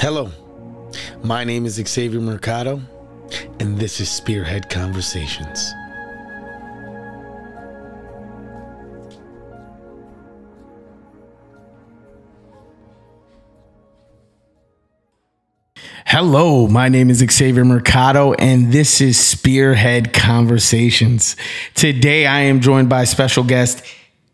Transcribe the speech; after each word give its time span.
Hello, 0.00 0.30
my 1.22 1.44
name 1.44 1.66
is 1.66 1.74
Xavier 1.74 2.22
Mercado, 2.22 2.80
and 3.58 3.78
this 3.78 4.00
is 4.00 4.10
Spearhead 4.10 4.70
Conversations. 4.70 5.74
Hello, 16.06 16.66
my 16.66 16.88
name 16.88 17.10
is 17.10 17.18
Xavier 17.18 17.66
Mercado, 17.66 18.32
and 18.32 18.72
this 18.72 19.02
is 19.02 19.18
Spearhead 19.20 20.14
Conversations. 20.14 21.36
Today, 21.74 22.24
I 22.24 22.40
am 22.40 22.62
joined 22.62 22.88
by 22.88 23.04
special 23.04 23.44
guest 23.44 23.84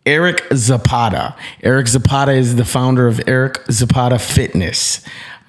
Erik 0.06 0.46
Zapata. 0.54 1.34
Erik 1.64 1.88
Zapata 1.88 2.30
is 2.30 2.54
the 2.54 2.64
founder 2.64 3.08
of 3.08 3.20
Erik 3.26 3.64
Zapata 3.68 4.20
Fitness. 4.20 5.04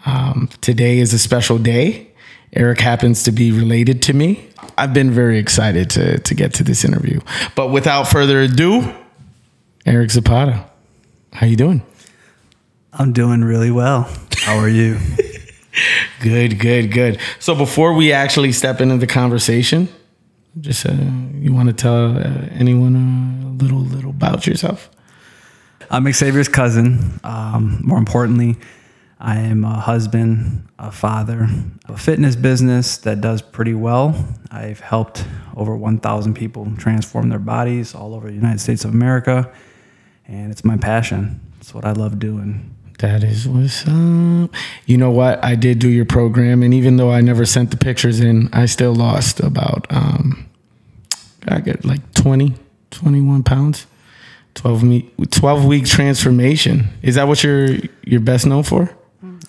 Um, 0.06 0.50
today 0.62 1.00
is 1.00 1.14
a 1.14 1.20
special 1.20 1.58
day. 1.58 2.12
Erik 2.54 2.80
happens 2.80 3.24
to 3.24 3.32
be 3.32 3.52
related 3.52 4.02
to 4.04 4.14
me. 4.14 4.50
I've 4.78 4.94
been 4.94 5.12
very 5.12 5.38
excited 5.38 5.90
to, 5.92 6.20
to 6.20 6.36
get 6.36 6.54
to 6.56 6.64
this 6.64 6.86
interview. 6.86 7.20
But 7.56 7.72
without 7.72 8.08
further 8.08 8.42
ado, 8.42 8.94
Erik 9.86 10.12
Zapata, 10.12 10.66
how 11.34 11.46
you 11.46 11.56
doing? 11.56 11.82
I'm 12.94 13.14
doing 13.14 13.44
really 13.44 13.72
well. 13.72 14.10
How 14.38 14.58
are 14.58 14.70
you? 14.70 14.98
Good, 16.20 16.60
good, 16.60 16.92
good. 16.92 17.20
So 17.38 17.54
before 17.54 17.94
we 17.94 18.12
actually 18.12 18.52
step 18.52 18.82
into 18.82 18.98
the 18.98 19.06
conversation, 19.06 19.88
just 20.60 20.88
uh, 20.88 20.94
you 21.36 21.54
want 21.54 21.68
to 21.68 21.74
tell 21.74 22.18
uh, 22.18 22.48
anyone 22.52 23.44
a 23.44 23.64
little, 23.64 23.82
little 23.82 24.10
about 24.10 24.48
yourself? 24.48 24.90
I'm 25.92 26.12
Xavier's 26.12 26.50
cousin. 26.50 27.20
Um, 27.24 27.82
more 27.84 28.00
importantly, 28.00 28.58
I 29.20 29.38
am 29.38 29.64
a 29.64 29.80
husband, 29.80 30.68
a 30.78 30.92
father, 30.92 31.48
a 31.86 31.98
fitness 31.98 32.36
business 32.36 32.98
that 32.98 33.20
does 33.20 33.42
pretty 33.42 33.74
well. 33.74 34.28
I've 34.52 34.80
helped 34.80 35.26
over 35.56 35.76
1,000 35.76 36.36
people 36.36 36.72
transform 36.78 37.30
their 37.30 37.40
bodies 37.40 37.96
all 37.96 38.14
over 38.14 38.28
the 38.28 38.36
United 38.36 38.60
States 38.60 38.86
of 38.86 38.92
America, 38.92 39.52
and 40.28 40.52
it's 40.52 40.64
my 40.64 40.78
passion. 40.78 41.40
It's 41.60 41.74
what 41.74 41.84
I 41.84 41.94
love 41.94 42.20
doing. 42.20 42.76
That 43.00 43.24
is 43.24 43.48
what's 43.48 43.88
up. 43.88 44.52
You 44.86 44.98
know 44.98 45.12
what? 45.12 45.44
I 45.44 45.56
did 45.56 45.80
do 45.80 45.90
your 45.90 46.06
program, 46.06 46.62
and 46.62 46.74
even 46.74 46.98
though 46.98 47.12
I 47.12 47.22
never 47.22 47.46
sent 47.46 47.72
the 47.72 47.78
pictures 47.78 48.20
in, 48.20 48.50
I 48.54 48.68
still 48.68 48.94
lost 48.94 49.40
about, 49.40 49.88
um, 49.90 50.48
I 51.48 51.60
get 51.60 51.86
like 51.86 52.14
20, 52.14 52.54
21 52.92 53.44
pounds. 53.44 53.88
12 54.56 54.82
week, 54.84 55.14
12 55.30 55.66
week 55.66 55.86
transformation. 55.86 56.88
Is 57.04 57.14
that 57.14 57.28
what 57.28 57.44
you're 57.44 57.78
you're 58.04 58.20
best 58.20 58.48
known 58.48 58.64
for? 58.64 58.97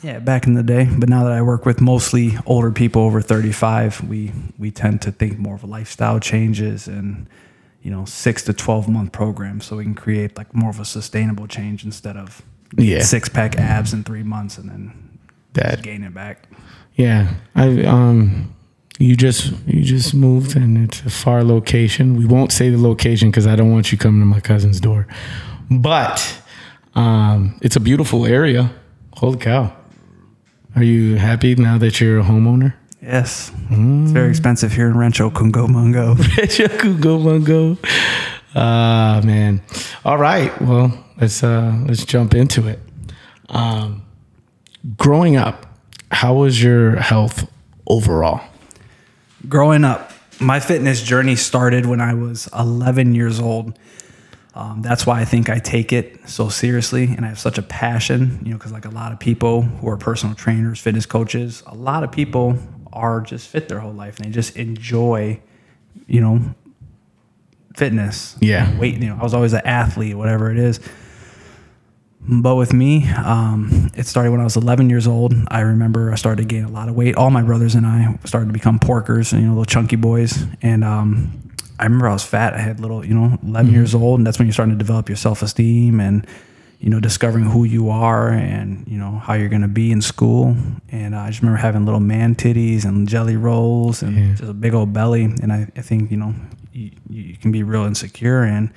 Yeah, 0.02 0.20
back 0.20 0.46
in 0.46 0.54
the 0.54 0.62
day, 0.62 0.88
but 0.96 1.08
now 1.08 1.24
that 1.24 1.32
I 1.32 1.42
work 1.42 1.66
with 1.66 1.80
mostly 1.80 2.38
older 2.46 2.70
people 2.70 3.02
over 3.02 3.20
35, 3.20 4.02
we 4.08 4.32
we 4.58 4.70
tend 4.70 5.02
to 5.02 5.10
think 5.12 5.38
more 5.38 5.54
of 5.56 5.64
lifestyle 5.64 6.20
changes 6.20 6.86
and 6.88 7.26
you 7.82 7.92
know, 7.92 8.04
6 8.04 8.42
to 8.42 8.52
12 8.52 8.88
month 8.88 9.12
programs 9.12 9.64
so 9.66 9.76
we 9.76 9.84
can 9.84 9.94
create 9.94 10.36
like 10.36 10.52
more 10.52 10.68
of 10.68 10.80
a 10.80 10.84
sustainable 10.84 11.46
change 11.46 11.84
instead 11.84 12.16
of 12.16 12.42
Yeah. 12.76 13.02
six 13.02 13.28
pack 13.28 13.56
abs 13.56 13.92
in 13.94 14.02
3 14.04 14.24
months 14.24 14.58
and 14.58 14.68
then 14.68 14.92
That 15.54 15.82
gain 15.82 16.02
it 16.04 16.12
back. 16.12 16.48
Yeah, 16.96 17.34
I 17.54 17.84
um, 17.84 18.54
you 18.98 19.16
just 19.16 19.52
you 19.66 19.82
just 19.84 20.12
moved 20.14 20.56
and 20.56 20.76
it's 20.78 21.00
a 21.06 21.10
far 21.10 21.42
location. 21.44 22.16
We 22.16 22.26
won't 22.26 22.52
say 22.52 22.68
the 22.70 22.78
location 22.78 23.30
because 23.30 23.46
I 23.46 23.56
don't 23.56 23.70
want 23.72 23.90
you 23.92 23.98
coming 23.98 24.20
to 24.20 24.26
my 24.26 24.40
cousin's 24.40 24.80
door, 24.80 25.06
but 25.70 26.20
um, 26.94 27.58
it's 27.62 27.76
a 27.76 27.80
beautiful 27.80 28.26
area. 28.26 28.70
Holy 29.14 29.38
cow! 29.38 29.72
Are 30.78 30.84
you 30.84 31.16
happy 31.16 31.56
now 31.56 31.76
that 31.78 32.00
you're 32.00 32.20
a 32.20 32.22
homeowner? 32.22 32.72
Yes. 33.02 33.50
It's 33.68 34.12
very 34.12 34.30
expensive 34.30 34.72
here 34.72 34.86
in 34.86 34.96
Rancho 34.96 35.28
Cucamonga. 35.28 37.02
go 37.02 37.18
mungo. 37.18 37.76
Ah 38.54 39.20
man. 39.24 39.60
All 40.04 40.18
right. 40.18 40.52
Well, 40.62 41.04
let's 41.20 41.42
uh 41.42 41.82
let's 41.88 42.04
jump 42.04 42.32
into 42.32 42.68
it. 42.68 42.78
Um 43.48 44.04
growing 44.96 45.36
up, 45.36 45.66
how 46.12 46.34
was 46.34 46.62
your 46.62 46.94
health 46.94 47.50
overall? 47.88 48.40
Growing 49.48 49.82
up, 49.82 50.12
my 50.38 50.60
fitness 50.60 51.02
journey 51.02 51.34
started 51.34 51.86
when 51.86 52.00
I 52.00 52.14
was 52.14 52.48
11 52.56 53.16
years 53.16 53.40
old. 53.40 53.76
Um, 54.58 54.82
that's 54.82 55.06
why 55.06 55.20
I 55.20 55.24
think 55.24 55.48
I 55.48 55.60
take 55.60 55.92
it 55.92 56.28
so 56.28 56.48
seriously 56.48 57.04
and 57.04 57.24
I 57.24 57.28
have 57.28 57.38
such 57.38 57.58
a 57.58 57.62
passion, 57.62 58.40
you 58.42 58.50
know, 58.50 58.58
because 58.58 58.72
like 58.72 58.86
a 58.86 58.90
lot 58.90 59.12
of 59.12 59.20
people 59.20 59.62
who 59.62 59.88
are 59.88 59.96
personal 59.96 60.34
trainers, 60.34 60.80
fitness 60.80 61.06
coaches, 61.06 61.62
a 61.64 61.76
lot 61.76 62.02
of 62.02 62.10
people 62.10 62.58
are 62.92 63.20
just 63.20 63.48
fit 63.48 63.68
their 63.68 63.78
whole 63.78 63.92
life 63.92 64.16
and 64.16 64.26
they 64.26 64.32
just 64.32 64.56
enjoy, 64.56 65.40
you 66.08 66.20
know, 66.20 66.56
fitness. 67.76 68.36
Yeah. 68.40 68.76
Weight, 68.80 68.94
you 68.94 69.08
know, 69.08 69.16
I 69.20 69.22
was 69.22 69.32
always 69.32 69.52
an 69.52 69.62
athlete, 69.64 70.16
whatever 70.16 70.50
it 70.50 70.58
is. 70.58 70.80
But 72.20 72.56
with 72.56 72.72
me, 72.72 73.08
um, 73.10 73.92
it 73.94 74.06
started 74.06 74.32
when 74.32 74.40
I 74.40 74.44
was 74.44 74.56
11 74.56 74.90
years 74.90 75.06
old. 75.06 75.34
I 75.46 75.60
remember 75.60 76.10
I 76.10 76.16
started 76.16 76.42
to 76.42 76.48
gain 76.48 76.64
a 76.64 76.68
lot 76.68 76.88
of 76.88 76.96
weight. 76.96 77.14
All 77.14 77.30
my 77.30 77.42
brothers 77.42 77.76
and 77.76 77.86
I 77.86 78.18
started 78.24 78.48
to 78.48 78.52
become 78.52 78.80
porkers, 78.80 79.32
and 79.32 79.40
you 79.40 79.46
know, 79.46 79.52
little 79.52 79.64
chunky 79.64 79.94
boys. 79.94 80.44
And 80.60 80.82
um, 80.82 81.52
I 81.78 81.84
remember 81.84 82.08
I 82.08 82.12
was 82.12 82.24
fat. 82.24 82.54
I 82.54 82.58
had 82.58 82.80
little, 82.80 83.04
you 83.04 83.14
know, 83.14 83.38
11 83.46 83.72
years 83.72 83.94
old, 83.94 84.20
and 84.20 84.26
that's 84.26 84.38
when 84.38 84.48
you're 84.48 84.52
starting 84.52 84.74
to 84.74 84.78
develop 84.78 85.08
your 85.08 85.16
self 85.16 85.42
esteem 85.42 86.00
and, 86.00 86.26
you 86.80 86.90
know, 86.90 87.00
discovering 87.00 87.44
who 87.44 87.64
you 87.64 87.88
are 87.90 88.30
and 88.30 88.86
you 88.86 88.98
know 88.98 89.18
how 89.18 89.34
you're 89.34 89.48
gonna 89.48 89.68
be 89.68 89.90
in 89.92 90.00
school. 90.00 90.56
And 90.90 91.14
I 91.14 91.28
just 91.28 91.40
remember 91.40 91.58
having 91.58 91.84
little 91.84 92.00
man 92.00 92.34
titties 92.34 92.84
and 92.84 93.08
jelly 93.08 93.36
rolls 93.36 94.02
and 94.02 94.36
just 94.36 94.48
a 94.48 94.54
big 94.54 94.74
old 94.74 94.92
belly. 94.92 95.24
And 95.24 95.52
I, 95.52 95.68
I 95.76 95.82
think 95.82 96.10
you 96.10 96.16
know 96.16 96.34
you, 96.72 96.90
you 97.08 97.36
can 97.36 97.52
be 97.52 97.62
real 97.62 97.84
insecure 97.84 98.42
and. 98.42 98.70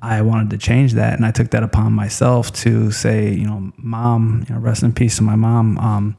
I 0.00 0.22
wanted 0.22 0.50
to 0.50 0.58
change 0.58 0.92
that, 0.92 1.14
and 1.14 1.26
I 1.26 1.32
took 1.32 1.50
that 1.50 1.64
upon 1.64 1.92
myself 1.92 2.52
to 2.52 2.92
say, 2.92 3.34
you 3.34 3.44
know, 3.44 3.72
mom, 3.78 4.44
you 4.48 4.54
know, 4.54 4.60
rest 4.60 4.84
in 4.84 4.92
peace 4.92 5.16
to 5.16 5.24
my 5.24 5.34
mom. 5.34 5.76
Um, 5.78 6.16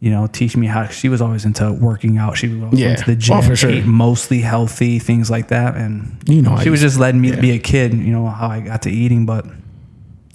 you 0.00 0.10
know, 0.10 0.26
teach 0.26 0.56
me 0.56 0.66
how 0.66 0.86
she 0.86 1.08
was 1.10 1.20
always 1.20 1.44
into 1.44 1.70
working 1.72 2.16
out. 2.16 2.36
She 2.36 2.48
was 2.48 2.72
Yeah. 2.78 2.86
went 2.88 2.98
to 3.00 3.04
the 3.04 3.12
Oh, 3.12 3.40
gym, 3.40 3.42
for 3.42 3.54
sure. 3.56 3.82
mostly 3.84 4.40
healthy 4.40 4.98
things 4.98 5.30
like 5.30 5.48
that, 5.48 5.76
and 5.76 6.16
You 6.26 6.40
know, 6.42 6.54
I 6.54 6.62
she 6.64 6.70
was 6.70 6.80
just 6.80 6.98
letting 6.98 7.20
me 7.20 7.30
yeah. 7.30 7.40
be 7.40 7.50
a 7.52 7.58
kid. 7.58 7.92
You 7.94 8.12
know 8.12 8.26
how 8.26 8.48
I 8.48 8.60
got 8.60 8.82
to 8.82 8.90
eating, 8.90 9.26
but 9.26 9.44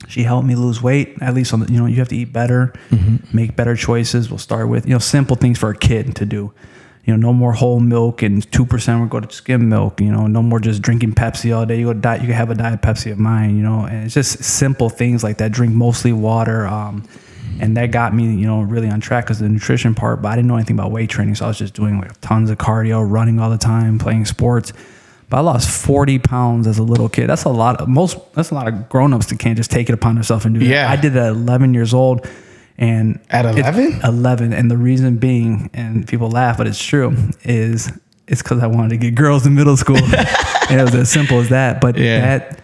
she 0.07 0.21
helped 0.23 0.47
me 0.47 0.55
lose 0.55 0.83
weight. 0.83 1.17
At 1.19 1.33
least 1.33 1.53
on 1.53 1.61
the, 1.61 1.71
you 1.71 1.79
know, 1.79 1.87
you 1.87 1.95
have 1.97 2.09
to 2.09 2.15
eat 2.15 2.31
better, 2.31 2.73
Mm-hmm. 2.91 3.35
make 3.35 3.55
better 3.55 3.75
choices. 3.75 4.29
We'll 4.29 4.37
start 4.37 4.69
with 4.69 4.85
you 4.85 4.93
know 4.93 4.99
simple 4.99 5.35
things 5.35 5.57
for 5.57 5.69
a 5.71 5.75
kid 5.77 6.15
to 6.17 6.25
do. 6.25 6.51
You 7.05 7.15
know, 7.15 7.27
no 7.27 7.33
more 7.33 7.53
whole 7.53 7.79
milk 7.79 8.23
and 8.23 8.51
two 8.51 8.65
percent 8.65 8.99
will 8.99 9.07
go 9.07 9.19
to 9.19 9.31
skim 9.33 9.67
milk. 9.69 9.99
You 10.01 10.11
know, 10.11 10.27
no 10.27 10.41
more 10.43 10.59
just 10.59 10.81
drinking 10.83 11.13
Pepsi 11.13 11.55
all 11.55 11.65
day. 11.65 11.79
You 11.79 11.85
go 11.85 11.93
diet. 11.93 12.21
You 12.21 12.27
can 12.27 12.35
have 12.35 12.49
a 12.51 12.55
diet 12.55 12.81
Pepsi 12.81 13.11
of 13.11 13.17
mine. 13.19 13.55
You 13.57 13.63
know, 13.63 13.85
and 13.85 14.05
it's 14.05 14.13
just 14.13 14.43
simple 14.43 14.89
things 14.89 15.23
like 15.23 15.37
that. 15.37 15.51
Drink 15.51 15.73
mostly 15.73 16.13
water. 16.13 16.67
Um, 16.67 17.03
and 17.59 17.75
that 17.77 17.91
got 17.91 18.13
me, 18.13 18.25
you 18.35 18.45
know, 18.47 18.61
really 18.61 18.89
on 18.89 18.99
track 19.01 19.25
because 19.25 19.39
the 19.39 19.49
nutrition 19.49 19.95
part. 19.95 20.21
But 20.21 20.29
I 20.29 20.35
didn't 20.35 20.47
know 20.47 20.55
anything 20.55 20.77
about 20.77 20.91
weight 20.91 21.09
training, 21.09 21.35
so 21.35 21.45
I 21.45 21.47
was 21.49 21.57
just 21.57 21.73
doing 21.73 21.99
like 21.99 22.19
tons 22.21 22.49
of 22.49 22.57
cardio, 22.57 23.09
running 23.09 23.39
all 23.39 23.49
the 23.49 23.57
time, 23.57 23.97
playing 23.99 24.25
sports. 24.25 24.73
But 25.29 25.37
I 25.37 25.39
lost 25.41 25.69
40 25.69 26.19
pounds 26.19 26.67
as 26.67 26.77
a 26.77 26.83
little 26.83 27.09
kid. 27.09 27.27
That's 27.27 27.45
a 27.45 27.49
lot. 27.49 27.81
Of, 27.81 27.87
most. 27.87 28.17
That's 28.33 28.51
a 28.51 28.53
lot 28.55 28.67
of 28.67 28.89
grown-ups 28.89 29.27
that 29.27 29.39
can't 29.39 29.57
just 29.57 29.71
take 29.71 29.89
it 29.89 29.93
upon 29.93 30.15
themselves 30.15 30.45
and 30.45 30.53
do 30.53 30.59
that. 30.59 30.65
Yeah. 30.67 30.89
I 30.89 30.95
did 30.95 31.15
it 31.15 31.19
at 31.19 31.29
11 31.29 31.73
years 31.73 31.93
old, 31.95 32.27
and 32.77 33.19
At 33.29 33.45
it- 33.45 33.57
11? 33.57 34.01
11. 34.03 34.53
And 34.53 34.69
the 34.69 34.77
reason 34.77 35.17
being, 35.17 35.69
and 35.73 36.07
people 36.07 36.29
laugh, 36.29 36.57
but 36.57 36.67
it's 36.67 36.83
true, 36.83 37.15
is 37.43 37.91
it's 38.27 38.41
because 38.43 38.61
I 38.61 38.67
wanted 38.67 38.89
to 38.89 38.97
get 38.97 39.15
girls 39.15 39.45
in 39.47 39.55
middle 39.55 39.77
school, 39.77 39.97
and 40.03 40.79
it 40.79 40.83
was 40.83 40.93
as 40.93 41.09
simple 41.11 41.39
as 41.39 41.49
that. 41.49 41.81
But 41.81 41.97
Yeah. 41.97 42.37
that 42.37 42.59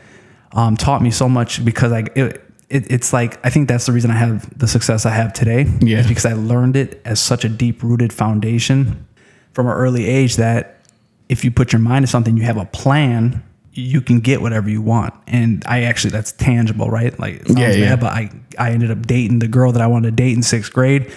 um, 0.53 0.75
taught 0.77 1.01
me 1.01 1.09
so 1.11 1.27
much 1.29 1.63
because 1.65 1.91
I 1.91 2.05
it, 2.15 2.43
it, 2.71 2.91
it's 2.91 3.13
like 3.13 3.43
I 3.45 3.49
think 3.49 3.67
that's 3.67 3.85
the 3.85 3.91
reason 3.91 4.11
I 4.11 4.15
have 4.17 4.57
the 4.57 4.67
success 4.67 5.05
I 5.05 5.11
have 5.11 5.33
today. 5.33 5.65
Yeah. 5.81 6.07
because 6.07 6.25
I 6.25 6.33
learned 6.33 6.75
it 6.75 7.01
as 7.05 7.19
such 7.19 7.45
a 7.45 7.49
deep 7.49 7.83
rooted 7.83 8.11
foundation 8.13 9.05
from 9.53 9.67
an 9.67 9.73
early 9.73 10.05
age 10.07 10.37
that 10.37 10.79
if 11.29 11.43
you 11.45 11.51
put 11.51 11.71
your 11.73 11.79
mind 11.79 12.03
to 12.05 12.07
something, 12.11 12.35
you 12.37 12.43
have 12.43 12.57
a 12.57 12.65
plan. 12.65 13.43
You 13.73 14.01
can 14.01 14.19
get 14.19 14.41
whatever 14.41 14.69
you 14.69 14.81
want, 14.81 15.13
and 15.27 15.63
I 15.65 15.83
actually 15.83 16.11
that's 16.11 16.33
tangible, 16.33 16.89
right? 16.89 17.17
Like, 17.17 17.43
Yeah, 17.47 17.71
yeah. 17.71 17.89
bad, 17.95 17.99
but 18.01 18.11
I 18.11 18.29
I 18.59 18.71
ended 18.71 18.91
up 18.91 19.07
dating 19.07 19.39
the 19.39 19.47
girl 19.47 19.71
that 19.71 19.81
I 19.81 19.87
wanted 19.87 20.09
to 20.09 20.15
date 20.23 20.35
in 20.35 20.43
sixth 20.43 20.73
grade. 20.73 21.09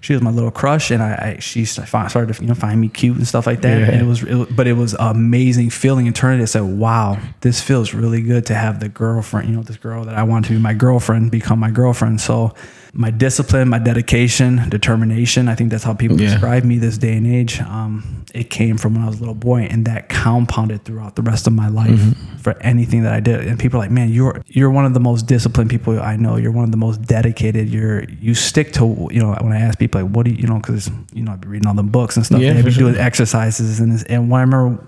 She 0.00 0.12
was 0.12 0.22
my 0.22 0.30
little 0.30 0.50
crush, 0.50 0.90
and 0.90 1.02
I, 1.02 1.36
I 1.36 1.38
she 1.40 1.64
started 1.64 2.34
to 2.34 2.42
you 2.42 2.48
know 2.48 2.54
find 2.54 2.80
me 2.80 2.88
cute 2.88 3.16
and 3.16 3.26
stuff 3.26 3.46
like 3.46 3.62
that. 3.62 3.80
Yeah. 3.80 3.90
And 3.90 4.00
it 4.00 4.04
was, 4.04 4.22
it, 4.22 4.54
but 4.54 4.66
it 4.66 4.74
was 4.74 4.94
amazing 4.94 5.70
feeling 5.70 6.06
internally. 6.06 6.42
I 6.42 6.46
said, 6.46 6.62
"Wow, 6.62 7.18
this 7.40 7.60
feels 7.60 7.94
really 7.94 8.22
good 8.22 8.46
to 8.46 8.54
have 8.54 8.80
the 8.80 8.88
girlfriend, 8.88 9.48
you 9.48 9.56
know, 9.56 9.62
this 9.62 9.76
girl 9.76 10.04
that 10.04 10.14
I 10.14 10.22
want 10.22 10.46
to 10.46 10.52
be 10.52 10.58
my 10.58 10.74
girlfriend 10.74 11.30
become 11.30 11.58
my 11.58 11.70
girlfriend." 11.70 12.20
So 12.20 12.54
my 12.98 13.10
discipline, 13.10 13.68
my 13.68 13.78
dedication, 13.78 14.68
determination. 14.70 15.48
I 15.48 15.54
think 15.54 15.70
that's 15.70 15.84
how 15.84 15.92
people 15.92 16.18
Yeah. 16.20 16.30
describe 16.30 16.64
me 16.64 16.78
this 16.78 16.96
day 16.96 17.14
and 17.16 17.26
age. 17.26 17.60
Um, 17.60 18.24
it 18.32 18.48
came 18.48 18.78
from 18.78 18.94
when 18.94 19.02
I 19.04 19.06
was 19.06 19.16
a 19.16 19.20
little 19.20 19.34
boy, 19.34 19.68
and 19.70 19.84
that 19.84 20.08
compounded 20.08 20.84
throughout 20.84 21.14
the 21.16 21.22
rest 21.22 21.46
of 21.46 21.52
my 21.52 21.68
life 21.68 21.90
Mm-hmm. 21.90 22.36
for 22.38 22.56
anything 22.62 23.02
that 23.02 23.12
I 23.12 23.20
did. 23.20 23.46
And 23.46 23.58
people 23.58 23.78
are 23.78 23.82
like, 23.84 23.90
"Man, 23.90 24.08
you're 24.08 24.40
you're 24.46 24.70
one 24.70 24.84
of 24.86 24.94
the 24.94 25.00
most 25.00 25.26
disciplined 25.26 25.68
people 25.70 26.00
I 26.00 26.16
know. 26.16 26.36
You're 26.36 26.52
one 26.52 26.64
of 26.64 26.70
the 26.70 26.76
most 26.78 27.02
dedicated. 27.02 27.68
You're 27.68 28.04
you 28.20 28.34
stick 28.34 28.72
to 28.74 29.08
you 29.10 29.20
know 29.20 29.36
when 29.40 29.52
I 29.52 29.58
ask 29.60 29.78
people 29.78 30.00
like, 30.02 30.10
what 30.14 30.24
do 30.24 30.30
you 30.32 30.38
you 30.38 30.46
know 30.46 30.56
because 30.56 30.90
you 31.12 31.22
know 31.22 31.32
I'd 31.32 31.40
be 31.42 31.48
reading 31.48 31.66
all 31.68 31.74
the 31.74 31.82
books 31.82 32.16
and 32.16 32.24
stuff. 32.24 32.40
Yeah, 32.40 32.50
and 32.50 32.58
I'd 32.58 32.64
be 32.64 32.70
sure. 32.72 32.84
doing 32.90 32.96
exercises 32.96 33.78
and 33.80 34.04
and 34.08 34.30
when 34.30 34.38
I 34.40 34.44
remember 34.44 34.86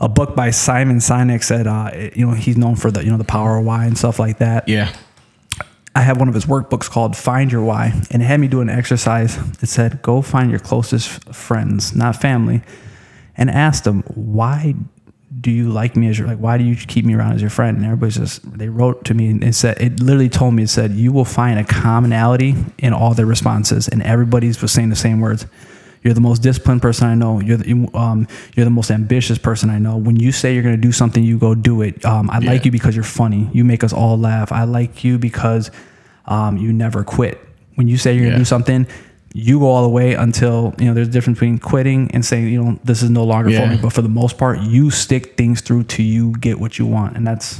a 0.00 0.08
book 0.08 0.34
by 0.34 0.50
Simon 0.50 0.98
Sinek 0.98 1.44
said, 1.44 1.66
uh, 1.68 1.90
you 2.14 2.26
know, 2.26 2.32
he's 2.32 2.56
known 2.56 2.74
for 2.76 2.90
the 2.90 3.04
you 3.04 3.10
know 3.10 3.18
the 3.18 3.24
power 3.24 3.58
of 3.58 3.64
why 3.64 3.84
and 3.86 3.96
stuff 3.96 4.18
like 4.18 4.38
that. 4.38 4.68
Yeah. 4.68 4.92
I 5.94 6.00
have 6.02 6.18
one 6.18 6.28
of 6.28 6.34
his 6.34 6.46
workbooks 6.46 6.88
called 6.88 7.16
Find 7.16 7.52
Your 7.52 7.62
Why, 7.62 7.92
and 8.10 8.22
it 8.22 8.24
had 8.24 8.40
me 8.40 8.48
do 8.48 8.60
an 8.60 8.70
exercise. 8.70 9.36
that 9.58 9.66
said, 9.66 10.00
Go 10.02 10.22
find 10.22 10.50
your 10.50 10.60
closest 10.60 11.34
friends, 11.34 11.94
not 11.94 12.16
family, 12.16 12.62
and 13.36 13.50
ask 13.50 13.84
them, 13.84 14.02
Why 14.14 14.74
do 15.40 15.50
you 15.50 15.70
like 15.70 15.96
me 15.96 16.08
as 16.08 16.18
your, 16.18 16.28
like, 16.28 16.38
why 16.38 16.56
do 16.56 16.64
you 16.64 16.76
keep 16.76 17.04
me 17.04 17.14
around 17.14 17.32
as 17.32 17.40
your 17.40 17.50
friend? 17.50 17.76
And 17.76 17.84
everybody's 17.84 18.16
just, 18.16 18.58
they 18.58 18.68
wrote 18.68 19.04
to 19.06 19.14
me 19.14 19.28
and 19.28 19.42
it 19.42 19.54
said, 19.54 19.80
it 19.80 20.00
literally 20.00 20.28
told 20.28 20.54
me, 20.54 20.62
it 20.62 20.68
said, 20.68 20.92
You 20.92 21.12
will 21.12 21.24
find 21.24 21.58
a 21.58 21.64
commonality 21.64 22.54
in 22.78 22.92
all 22.92 23.14
their 23.14 23.26
responses. 23.26 23.88
And 23.88 24.02
everybody's 24.02 24.62
was 24.62 24.72
saying 24.72 24.90
the 24.90 24.96
same 24.96 25.20
words. 25.20 25.46
You're 26.02 26.14
the 26.14 26.20
most 26.20 26.42
disciplined 26.42 26.82
person 26.82 27.06
I 27.06 27.14
know. 27.14 27.40
You're 27.40 27.58
the 27.58 27.88
um, 27.94 28.26
you're 28.54 28.64
the 28.64 28.70
most 28.70 28.90
ambitious 28.90 29.38
person 29.38 29.70
I 29.70 29.78
know. 29.78 29.96
When 29.96 30.16
you 30.16 30.32
say 30.32 30.54
you're 30.54 30.62
gonna 30.62 30.76
do 30.76 30.92
something, 30.92 31.22
you 31.22 31.38
go 31.38 31.54
do 31.54 31.82
it. 31.82 32.04
Um, 32.04 32.28
I 32.30 32.38
like 32.40 32.64
you 32.64 32.72
because 32.72 32.94
you're 32.96 33.04
funny. 33.04 33.48
You 33.52 33.64
make 33.64 33.84
us 33.84 33.92
all 33.92 34.18
laugh. 34.18 34.50
I 34.52 34.64
like 34.64 35.04
you 35.04 35.18
because 35.18 35.70
um, 36.26 36.56
you 36.56 36.72
never 36.72 37.04
quit. 37.04 37.40
When 37.76 37.88
you 37.88 37.96
say 37.96 38.14
you're 38.14 38.26
gonna 38.26 38.38
do 38.38 38.44
something, 38.44 38.86
you 39.34 39.60
go 39.60 39.66
all 39.66 39.82
the 39.82 39.88
way 39.88 40.14
until 40.14 40.74
you 40.78 40.86
know 40.86 40.94
there's 40.94 41.08
a 41.08 41.10
difference 41.10 41.38
between 41.38 41.58
quitting 41.58 42.10
and 42.12 42.24
saying 42.24 42.48
you 42.48 42.62
know 42.62 42.78
this 42.84 43.02
is 43.02 43.10
no 43.10 43.24
longer 43.24 43.50
for 43.50 43.66
me. 43.66 43.78
But 43.80 43.92
for 43.92 44.02
the 44.02 44.08
most 44.08 44.38
part, 44.38 44.60
you 44.60 44.90
stick 44.90 45.36
things 45.36 45.60
through 45.60 45.84
to 45.84 46.02
you 46.02 46.32
get 46.38 46.60
what 46.60 46.78
you 46.78 46.86
want, 46.86 47.16
and 47.16 47.26
that's 47.26 47.56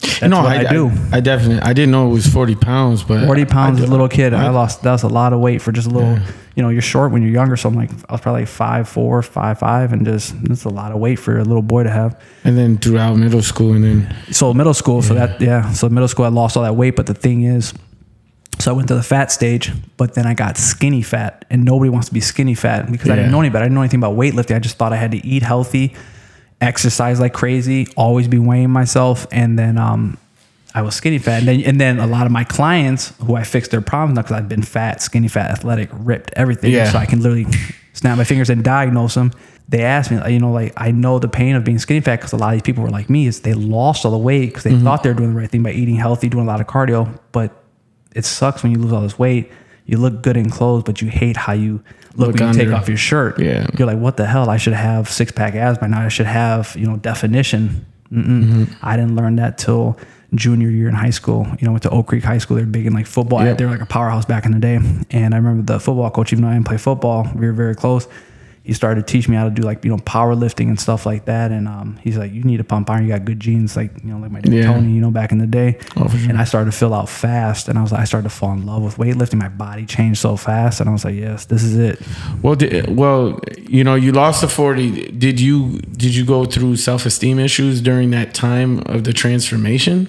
that's 0.00 0.22
no, 0.22 0.42
what 0.42 0.56
I, 0.56 0.64
do. 0.72 0.90
I, 1.12 1.20
definitely. 1.20 1.60
I 1.60 1.72
didn't 1.72 1.90
know 1.90 2.08
it 2.08 2.12
was 2.12 2.26
forty 2.26 2.54
pounds, 2.54 3.02
but 3.02 3.26
40 3.26 3.44
pounds 3.44 3.80
I, 3.80 3.82
as 3.82 3.88
a 3.88 3.92
little 3.92 4.08
kid. 4.08 4.32
I, 4.32 4.46
I- 4.46 4.48
lost, 4.50 4.82
that 4.82 4.92
was 4.92 5.02
a 5.02 5.08
lot 5.08 5.32
of 5.32 5.40
weight 5.40 5.60
for 5.60 5.72
just 5.72 5.86
a 5.86 5.90
little, 5.90 6.18
you 6.54 6.62
know, 6.62 6.70
you're 6.70 6.82
short 6.82 7.12
when 7.12 7.22
you're 7.22 7.32
younger. 7.32 7.56
So 7.56 7.68
I'm 7.68 7.74
like, 7.74 7.90
I 8.08 8.12
was 8.12 8.20
probably 8.20 8.42
like 8.42 8.48
five, 8.48 8.88
four, 8.88 9.22
five, 9.22 9.58
five. 9.58 9.92
And 9.92 10.04
just, 10.04 10.40
that's 10.44 10.64
a 10.64 10.68
lot 10.70 10.92
of 10.92 10.98
weight 10.98 11.16
for 11.16 11.38
a 11.38 11.44
little 11.44 11.62
boy 11.62 11.82
to 11.84 11.90
have. 11.90 12.20
And 12.44 12.56
then 12.56 12.78
throughout 12.78 13.16
middle 13.16 13.42
school, 13.42 13.74
and 13.74 13.84
then 13.84 14.16
So 14.32 14.54
middle 14.54 14.74
school, 14.74 15.02
so 15.02 15.14
that, 15.14 15.40
yeah. 15.40 15.72
So 15.72 15.88
middle 15.88 16.08
school, 16.08 16.24
I 16.24 16.28
lost 16.28 16.56
all 16.56 16.62
that 16.62 16.76
weight. 16.76 16.96
But 16.96 17.06
the 17.06 17.14
thing 17.14 17.42
is, 17.42 17.74
so 18.58 18.70
I 18.70 18.74
went 18.74 18.88
to 18.88 18.94
the 18.94 19.02
fat 19.02 19.30
stage, 19.30 19.72
but 19.96 20.14
then 20.14 20.26
I 20.26 20.34
got 20.34 20.56
skinny 20.56 21.02
fat 21.02 21.44
and 21.50 21.64
nobody 21.64 21.90
wants 21.90 22.08
to 22.08 22.14
be 22.14 22.20
skinny 22.20 22.54
fat 22.54 22.90
because 22.90 23.10
I 23.10 23.16
didn't 23.16 23.30
know 23.30 23.40
any 23.40 23.50
better. 23.50 23.64
I 23.64 23.66
didn't 23.66 23.74
know 23.74 23.82
anything 23.82 24.00
about 24.00 24.16
weightlifting. 24.16 24.56
I 24.56 24.58
just 24.58 24.76
thought 24.76 24.92
I 24.92 24.96
had 24.96 25.10
to 25.12 25.26
eat 25.26 25.42
healthy, 25.42 25.94
exercise 26.60 27.20
like 27.20 27.32
crazy, 27.34 27.86
always 27.96 28.28
be 28.28 28.38
weighing 28.38 28.70
myself. 28.70 29.26
And 29.30 29.58
then, 29.58 29.78
um, 29.78 30.18
I 30.74 30.82
was 30.82 30.94
skinny 30.94 31.16
fat, 31.18 31.38
and 31.38 31.48
then, 31.48 31.60
and 31.62 31.80
then 31.80 31.98
a 32.00 32.06
lot 32.06 32.26
of 32.26 32.32
my 32.32 32.44
clients 32.44 33.14
who 33.24 33.34
I 33.34 33.44
fixed 33.44 33.70
their 33.70 33.80
problems 33.80 34.18
because 34.18 34.32
I've 34.32 34.48
been 34.48 34.62
fat, 34.62 35.00
skinny 35.00 35.28
fat, 35.28 35.50
athletic, 35.50 35.88
ripped, 35.90 36.32
everything. 36.36 36.70
Yeah. 36.70 36.90
So 36.92 36.98
I 36.98 37.06
can 37.06 37.20
literally 37.22 37.46
snap 37.94 38.18
my 38.18 38.24
fingers 38.24 38.50
and 38.50 38.62
diagnose 38.62 39.14
them. 39.14 39.32
They 39.70 39.82
asked 39.82 40.10
me, 40.10 40.20
you 40.30 40.38
know, 40.38 40.52
like 40.52 40.74
I 40.76 40.90
know 40.90 41.18
the 41.18 41.28
pain 41.28 41.56
of 41.56 41.64
being 41.64 41.78
skinny 41.78 42.00
fat 42.00 42.16
because 42.16 42.34
a 42.34 42.36
lot 42.36 42.48
of 42.48 42.52
these 42.60 42.62
people 42.62 42.82
were 42.84 42.90
like 42.90 43.08
me, 43.08 43.26
is 43.26 43.40
they 43.40 43.54
lost 43.54 44.04
all 44.04 44.10
the 44.10 44.18
weight 44.18 44.48
because 44.48 44.64
they 44.64 44.72
Mm-hmm. 44.72 44.84
thought 44.84 45.02
they 45.02 45.08
were 45.08 45.14
doing 45.14 45.30
the 45.32 45.40
right 45.40 45.50
thing 45.50 45.62
by 45.62 45.72
eating 45.72 45.96
healthy, 45.96 46.28
doing 46.28 46.44
a 46.44 46.46
lot 46.46 46.60
of 46.60 46.66
cardio, 46.66 47.18
but 47.32 47.64
it 48.16 48.24
sucks 48.24 48.62
when 48.62 48.72
you 48.72 48.78
lose 48.78 48.92
all 48.92 49.02
this 49.02 49.18
weight. 49.18 49.52
You 49.84 49.98
look 49.98 50.22
good 50.22 50.36
in 50.36 50.50
clothes, 50.50 50.82
but 50.82 51.00
you 51.00 51.08
hate 51.08 51.36
how 51.36 51.52
you 51.52 51.82
look, 52.16 52.28
Look 52.28 52.40
when 52.40 52.54
you 52.54 52.64
take 52.64 52.72
off 52.72 52.88
your 52.88 52.96
shirt. 52.96 53.38
Yeah. 53.38 53.66
You're 53.78 53.86
like, 53.86 53.98
what 53.98 54.16
the 54.16 54.26
hell? 54.26 54.50
I 54.50 54.56
should 54.56 54.72
have 54.72 55.08
six 55.08 55.30
pack 55.30 55.54
abs 55.54 55.78
by 55.78 55.86
now. 55.86 56.00
I 56.00 56.08
should 56.08 56.26
have, 56.26 56.74
you 56.76 56.86
know, 56.86 56.96
definition. 56.96 57.86
Mm-hmm. 58.10 58.64
I 58.82 58.96
didn't 58.96 59.14
learn 59.14 59.36
that 59.36 59.58
till 59.58 59.98
junior 60.34 60.70
year 60.70 60.88
in 60.88 60.94
high 60.94 61.10
school. 61.10 61.46
You 61.60 61.66
know, 61.66 61.72
went 61.72 61.82
to 61.84 61.90
Oak 61.90 62.08
Creek 62.08 62.24
High 62.24 62.38
School. 62.38 62.56
They're 62.56 62.66
big 62.66 62.86
in 62.86 62.94
like 62.94 63.06
football. 63.06 63.44
Yeah. 63.44 63.52
They 63.52 63.64
were 63.64 63.70
like 63.70 63.80
a 63.80 63.86
powerhouse 63.86 64.24
back 64.24 64.46
in 64.46 64.52
the 64.52 64.58
day. 64.58 64.80
And 65.10 65.34
I 65.34 65.36
remember 65.36 65.74
the 65.74 65.78
football 65.78 66.10
coach, 66.10 66.32
even 66.32 66.42
though 66.42 66.50
I 66.50 66.54
didn't 66.54 66.66
play 66.66 66.78
football, 66.78 67.30
we 67.34 67.46
were 67.46 67.52
very 67.52 67.74
close. 67.74 68.08
He 68.66 68.72
started 68.72 69.06
to 69.06 69.12
teach 69.12 69.28
me 69.28 69.36
how 69.36 69.44
to 69.44 69.50
do 69.50 69.62
like, 69.62 69.84
you 69.84 69.90
know, 69.92 69.98
powerlifting 69.98 70.66
and 70.68 70.78
stuff 70.80 71.06
like 71.06 71.26
that. 71.26 71.52
And 71.52 71.68
um, 71.68 72.00
he's 72.02 72.18
like, 72.18 72.32
you 72.32 72.42
need 72.42 72.56
to 72.56 72.64
pump 72.64 72.90
iron. 72.90 73.04
You 73.04 73.10
got 73.12 73.24
good 73.24 73.38
genes, 73.38 73.76
like, 73.76 73.92
you 74.02 74.10
know, 74.10 74.18
like 74.18 74.32
my 74.32 74.40
dad 74.40 74.52
Yeah. 74.52 74.64
Tony, 74.72 74.90
you 74.92 75.00
know, 75.00 75.12
back 75.12 75.30
in 75.30 75.38
the 75.38 75.46
day. 75.46 75.78
Oh, 75.96 76.08
sure. 76.08 76.28
And 76.28 76.36
I 76.36 76.42
started 76.42 76.72
to 76.72 76.76
fill 76.76 76.92
out 76.92 77.08
fast. 77.08 77.68
And 77.68 77.78
I 77.78 77.82
was 77.82 77.92
like, 77.92 78.00
I 78.00 78.04
started 78.04 78.28
to 78.28 78.34
fall 78.34 78.52
in 78.52 78.66
love 78.66 78.82
with 78.82 78.96
weightlifting. 78.96 79.38
My 79.38 79.48
body 79.48 79.86
changed 79.86 80.18
so 80.20 80.36
fast. 80.36 80.80
And 80.80 80.88
I 80.90 80.92
was 80.92 81.04
like, 81.04 81.14
yes, 81.14 81.44
this 81.44 81.62
is 81.62 81.76
it. 81.76 82.00
Well, 82.42 82.56
di- 82.56 82.82
well, 82.88 83.38
you 83.68 83.84
know, 83.84 83.94
you 83.94 84.10
lost 84.10 84.40
the 84.40 84.48
forty. 84.48 85.12
Did 85.12 85.38
you 85.40 85.78
did 85.78 86.12
you 86.16 86.24
go 86.24 86.44
through 86.44 86.74
self 86.76 87.06
esteem 87.06 87.38
issues 87.38 87.80
during 87.80 88.10
that 88.10 88.34
time 88.34 88.80
of 88.86 89.04
the 89.04 89.12
transformation? 89.12 90.08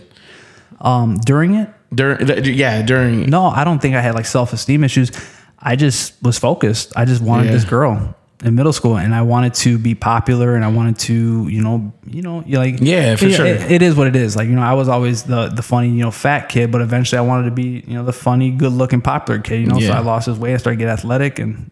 Um, 0.81 1.17
during 1.25 1.53
it, 1.55 1.69
During, 1.93 2.27
yeah, 2.45 2.81
during. 2.81 3.29
No, 3.29 3.45
I 3.47 3.63
don't 3.63 3.79
think 3.81 3.95
I 3.95 4.01
had 4.01 4.15
like 4.15 4.25
self 4.25 4.51
esteem 4.51 4.83
issues. 4.83 5.11
I 5.59 5.75
just 5.75 6.13
was 6.23 6.37
focused. 6.39 6.93
I 6.95 7.05
just 7.05 7.21
wanted 7.21 7.45
Yeah. 7.45 7.51
this 7.53 7.63
girl 7.65 8.15
in 8.43 8.53
middle 8.55 8.71
school, 8.73 8.97
and 8.97 9.15
I 9.15 9.21
wanted 9.23 9.53
to 9.55 9.77
be 9.79 9.95
popular, 9.95 10.55
and 10.55 10.63
I 10.63 10.67
wanted 10.67 10.99
to, 10.99 11.47
you 11.47 11.61
know, 11.63 11.91
you 12.05 12.21
know, 12.21 12.43
you 12.45 12.57
like 12.59 12.75
Yeah, 12.79 13.15
for 13.15 13.25
know, 13.25 13.31
sure. 13.31 13.45
it- 13.47 13.71
it 13.71 13.81
is 13.81 13.95
what 13.95 14.05
it 14.07 14.15
is. 14.15 14.35
Like 14.35 14.47
you 14.47 14.55
know, 14.55 14.61
I 14.61 14.73
was 14.73 14.87
always 14.87 15.23
the 15.23 15.47
the 15.49 15.63
funny, 15.63 15.89
you 15.89 16.03
know, 16.03 16.11
fat 16.11 16.47
kid, 16.49 16.71
but 16.71 16.81
eventually 16.81 17.17
I 17.17 17.21
wanted 17.21 17.45
to 17.45 17.51
be, 17.51 17.83
you 17.87 17.95
know, 17.95 18.03
the 18.05 18.13
funny, 18.13 18.51
good 18.51 18.73
looking, 18.73 19.01
popular 19.01 19.39
kid. 19.41 19.61
You 19.61 19.67
know, 19.67 19.79
so 19.79 19.91
I 19.91 19.99
lost 19.99 20.27
his 20.27 20.37
weight. 20.37 20.53
I 20.53 20.57
started 20.57 20.77
to 20.79 20.85
get 20.85 20.91
athletic, 20.91 21.39
and 21.39 21.71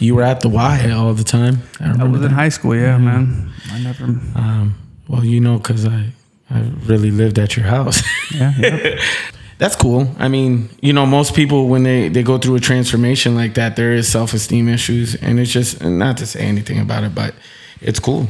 You 0.00 0.16
were 0.16 0.24
at 0.24 0.40
the 0.40 0.48
Y 0.48 0.90
all 0.90 1.14
the 1.14 1.22
time. 1.24 1.62
I 1.80 1.84
I 1.84 1.88
remember 1.92 2.18
was 2.18 2.26
in 2.26 2.32
high 2.32 2.48
school. 2.50 2.74
Yeah, 2.74 2.98
man. 2.98 3.52
I 3.72 3.78
never. 3.78 4.04
Um, 4.34 4.74
well, 5.08 5.24
you 5.24 5.38
know, 5.40 5.58
because 5.58 5.86
I 5.86 6.06
I 6.50 6.60
really 6.86 7.10
lived 7.12 7.38
at 7.38 7.56
your 7.56 7.66
house. 7.66 8.02
Yeah, 8.34 8.52
yeah. 8.58 8.98
That's 9.58 9.76
cool. 9.76 10.12
I 10.18 10.28
mean, 10.28 10.68
you 10.80 10.92
know, 10.92 11.06
most 11.06 11.34
people 11.34 11.68
when 11.68 11.84
they 11.84 12.08
they 12.08 12.22
go 12.22 12.38
through 12.38 12.56
a 12.56 12.60
transformation 12.60 13.34
like 13.34 13.54
that, 13.54 13.76
there 13.76 13.92
is 13.92 14.10
self 14.10 14.34
esteem 14.34 14.68
issues, 14.68 15.14
and 15.14 15.38
it's 15.38 15.52
just 15.52 15.82
not 15.82 16.16
to 16.18 16.26
say 16.26 16.40
anything 16.40 16.80
about 16.80 17.04
it, 17.04 17.14
but 17.14 17.34
it's 17.80 18.00
cool. 18.00 18.28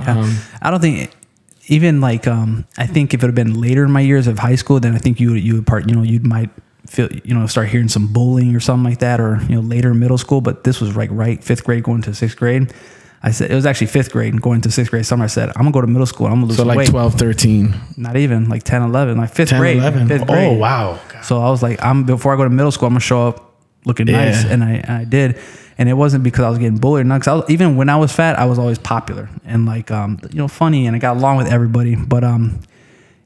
Yeah. 0.00 0.18
Um, 0.18 0.36
I 0.60 0.70
don't 0.70 0.80
think 0.80 1.10
even 1.68 2.00
like 2.00 2.26
um 2.26 2.66
I 2.76 2.86
think 2.86 3.14
if 3.14 3.22
it 3.22 3.26
had 3.26 3.34
been 3.34 3.60
later 3.60 3.84
in 3.84 3.90
my 3.90 4.00
years 4.00 4.26
of 4.26 4.38
high 4.38 4.56
school, 4.56 4.80
then 4.80 4.94
I 4.94 4.98
think 4.98 5.20
you 5.20 5.32
would 5.32 5.42
you 5.42 5.54
would 5.56 5.66
part 5.66 5.88
you 5.88 5.94
know 5.94 6.02
you 6.02 6.20
might 6.20 6.50
feel 6.86 7.08
you 7.24 7.34
know 7.34 7.46
start 7.46 7.68
hearing 7.68 7.88
some 7.88 8.12
bullying 8.12 8.54
or 8.54 8.60
something 8.60 8.84
like 8.84 8.98
that, 8.98 9.20
or 9.20 9.40
you 9.48 9.56
know 9.56 9.60
later 9.60 9.92
in 9.92 10.00
middle 10.00 10.18
school. 10.18 10.40
But 10.40 10.64
this 10.64 10.80
was 10.80 10.96
like 10.96 11.10
right 11.12 11.42
fifth 11.42 11.64
grade 11.64 11.84
going 11.84 12.02
to 12.02 12.14
sixth 12.14 12.36
grade. 12.36 12.72
I 13.26 13.30
said 13.30 13.50
it 13.50 13.54
was 13.54 13.64
actually 13.64 13.86
fifth 13.86 14.12
grade 14.12 14.34
and 14.34 14.42
going 14.42 14.60
to 14.60 14.70
sixth 14.70 14.90
grade 14.90 15.06
summer. 15.06 15.24
I 15.24 15.28
said 15.28 15.48
I'm 15.56 15.62
gonna 15.62 15.70
go 15.72 15.80
to 15.80 15.86
middle 15.86 16.06
school. 16.06 16.26
I'm 16.26 16.34
gonna 16.34 16.46
lose 16.46 16.58
so 16.58 16.64
like 16.64 16.76
weight. 16.76 16.88
12, 16.90 17.14
13, 17.14 17.74
Not 17.96 18.16
even 18.16 18.48
like 18.50 18.62
10, 18.64 18.82
11, 18.82 19.16
like 19.16 19.30
fifth 19.32 19.48
10, 19.50 19.60
grade. 19.60 19.76
11. 19.78 20.08
Fifth 20.08 20.26
grade. 20.26 20.48
Oh, 20.48 20.58
wow. 20.58 21.00
So 21.22 21.40
I 21.40 21.48
was 21.48 21.62
like, 21.62 21.82
I'm 21.82 22.04
before 22.04 22.34
I 22.34 22.36
go 22.36 22.44
to 22.44 22.50
middle 22.50 22.70
school, 22.70 22.86
I'm 22.86 22.92
gonna 22.92 23.00
show 23.00 23.26
up 23.28 23.54
looking 23.86 24.06
nice, 24.06 24.44
and 24.44 24.62
I, 24.62 24.84
I 25.00 25.04
did. 25.04 25.38
And 25.78 25.88
it 25.88 25.94
wasn't 25.94 26.22
because 26.22 26.44
I 26.44 26.50
was 26.50 26.58
getting 26.58 26.78
bullied, 26.78 27.00
or 27.00 27.08
not. 27.08 27.22
'cause 27.22 27.28
I 27.28 27.34
was, 27.34 27.44
even 27.50 27.76
when 27.76 27.88
I 27.88 27.96
was 27.96 28.12
fat, 28.12 28.38
I 28.38 28.44
was 28.44 28.58
always 28.60 28.78
popular 28.78 29.28
and 29.44 29.66
like 29.66 29.90
um 29.90 30.18
you 30.30 30.36
know 30.38 30.46
funny, 30.48 30.86
and 30.86 30.94
I 30.94 30.98
got 30.98 31.16
along 31.16 31.38
with 31.38 31.48
everybody. 31.48 31.96
But 31.96 32.22
um, 32.24 32.60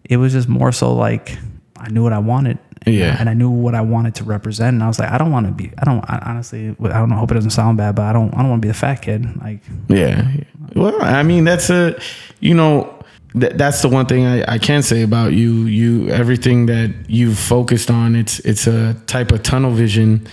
it 0.04 0.16
was 0.16 0.32
just 0.32 0.48
more 0.48 0.70
so 0.72 0.94
like 0.94 1.36
I 1.76 1.88
knew 1.90 2.02
what 2.04 2.12
I 2.12 2.18
wanted. 2.20 2.58
Yeah. 2.86 3.16
And 3.18 3.28
I 3.28 3.34
knew 3.34 3.50
what 3.50 3.74
I 3.74 3.80
wanted 3.80 4.14
to 4.16 4.24
represent, 4.24 4.74
and 4.74 4.82
I 4.82 4.88
was 4.88 4.98
like, 4.98 5.10
I 5.10 5.18
don't 5.18 5.32
want 5.32 5.46
to 5.46 5.52
be. 5.52 5.70
I 5.78 5.84
don't. 5.84 6.04
I, 6.08 6.22
honestly, 6.24 6.68
I 6.80 6.98
don't 6.98 7.08
know. 7.08 7.16
Hope 7.16 7.30
it 7.30 7.34
doesn't 7.34 7.50
sound 7.50 7.78
bad, 7.78 7.94
but 7.94 8.02
I 8.02 8.12
don't. 8.12 8.32
I 8.34 8.38
don't 8.38 8.50
want 8.50 8.62
to 8.62 8.66
be 8.66 8.70
the 8.70 8.78
fat 8.78 8.96
kid. 8.96 9.26
Like, 9.40 9.60
Yeah. 9.88 10.30
Well, 10.74 11.00
I 11.02 11.22
mean, 11.22 11.44
that's 11.44 11.70
a, 11.70 11.98
you 12.40 12.54
know, 12.54 12.94
th- 13.38 13.54
that's 13.54 13.80
the 13.82 13.88
one 13.88 14.06
thing 14.06 14.26
I, 14.26 14.54
I 14.54 14.58
can 14.58 14.82
say 14.82 15.02
about 15.02 15.32
you. 15.32 15.64
You 15.64 16.08
everything 16.10 16.66
that 16.66 16.94
you've 17.08 17.38
focused 17.38 17.90
on, 17.90 18.14
it's 18.16 18.38
it's 18.40 18.66
a 18.66 18.94
type 19.06 19.32
of 19.32 19.42
tunnel 19.42 19.70
vision 19.70 20.26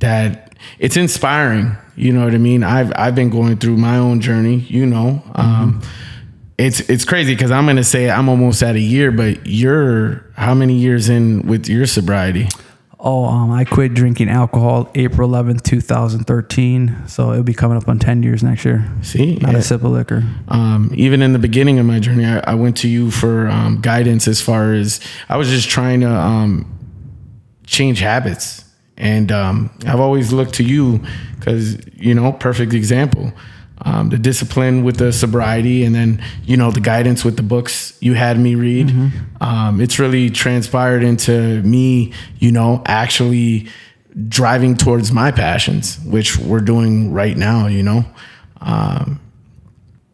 that 0.00 0.54
it's 0.78 0.96
inspiring. 0.96 1.76
You 1.94 2.12
know 2.12 2.24
what 2.24 2.34
I 2.34 2.38
mean? 2.38 2.64
I've 2.64 2.92
I've 2.96 3.14
been 3.14 3.30
going 3.30 3.58
through 3.58 3.76
my 3.76 3.98
own 3.98 4.20
journey. 4.20 4.60
You 4.68 4.86
know, 4.86 5.22
um, 5.34 5.82
it's 6.66 6.80
it's 6.88 7.04
crazy 7.04 7.34
because 7.34 7.50
I'm 7.50 7.66
gonna 7.66 7.84
say 7.84 8.10
I'm 8.10 8.28
almost 8.28 8.62
at 8.62 8.74
a 8.76 8.80
year, 8.80 9.10
but 9.10 9.46
you're 9.46 10.24
how 10.36 10.54
many 10.54 10.74
years 10.74 11.08
in 11.08 11.46
with 11.46 11.68
your 11.68 11.86
sobriety? 11.86 12.48
oh, 13.04 13.24
um, 13.24 13.50
I 13.50 13.64
quit 13.64 13.94
drinking 13.94 14.28
alcohol 14.28 14.88
April 14.94 15.28
11th, 15.28 15.62
2013. 15.64 17.08
So 17.08 17.32
it'll 17.32 17.42
be 17.42 17.52
coming 17.52 17.76
up 17.76 17.88
on 17.88 17.98
10 17.98 18.22
years 18.22 18.44
next 18.44 18.64
year. 18.64 18.88
See, 19.02 19.34
Not 19.42 19.54
Yeah. 19.54 19.58
a 19.58 19.62
sip 19.62 19.82
of 19.82 19.90
liquor. 19.90 20.22
um, 20.46 20.88
even 20.94 21.20
in 21.20 21.32
the 21.32 21.40
beginning 21.40 21.80
of 21.80 21.84
my 21.86 21.98
journey, 21.98 22.24
I, 22.24 22.38
I 22.52 22.54
went 22.54 22.76
to 22.76 22.88
you 22.88 23.10
for 23.10 23.48
um, 23.48 23.80
guidance 23.80 24.28
as 24.28 24.40
far 24.40 24.72
as 24.72 25.00
I 25.28 25.36
was 25.36 25.48
just 25.48 25.68
trying 25.68 26.02
to 26.02 26.10
um, 26.10 26.64
change 27.66 27.98
habits. 27.98 28.64
And 28.96 29.32
um, 29.32 29.70
I've 29.84 29.98
always 29.98 30.32
looked 30.32 30.54
to 30.54 30.62
you 30.62 31.00
because, 31.40 31.84
you 31.96 32.14
know, 32.14 32.30
perfect 32.32 32.72
example. 32.72 33.32
Um, 33.84 34.10
the 34.10 34.18
discipline 34.18 34.84
with 34.84 34.98
the 34.98 35.12
sobriety 35.12 35.84
and 35.84 35.92
then, 35.92 36.22
you 36.44 36.56
know, 36.56 36.70
the 36.70 36.80
guidance 36.80 37.24
with 37.24 37.36
the 37.36 37.42
books 37.42 37.98
you 38.00 38.14
had 38.14 38.38
me 38.38 38.54
read. 38.54 38.88
Mm-hmm. 38.88 39.42
Um, 39.42 39.80
it's 39.80 39.98
really 39.98 40.30
transpired 40.30 41.02
into 41.02 41.60
me, 41.62 42.12
you 42.38 42.52
know, 42.52 42.82
actually 42.86 43.66
driving 44.28 44.76
towards 44.76 45.10
my 45.10 45.32
passions, 45.32 45.98
which 46.04 46.38
we're 46.38 46.60
doing 46.60 47.12
right 47.12 47.36
now, 47.36 47.66
you 47.66 47.82
know. 47.82 48.04
Um, 48.60 49.18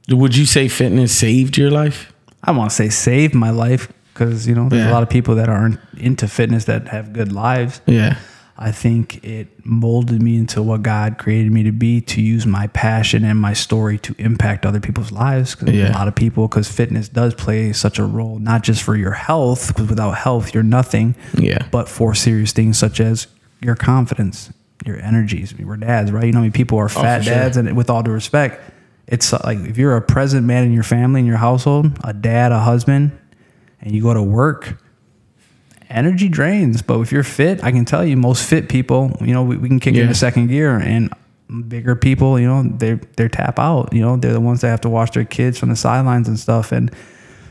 would 0.09 0.35
you 0.37 0.47
say 0.47 0.69
fitness 0.69 1.13
saved 1.15 1.59
your 1.59 1.71
life? 1.71 2.13
I 2.43 2.53
want 2.53 2.71
to 2.71 2.77
say 2.77 2.89
saved 2.89 3.35
my 3.35 3.51
life 3.51 3.93
because 4.15 4.47
you 4.49 4.55
know 4.55 4.69
there's 4.69 4.85
Yeah. 4.85 4.91
a 4.91 4.95
lot 4.95 5.03
of 5.03 5.11
people 5.11 5.35
that 5.35 5.49
aren't 5.49 5.79
into 5.99 6.27
fitness 6.29 6.65
that 6.65 6.89
have 6.89 7.13
good 7.13 7.33
lives. 7.33 7.81
Yeah. 7.87 8.17
I 8.61 8.73
think 8.73 9.23
it 9.25 9.65
molded 9.65 10.21
me 10.21 10.37
into 10.37 10.61
what 10.63 10.83
God 10.83 11.17
created 11.17 11.53
me 11.53 11.63
to 11.63 11.71
be 11.71 12.01
to 12.01 12.21
use 12.21 12.45
my 12.45 12.67
passion 12.69 13.25
and 13.25 13.39
my 13.41 13.53
story 13.53 13.99
to 14.01 14.17
impact 14.19 14.67
other 14.67 14.81
people's 14.81 15.13
lives. 15.13 15.55
Because 15.55 15.75
Yeah. 15.75 15.93
a 15.93 15.95
lot 15.95 16.09
of 16.09 16.17
people, 16.17 16.49
because 16.49 16.69
fitness 16.69 17.09
does 17.09 17.35
play 17.35 17.73
such 17.73 18.01
a 18.01 18.05
role, 18.05 18.41
not 18.41 18.65
just 18.65 18.83
for 18.83 18.97
your 18.97 19.13
health, 19.13 19.69
because 19.69 19.89
without 19.89 20.17
health, 20.17 20.53
you're 20.55 20.65
nothing, 20.65 21.15
Yeah. 21.35 21.59
but 21.71 21.89
for 21.89 22.15
serious 22.17 22.51
things 22.51 22.77
such 22.79 22.99
as 23.01 23.29
your 23.63 23.77
confidence, 23.77 24.51
your 24.85 25.01
energies. 25.01 25.55
We're 25.57 25.77
dads, 25.77 26.11
right? 26.11 26.25
You 26.27 26.33
know, 26.33 26.41
I 26.41 26.43
mean, 26.43 26.53
people 26.53 26.79
are 26.79 26.89
fat 26.89 27.19
Oh, 27.19 27.19
for 27.19 27.25
sure. 27.27 27.35
dads, 27.35 27.57
and 27.57 27.77
with 27.77 27.89
all 27.91 28.03
due 28.03 28.11
respect, 28.11 28.61
it's 29.07 29.33
uh, 29.33 29.41
like 29.45 29.59
if 29.61 29.79
you're 29.79 29.97
a 29.97 30.03
present 30.03 30.45
man 30.47 30.65
in 30.65 30.73
your 30.73 30.83
family, 30.83 31.21
in 31.21 31.27
your 31.27 31.37
household, 31.37 31.93
a 32.03 32.13
dad, 32.13 32.51
a 32.51 32.59
husband, 32.59 33.13
and 33.81 33.93
you 33.95 34.03
go 34.03 34.13
to 34.15 34.23
work, 34.23 34.83
energy 35.91 36.29
drains. 36.29 36.83
But 36.83 37.01
if 37.01 37.13
you're 37.13 37.23
fit, 37.23 37.63
I 37.65 37.71
can 37.73 37.85
tell 37.85 38.05
you, 38.05 38.17
most 38.17 38.49
fit 38.49 38.69
people, 38.69 39.17
you 39.21 39.33
know, 39.33 39.43
we, 39.43 39.57
we 39.57 39.69
can 39.69 39.81
kick 39.81 39.95
Yeah. 39.95 40.03
into 40.03 40.15
second 40.15 40.49
gear, 40.49 40.77
and 40.77 41.13
bigger 41.69 41.97
people, 41.97 42.39
you 42.39 42.47
know, 42.47 42.63
they 42.63 42.95
they 43.17 43.29
tap 43.29 43.59
out. 43.59 43.93
You 43.93 44.03
know, 44.03 44.17
they're 44.17 44.33
the 44.33 44.41
ones 44.41 44.61
that 44.61 44.69
have 44.69 44.83
to 44.83 44.89
watch 44.91 45.13
their 45.13 45.25
kids 45.25 45.59
from 45.59 45.71
the 45.71 45.77
sidelines 45.77 46.29
and 46.29 46.39
stuff. 46.39 46.73
And 46.73 46.91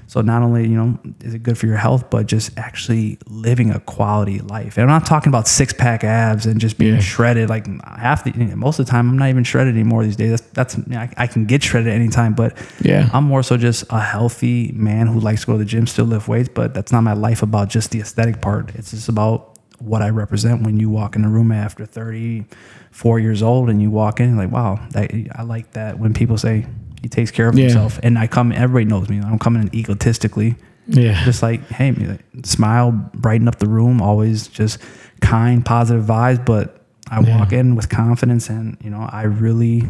so 0.09 0.21
not 0.21 0.41
only 0.41 0.63
you 0.63 0.75
know 0.75 0.97
is 1.21 1.33
it 1.33 1.43
good 1.43 1.57
for 1.57 1.67
your 1.67 1.75
health, 1.77 2.09
but 2.09 2.25
just 2.27 2.57
actually 2.57 3.17
living 3.27 3.71
a 3.71 3.79
quality 3.81 4.39
life. 4.39 4.77
And 4.77 4.83
I'm 4.83 4.89
not 4.99 5.05
talking 5.05 5.29
about 5.29 5.47
six 5.47 5.73
pack 5.73 6.03
abs 6.03 6.45
and 6.45 6.59
just 6.61 6.77
being 6.77 6.95
Yeah. 6.95 6.99
shredded. 7.01 7.49
Like 7.49 7.67
half 7.85 8.23
the 8.23 8.31
most 8.55 8.79
of 8.79 8.85
the 8.85 8.91
time, 8.91 9.09
I'm 9.09 9.17
not 9.17 9.29
even 9.29 9.43
shredded 9.43 9.73
anymore 9.75 10.03
these 10.05 10.15
days. 10.15 10.39
That's, 10.51 10.75
that's 10.75 10.91
I, 10.95 11.13
I 11.17 11.27
can 11.27 11.45
get 11.45 11.61
shredded 11.61 11.91
anytime, 11.91 12.33
but 12.33 12.57
Yeah. 12.81 13.09
I'm 13.13 13.25
more 13.25 13.43
so 13.43 13.57
just 13.57 13.83
a 13.89 13.99
healthy 13.99 14.71
man 14.73 15.07
who 15.07 15.19
likes 15.19 15.41
to 15.41 15.47
go 15.47 15.53
to 15.53 15.59
the 15.59 15.65
gym, 15.65 15.85
still 15.87 16.05
lift 16.05 16.27
weights, 16.27 16.49
but 16.53 16.73
that's 16.73 16.91
not 16.91 17.01
my 17.01 17.13
life 17.13 17.43
about 17.43 17.67
just 17.69 17.91
the 17.91 17.99
aesthetic 17.99 18.41
part. 18.41 18.73
It's 18.75 18.91
just 18.91 19.09
about 19.09 19.57
what 19.79 20.01
I 20.01 20.09
represent 20.09 20.63
when 20.63 20.79
you 20.79 20.89
walk 20.89 21.15
in 21.15 21.23
a 21.25 21.29
room 21.29 21.51
after 21.51 21.85
34 21.85 23.19
years 23.19 23.43
old 23.43 23.69
and 23.69 23.81
you 23.81 23.89
walk 23.91 24.19
in 24.19 24.37
like, 24.37 24.51
wow, 24.51 24.79
that, 24.91 25.11
I 25.35 25.43
like 25.43 25.71
that 25.73 25.99
when 25.99 26.13
people 26.13 26.37
say 26.37 26.65
he 27.01 27.09
takes 27.09 27.31
care 27.31 27.47
of 27.47 27.55
Yeah. 27.57 27.65
himself. 27.65 27.99
And 28.03 28.17
I 28.17 28.27
come, 28.27 28.51
everybody 28.51 28.85
knows 28.85 29.09
me. 29.09 29.19
I'm 29.19 29.39
coming 29.39 29.63
in 29.63 29.75
egotistically. 29.75 30.55
Yeah. 30.87 31.23
Just 31.25 31.41
like, 31.43 31.67
hey, 31.69 31.91
like, 31.91 32.23
smile, 32.45 32.91
brighten 33.13 33.47
up 33.47 33.59
the 33.59 33.67
room, 33.67 34.01
always 34.01 34.47
just 34.47 34.79
kind, 35.21 35.65
positive 35.65 36.05
vibes. 36.05 36.45
But 36.45 36.85
I 37.11 37.19
walk 37.19 37.51
in 37.51 37.75
with 37.75 37.89
confidence 37.89 38.49
and, 38.49 38.77
you 38.81 38.89
know, 38.89 39.07
I 39.11 39.23
really 39.23 39.83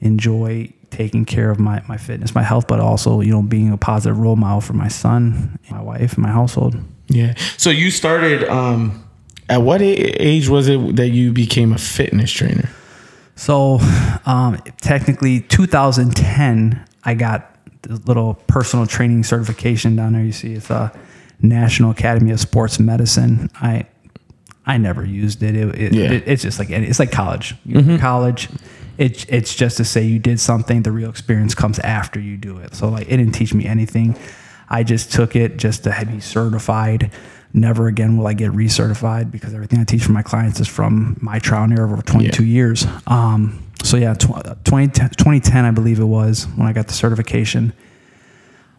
enjoy 0.00 0.72
taking 0.90 1.24
care 1.24 1.50
of 1.50 1.60
my, 1.60 1.82
my 1.88 1.96
fitness, 1.96 2.34
my 2.34 2.42
health, 2.42 2.66
but 2.66 2.80
also, 2.80 3.20
you 3.20 3.30
know, 3.30 3.42
being 3.42 3.70
a 3.72 3.76
positive 3.76 4.18
role 4.18 4.36
model 4.36 4.60
for 4.60 4.72
my 4.72 4.88
son, 4.88 5.58
my 5.70 5.80
wife, 5.80 6.14
and 6.14 6.22
my 6.22 6.30
household. 6.30 6.76
Yeah. 7.08 7.34
So 7.56 7.70
you 7.70 7.90
started 7.90 8.44
um 8.48 9.04
at 9.48 9.62
what 9.62 9.82
age 9.82 10.48
was 10.48 10.68
it 10.68 10.96
that 10.96 11.08
you 11.10 11.32
became 11.32 11.72
a 11.72 11.78
fitness 11.78 12.30
trainer? 12.30 12.68
So, 13.40 13.78
um, 14.26 14.58
technically, 14.82 15.40
2010, 15.40 16.84
I 17.04 17.14
got 17.14 17.56
this 17.82 18.06
little 18.06 18.34
personal 18.46 18.86
training 18.86 19.24
certification 19.24 19.96
down 19.96 20.12
there. 20.12 20.22
You 20.22 20.32
see, 20.32 20.52
it's 20.52 20.68
a 20.68 20.92
National 21.40 21.90
Academy 21.90 22.30
of 22.32 22.40
Sports 22.40 22.78
Medicine. 22.78 23.48
I 23.54 23.86
I 24.66 24.76
never 24.76 25.04
used 25.04 25.42
it. 25.42 25.56
It, 25.56 25.74
it, 25.74 25.92
Yeah. 25.94 26.12
it- 26.12 26.24
it's 26.26 26.42
just 26.42 26.58
like 26.58 26.68
it's 26.70 26.98
like 26.98 27.10
college. 27.10 27.54
To 27.72 27.98
College, 27.98 28.50
it, 28.98 29.24
it's 29.32 29.54
just 29.54 29.78
to 29.78 29.84
say 29.86 30.04
you 30.04 30.18
did 30.18 30.38
something. 30.38 30.82
The 30.82 30.92
real 30.92 31.08
experience 31.08 31.54
comes 31.54 31.78
after 31.78 32.20
you 32.20 32.36
do 32.36 32.58
it. 32.58 32.74
So 32.74 32.90
like 32.90 33.06
it 33.08 33.16
didn't 33.16 33.32
teach 33.32 33.54
me 33.54 33.64
anything. 33.66 34.16
I 34.68 34.82
just 34.84 35.12
took 35.12 35.34
it 35.34 35.56
just 35.56 35.84
to 35.84 36.06
be 36.08 36.20
certified. 36.20 37.10
Never 37.52 37.88
again 37.88 38.16
will 38.16 38.26
I 38.26 38.32
get 38.34 38.52
recertified 38.52 39.30
because 39.30 39.54
everything 39.54 39.80
I 39.80 39.84
teach 39.84 40.04
for 40.04 40.12
my 40.12 40.22
clients 40.22 40.60
is 40.60 40.68
from 40.68 41.16
my 41.20 41.38
trial 41.40 41.64
and 41.64 41.76
error 41.76 41.92
over 41.92 42.00
22 42.02 42.44
years. 42.44 42.86
Um, 43.08 43.62
so 43.82 43.96
yeah, 43.96 44.14
tw- 44.14 44.44
2010, 44.64 45.10
2010, 45.10 45.64
I 45.64 45.70
believe 45.72 45.98
it 45.98 46.04
was 46.04 46.44
when 46.54 46.66
I 46.68 46.72
got 46.72 46.86
the 46.86 46.92
certification. 46.92 47.72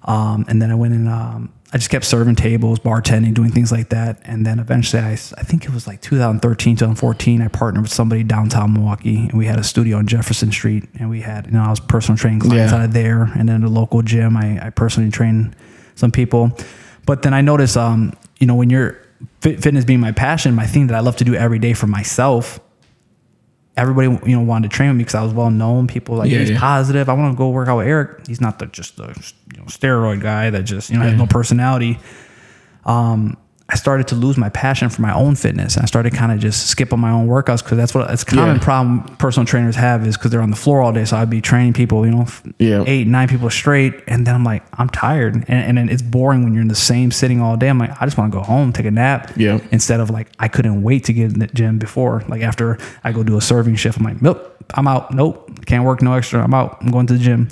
Um, 0.04 0.46
and 0.48 0.62
then 0.62 0.72
I 0.72 0.76
went 0.76 0.94
and 0.94 1.08
um, 1.10 1.52
I 1.74 1.78
just 1.78 1.90
kept 1.90 2.06
serving 2.06 2.36
tables, 2.36 2.80
bartending, 2.80 3.34
doing 3.34 3.52
things 3.52 3.72
like 3.72 3.90
that. 3.90 4.20
And 4.24 4.46
then 4.46 4.58
eventually, 4.60 5.02
I, 5.02 5.12
I 5.12 5.16
think 5.44 5.66
it 5.66 5.72
was 5.74 5.86
like 5.86 6.02
2013, 6.02 6.76
2014, 6.76 7.42
I 7.42 7.48
partnered 7.50 7.84
with 7.84 7.94
somebody 7.94 8.24
downtown 8.24 8.74
Milwaukee, 8.74 9.18
and 9.28 9.34
we 9.34 9.46
had 9.46 9.60
a 9.60 9.64
studio 9.64 9.98
on 9.98 10.08
Jefferson 10.08 10.52
Street. 10.52 10.86
And 11.00 11.10
we 11.10 11.22
had, 11.22 11.46
you 11.48 11.52
know, 11.54 11.62
I 11.62 11.70
was 11.70 11.80
personal 11.80 12.18
training 12.18 12.40
clients 12.40 12.72
Yeah. 12.72 12.80
out 12.80 12.86
of 12.86 12.94
there. 12.94 13.24
And 13.24 13.48
then 13.48 13.62
the 13.62 13.70
local 13.70 14.02
gym, 14.02 14.36
I, 14.38 14.66
I 14.66 14.70
personally 14.70 15.12
trained 15.12 15.56
some 15.96 16.12
people. 16.12 16.52
But 17.06 17.22
then 17.22 17.34
I 17.34 17.42
noticed, 17.42 17.78
um, 17.78 18.14
you 18.42 18.48
know, 18.48 18.56
when 18.56 18.70
you're 18.70 18.98
fit, 19.40 19.62
fitness 19.62 19.86
being 19.86 20.02
my 20.02 20.12
passion, 20.12 20.54
my 20.56 20.66
thing 20.66 20.88
that 20.88 20.96
I 20.96 21.00
love 21.00 21.16
to 21.18 21.24
do 21.24 21.34
every 21.36 21.60
day 21.60 21.74
for 21.74 21.88
myself, 21.88 22.60
everybody 23.78 24.10
you 24.30 24.36
know 24.36 24.42
wanted 24.42 24.70
to 24.70 24.76
train 24.76 24.90
with 24.90 24.98
me 24.98 25.04
because 25.04 25.16
I 25.16 25.24
was 25.24 25.34
well 25.34 25.50
known. 25.50 25.88
People 25.88 26.18
like 26.18 26.30
Yeah, 26.30 26.40
he's 26.40 26.50
yeah. 26.50 26.60
positive. 26.60 27.08
I 27.08 27.14
want 27.14 27.34
to 27.34 27.38
go 27.38 27.50
work 27.50 27.70
out 27.70 27.78
with 27.78 27.88
Erik. 27.88 28.28
He's 28.28 28.42
not 28.42 28.60
the 28.60 28.66
just 28.66 28.98
the 28.98 29.08
you 29.54 29.60
know, 29.60 29.66
steroid 29.66 30.22
guy 30.22 30.50
that 30.50 30.64
just 30.64 30.90
you 30.90 30.98
know 30.98 31.04
has 31.04 31.18
no 31.18 31.28
personality. 31.28 32.00
Um, 32.86 33.38
I 33.72 33.76
started 33.76 34.08
to 34.10 34.16
lose 34.16 34.36
my 34.38 34.50
passion 34.50 34.90
for 34.90 35.02
my 35.02 35.14
own 35.14 35.36
fitness. 35.36 35.78
I 35.78 35.86
started 35.86 36.14
kind 36.14 36.34
of 36.34 36.40
just 36.40 36.68
skipping 36.68 37.00
my 37.00 37.10
own 37.12 37.28
workouts 37.28 37.64
because 37.64 37.78
that's 37.78 37.94
what 37.96 38.12
it's 38.12 38.24
a 38.24 38.26
common 38.26 38.58
Yeah. 38.58 38.62
problem 38.62 39.00
personal 39.18 39.46
trainers 39.46 39.78
have 39.78 40.06
is 40.06 40.18
because 40.18 40.30
they're 40.30 40.42
on 40.42 40.50
the 40.50 40.58
floor 40.58 40.82
all 40.82 40.92
day. 40.92 41.06
So 41.06 41.16
I'd 41.16 41.30
be 41.30 41.40
training 41.40 41.72
people, 41.72 42.06
you 42.06 42.12
know, 42.12 42.26
Yeah. 42.60 42.84
eight, 42.86 43.08
nine 43.08 43.30
people 43.30 43.50
straight, 43.50 43.94
and 44.10 44.28
then 44.28 44.36
I'm 44.36 44.44
like, 44.44 44.64
I'm 44.78 44.90
tired, 44.90 45.36
and, 45.36 45.50
and 45.50 45.78
then 45.78 45.88
it's 45.88 46.02
boring 46.02 46.44
when 46.44 46.54
you're 46.54 46.62
in 46.62 46.68
the 46.68 46.76
same 46.76 47.12
sitting 47.12 47.40
all 47.40 47.56
day. 47.56 47.70
I'm 47.70 47.78
like, 47.80 47.92
I 48.02 48.06
just 48.06 48.18
want 48.18 48.32
to 48.34 48.38
go 48.38 48.44
home, 48.44 48.74
take 48.74 48.86
a 48.86 48.92
nap 48.92 49.32
Yeah. 49.38 49.60
instead 49.72 50.02
of 50.02 50.10
like 50.10 50.28
I 50.38 50.50
couldn't 50.50 50.82
wait 50.84 51.06
to 51.06 51.14
get 51.14 51.32
in 51.32 51.40
the 51.40 51.48
gym 51.48 51.78
before. 51.80 52.24
Like 52.28 52.42
after 52.42 52.78
I 53.06 53.14
go 53.14 53.24
do 53.24 53.38
a 53.38 53.42
serving 53.42 53.76
shift, 53.78 53.98
I'm 54.00 54.04
like, 54.04 54.22
nope, 54.22 54.54
I'm 54.74 54.88
out. 54.88 55.14
Nope, 55.14 55.50
can't 55.66 55.86
work 55.86 56.02
no 56.02 56.12
extra. 56.14 56.44
I'm 56.44 56.54
out. 56.54 56.78
I'm 56.82 56.92
going 56.92 57.08
to 57.08 57.14
the 57.14 57.20
gym. 57.20 57.48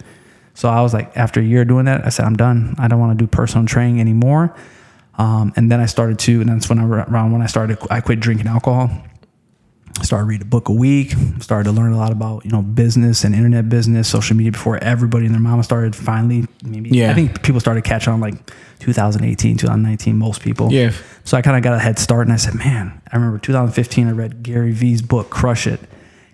So 0.54 0.68
I 0.68 0.82
was 0.82 0.94
like, 0.94 1.16
after 1.16 1.40
a 1.40 1.44
year 1.44 1.64
doing 1.64 1.86
that, 1.86 2.06
I 2.06 2.10
said, 2.10 2.26
I'm 2.26 2.36
done. 2.36 2.76
I 2.78 2.90
don't 2.90 3.00
want 3.00 3.18
to 3.18 3.24
do 3.24 3.28
personal 3.28 3.66
training 3.66 4.02
anymore. 4.02 4.54
Um, 5.20 5.52
and 5.56 5.70
then 5.70 5.80
I 5.82 5.86
started 5.86 6.18
to, 6.20 6.42
and 6.42 6.50
that's 6.50 6.70
when 6.70 6.80
I 6.80 6.86
around 6.86 7.32
when 7.34 7.42
I 7.42 7.46
started, 7.46 7.78
I 7.92 8.00
quit 8.02 8.20
drinking 8.20 8.48
alcohol. 8.48 8.90
Started 10.02 10.26
reading 10.26 10.48
a 10.48 10.50
book 10.50 10.70
a 10.70 10.72
week. 10.72 11.14
Started 11.42 11.66
to 11.66 11.72
learn 11.74 11.92
a 11.92 11.98
lot 11.98 12.14
about 12.14 12.46
you 12.46 12.52
know 12.52 12.62
business 12.62 13.26
and 13.26 13.36
internet 13.36 13.68
business, 13.68 14.08
social 14.08 14.38
media 14.38 14.54
before 14.54 14.78
everybody 14.82 15.26
and 15.26 15.36
their 15.36 15.42
mama 15.42 15.62
started 15.62 15.94
finally. 15.94 16.48
Maybe 16.64 16.90
Yeah. 16.92 17.12
I 17.12 17.16
think 17.16 17.44
people 17.44 17.60
started 17.60 17.84
catching 17.84 18.14
on 18.14 18.22
like 18.22 18.36
2018, 18.80 19.58
2019. 19.58 20.18
Most 20.18 20.42
people. 20.42 20.72
Yeah. 20.72 20.92
So 21.26 21.38
I 21.38 21.42
kind 21.42 21.58
of 21.58 21.64
got 21.64 21.74
a 21.74 21.80
head 21.80 22.00
start, 22.00 22.28
and 22.28 22.34
I 22.34 22.38
said, 22.38 22.56
"Man, 22.56 23.02
I 23.12 23.18
remember 23.18 23.40
2015. 23.40 24.08
I 24.08 24.12
read 24.12 24.42
Gary 24.42 24.72
Vee's 24.72 25.02
book, 25.02 25.30
Crush 25.30 25.68
It." 25.68 25.82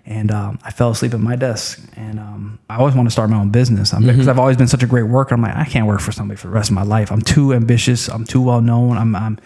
And 0.08 0.30
um, 0.30 0.60
I 0.62 0.70
fell 0.70 0.90
asleep 0.90 1.14
at 1.14 1.20
my 1.20 1.34
desk, 1.34 1.80
and 1.96 2.20
um, 2.20 2.60
I 2.70 2.76
always 2.76 2.94
want 2.94 3.08
to 3.08 3.10
start 3.10 3.28
my 3.28 3.38
own 3.38 3.50
business 3.50 3.90
because 3.90 4.28
I've 4.28 4.38
always 4.38 4.56
been 4.56 4.68
such 4.68 4.84
a 4.84 4.86
great 4.86 5.02
worker. 5.02 5.34
I'm 5.34 5.42
like, 5.42 5.56
I 5.56 5.64
can't 5.64 5.86
work 5.88 6.00
for 6.00 6.12
somebody 6.12 6.38
for 6.38 6.46
the 6.46 6.52
rest 6.52 6.70
of 6.70 6.76
my 6.76 6.84
life. 6.84 7.10
I'm 7.10 7.20
too 7.22 7.52
ambitious. 7.52 8.08
I'm 8.08 8.24
too 8.24 8.40
well 8.40 8.60
known. 8.60 8.96
I'm, 8.96 9.16
I'm, 9.16 9.36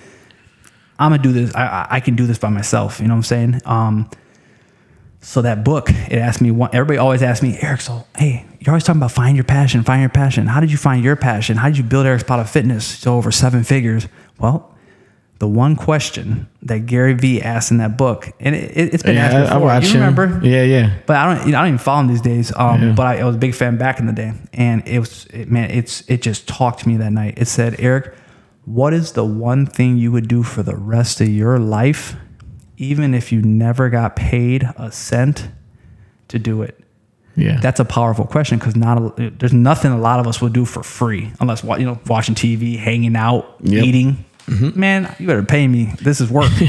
I'm 0.98 1.12
gonna 1.12 1.22
do 1.22 1.32
this. 1.32 1.54
I, 1.54 1.62
I- 1.66 1.86
I 1.92 2.00
can 2.00 2.14
do 2.14 2.26
this 2.26 2.36
by 2.38 2.50
myself. 2.50 3.00
You 3.00 3.06
know 3.08 3.14
what 3.14 3.18
I'm 3.18 3.22
saying? 3.22 3.60
Um, 3.64 4.10
so 5.22 5.40
that 5.42 5.64
book, 5.64 5.88
it 5.90 6.12
asked 6.18 6.40
me. 6.42 6.50
One, 6.50 6.68
everybody 6.74 6.98
always 6.98 7.22
asks 7.22 7.42
me, 7.42 7.56
Erik. 7.60 7.80
So 7.80 8.06
hey, 8.16 8.44
you're 8.60 8.72
always 8.72 8.84
talking 8.84 9.00
about 9.00 9.12
find 9.12 9.36
your 9.36 9.44
passion, 9.44 9.82
find 9.82 10.00
your 10.02 10.08
passion. 10.10 10.46
How 10.46 10.60
did 10.60 10.70
you 10.70 10.76
find 10.78 11.02
your 11.02 11.16
passion? 11.16 11.56
How 11.56 11.68
did 11.68 11.78
you 11.78 11.84
build 11.84 12.04
Erik 12.06 12.20
Zapata 12.20 12.44
Fitness 12.44 13.00
to 13.00 13.10
over 13.10 13.30
seven 13.32 13.64
figures? 13.64 14.08
Well, 14.38 14.69
the 15.40 15.48
one 15.48 15.74
question 15.74 16.46
that 16.62 16.86
Gary 16.86 17.14
Vee 17.14 17.42
asked 17.42 17.70
in 17.72 17.78
that 17.78 17.96
book, 17.98 18.30
and 18.40 18.54
it, 18.54 18.94
it's 18.94 19.02
been 19.02 19.16
asked 19.16 19.32
Yeah, 19.34 19.40
I, 19.58 19.76
I 19.76 19.80
before. 19.80 19.90
you 19.90 20.04
him. 20.04 20.14
remember? 20.16 20.46
Yeah, 20.46 20.62
yeah. 20.62 20.98
But 21.06 21.16
I 21.16 21.34
don't, 21.34 21.46
you 21.46 21.52
know, 21.52 21.58
I 21.58 21.62
don't 21.62 21.68
even 21.68 21.78
follow 21.78 22.00
him 22.02 22.06
these 22.08 22.20
days. 22.20 22.52
Um, 22.56 22.80
Yeah. 22.82 22.92
But 22.92 23.06
I, 23.06 23.18
I 23.20 23.24
was 23.24 23.34
a 23.36 23.38
big 23.38 23.54
fan 23.54 23.76
back 23.76 23.98
in 23.98 24.06
the 24.06 24.12
day, 24.12 24.32
and 24.52 24.86
it 24.86 24.98
was, 25.00 25.26
it, 25.32 25.50
man, 25.50 25.70
it's, 25.72 26.02
it 26.08 26.22
just 26.22 26.46
talked 26.46 26.80
to 26.80 26.88
me 26.88 26.96
that 26.98 27.10
night. 27.10 27.34
It 27.38 27.48
said, 27.48 27.80
Erik, 27.80 28.14
what 28.66 28.92
is 28.94 29.12
the 29.12 29.24
one 29.24 29.66
thing 29.66 29.96
you 29.96 30.12
would 30.12 30.28
do 30.28 30.42
for 30.42 30.62
the 30.62 30.76
rest 30.76 31.20
of 31.22 31.28
your 31.28 31.58
life, 31.58 32.14
even 32.76 33.14
if 33.14 33.32
you 33.32 33.40
never 33.42 33.88
got 33.90 34.14
paid 34.16 34.68
a 34.76 34.92
cent 34.92 35.48
to 36.28 36.38
do 36.38 36.62
it? 36.62 36.78
Yeah. 37.34 37.58
That's 37.60 37.80
a 37.80 37.84
powerful 37.86 38.26
question 38.26 38.58
because 38.58 38.76
not 38.76 39.18
a, 39.18 39.30
there's 39.30 39.54
nothing 39.54 39.90
a 39.92 39.98
lot 39.98 40.20
of 40.20 40.26
us 40.26 40.42
would 40.42 40.52
do 40.52 40.66
for 40.66 40.82
free 40.82 41.32
unless 41.40 41.64
you 41.64 41.86
know 41.86 41.98
watching 42.08 42.34
TV, 42.34 42.76
hanging 42.78 43.16
out, 43.16 43.56
Yep. 43.62 43.84
eating. 43.84 44.24
Man, 44.48 45.14
you 45.18 45.26
better 45.26 45.42
pay 45.42 45.66
me. 45.68 45.92
This 46.00 46.20
is 46.20 46.30
work. 46.30 46.50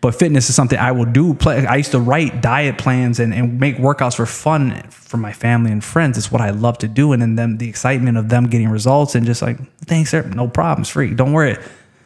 But 0.00 0.14
fitness 0.14 0.48
is 0.48 0.54
something 0.54 0.78
I 0.78 0.92
will 0.92 1.04
do. 1.04 1.34
Play. 1.34 1.66
I 1.66 1.76
used 1.76 1.90
to 1.90 2.00
write 2.00 2.40
diet 2.40 2.78
plans 2.78 3.20
and, 3.20 3.34
and 3.34 3.60
make 3.60 3.76
workouts 3.76 4.16
for 4.16 4.24
fun 4.24 4.82
for 4.88 5.18
my 5.18 5.32
family 5.32 5.70
and 5.70 5.84
friends. 5.84 6.16
It's 6.16 6.32
what 6.32 6.40
I 6.40 6.50
love 6.50 6.78
to 6.78 6.88
do. 6.88 7.12
And 7.12 7.20
then 7.20 7.34
them, 7.34 7.58
the 7.58 7.68
excitement 7.68 8.16
of 8.16 8.30
them 8.30 8.48
getting 8.48 8.68
results 8.68 9.14
and 9.14 9.26
just 9.26 9.42
like, 9.42 9.58
thanks, 9.84 10.10
sir. 10.10 10.22
No 10.22 10.48
problems, 10.48 10.88
free. 10.88 11.12
Don't 11.12 11.32
worry. 11.32 11.58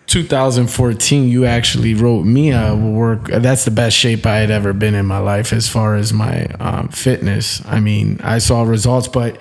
2014, 0.06 1.28
you 1.28 1.46
actually 1.46 1.94
wrote 1.94 2.24
me 2.24 2.50
a 2.50 2.74
work. 2.74 3.28
That's 3.28 3.64
the 3.64 3.70
best 3.70 3.96
shape 3.96 4.26
I 4.26 4.36
had 4.36 4.50
ever 4.50 4.72
been 4.72 4.94
in 4.94 5.06
my 5.06 5.18
life 5.18 5.52
as 5.52 5.68
far 5.68 5.94
as 5.94 6.12
my 6.12 6.46
um, 6.60 6.88
fitness. 6.88 7.64
I 7.64 7.80
mean, 7.80 8.20
I 8.22 8.38
saw 8.38 8.64
results, 8.64 9.08
but 9.08 9.40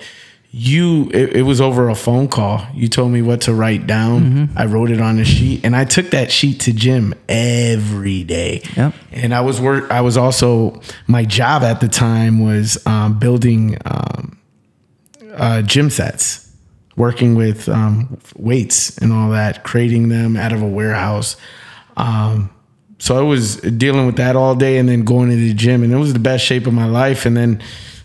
you, 0.56 1.10
it, 1.12 1.38
it, 1.38 1.42
was 1.42 1.60
over 1.60 1.88
a 1.88 1.96
phone 1.96 2.28
call. 2.28 2.64
You 2.74 2.86
told 2.86 3.10
me 3.10 3.22
what 3.22 3.40
to 3.42 3.52
write 3.52 3.88
down. 3.88 4.20
Mm-hmm. 4.20 4.58
I 4.58 4.66
wrote 4.66 4.92
it 4.92 5.00
on 5.00 5.18
a 5.18 5.24
sheet, 5.24 5.64
and 5.64 5.74
I 5.74 5.84
took 5.84 6.10
that 6.10 6.30
sheet 6.30 6.60
to 6.60 6.72
gym 6.72 7.12
every 7.28 8.22
day. 8.22 8.62
Yep. 8.76 8.94
And 9.10 9.34
I 9.34 9.40
was 9.40 9.60
work. 9.60 9.90
I 9.90 10.02
was 10.02 10.16
also 10.16 10.80
my 11.08 11.24
job 11.24 11.64
at 11.64 11.80
the 11.80 11.88
time 11.88 12.38
was 12.38 12.78
um, 12.86 13.18
building 13.18 13.78
um, 13.84 14.38
uh, 15.32 15.62
gym 15.62 15.90
sets 15.90 16.52
working 16.94 17.34
with 17.34 17.68
um, 17.68 18.16
weights 18.36 18.96
and 18.98 19.12
all 19.12 19.30
that, 19.30 19.64
creating 19.64 20.08
them 20.08 20.36
out 20.36 20.52
of 20.52 20.62
a 20.62 20.68
warehouse. 20.68 21.34
Um, 21.96 22.48
so 23.00 23.18
I 23.18 23.22
was 23.22 23.56
dealing 23.56 24.06
with 24.06 24.18
that 24.18 24.36
all 24.36 24.54
day 24.54 24.78
and 24.78 24.88
then 24.88 25.02
going 25.02 25.30
to 25.30 25.36
the 25.36 25.52
gym, 25.52 25.82
and 25.82 25.92
it 25.92 25.96
was 25.96 26.12
the 26.12 26.20
best 26.20 26.44
shape 26.44 26.68
of 26.68 26.72
my 26.72 26.86
life. 26.86 27.26
And 27.26 27.36
then 27.36 27.60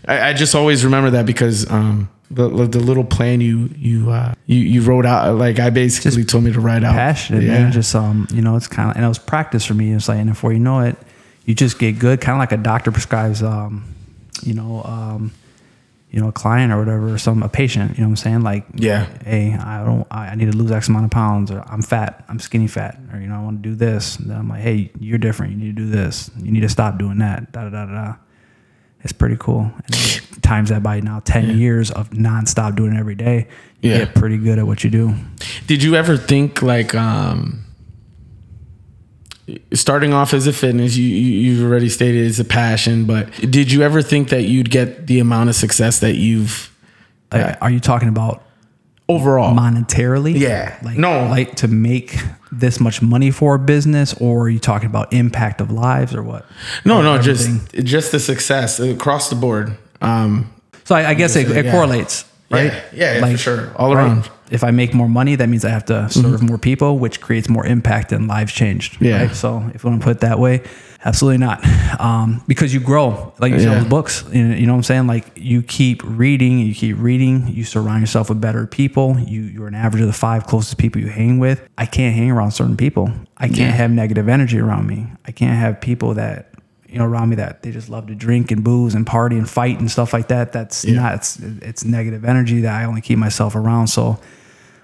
I, 0.08 0.30
I 0.30 0.32
just 0.32 0.56
always 0.56 0.84
remember 0.84 1.10
that 1.10 1.26
because 1.26 1.70
um, 1.70 2.10
the 2.30 2.48
the 2.48 2.78
little 2.78 3.04
plan 3.04 3.40
you 3.40 3.70
you 3.76 4.10
uh, 4.10 4.34
you 4.46 4.58
you 4.58 4.82
wrote 4.82 5.06
out, 5.06 5.36
like 5.36 5.58
I 5.58 5.70
basically 5.70 6.12
just 6.12 6.28
told 6.28 6.44
me 6.44 6.52
to 6.52 6.60
write 6.60 6.84
out. 6.84 6.94
Passionate, 6.94 7.42
yeah. 7.42 7.64
man. 7.64 7.72
Just 7.72 7.94
um, 7.94 8.28
you 8.32 8.42
know, 8.42 8.56
it's 8.56 8.68
kind 8.68 8.90
of 8.90 8.96
and 8.96 9.04
it 9.04 9.08
was 9.08 9.18
practice 9.18 9.64
for 9.64 9.74
me. 9.74 9.92
It's 9.92 10.08
like, 10.08 10.18
and 10.18 10.30
before 10.30 10.52
you 10.52 10.60
know 10.60 10.80
it, 10.80 10.96
you 11.44 11.54
just 11.54 11.78
get 11.78 11.98
good, 11.98 12.20
kind 12.20 12.36
of 12.36 12.38
like 12.38 12.52
a 12.52 12.62
doctor 12.62 12.92
prescribes, 12.92 13.42
um, 13.42 13.94
you 14.42 14.54
know, 14.54 14.82
um 14.84 15.32
you 16.10 16.20
know, 16.20 16.28
a 16.28 16.32
client 16.32 16.72
or 16.72 16.78
whatever, 16.78 17.14
or 17.14 17.18
some 17.18 17.42
a 17.42 17.48
patient, 17.48 17.92
you 17.92 18.02
know 18.02 18.08
what 18.08 18.12
I'm 18.12 18.16
saying? 18.16 18.42
Like, 18.42 18.66
yeah, 18.74 19.06
hey, 19.24 19.54
I 19.54 19.84
don't, 19.84 20.06
I 20.10 20.34
need 20.34 20.50
to 20.50 20.56
lose 20.56 20.72
X 20.72 20.88
amount 20.88 21.04
of 21.04 21.10
pounds, 21.12 21.52
or 21.52 21.62
I'm 21.68 21.82
fat, 21.82 22.24
I'm 22.28 22.40
skinny 22.40 22.66
fat, 22.66 22.98
or 23.12 23.20
you 23.20 23.28
know, 23.28 23.36
I 23.36 23.42
want 23.42 23.62
to 23.62 23.68
do 23.68 23.76
this. 23.76 24.16
And 24.16 24.28
then 24.28 24.36
I'm 24.36 24.48
like, 24.48 24.60
hey, 24.60 24.90
you're 24.98 25.18
different. 25.18 25.52
You 25.52 25.58
need 25.58 25.76
to 25.76 25.82
do 25.82 25.88
this. 25.88 26.30
You 26.36 26.50
need 26.50 26.62
to 26.62 26.68
stop 26.68 26.98
doing 26.98 27.18
that. 27.18 27.52
Da 27.52 27.68
da 27.68 27.70
da 27.70 27.86
da. 27.86 28.14
It's 29.02 29.12
pretty 29.12 29.36
cool. 29.38 29.70
And 29.86 30.22
times 30.42 30.70
that 30.70 30.82
by 30.82 31.00
now 31.00 31.20
ten 31.20 31.48
yeah. 31.48 31.54
years 31.54 31.90
of 31.90 32.10
nonstop 32.10 32.76
doing 32.76 32.94
it 32.94 32.98
every 32.98 33.14
day, 33.14 33.48
you 33.80 33.90
yeah. 33.90 33.98
get 33.98 34.14
pretty 34.14 34.38
good 34.38 34.58
at 34.58 34.66
what 34.66 34.84
you 34.84 34.90
do. 34.90 35.14
Did 35.66 35.82
you 35.82 35.96
ever 35.96 36.16
think 36.16 36.62
like, 36.62 36.94
um, 36.94 37.64
starting 39.72 40.12
off 40.12 40.34
as 40.34 40.46
a 40.46 40.52
fitness, 40.52 40.96
you 40.96 41.06
you've 41.06 41.68
already 41.68 41.88
stated 41.88 42.26
it's 42.26 42.38
a 42.38 42.44
passion, 42.44 43.04
but 43.04 43.30
did 43.50 43.72
you 43.72 43.82
ever 43.82 44.02
think 44.02 44.28
that 44.30 44.42
you'd 44.42 44.70
get 44.70 45.06
the 45.06 45.18
amount 45.20 45.48
of 45.48 45.54
success 45.54 46.00
that 46.00 46.14
you've? 46.14 46.74
Uh, 47.32 47.54
are 47.60 47.70
you 47.70 47.80
talking 47.80 48.08
about 48.08 48.42
overall 49.10 49.54
monetarily? 49.54 50.38
Yeah. 50.38 50.78
Like 50.82 50.96
no, 50.96 51.26
like 51.26 51.56
to 51.56 51.68
make 51.68 52.16
this 52.52 52.80
much 52.80 53.02
money 53.02 53.30
for 53.30 53.54
a 53.56 53.58
business, 53.58 54.14
or 54.14 54.42
are 54.44 54.48
you 54.48 54.58
talking 54.58 54.88
about 54.88 55.12
impact 55.12 55.60
of 55.60 55.70
lives, 55.70 56.14
or 56.14 56.22
what? 56.22 56.46
No, 56.84 56.98
or 56.98 57.02
no, 57.02 57.14
everything? 57.14 57.60
just 57.72 57.86
just 57.86 58.12
the 58.12 58.20
success 58.20 58.80
across 58.80 59.30
the 59.30 59.36
board. 59.36 59.76
Um, 60.00 60.52
so 60.84 60.94
I, 60.94 61.10
I 61.10 61.14
guess 61.14 61.36
it, 61.36 61.50
it 61.50 61.64
yeah. 61.64 61.72
correlates, 61.72 62.24
right? 62.50 62.72
Yeah, 62.92 63.14
yeah, 63.14 63.20
like, 63.20 63.32
for 63.32 63.38
sure, 63.38 63.72
all 63.76 63.92
around. 63.92 64.30
If 64.50 64.64
I 64.64 64.72
make 64.72 64.94
more 64.94 65.08
money, 65.08 65.36
that 65.36 65.48
means 65.48 65.64
I 65.64 65.70
have 65.70 65.84
to 65.86 66.10
serve 66.10 66.24
mm-hmm. 66.24 66.46
more 66.46 66.58
people, 66.58 66.98
which 66.98 67.20
creates 67.20 67.48
more 67.48 67.64
impact 67.64 68.10
and 68.10 68.26
lives 68.26 68.52
changed. 68.52 69.00
Yeah. 69.00 69.26
Right? 69.26 69.36
So 69.36 69.62
if 69.74 69.84
you 69.84 69.90
want 69.90 70.02
to 70.02 70.04
put 70.04 70.16
it 70.16 70.20
that 70.20 70.40
way, 70.40 70.62
absolutely 71.04 71.38
not. 71.38 71.64
Um, 72.00 72.42
because 72.46 72.72
you 72.72 72.80
grow, 72.80 73.32
like 73.38 73.52
you 73.52 73.58
yeah. 73.58 73.64
said 73.64 73.82
with 73.82 73.90
books, 73.90 74.24
you 74.32 74.44
know, 74.44 74.54
you 74.54 74.66
know 74.66 74.72
what 74.72 74.78
I'm 74.78 74.82
saying? 74.84 75.06
Like 75.06 75.32
you 75.36 75.62
keep 75.62 76.02
reading, 76.04 76.58
you 76.60 76.74
keep 76.74 76.96
reading, 76.98 77.48
you 77.48 77.64
surround 77.64 78.00
yourself 78.00 78.28
with 78.28 78.40
better 78.40 78.66
people. 78.66 79.18
You, 79.18 79.42
you're 79.42 79.68
an 79.68 79.74
average 79.74 80.02
of 80.02 80.06
the 80.06 80.12
five 80.12 80.46
closest 80.46 80.78
people 80.78 81.00
you 81.00 81.08
hang 81.08 81.38
with. 81.38 81.66
I 81.76 81.86
can't 81.86 82.14
hang 82.14 82.30
around 82.30 82.52
certain 82.52 82.76
people. 82.76 83.12
I 83.36 83.46
can't 83.46 83.58
yeah. 83.58 83.70
have 83.70 83.90
negative 83.90 84.28
energy 84.28 84.58
around 84.58 84.86
me. 84.86 85.06
I 85.26 85.32
can't 85.32 85.58
have 85.58 85.80
people 85.80 86.14
that 86.14 86.54
you 86.88 86.98
know 86.98 87.04
around 87.04 87.28
me 87.28 87.36
that 87.36 87.62
they 87.62 87.70
just 87.70 87.88
love 87.88 88.06
to 88.08 88.14
drink 88.14 88.50
and 88.50 88.64
booze 88.64 88.94
and 88.94 89.06
party 89.06 89.38
and 89.38 89.48
fight 89.48 89.78
and 89.78 89.90
stuff 89.90 90.12
like 90.12 90.28
that 90.28 90.52
that's 90.52 90.84
yeah. 90.84 90.94
not 90.94 91.14
it's, 91.14 91.38
it's 91.38 91.84
negative 91.84 92.24
energy 92.24 92.62
that 92.62 92.74
i 92.74 92.84
only 92.84 93.00
keep 93.00 93.16
myself 93.16 93.54
around 93.54 93.86
so 93.86 94.18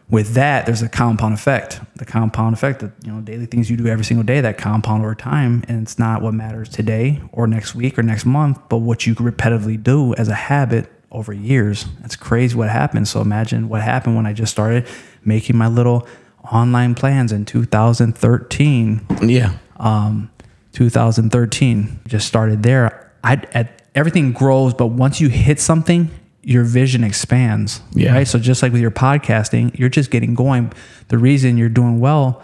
with 0.08 0.34
that, 0.34 0.66
there's 0.66 0.82
a 0.82 0.88
compound 0.88 1.34
effect. 1.34 1.80
The 1.96 2.04
compound 2.04 2.54
effect 2.54 2.80
that 2.80 2.92
you 3.02 3.12
know 3.12 3.20
daily 3.20 3.46
things 3.46 3.68
you 3.68 3.76
do 3.76 3.86
every 3.86 4.04
single 4.04 4.24
day 4.24 4.40
that 4.40 4.56
compound 4.56 5.02
over 5.02 5.14
time, 5.14 5.64
and 5.68 5.82
it's 5.82 5.98
not 5.98 6.22
what 6.22 6.34
matters 6.34 6.68
today 6.68 7.20
or 7.32 7.46
next 7.46 7.74
week 7.74 7.98
or 7.98 8.02
next 8.02 8.24
month, 8.24 8.58
but 8.68 8.78
what 8.78 9.06
you 9.06 9.14
repetitively 9.16 9.82
do 9.82 10.14
as 10.14 10.28
a 10.28 10.34
habit 10.34 10.90
over 11.10 11.32
years. 11.32 11.86
It's 12.04 12.16
crazy 12.16 12.56
what 12.56 12.68
happens. 12.68 13.10
So 13.10 13.20
imagine 13.20 13.68
what 13.68 13.82
happened 13.82 14.16
when 14.16 14.26
I 14.26 14.32
just 14.32 14.52
started 14.52 14.86
making 15.24 15.56
my 15.56 15.66
little 15.66 16.06
online 16.52 16.94
plans 16.94 17.32
in 17.32 17.44
2013. 17.44 19.06
Yeah. 19.22 19.58
Um, 19.78 20.30
2013 20.72 22.00
just 22.06 22.28
started 22.28 22.62
there. 22.62 23.10
I 23.24 23.42
at 23.52 23.82
everything 23.94 24.32
grows, 24.32 24.74
but 24.74 24.88
once 24.88 25.20
you 25.20 25.28
hit 25.28 25.58
something, 25.58 26.10
your 26.46 26.62
vision 26.62 27.02
expands. 27.02 27.80
Yeah. 27.92 28.12
Right. 28.12 28.28
So 28.28 28.38
just 28.38 28.62
like 28.62 28.70
with 28.70 28.80
your 28.80 28.92
podcasting, 28.92 29.76
you're 29.76 29.88
just 29.88 30.12
getting 30.12 30.34
going. 30.34 30.72
The 31.08 31.18
reason 31.18 31.56
you're 31.56 31.68
doing 31.68 31.98
well 31.98 32.40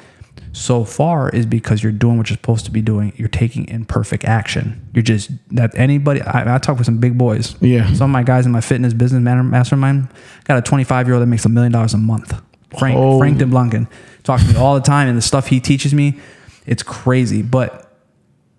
so 0.50 0.84
far 0.84 1.30
is 1.30 1.46
because 1.46 1.84
you're 1.84 1.92
doing 1.92 2.18
what 2.18 2.28
you're 2.28 2.36
supposed 2.36 2.64
to 2.64 2.72
be 2.72 2.82
doing. 2.82 3.12
You're 3.14 3.28
taking 3.28 3.68
imperfect 3.68 4.24
action. 4.24 4.90
You're 4.92 5.04
just 5.04 5.30
that 5.54 5.78
anybody. 5.78 6.20
I, 6.20 6.56
I 6.56 6.58
talk 6.58 6.78
with 6.78 6.86
some 6.86 6.98
big 6.98 7.16
boys. 7.16 7.54
Yeah. 7.60 7.92
Some 7.92 8.10
of 8.10 8.12
my 8.12 8.24
guys 8.24 8.44
in 8.44 8.50
my 8.50 8.60
fitness 8.60 8.92
business 8.92 9.22
mastermind 9.22 10.08
got 10.46 10.58
a 10.58 10.62
25 10.62 11.06
year 11.06 11.14
old 11.14 11.22
that 11.22 11.26
makes 11.26 11.44
a 11.44 11.48
million 11.48 11.70
dollars 11.70 11.94
a 11.94 11.98
month. 11.98 12.34
Frank 12.76 12.98
oh. 12.98 13.20
Frank 13.20 13.38
DeBlanken 13.38 13.88
talks 14.24 14.42
to 14.42 14.52
me 14.52 14.56
all 14.56 14.74
the 14.74 14.80
time, 14.80 15.06
and 15.06 15.16
the 15.16 15.22
stuff 15.22 15.46
he 15.46 15.60
teaches 15.60 15.94
me, 15.94 16.18
it's 16.66 16.82
crazy. 16.82 17.42
But 17.42 17.88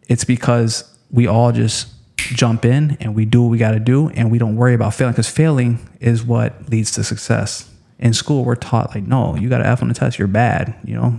it's 0.08 0.24
because 0.24 0.90
we 1.12 1.28
all 1.28 1.52
just 1.52 1.93
jump 2.30 2.66
in 2.66 2.98
and 3.00 3.16
we 3.16 3.26
do 3.26 3.42
what 3.44 3.50
we 3.50 3.58
got 3.58 3.72
to 3.72 3.80
do 3.80 4.10
and 4.10 4.32
we 4.32 4.38
don't 4.38 4.56
worry 4.56 4.74
about 4.74 4.94
failing 4.94 5.14
because 5.14 5.30
failing 5.30 5.80
is 6.00 6.24
what 6.24 6.70
leads 6.70 6.92
to 6.92 7.04
success. 7.04 7.70
In 8.00 8.14
school 8.14 8.44
we're 8.44 8.56
taught 8.56 8.94
like 8.94 9.08
no 9.08 9.38
you 9.38 9.48
got 9.48 9.60
to 9.60 9.66
f 9.66 9.82
on 9.82 9.88
the 9.88 9.94
test 9.94 10.20
you're 10.20 10.28
bad 10.28 10.76
you 10.84 10.94
know? 10.94 11.16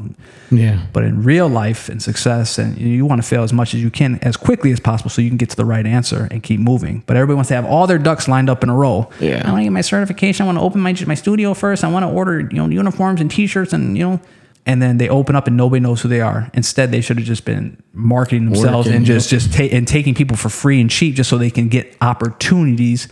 Yeah. 0.50 0.84
But 0.92 1.04
in 1.04 1.22
real 1.22 1.48
life 1.48 1.88
and 1.88 2.02
success 2.02 2.58
and 2.58 2.76
you 2.76 3.06
want 3.06 3.22
to 3.22 3.26
fail 3.26 3.42
as 3.42 3.52
much 3.54 3.72
as 3.72 3.82
you 3.82 3.90
can 3.90 4.18
as 4.20 4.36
quickly 4.36 4.70
as 4.70 4.80
possible 4.80 5.08
so 5.08 5.22
you 5.22 5.30
can 5.30 5.38
get 5.38 5.48
to 5.50 5.56
the 5.56 5.64
right 5.64 5.86
answer 5.86 6.28
and 6.30 6.42
keep 6.42 6.60
moving. 6.60 7.02
But 7.06 7.16
everybody 7.16 7.36
wants 7.36 7.48
to 7.48 7.54
have 7.54 7.64
all 7.64 7.86
their 7.86 7.98
ducks 7.98 8.28
lined 8.28 8.50
up 8.50 8.62
in 8.62 8.68
a 8.68 8.74
row. 8.74 9.08
Yeah. 9.18 9.42
I 9.46 9.50
want 9.50 9.60
to 9.60 9.64
get 9.64 9.72
my 9.72 9.80
certification 9.80 10.44
i 10.44 10.46
want 10.46 10.58
to 10.58 10.62
open 10.62 10.80
my, 10.80 10.94
my 11.06 11.14
studio 11.14 11.54
first 11.54 11.84
i 11.84 11.88
want 11.90 12.04
to 12.04 12.10
order 12.10 12.40
you 12.40 12.56
know 12.56 12.68
uniforms 12.68 13.20
and 13.20 13.30
t-shirts 13.30 13.72
and 13.72 13.96
you 13.96 14.04
know 14.04 14.20
and 14.66 14.80
then 14.80 14.96
they 14.96 15.08
open 15.08 15.36
up 15.36 15.46
and 15.46 15.56
nobody 15.56 15.80
knows 15.80 16.00
who 16.00 16.08
they 16.08 16.20
are. 16.20 16.50
Instead, 16.54 16.90
they 16.90 17.00
should 17.00 17.18
have 17.18 17.26
just 17.26 17.44
been 17.44 17.82
marketing 17.92 18.46
themselves 18.46 18.86
Working, 18.86 18.98
and 18.98 19.06
just 19.06 19.28
just 19.28 19.52
ta- 19.52 19.68
and 19.70 19.86
taking 19.86 20.14
people 20.14 20.36
for 20.36 20.48
free 20.48 20.80
and 20.80 20.90
cheap 20.90 21.14
just 21.14 21.28
so 21.28 21.36
they 21.36 21.50
can 21.50 21.68
get 21.68 21.96
opportunities. 22.00 23.08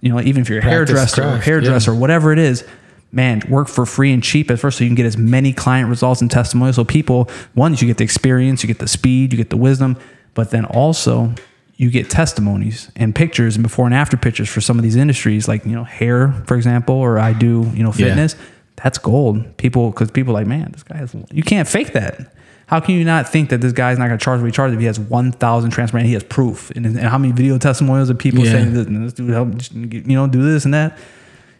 You 0.00 0.12
know, 0.12 0.20
even 0.20 0.42
if 0.42 0.48
you're 0.48 0.58
a 0.58 0.62
hairdresser, 0.62 1.22
or 1.22 1.38
hairdresser, 1.38 1.92
yeah. 1.92 1.98
whatever 1.98 2.32
it 2.32 2.38
is, 2.38 2.64
man, 3.12 3.42
work 3.48 3.68
for 3.68 3.86
free 3.86 4.12
and 4.12 4.22
cheap 4.22 4.50
at 4.50 4.58
first 4.58 4.78
so 4.78 4.84
you 4.84 4.90
can 4.90 4.96
get 4.96 5.06
as 5.06 5.16
many 5.16 5.52
client 5.52 5.88
results 5.88 6.20
and 6.20 6.30
testimonials. 6.30 6.76
So 6.76 6.84
people, 6.84 7.30
one, 7.54 7.72
you 7.74 7.86
get 7.86 7.98
the 7.98 8.04
experience, 8.04 8.62
you 8.62 8.66
get 8.66 8.78
the 8.78 8.88
speed, 8.88 9.32
you 9.32 9.36
get 9.36 9.50
the 9.50 9.56
wisdom, 9.56 9.96
but 10.34 10.50
then 10.50 10.64
also 10.64 11.32
you 11.76 11.90
get 11.90 12.10
testimonies 12.10 12.90
and 12.96 13.14
pictures 13.14 13.54
and 13.56 13.62
before 13.62 13.86
and 13.86 13.94
after 13.94 14.16
pictures 14.16 14.48
for 14.48 14.60
some 14.60 14.78
of 14.78 14.82
these 14.82 14.96
industries, 14.96 15.46
like 15.46 15.64
you 15.64 15.72
know 15.72 15.84
hair, 15.84 16.32
for 16.46 16.56
example, 16.56 16.96
or 16.96 17.18
I 17.18 17.32
do 17.32 17.70
you 17.74 17.84
know 17.84 17.92
fitness. 17.92 18.34
Yeah 18.36 18.46
that's 18.76 18.98
gold. 18.98 19.56
People, 19.56 19.90
because 19.90 20.10
people 20.10 20.32
are 20.32 20.40
like, 20.40 20.46
man, 20.46 20.70
this 20.72 20.82
guy 20.82 20.96
has, 20.96 21.14
you 21.32 21.42
can't 21.42 21.66
fake 21.66 21.92
that. 21.92 22.32
How 22.66 22.80
can 22.80 22.96
you 22.96 23.04
not 23.04 23.28
think 23.28 23.50
that 23.50 23.60
this 23.60 23.72
guy's 23.72 23.96
not 23.96 24.08
going 24.08 24.18
to 24.18 24.24
charge 24.24 24.40
what 24.40 24.46
he 24.46 24.52
charges 24.52 24.74
if 24.74 24.80
he 24.80 24.86
has 24.86 24.98
1,000 24.98 25.70
transfer 25.70 25.98
and 25.98 26.06
he 26.06 26.14
has 26.14 26.24
proof? 26.24 26.70
And, 26.70 26.84
and, 26.84 26.98
how 26.98 27.16
many 27.16 27.32
video 27.32 27.58
testimonials 27.58 28.10
of 28.10 28.18
people 28.18 28.44
yeah. 28.44 28.52
saying 28.52 28.74
this, 28.74 28.86
this 28.86 29.12
dude 29.12 29.30
help, 29.30 29.48
you 29.72 30.02
know, 30.02 30.26
do 30.26 30.42
this 30.42 30.64
and 30.64 30.74
that? 30.74 30.98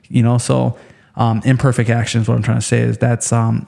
You 0.09 0.23
know, 0.23 0.39
so 0.39 0.77
um, 1.15 1.43
imperfect 1.45 1.91
actions, 1.91 2.29
what 2.29 2.35
I'm 2.35 2.43
trying 2.43 2.59
to 2.59 2.67
say 2.67 2.81
is 2.81 2.99
that's, 2.99 3.33
um, 3.33 3.67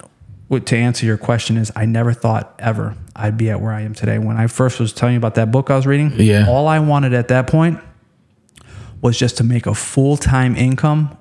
what, 0.49 0.67
to 0.67 0.77
answer 0.77 1.07
your 1.07 1.19
question 1.19 1.57
is 1.57 1.71
I 1.77 1.85
never 1.85 2.13
thought 2.13 2.55
ever 2.59 2.97
I'd 3.15 3.37
be 3.37 3.51
at 3.51 3.61
where 3.61 3.73
I 3.73 3.83
am 3.83 3.95
today. 3.95 4.19
When 4.19 4.37
I 4.37 4.47
first 4.47 4.81
was 4.81 4.93
telling 4.93 5.15
you 5.15 5.19
about 5.19 5.37
that 5.37 5.53
book 5.53 5.71
I 5.71 5.77
was 5.77 5.87
reading, 5.87 6.13
yeah. 6.17 6.47
all 6.49 6.67
I 6.67 6.81
wanted 6.81 7.15
at 7.15 7.29
that 7.29 7.47
point 7.47 7.79
was 9.01 9.17
just 9.17 9.37
to 9.37 9.45
make 9.45 9.67
a 9.67 9.75
full-time 9.75 10.57
income 10.57 11.17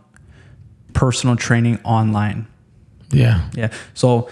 personal 0.98 1.36
training 1.36 1.80
online. 1.84 2.48
Yeah. 3.12 3.48
Yeah. 3.54 3.72
So 3.94 4.30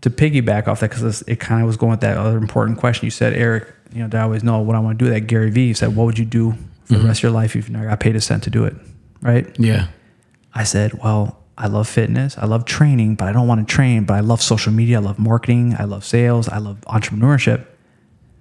to 0.00 0.10
piggyback 0.10 0.66
off 0.66 0.80
that, 0.80 0.90
because 0.90 1.22
it 1.22 1.38
kind 1.38 1.62
of 1.62 1.68
was 1.68 1.76
going 1.76 1.92
with 1.92 2.00
that 2.00 2.16
other 2.16 2.36
important 2.36 2.78
question 2.78 3.06
you 3.06 3.12
said, 3.12 3.32
Erik, 3.32 3.72
you 3.94 4.00
know, 4.00 4.08
do 4.08 4.16
I 4.16 4.22
always 4.22 4.42
know 4.42 4.60
what 4.60 4.74
I 4.74 4.80
want 4.80 4.98
to 4.98 5.04
do? 5.04 5.10
That 5.12 5.20
Gary 5.22 5.50
Vee 5.50 5.72
said, 5.72 5.94
what 5.94 6.04
would 6.04 6.18
you 6.18 6.24
do 6.24 6.50
for 6.50 6.56
mm-hmm. 6.56 6.94
the 7.02 7.08
rest 7.08 7.20
of 7.20 7.22
your 7.22 7.32
life 7.32 7.54
if 7.54 7.68
you 7.68 7.74
never 7.74 7.86
got 7.86 8.00
paid 8.00 8.16
a 8.16 8.20
cent 8.20 8.42
to 8.42 8.50
do 8.50 8.64
it? 8.64 8.74
Right. 9.20 9.56
Yeah. 9.56 9.86
I 10.52 10.64
said, 10.64 10.94
well, 10.94 11.38
I 11.56 11.68
love 11.68 11.88
fitness. 11.88 12.36
I 12.36 12.46
love 12.46 12.64
training, 12.64 13.14
but 13.14 13.28
I 13.28 13.32
don't 13.32 13.46
want 13.46 13.66
to 13.66 13.72
train, 13.72 14.02
but 14.02 14.14
I 14.14 14.20
love 14.20 14.42
social 14.42 14.72
media. 14.72 14.98
I 14.98 15.00
love 15.00 15.20
marketing. 15.20 15.76
I 15.78 15.84
love 15.84 16.04
sales. 16.04 16.48
I 16.48 16.58
love 16.58 16.80
entrepreneurship. 16.88 17.66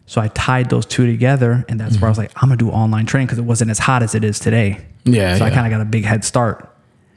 So 0.07 0.19
I 0.19 0.29
tied 0.29 0.71
those 0.71 0.87
two 0.87 1.05
together, 1.05 1.63
and 1.69 1.79
that's 1.79 1.97
where 1.97 2.07
I 2.07 2.09
was 2.09 2.17
like, 2.17 2.31
I'm 2.35 2.49
gonna 2.49 2.57
do 2.57 2.69
online 2.69 3.05
training 3.05 3.27
because 3.27 3.37
it 3.37 3.45
wasn't 3.45 3.71
as 3.71 3.79
hot 3.79 4.01
as 4.01 4.15
it 4.15 4.23
is 4.23 4.39
today. 4.39 4.83
Yeah, 5.05 5.37
So 5.37 5.45
I 5.45 5.51
kind 5.51 5.67
of 5.67 5.71
got 5.71 5.81
a 5.81 5.85
big 5.85 6.03
head 6.03 6.25
start. 6.25 6.71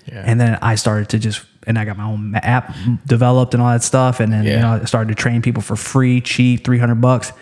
Yeah. 0.07 0.23
And 0.25 0.41
then 0.41 0.59
I 0.61 0.75
started 0.75 1.09
to 1.11 1.19
just, 1.19 1.45
and 1.67 1.79
I 1.79 1.85
got 1.85 1.97
my 1.97 2.05
own 2.05 2.35
app 2.35 2.75
developed 3.07 3.55
and 3.55 3.63
all 3.63 3.71
that 3.71 3.83
stuff. 3.83 4.21
And 4.21 4.33
then, 4.33 4.45
you 4.45 4.57
know, 4.57 4.81
I 4.83 4.85
started 4.85 5.09
to 5.09 5.15
train 5.15 5.43
people 5.43 5.63
for 5.63 5.77
free, 5.77 6.21
cheap, 6.21 6.65
300 6.65 6.97
bucks. 6.97 7.33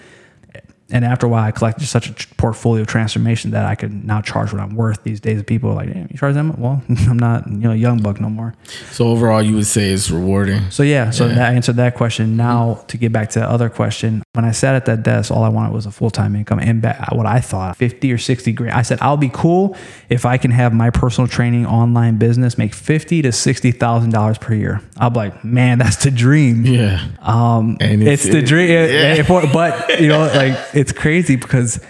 And 0.93 1.05
after 1.05 1.27
a 1.27 1.29
while, 1.29 1.43
I 1.45 1.51
collected 1.51 1.87
such 1.87 2.09
a 2.09 2.29
portfolio 2.37 2.85
transformation 2.85 3.51
that 3.53 3.65
I 3.65 3.75
could 3.75 4.05
now 4.05 4.21
charge 4.21 4.53
what 4.53 4.61
I'm 4.61 4.75
worth 4.77 5.03
these 5.03 5.21
days. 5.21 5.43
People 5.43 5.71
are 5.71 5.75
like, 5.75 5.93
Damn, 5.93 6.09
you 6.11 6.19
charge 6.19 6.35
them? 6.35 6.55
Well, 6.61 6.83
I'm 7.09 7.19
not, 7.19 7.47
you 7.49 7.57
know, 7.57 7.73
a 7.73 7.77
young 7.77 8.03
buck 8.03 8.21
no 8.21 8.29
more. 8.29 8.55
So 8.91 9.09
overall, 9.09 9.43
you 9.43 9.55
would 9.57 9.67
say 9.67 9.91
it's 9.91 10.11
rewarding. 10.11 10.71
So 10.71 10.83
yeah, 10.83 11.11
so 11.11 11.27
Yeah. 11.27 11.35
that 11.37 11.55
answered 11.55 11.77
that 11.77 11.95
question. 11.95 12.37
Now 12.37 12.85
to 12.89 12.97
get 12.97 13.11
back 13.13 13.31
to 13.31 13.41
the 13.41 13.49
other 13.49 13.69
question, 13.71 14.23
when 14.35 14.45
I 14.45 14.51
sat 14.53 14.75
at 14.75 14.85
that 14.87 15.03
desk, 15.03 15.31
all 15.31 15.43
I 15.45 15.49
wanted 15.49 15.73
was 15.73 15.87
a 15.87 15.91
full 15.91 16.11
time 16.11 16.37
income 16.37 16.59
and 16.59 16.83
what 17.13 17.27
I 17.27 17.41
thought 17.41 17.77
fifty 17.77 18.13
or 18.13 18.19
sixty 18.19 18.53
grand. 18.53 18.73
I 18.75 18.83
said 18.83 18.99
I'll 19.01 19.17
be 19.17 19.31
cool 19.33 19.77
if 20.09 20.25
I 20.27 20.37
can 20.39 20.51
have 20.51 20.73
my 20.75 20.91
personal 20.91 21.29
training 21.29 21.67
online 21.67 22.17
business 22.19 22.57
make 22.59 22.75
fifty 22.75 23.23
to 23.23 23.33
sixty 23.33 23.73
thousand 23.73 24.11
dollars 24.11 24.39
per 24.39 24.55
year. 24.55 24.81
I'm 24.97 25.13
like, 25.15 25.45
man, 25.45 25.79
that's 25.79 26.03
the 26.05 26.11
dream. 26.11 26.65
Yeah. 26.65 27.07
Um, 27.21 27.77
it's, 27.81 28.25
it's- 28.27 28.33
the 28.33 28.43
dream, 28.43 28.69
yeah. 28.71 29.23
But 29.53 30.01
you 30.01 30.09
know, 30.09 30.21
like 30.35 30.57
it's 30.83 30.93
crazy 30.93 31.37
because 31.37 31.81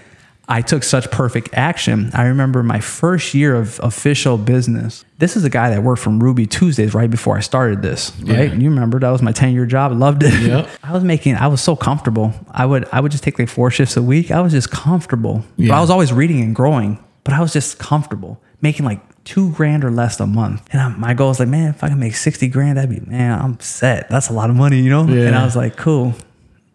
I 0.48 0.60
took 0.60 0.82
such 0.82 1.10
perfect 1.10 1.48
action. 1.54 2.10
I 2.12 2.24
remember 2.24 2.62
my 2.62 2.80
first 2.80 3.32
year 3.32 3.54
of 3.54 3.80
official 3.82 4.36
business. 4.36 5.04
This 5.18 5.36
is 5.36 5.44
a 5.44 5.50
guy 5.50 5.70
that 5.70 5.82
worked 5.82 6.02
from 6.02 6.22
Ruby 6.22 6.46
Tuesdays 6.46 6.92
right 6.94 7.08
before 7.10 7.36
I 7.36 7.40
started 7.40 7.80
this. 7.80 8.12
Right? 8.20 8.50
Yeah. 8.50 8.54
You 8.54 8.68
remember 8.70 8.98
that 8.98 9.10
was 9.10 9.22
my 9.22 9.32
ten 9.32 9.52
year 9.54 9.66
job. 9.66 9.92
I 9.92 9.94
loved 9.94 10.22
it. 10.24 10.34
Yep. 10.42 10.68
I 10.82 10.92
was 10.92 11.04
making. 11.04 11.36
I 11.36 11.46
was 11.46 11.60
so 11.62 11.74
comfortable. 11.76 12.34
I 12.50 12.66
would. 12.66 12.86
I 12.92 13.00
would 13.00 13.12
just 13.12 13.24
take 13.24 13.38
like 13.38 13.48
four 13.48 13.70
shifts 13.70 13.96
a 13.96 14.02
week. 14.02 14.30
I 14.30 14.40
was 14.40 14.52
just 14.52 14.70
comfortable. 14.70 15.44
But 15.56 15.64
Yeah. 15.64 15.78
I 15.78 15.80
was 15.80 15.90
always 15.90 16.12
reading 16.12 16.40
and 16.42 16.54
growing. 16.54 16.98
But 17.24 17.34
I 17.34 17.40
was 17.40 17.52
just 17.52 17.78
comfortable 17.78 18.40
making 18.60 18.84
like 18.84 19.00
two 19.24 19.52
grand 19.52 19.84
or 19.84 19.90
less 19.92 20.18
a 20.20 20.26
month. 20.26 20.68
And 20.72 20.80
I, 20.82 20.88
my 20.88 21.14
goal 21.14 21.28
was 21.28 21.38
like, 21.38 21.48
man, 21.48 21.70
if 21.70 21.84
I 21.84 21.88
can 21.88 22.00
make 22.00 22.14
60 22.16 22.48
grand, 22.48 22.76
that'd 22.78 22.90
be, 22.90 22.98
man, 23.08 23.38
I'm 23.40 23.60
set. 23.60 24.08
That's 24.10 24.28
a 24.28 24.32
lot 24.32 24.50
of 24.50 24.56
money, 24.56 24.80
you 24.80 24.90
know? 24.90 25.04
Yeah. 25.06 25.26
And 25.28 25.36
I 25.36 25.44
was 25.44 25.54
like, 25.54 25.76
cool, 25.76 26.14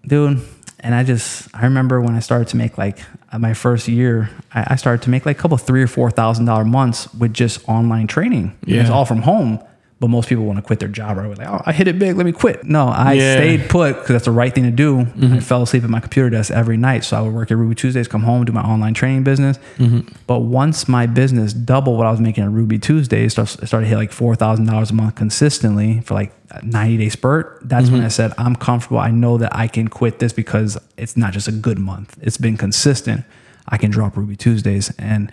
dude. 0.06 0.41
And 0.80 0.94
I 0.94 1.04
just, 1.04 1.48
I 1.56 1.63
remember 1.63 2.00
when 2.02 2.16
I 2.16 2.20
started 2.20 2.48
to 2.50 2.58
make 2.58 2.78
like 2.78 3.00
uh, 3.32 3.40
my 3.40 3.54
first 3.54 3.88
year, 3.88 4.30
I, 4.54 4.74
I 4.74 4.76
started 4.76 5.02
to 5.04 5.10
make 5.10 5.26
like 5.26 5.38
a 5.38 5.42
couple 5.42 5.58
three 5.58 5.82
or 5.82 5.88
four 5.88 6.12
thousand 6.12 6.46
dollar 6.46 6.66
months 6.66 7.12
with 7.16 7.34
just 7.34 7.68
online 7.68 8.06
training. 8.08 8.56
It's 8.62 8.72
Yeah. 8.90 8.92
all 8.94 9.06
from 9.06 9.24
home. 9.24 9.60
But 10.00 10.10
most 10.10 10.30
people 10.30 10.46
want 10.46 10.58
to 10.58 10.62
quit 10.62 10.80
their 10.80 10.90
job 10.90 11.18
right 11.18 11.26
away. 11.26 11.36
Like, 11.36 11.48
oh, 11.48 11.62
I 11.66 11.74
hit 11.74 11.88
it 11.88 11.98
big. 11.98 12.16
Let 12.16 12.26
me 12.28 12.32
quit. 12.32 12.64
No, 12.64 12.88
I 12.88 13.14
Yeah. 13.14 13.34
stayed 13.38 13.68
put 13.68 13.96
because 13.96 14.10
that's 14.10 14.26
the 14.26 14.32
right 14.32 14.54
thing 14.54 14.66
to 14.66 14.72
do. 14.72 14.98
Mm-hmm. 14.98 15.34
I 15.34 15.40
fell 15.40 15.64
asleep 15.64 15.84
at 15.84 15.90
my 15.90 16.00
computer 16.00 16.30
desk 16.30 16.52
every 16.52 16.78
night. 16.78 17.04
So 17.04 17.18
I 17.18 17.22
would 17.22 17.34
work 17.34 17.50
at 17.50 17.58
Ruby 17.58 17.74
Tuesdays, 17.74 18.08
come 18.08 18.22
home, 18.22 18.46
do 18.46 18.52
my 18.54 18.62
online 18.62 18.94
training 18.94 19.24
business. 19.24 19.58
Mm-hmm. 19.80 20.02
But 20.28 20.42
once 20.42 20.88
my 20.88 21.08
business 21.08 21.52
doubled 21.52 21.98
what 21.98 22.06
I 22.06 22.12
was 22.12 22.20
making 22.20 22.44
at 22.44 22.52
Ruby 22.52 22.78
Tuesdays, 22.78 23.32
start- 23.32 23.50
started 23.50 23.86
to 23.86 23.90
hit 23.90 23.96
like 23.98 24.12
$4,000 24.12 24.92
a 24.92 24.94
month 24.94 25.16
consistently 25.16 26.02
for 26.02 26.14
like 26.14 26.32
a 26.52 26.64
90 26.64 26.98
day 26.98 27.10
spurt. 27.10 27.60
That's 27.64 27.90
when 27.90 28.02
mm-hmm. 28.02 28.06
I 28.06 28.10
said, 28.10 28.34
I'm 28.38 28.56
comfortable. 28.56 29.00
I 29.00 29.10
know 29.10 29.40
that 29.40 29.56
I 29.56 29.68
can 29.68 29.88
quit 29.88 30.20
this 30.20 30.32
because 30.32 30.78
it's 30.98 31.18
not 31.18 31.34
just 31.34 31.48
a 31.48 31.52
good 31.52 31.80
month, 31.80 32.18
it's 32.22 32.38
been 32.38 32.56
consistent. 32.56 33.26
I 33.68 33.78
can 33.78 33.90
drop 33.90 34.16
Ruby 34.16 34.36
Tuesdays 34.36 34.94
and 35.00 35.32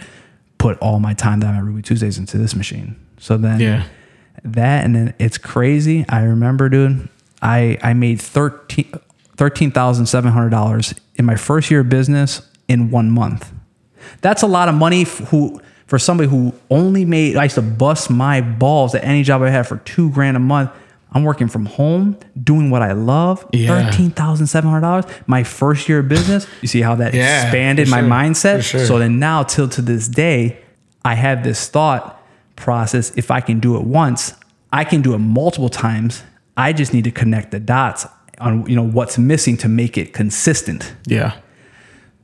put 0.56 0.78
all 0.78 1.00
my 1.00 1.12
time 1.12 1.40
that 1.40 1.48
I'm 1.48 1.56
at 1.56 1.64
Ruby 1.64 1.82
Tuesdays 1.82 2.16
into 2.16 2.38
this 2.38 2.56
machine. 2.56 2.96
So 3.18 3.36
then 3.36 3.60
Yeah. 3.60 3.84
That 4.44 4.84
and 4.84 4.94
then 4.94 5.14
it's 5.18 5.38
crazy. 5.38 6.04
I 6.08 6.22
remember, 6.22 6.68
dude, 6.68 7.08
I 7.42 7.78
I 7.82 7.94
made 7.94 8.20
thirteen 8.20 8.92
thirteen 9.36 9.70
thousand 9.70 10.06
seven 10.06 10.32
hundred 10.32 10.50
dollars 10.50 10.94
in 11.16 11.24
my 11.24 11.36
first 11.36 11.70
year 11.70 11.80
of 11.80 11.88
business 11.88 12.46
in 12.68 12.90
one 12.90 13.10
month. 13.10 13.52
That's 14.20 14.42
a 14.42 14.46
lot 14.46 14.68
of 14.68 14.74
money 14.74 15.02
f- 15.02 15.18
who 15.30 15.60
for 15.86 15.98
somebody 15.98 16.28
who 16.28 16.54
only 16.70 17.04
made 17.04 17.36
I 17.36 17.44
used 17.44 17.54
to 17.56 17.62
bust 17.62 18.10
my 18.10 18.40
balls 18.40 18.94
at 18.94 19.04
any 19.04 19.22
job 19.22 19.42
I 19.42 19.50
had 19.50 19.66
for 19.66 19.78
two 19.78 20.10
grand 20.10 20.36
a 20.36 20.40
month. 20.40 20.70
I'm 21.16 21.22
working 21.22 21.46
from 21.46 21.66
home, 21.66 22.18
doing 22.42 22.70
what 22.70 22.82
I 22.82 22.90
love. 22.92 23.46
Yeah. 23.52 23.68
Thirteen 23.90 24.10
thousand 24.10 24.48
seven 24.48 24.68
hundred 24.68 24.80
dollars. 24.82 25.04
My 25.26 25.44
first 25.44 25.88
year 25.88 26.00
of 26.00 26.08
business. 26.08 26.46
You 26.60 26.68
see 26.68 26.80
how 26.82 26.96
that 26.96 27.14
Yeah, 27.14 27.44
expanded 27.44 27.88
my 27.88 28.00
sure, 28.00 28.08
mindset. 28.10 28.62
sure. 28.64 28.84
So 28.84 28.98
then 28.98 29.18
now 29.20 29.42
till 29.44 29.68
to 29.70 29.80
this 29.82 30.08
day, 30.08 30.58
I 31.04 31.14
have 31.14 31.44
this 31.44 31.68
thought 31.68 32.20
process. 32.56 33.12
If 33.16 33.30
I 33.30 33.40
can 33.40 33.60
do 33.60 33.76
it 33.76 33.82
once, 33.84 34.34
I 34.72 34.84
can 34.84 35.02
do 35.02 35.14
it 35.14 35.18
multiple 35.18 35.68
times. 35.68 36.22
I 36.56 36.72
just 36.72 36.92
need 36.92 37.04
to 37.04 37.10
connect 37.10 37.50
the 37.50 37.60
dots 37.60 38.06
on 38.38 38.66
you 38.66 38.76
know 38.76 38.82
what's 38.82 39.18
missing 39.18 39.56
to 39.58 39.68
make 39.68 39.96
it 39.98 40.12
consistent. 40.12 40.94
Yeah. 41.06 41.36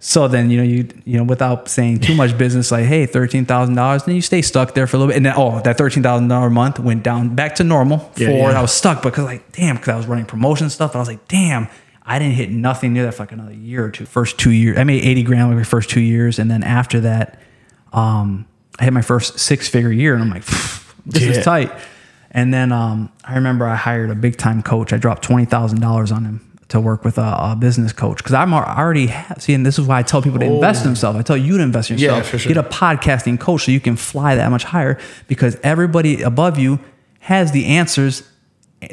So 0.02 0.28
then 0.28 0.50
you 0.50 0.56
know 0.56 0.62
you 0.62 0.88
you 1.04 1.18
know 1.18 1.24
without 1.24 1.68
saying 1.68 2.00
too 2.00 2.14
much 2.14 2.36
business 2.38 2.70
like 2.72 2.86
hey 2.86 3.04
thirteen 3.04 3.44
thousand 3.44 3.74
dollars 3.74 4.04
then 4.04 4.14
you 4.14 4.22
stay 4.22 4.40
stuck 4.40 4.72
there 4.74 4.86
for 4.86 4.96
a 4.96 4.98
little 4.98 5.10
bit 5.10 5.16
and 5.18 5.26
then 5.26 5.34
oh 5.36 5.60
that 5.60 5.76
thirteen 5.76 6.02
thousand 6.02 6.28
dollar 6.28 6.48
month 6.48 6.78
went 6.78 7.02
down 7.02 7.34
back 7.34 7.54
to 7.56 7.64
normal 7.64 7.98
for 7.98 8.22
Yeah, 8.22 8.30
yeah. 8.30 8.58
I 8.58 8.62
was 8.62 8.72
stuck 8.72 9.02
because 9.02 9.24
like 9.26 9.52
damn 9.52 9.76
because 9.76 9.88
I 9.90 9.96
was 9.96 10.06
running 10.06 10.24
promotion 10.24 10.70
stuff 10.70 10.92
and 10.92 10.96
I 10.96 11.00
was 11.00 11.08
like 11.08 11.28
damn 11.28 11.68
I 12.02 12.18
didn't 12.18 12.34
hit 12.34 12.50
nothing 12.50 12.94
near 12.94 13.04
that 13.04 13.12
for 13.12 13.24
like 13.24 13.32
another 13.32 13.52
year 13.52 13.84
or 13.84 13.90
two 13.90 14.06
first 14.06 14.38
two 14.38 14.52
years 14.52 14.78
I 14.78 14.84
made 14.84 15.04
eighty 15.04 15.22
grand 15.22 15.54
my 15.54 15.62
first 15.64 15.90
two 15.90 16.00
years 16.00 16.38
and 16.38 16.50
then 16.50 16.62
after 16.62 17.00
that 17.00 17.38
um 17.92 18.46
I 18.80 18.84
had 18.84 18.92
my 18.94 19.02
first 19.02 19.38
six 19.38 19.68
figure 19.68 19.92
year 19.92 20.14
and 20.14 20.22
I'm 20.22 20.30
like 20.30 20.44
this 21.06 21.22
Yeah. 21.22 21.30
is 21.30 21.44
tight 21.44 21.72
and 22.32 22.52
then 22.54 22.72
um 22.72 23.10
I 23.24 23.34
remember 23.34 23.66
I 23.66 23.76
hired 23.76 24.10
a 24.10 24.14
big 24.14 24.36
time 24.38 24.62
coach 24.62 24.92
I 24.92 24.96
dropped 24.96 25.22
twenty 25.22 25.44
thousand 25.44 25.80
dollars 25.80 26.10
on 26.10 26.24
him 26.24 26.46
to 26.68 26.80
work 26.80 27.04
with 27.04 27.18
a, 27.18 27.22
a 27.52 27.56
business 27.58 27.92
coach 27.92 28.18
because 28.18 28.32
I'm 28.32 28.54
already 28.54 29.08
ha- 29.08 29.34
see, 29.38 29.54
and 29.54 29.66
this 29.66 29.76
is 29.76 29.86
why 29.88 29.98
I 29.98 30.02
tell 30.04 30.22
people 30.22 30.38
to 30.38 30.46
invest 30.46 30.82
in 30.82 30.86
themselves. 30.90 31.18
I 31.18 31.22
tell 31.22 31.36
you 31.36 31.56
to 31.56 31.62
invest 31.64 31.90
in 31.90 31.98
Yeah, 31.98 32.10
yourself. 32.10 32.28
for 32.28 32.38
sure. 32.38 32.54
Get 32.54 32.64
a 32.64 32.68
podcasting 32.68 33.40
coach 33.40 33.64
so 33.64 33.72
you 33.72 33.80
can 33.80 33.96
fly 33.96 34.36
that 34.36 34.48
much 34.52 34.62
higher 34.62 34.96
because 35.26 35.56
everybody 35.64 36.22
above 36.22 36.60
you 36.60 36.78
has 37.18 37.50
the 37.50 37.66
answers. 37.66 38.22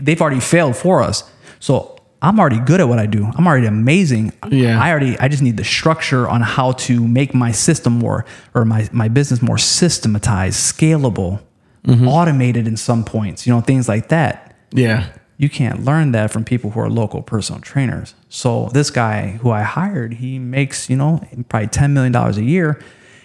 They've 0.01 0.19
already 0.19 0.39
failed 0.39 0.75
for 0.75 1.03
us. 1.03 1.29
So 1.59 1.96
I'm 2.21 2.39
already 2.39 2.59
good 2.59 2.79
at 2.81 2.89
what 2.89 2.97
I 2.99 3.05
do. 3.05 3.25
I'm 3.37 3.45
already 3.47 3.67
amazing. 3.67 4.33
Yeah. 4.49 4.81
I 4.81 4.89
already 4.91 5.17
I 5.19 5.27
just 5.27 5.43
need 5.43 5.57
the 5.57 5.63
structure 5.63 6.27
on 6.27 6.41
how 6.41 6.71
to 6.73 7.07
make 7.07 7.33
my 7.35 7.51
system 7.51 7.93
more 7.99 8.25
or 8.55 8.65
my, 8.65 8.89
my 8.91 9.07
business 9.07 9.41
more 9.41 9.57
systematized, 9.57 10.57
scalable, 10.77 11.41
Mm-hmm. 11.85 12.05
automated 12.07 12.67
in 12.67 12.75
some 12.75 13.05
points, 13.05 13.47
you 13.47 13.53
know, 13.53 13.61
things 13.61 13.87
like 13.87 14.09
that 14.09 14.53
Yeah. 14.73 15.05
you 15.37 15.47
can't 15.47 15.85
learn 15.85 16.11
that 16.11 16.31
from 16.31 16.43
people 16.43 16.71
who 16.71 16.81
are 16.81 16.89
local 16.89 17.21
personal 17.21 17.61
trainers. 17.61 18.13
So 18.27 18.67
this 18.73 18.89
guy 18.89 19.37
who 19.41 19.51
I 19.51 19.61
hired, 19.61 20.15
he 20.15 20.37
makes, 20.37 20.89
you 20.89 20.97
know, 20.97 21.21
probably 21.47 21.67
$10 21.69 21.91
million 21.93 22.13
a 22.13 22.31
year. 22.41 22.81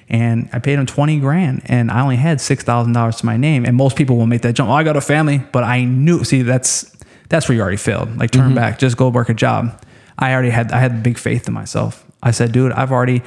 And 0.09 0.48
I 0.52 0.61
paid 0.61 0.78
him 0.78 0.87
20 0.87 1.18
grand 1.18 1.62
and 1.64 1.90
I 1.90 2.02
only 2.02 2.16
had 2.16 2.38
$6,000 2.38 3.18
to 3.18 3.26
my 3.26 3.37
name. 3.37 3.64
And 3.64 3.74
most 3.76 3.96
people 3.96 4.16
will 4.16 4.26
make 4.26 4.42
that 4.42 4.52
jump. 4.52 4.70
Oh, 4.70 4.74
I 4.74 4.85
got 4.85 4.96
a 4.96 5.00
family, 5.00 5.38
but 5.50 5.64
I 5.64 5.83
knew, 5.85 6.22
see, 6.22 6.42
that's, 6.42 6.91
that's 7.33 7.49
where 7.49 7.57
you 7.57 7.62
already 7.62 7.79
failed. 7.79 8.18
Like 8.18 8.31
turn 8.31 8.49
mm-hmm. 8.49 8.55
back, 8.55 8.79
just 8.79 8.99
go 8.99 9.09
work 9.09 9.31
a 9.31 9.35
job. 9.35 9.83
I 10.18 10.35
already 10.35 10.51
had, 10.51 10.71
I 10.71 10.79
had 10.79 11.03
big 11.03 11.16
faith 11.16 11.49
in 11.49 11.55
myself. 11.55 12.05
I 12.23 12.31
said, 12.31 12.53
dude, 12.53 12.73
I've 12.73 12.92
already, 12.92 13.23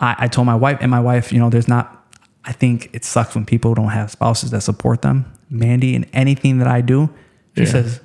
I, 0.00 0.16
I 0.18 0.26
told 0.26 0.46
my 0.46 0.56
wife 0.56 0.78
and 0.80 0.90
my 0.90 0.98
wife, 0.98 1.32
you 1.32 1.38
know, 1.38 1.48
there's 1.48 1.68
not, 1.68 2.04
I 2.44 2.50
think 2.52 2.90
it 2.92 3.04
sucks 3.04 3.36
when 3.36 3.46
people 3.46 3.72
don't 3.74 3.90
have 3.90 4.10
spouses 4.10 4.50
that 4.50 4.62
support 4.62 5.02
them. 5.02 5.32
Mandy, 5.48 5.94
in 5.94 6.04
anything 6.12 6.58
that 6.58 6.66
I 6.66 6.80
do, 6.80 7.08
she 7.56 7.62
Yeah. 7.62 7.68
says, 7.70 8.00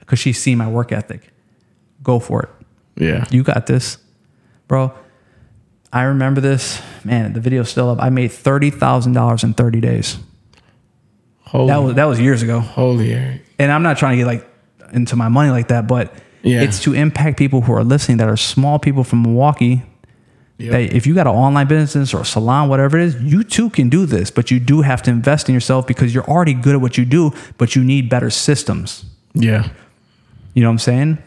because 0.00 0.18
she's 0.18 0.38
seen 0.40 0.58
my 0.58 0.68
work 0.68 0.92
ethic, 0.92 1.32
go 2.02 2.18
for 2.20 2.42
it. 2.42 2.48
Yeah. 3.02 3.24
You 3.30 3.42
got 3.42 3.66
this, 3.66 3.96
bro. 4.68 4.92
I 5.92 6.02
remember 6.02 6.42
this, 6.42 6.82
man. 7.04 7.32
The 7.32 7.40
video's 7.40 7.70
still 7.70 7.88
up. 7.88 7.98
I 8.02 8.10
made 8.10 8.30
thirty 8.32 8.70
thousand 8.70 9.14
dollars 9.14 9.42
in 9.44 9.54
thirty 9.54 9.80
days. 9.80 10.18
Holy, 11.44 11.68
That 11.68 11.76
was 11.78 11.94
that 11.94 12.04
was 12.04 12.20
years 12.20 12.42
ago. 12.42 12.60
holy 12.60 13.14
Erik. 13.14 13.42
And 13.58 13.72
I'm 13.72 13.82
not 13.82 13.96
trying 13.96 14.12
to 14.12 14.16
get 14.18 14.26
like 14.26 14.47
into 14.92 15.16
my 15.16 15.28
money 15.28 15.50
like 15.50 15.68
that, 15.68 15.86
but 15.86 16.12
Yeah. 16.42 16.62
it's 16.62 16.80
to 16.84 16.94
impact 16.94 17.38
people 17.38 17.62
who 17.62 17.72
are 17.72 17.84
listening 17.84 18.18
that 18.18 18.28
are 18.28 18.36
small 18.36 18.78
people 18.78 19.04
from 19.04 19.22
Milwaukee. 19.22 19.82
Yep. 20.58 20.72
That 20.72 20.80
if 20.96 21.06
you 21.06 21.14
got 21.14 21.26
an 21.28 21.34
online 21.34 21.68
business 21.68 22.12
or 22.12 22.22
a 22.22 22.24
salon, 22.24 22.68
whatever 22.68 22.98
it 22.98 23.04
is, 23.04 23.14
you 23.22 23.44
too 23.44 23.70
can 23.70 23.88
do 23.88 24.06
this, 24.06 24.30
but 24.30 24.50
you 24.50 24.58
do 24.58 24.80
have 24.82 25.02
to 25.02 25.10
invest 25.10 25.48
in 25.48 25.54
yourself 25.54 25.86
because 25.86 26.12
you're 26.12 26.24
already 26.28 26.52
good 26.54 26.74
at 26.74 26.80
what 26.80 26.98
you 26.98 27.04
do, 27.04 27.32
but 27.58 27.76
you 27.76 27.84
need 27.84 28.08
better 28.08 28.28
systems. 28.30 29.04
Yeah. 29.34 29.68
You 30.54 30.62
know 30.62 30.68
what 30.68 30.72
I'm 30.72 30.78
saying? 30.80 31.18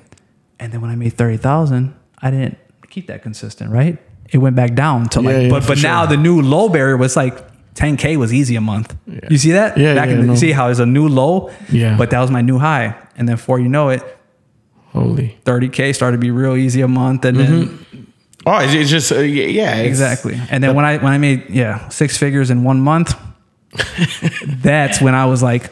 And 0.60 0.74
then 0.74 0.82
when 0.82 0.91
I 0.91 0.95
made 0.95 1.13
thirty 1.13 1.38
thousand, 1.38 1.93
I 2.21 2.30
didn't 2.30 2.58
keep 2.89 3.08
that 3.08 3.24
consistent, 3.24 3.71
right? 3.71 3.97
It 4.32 4.39
went 4.39 4.56
back 4.58 4.76
down 4.76 5.08
to 5.10 5.21
like, 5.21 5.34
Yeah, 5.34 5.39
yeah, 5.43 5.50
but 5.50 5.65
but 5.67 5.82
now 5.82 6.06
the 6.06 6.17
new 6.17 6.41
low 6.41 6.67
barrier 6.67 6.97
was 6.97 7.15
like 7.15 7.38
10k 7.75 8.17
was 8.17 8.34
easy 8.34 8.55
a 8.55 8.62
month. 8.62 8.95
You 9.29 9.38
see 9.38 9.51
that? 9.51 9.77
Yeah, 9.77 9.95
Back 9.95 10.07
yeah, 10.07 10.13
in 10.15 10.21
the, 10.21 10.27
no. 10.27 10.34
you 10.34 10.38
see 10.39 10.51
how 10.51 10.65
there's 10.65 10.79
a 10.79 10.86
new 10.86 11.07
low? 11.07 11.51
Yeah. 11.71 11.97
But 11.97 12.10
that 12.12 12.19
was 12.19 12.29
my 12.31 12.41
new 12.41 12.57
high, 12.60 12.95
and 13.17 13.27
then 13.27 13.36
before 13.38 13.60
you 13.60 13.67
know 13.69 13.89
it, 13.89 14.03
Holy. 14.93 15.38
30k 15.45 15.95
started 15.95 16.17
to 16.17 16.21
be 16.21 16.31
real 16.31 16.55
easy 16.57 16.81
a 16.81 16.88
month, 16.88 17.23
and 17.25 17.38
then 17.39 17.86
Oh, 18.45 18.57
it's, 18.57 18.73
it's 18.73 18.89
just 18.89 19.12
uh, 19.12 19.19
yeah, 19.19 19.45
yeah. 19.45 19.71
it's- 19.75 19.88
exactly. 19.88 20.39
And 20.49 20.63
then 20.63 20.75
when 20.75 20.84
I 20.84 20.97
when 20.97 21.13
I 21.13 21.17
made 21.17 21.49
yeah 21.49 21.88
six 21.89 22.17
figures 22.17 22.49
in 22.49 22.63
one 22.63 22.81
month, 22.81 23.13
that's 24.63 25.01
when 25.01 25.15
I 25.15 25.25
was 25.25 25.41
like, 25.43 25.71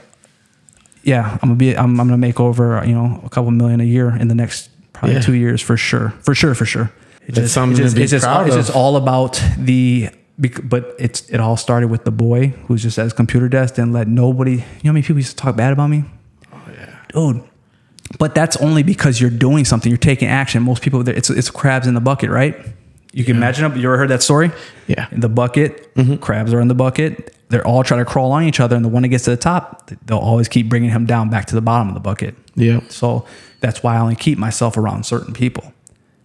yeah, 1.03 1.31
I'm 1.41 1.49
gonna 1.49 1.55
be 1.55 1.75
I'm, 1.77 1.99
I'm 1.99 2.07
gonna 2.07 2.17
make 2.17 2.39
over 2.39 2.81
you 2.85 2.93
know 2.93 3.21
a 3.25 3.29
couple 3.29 3.51
million 3.51 3.81
a 3.81 3.85
year 3.85 4.15
in 4.15 4.27
the 4.27 4.35
next 4.35 4.69
probably 4.93 5.15
Yeah. 5.15 5.21
two 5.21 5.33
years 5.35 5.61
for 5.61 5.77
sure, 5.77 6.11
for 6.21 6.35
sure, 6.35 6.55
for 6.55 6.65
sure. 6.65 6.91
It 7.27 7.33
just, 7.35 7.55
it's 7.57 7.77
just, 7.77 7.97
it's 7.97 8.11
just, 8.11 8.25
it's 8.47 8.55
just 8.55 8.71
all 8.75 8.95
about 8.95 9.41
the, 9.57 10.09
but 10.39 10.95
it's 10.97 11.29
it 11.29 11.39
all 11.39 11.57
started 11.57 11.89
with 11.89 12.05
the 12.05 12.11
boy 12.11 12.47
who's 12.67 12.81
just 12.81 12.97
at 12.97 13.03
his 13.03 13.13
computer 13.13 13.49
desk 13.49 13.77
and 13.77 13.91
let 13.91 14.07
nobody. 14.07 14.51
You 14.51 14.57
know 14.57 14.63
how 14.85 14.91
many 14.93 15.01
people 15.01 15.17
used 15.17 15.31
to 15.31 15.35
talk 15.35 15.55
bad 15.55 15.73
about 15.73 15.87
me? 15.87 16.05
Oh 16.53 16.61
yeah, 16.71 16.99
dude. 17.09 17.43
But 18.17 18.33
that's 18.33 18.57
only 18.57 18.81
because 18.81 19.21
you're 19.21 19.29
doing 19.29 19.65
something. 19.65 19.89
You're 19.89 19.97
taking 19.97 20.29
action. 20.29 20.63
Most 20.63 20.81
people, 20.81 21.07
it's 21.07 21.29
it's 21.29 21.51
crabs 21.51 21.87
in 21.87 21.93
the 21.93 22.01
bucket, 22.01 22.29
right? 22.29 22.55
You 23.11 23.23
can 23.23 23.35
imagine. 23.35 23.71
it. 23.71 23.77
You 23.77 23.89
ever 23.89 23.97
heard 23.97 24.09
that 24.09 24.23
story? 24.23 24.51
Yeah. 24.87 25.07
In 25.11 25.19
the 25.19 25.29
bucket, 25.29 25.93
mm-hmm. 25.95 26.15
crabs 26.15 26.53
are 26.53 26.61
in 26.61 26.67
the 26.67 26.75
bucket. 26.75 27.35
They're 27.49 27.65
all 27.65 27.83
trying 27.83 27.99
to 27.99 28.05
crawl 28.05 28.31
on 28.31 28.43
each 28.43 28.59
other, 28.59 28.75
and 28.75 28.85
the 28.85 28.89
one 28.89 29.01
that 29.01 29.09
gets 29.09 29.25
to 29.25 29.31
the 29.31 29.37
top, 29.37 29.91
they'll 30.05 30.19
always 30.19 30.47
keep 30.47 30.69
bringing 30.69 30.91
him 30.91 31.05
down 31.05 31.29
back 31.29 31.45
to 31.47 31.55
the 31.55 31.61
bottom 31.61 31.87
of 31.87 31.95
the 31.95 31.99
bucket. 31.99 32.35
Yeah. 32.55 32.81
So 32.89 33.25
that's 33.59 33.83
why 33.83 33.95
I 33.95 33.99
only 33.99 34.15
keep 34.15 34.37
myself 34.37 34.77
around 34.77 35.05
certain 35.05 35.33
people. 35.33 35.73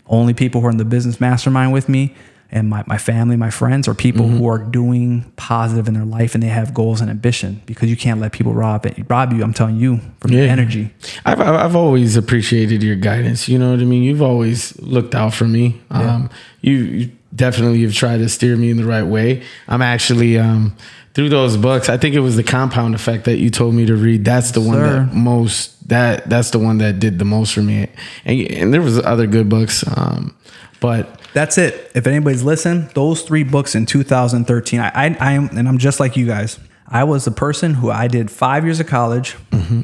Only 0.07 0.35
people 0.35 0.61
who 0.61 0.67
are 0.67 0.71
in 0.71 0.77
the 0.77 0.85
business 0.85 1.21
mastermind 1.21 1.73
with 1.73 1.89
me 1.89 2.15
and 2.55 2.71
my, 2.71 2.85
my 2.87 2.97
family, 2.99 3.37
my 3.37 3.51
friends, 3.51 3.87
are 3.89 3.95
people 3.95 4.25
Mm-hmm. 4.27 4.39
who 4.39 4.49
are 4.49 4.59
doing 4.59 5.31
positive 5.37 5.89
in 5.89 5.95
their 5.95 6.05
life 6.07 6.35
and 6.35 6.43
they 6.43 6.49
have 6.49 6.73
goals 6.73 7.01
and 7.03 7.11
ambition 7.11 7.61
because 7.67 7.91
you 7.91 7.97
can't 7.97 8.21
let 8.21 8.33
people 8.33 8.55
rob 8.55 8.87
it, 8.87 8.95
rob 9.11 9.33
you. 9.33 9.43
I'm 9.43 9.53
telling 9.53 9.77
you 9.77 10.01
from 10.21 10.31
your 10.33 10.47
energy. 10.47 10.91
I've 11.27 11.41
I've 11.41 11.77
always 11.77 12.17
appreciated 12.17 12.83
your 12.83 12.97
guidance. 12.97 13.49
You 13.49 13.59
know 13.59 13.71
what 13.73 13.81
I 13.81 13.85
mean. 13.85 14.03
You've 14.05 14.23
always 14.23 14.81
looked 14.81 15.15
out 15.15 15.35
for 15.35 15.45
me. 15.47 15.83
Um, 15.91 16.31
you, 16.63 16.75
you 16.77 17.11
definitely 17.35 17.83
have 17.83 17.93
tried 17.95 18.19
to 18.19 18.29
steer 18.29 18.57
me 18.57 18.71
in 18.71 18.77
the 18.77 18.85
right 18.87 19.03
way. 19.07 19.43
I'm 19.69 19.83
actually 19.83 20.39
um, 20.39 20.77
through 21.15 21.29
those 21.31 21.57
books. 21.57 21.89
I 21.89 21.97
think 21.99 22.15
it 22.15 22.21
was 22.21 22.37
the 22.37 22.45
Compound 22.45 22.95
Effect 22.95 23.25
that 23.25 23.39
you 23.39 23.51
told 23.51 23.75
me 23.75 23.85
to 23.87 23.97
read. 23.97 24.25
That's 24.25 24.53
the 24.53 24.61
one 24.61 24.77
sir. 24.77 25.07
that 25.07 25.13
most 25.15 25.89
that 25.89 26.31
that's 26.31 26.51
the 26.51 26.59
one 26.59 26.79
that 26.79 26.99
did 27.01 27.19
the 27.19 27.25
most 27.25 27.53
for 27.53 27.63
me. 27.63 27.89
And 28.25 28.41
and 28.53 28.73
there 28.73 28.81
was 28.83 28.99
other 29.01 29.27
good 29.27 29.49
books, 29.49 29.85
um, 29.97 30.35
but 30.81 31.21
That's 31.33 31.59
it. 31.59 31.91
If 31.95 32.07
anybody's 32.07 32.43
listened, 32.43 32.91
those 32.91 33.23
three 33.23 33.43
books 33.43 33.75
in 33.75 33.87
2013, 33.87 34.81
I, 34.81 34.89
I, 34.89 35.17
I 35.21 35.33
am, 35.33 35.49
and 35.57 35.69
I'm 35.69 35.79
just 35.79 36.01
like 36.01 36.17
you 36.17 36.27
guys. 36.27 36.59
I 36.87 37.05
was 37.05 37.25
the 37.25 37.31
person 37.31 37.75
who 37.75 37.91
I 37.91 38.09
did 38.09 38.31
five 38.31 38.65
years 38.65 38.79
of 38.79 38.87
college. 38.87 39.33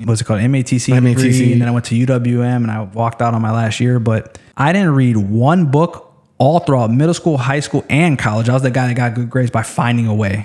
What's 0.04 0.20
it 0.20 0.24
called? 0.24 0.40
MATC, 0.40 0.92
MATC. 0.92 1.16
degree, 1.16 1.52
and 1.52 1.60
then 1.60 1.68
I 1.68 1.70
went 1.70 1.86
to 1.86 1.94
UWM 1.94 2.56
and 2.56 2.70
I 2.70 2.82
walked 2.82 3.22
out 3.22 3.34
on 3.34 3.40
my 3.40 3.50
last 3.50 3.80
year. 3.80 3.98
But 3.98 4.38
I 4.56 4.72
didn't 4.72 4.94
read 4.94 5.16
one 5.16 5.70
book 5.70 6.12
all 6.38 6.60
throughout 6.60 6.90
middle 6.90 7.14
school, 7.14 7.38
high 7.38 7.60
school, 7.60 7.84
and 7.88 8.18
college. 8.18 8.48
I 8.48 8.52
was 8.52 8.62
the 8.62 8.70
guy 8.70 8.86
that 8.88 8.94
got 8.94 9.14
good 9.14 9.30
grades 9.30 9.50
by 9.50 9.62
finding 9.62 10.06
a 10.06 10.14
way. 10.14 10.44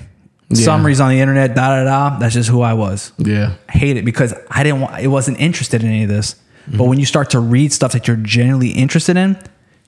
Summaries 0.54 1.02
on 1.02 1.10
the 1.10 1.20
internet, 1.20 1.56
da 1.56 1.70
da 1.70 1.84
da. 1.84 2.20
That's 2.20 2.36
just 2.36 2.50
who 2.50 2.62
I 2.62 2.74
was. 2.74 3.12
yeah, 3.18 3.56
I 3.68 3.72
hate 3.72 3.98
it 3.98 4.06
because 4.06 4.34
I 4.50 4.64
didn't 4.64 4.82
want, 4.82 5.00
it 5.02 5.08
wasn't 5.08 5.40
interested 5.40 5.84
in 5.84 5.90
any 5.90 6.04
of 6.04 6.10
this. 6.10 6.36
Mm-hmm. 6.68 6.78
But 6.78 6.84
when 6.86 7.00
you 7.00 7.06
start 7.06 7.32
to 7.32 7.40
read 7.40 7.74
stuff 7.74 7.94
that 7.94 8.08
you're 8.08 8.18
genuinely 8.18 8.70
interested 8.70 9.18
in, 9.18 9.38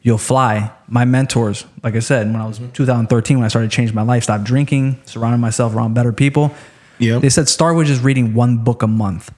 you'll 0.08 0.18
fly. 0.18 0.72
My 0.88 1.04
mentors, 1.06 1.66
like 1.84 1.96
I 1.96 2.00
said, 2.00 2.28
when 2.28 2.38
I 2.38 2.46
Mm-hmm. 2.46 2.64
was 2.68 2.72
2013, 2.74 3.38
when 3.38 3.46
I 3.46 3.50
started 3.50 3.70
to 3.70 3.76
change 3.76 3.94
my 3.94 4.02
life, 4.04 4.24
stopped 4.24 4.46
drinking, 4.46 5.00
surrounding 5.06 5.42
myself 5.42 5.76
around 5.76 5.94
better 5.94 6.14
people. 6.14 6.54
Yep. 7.00 7.22
They 7.22 7.30
said 7.30 7.50
start 7.50 7.76
with 7.76 7.88
just 7.88 8.02
reading 8.04 8.34
one 8.34 8.58
book 8.64 8.82
a 8.82 8.88
month. 8.88 9.32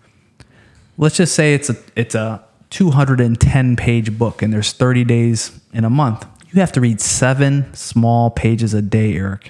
Let's 0.98 1.18
just 1.18 1.34
say 1.34 1.54
it's 1.56 1.70
a 1.70 1.76
it's 1.96 2.14
a 2.16 2.44
210 2.70 3.76
page 3.76 4.18
book 4.18 4.42
and 4.42 4.54
there's 4.54 4.72
30 4.72 5.04
days 5.06 5.60
in 5.74 5.84
a 5.86 5.90
month. 5.90 6.26
You 6.54 6.60
have 6.62 6.72
to 6.74 6.82
read 6.82 7.02
seven 7.02 7.74
small 7.74 8.30
pages 8.32 8.74
a 8.74 8.82
day, 8.82 9.14
Erik. 9.16 9.48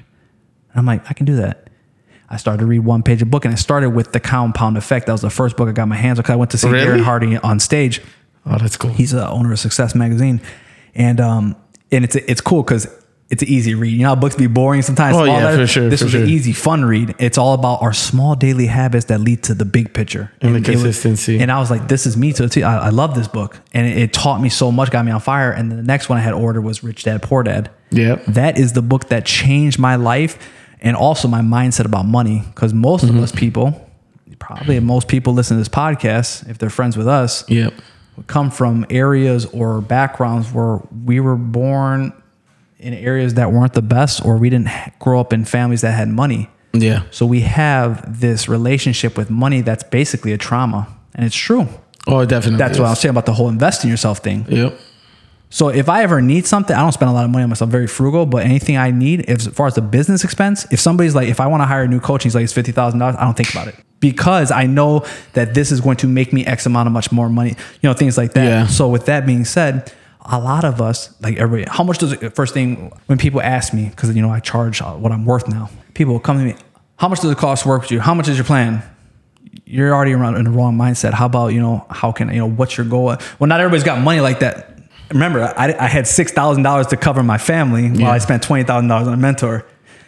And 0.71 0.79
I'm 0.79 0.85
like, 0.85 1.09
I 1.09 1.13
can 1.13 1.25
do 1.25 1.35
that. 1.37 1.69
I 2.29 2.37
started 2.37 2.59
to 2.59 2.65
read 2.65 2.79
one 2.79 3.03
page 3.03 3.21
a 3.21 3.25
book 3.25 3.43
and 3.45 3.51
I 3.53 3.57
started 3.57 3.89
with 3.89 4.11
The 4.13 4.19
Compound 4.19 4.77
Effect. 4.77 5.07
That 5.07 5.11
was 5.13 5.21
the 5.21 5.29
first 5.29 5.57
book 5.57 5.67
I 5.67 5.71
got 5.71 5.87
my 5.87 5.95
hands 5.95 6.19
on 6.19 6.23
because 6.23 6.33
I 6.33 6.35
went 6.37 6.51
to 6.51 6.57
see 6.57 6.69
Really? 6.69 6.85
Darren 6.85 7.03
Hardy 7.03 7.37
on 7.37 7.59
stage. 7.59 8.01
oh, 8.45 8.57
that's 8.57 8.77
cool. 8.77 8.91
He's 8.91 9.11
the 9.11 9.27
owner 9.27 9.51
of 9.51 9.59
Success 9.59 9.93
Magazine. 9.95 10.39
And 10.95 11.19
um 11.19 11.55
and 11.91 12.03
it's 12.03 12.15
it's 12.15 12.41
cool 12.41 12.63
because 12.63 12.87
it's 13.31 13.43
an 13.43 13.49
easy 13.49 13.75
read. 13.75 13.91
You 13.93 13.99
know 13.99 14.07
how 14.09 14.15
books 14.15 14.35
be 14.35 14.47
boring 14.47 14.81
sometimes. 14.81 15.15
Oh, 15.15 15.23
yeah, 15.23 15.55
for 15.55 15.67
sure, 15.67 15.87
This 15.87 15.99
for 15.99 16.05
was 16.05 16.13
sure. 16.13 16.23
an 16.23 16.29
easy, 16.29 16.51
fun 16.51 16.83
read. 16.83 17.13
It's 17.19 17.37
all 17.37 17.53
about 17.53 17.83
our 17.83 17.93
small 17.93 18.33
daily 18.35 18.65
habits 18.65 19.05
that 19.05 19.19
lead 19.21 19.43
to 19.43 19.53
the 19.53 19.65
big 19.65 19.93
picture 19.93 20.31
And 20.41 20.55
the 20.55 20.57
it 20.57 20.67
was- 20.75 20.81
consistency. 20.83 21.39
and 21.39 21.51
I 21.51 21.59
was 21.59 21.69
like, 21.69 21.87
"This 21.87 22.07
is 22.07 22.17
me." 22.17 22.33
To 22.33 22.43
the 22.43 22.49
T. 22.49 22.63
I, 22.63 22.87
I 22.87 22.89
love 22.89 23.13
this 23.13 23.27
book, 23.27 23.59
and 23.71 23.85
it, 23.85 23.97
it 23.99 24.13
taught 24.13 24.41
me 24.41 24.49
so 24.49 24.71
much, 24.71 24.89
got 24.89 25.05
me 25.05 25.11
on 25.11 25.19
fire. 25.19 25.51
And 25.51 25.71
the 25.71 25.75
next 25.83 26.09
one 26.09 26.17
I 26.17 26.21
had 26.21 26.33
ordered 26.33 26.61
was 26.61 26.83
Rich 26.83 27.03
Dad 27.03 27.21
Poor 27.21 27.43
Dad. 27.43 27.69
Yep. 27.91 28.25
that 28.27 28.57
is 28.59 28.73
the 28.73 28.81
book 28.83 29.09
that 29.09 29.25
changed 29.25 29.77
my 29.79 29.95
life 29.95 30.37
and 30.81 30.95
also 30.95 31.27
my 31.27 31.41
mindset 31.41 31.85
about 31.85 32.05
money. 32.05 32.43
Because 32.47 32.73
most 32.73 33.05
Mm-hmm. 33.05 33.17
of 33.17 33.23
us 33.23 33.31
people, 33.31 33.87
probably 34.39 34.79
most 34.79 35.07
people 35.07 35.33
listen 35.33 35.55
to 35.57 35.61
this 35.61 35.69
podcast, 35.69 36.49
if 36.49 36.57
they're 36.57 36.69
friends 36.71 36.97
with 36.97 37.07
us, 37.07 37.43
Yep. 37.47 37.73
Come 38.27 38.51
from 38.51 38.85
areas 38.89 39.45
or 39.47 39.81
backgrounds 39.81 40.51
where 40.51 40.79
we 41.05 41.19
were 41.19 41.35
born 41.35 42.13
in 42.77 42.93
areas 42.93 43.33
that 43.35 43.51
weren't 43.51 43.73
the 43.73 43.81
best 43.81 44.23
or 44.25 44.37
we 44.37 44.49
didn't 44.49 44.69
grow 44.99 45.19
up 45.19 45.33
in 45.33 45.45
families 45.45 45.81
that 45.81 45.91
had 45.91 46.07
money. 46.07 46.49
Yeah. 46.73 47.03
So 47.11 47.25
we 47.25 47.41
have 47.41 48.19
this 48.19 48.47
relationship 48.47 49.17
with 49.17 49.29
money 49.29 49.61
that's 49.61 49.83
basically 49.83 50.33
a 50.33 50.37
trauma. 50.37 50.87
And 51.15 51.25
it's 51.25 51.35
true. 51.35 51.67
Oh, 52.07 52.25
definitely. 52.25 52.57
That's 52.57 52.73
is. 52.73 52.79
what 52.79 52.87
I 52.87 52.89
was 52.91 52.99
saying 52.99 53.11
about 53.11 53.25
the 53.25 53.33
whole 53.33 53.49
invest 53.49 53.83
in 53.83 53.89
yourself 53.89 54.19
thing. 54.19 54.45
Yep. 54.47 54.79
So 55.49 55.69
if 55.69 55.89
I 55.89 56.03
ever 56.03 56.21
need 56.21 56.45
something, 56.45 56.75
I 56.75 56.81
don't 56.81 56.91
spend 56.91 57.09
a 57.09 57.13
lot 57.13 57.25
of 57.25 57.31
money 57.31 57.43
on 57.43 57.49
myself, 57.49 57.71
very 57.71 57.87
frugal, 57.87 58.27
but 58.27 58.43
anything 58.45 58.77
I 58.77 58.91
need, 58.91 59.27
as 59.27 59.47
far 59.47 59.65
as 59.65 59.73
the 59.73 59.81
business 59.81 60.23
expense, 60.23 60.67
if 60.71 60.79
somebody's 60.79 61.15
like, 61.15 61.27
if 61.27 61.39
I 61.39 61.47
want 61.47 61.61
to 61.61 61.65
hire 61.65 61.83
a 61.83 61.87
new 61.87 61.99
coach, 61.99 62.23
he's 62.23 62.35
like, 62.35 62.43
it's 62.43 62.53
$50,000, 62.53 63.01
I 63.01 63.23
don't 63.23 63.35
think 63.35 63.49
about 63.49 63.67
it 63.67 63.75
because 63.99 64.51
I 64.51 64.65
know 64.65 65.05
that 65.33 65.53
this 65.53 65.71
is 65.71 65.81
going 65.81 65.97
to 65.97 66.07
make 66.07 66.31
me 66.33 66.45
X 66.45 66.65
amount 66.65 66.87
of 66.87 66.93
much 66.93 67.11
more 67.11 67.29
money, 67.29 67.49
you 67.49 67.89
know, 67.89 67.93
things 67.93 68.17
like 68.17 68.33
that. 68.33 68.45
Yeah. 68.45 68.67
So 68.67 68.87
with 68.89 69.05
that 69.07 69.25
being 69.25 69.45
said, 69.45 69.91
a 70.21 70.39
lot 70.39 70.63
of 70.63 70.81
us, 70.81 71.13
like 71.21 71.37
everybody, 71.37 71.69
how 71.71 71.83
much 71.83 71.97
does 71.97 72.11
it, 72.13 72.35
first 72.35 72.53
thing 72.53 72.91
when 73.07 73.17
people 73.17 73.41
ask 73.41 73.73
me, 73.73 73.89
because, 73.89 74.15
you 74.15 74.21
know, 74.21 74.29
I 74.29 74.39
charge 74.39 74.81
uh, 74.81 74.93
what 74.93 75.11
I'm 75.11 75.25
worth 75.25 75.47
now, 75.47 75.69
people 75.93 76.13
will 76.13 76.19
come 76.19 76.37
to 76.37 76.43
me, 76.45 76.55
how 76.97 77.07
much 77.07 77.21
does 77.21 77.31
it 77.31 77.37
cost 77.37 77.63
to 77.63 77.69
work 77.69 77.81
with 77.81 77.91
you? 77.91 77.99
How 77.99 78.13
much 78.13 78.27
is 78.27 78.37
your 78.37 78.45
plan? 78.45 78.83
you're 79.65 79.93
already 79.93 80.13
around 80.13 80.35
in 80.35 80.43
the 80.45 80.49
wrong 80.49 80.77
mindset. 80.77 81.13
How 81.13 81.25
about, 81.25 81.49
you 81.49 81.59
know, 81.59 81.85
how 81.89 82.11
can, 82.11 82.29
you 82.29 82.39
know, 82.39 82.49
what's 82.49 82.77
your 82.77 82.85
goal? 82.85 83.05
Well, 83.05 83.47
not 83.47 83.59
everybody's 83.59 83.83
got 83.83 83.99
money 84.01 84.19
like 84.19 84.39
that. 84.39 84.79
Remember, 85.11 85.41
I, 85.41 85.73
I 85.73 85.87
had 85.87 86.05
$6,000 86.05 86.89
to 86.89 86.97
cover 86.97 87.23
my 87.23 87.37
family 87.37 87.89
while 87.89 87.99
Yeah. 87.99 88.11
I 88.11 88.17
spent 88.19 88.43
$20,000 88.43 88.91
on 88.91 89.13
a 89.13 89.17
mentor, 89.17 89.65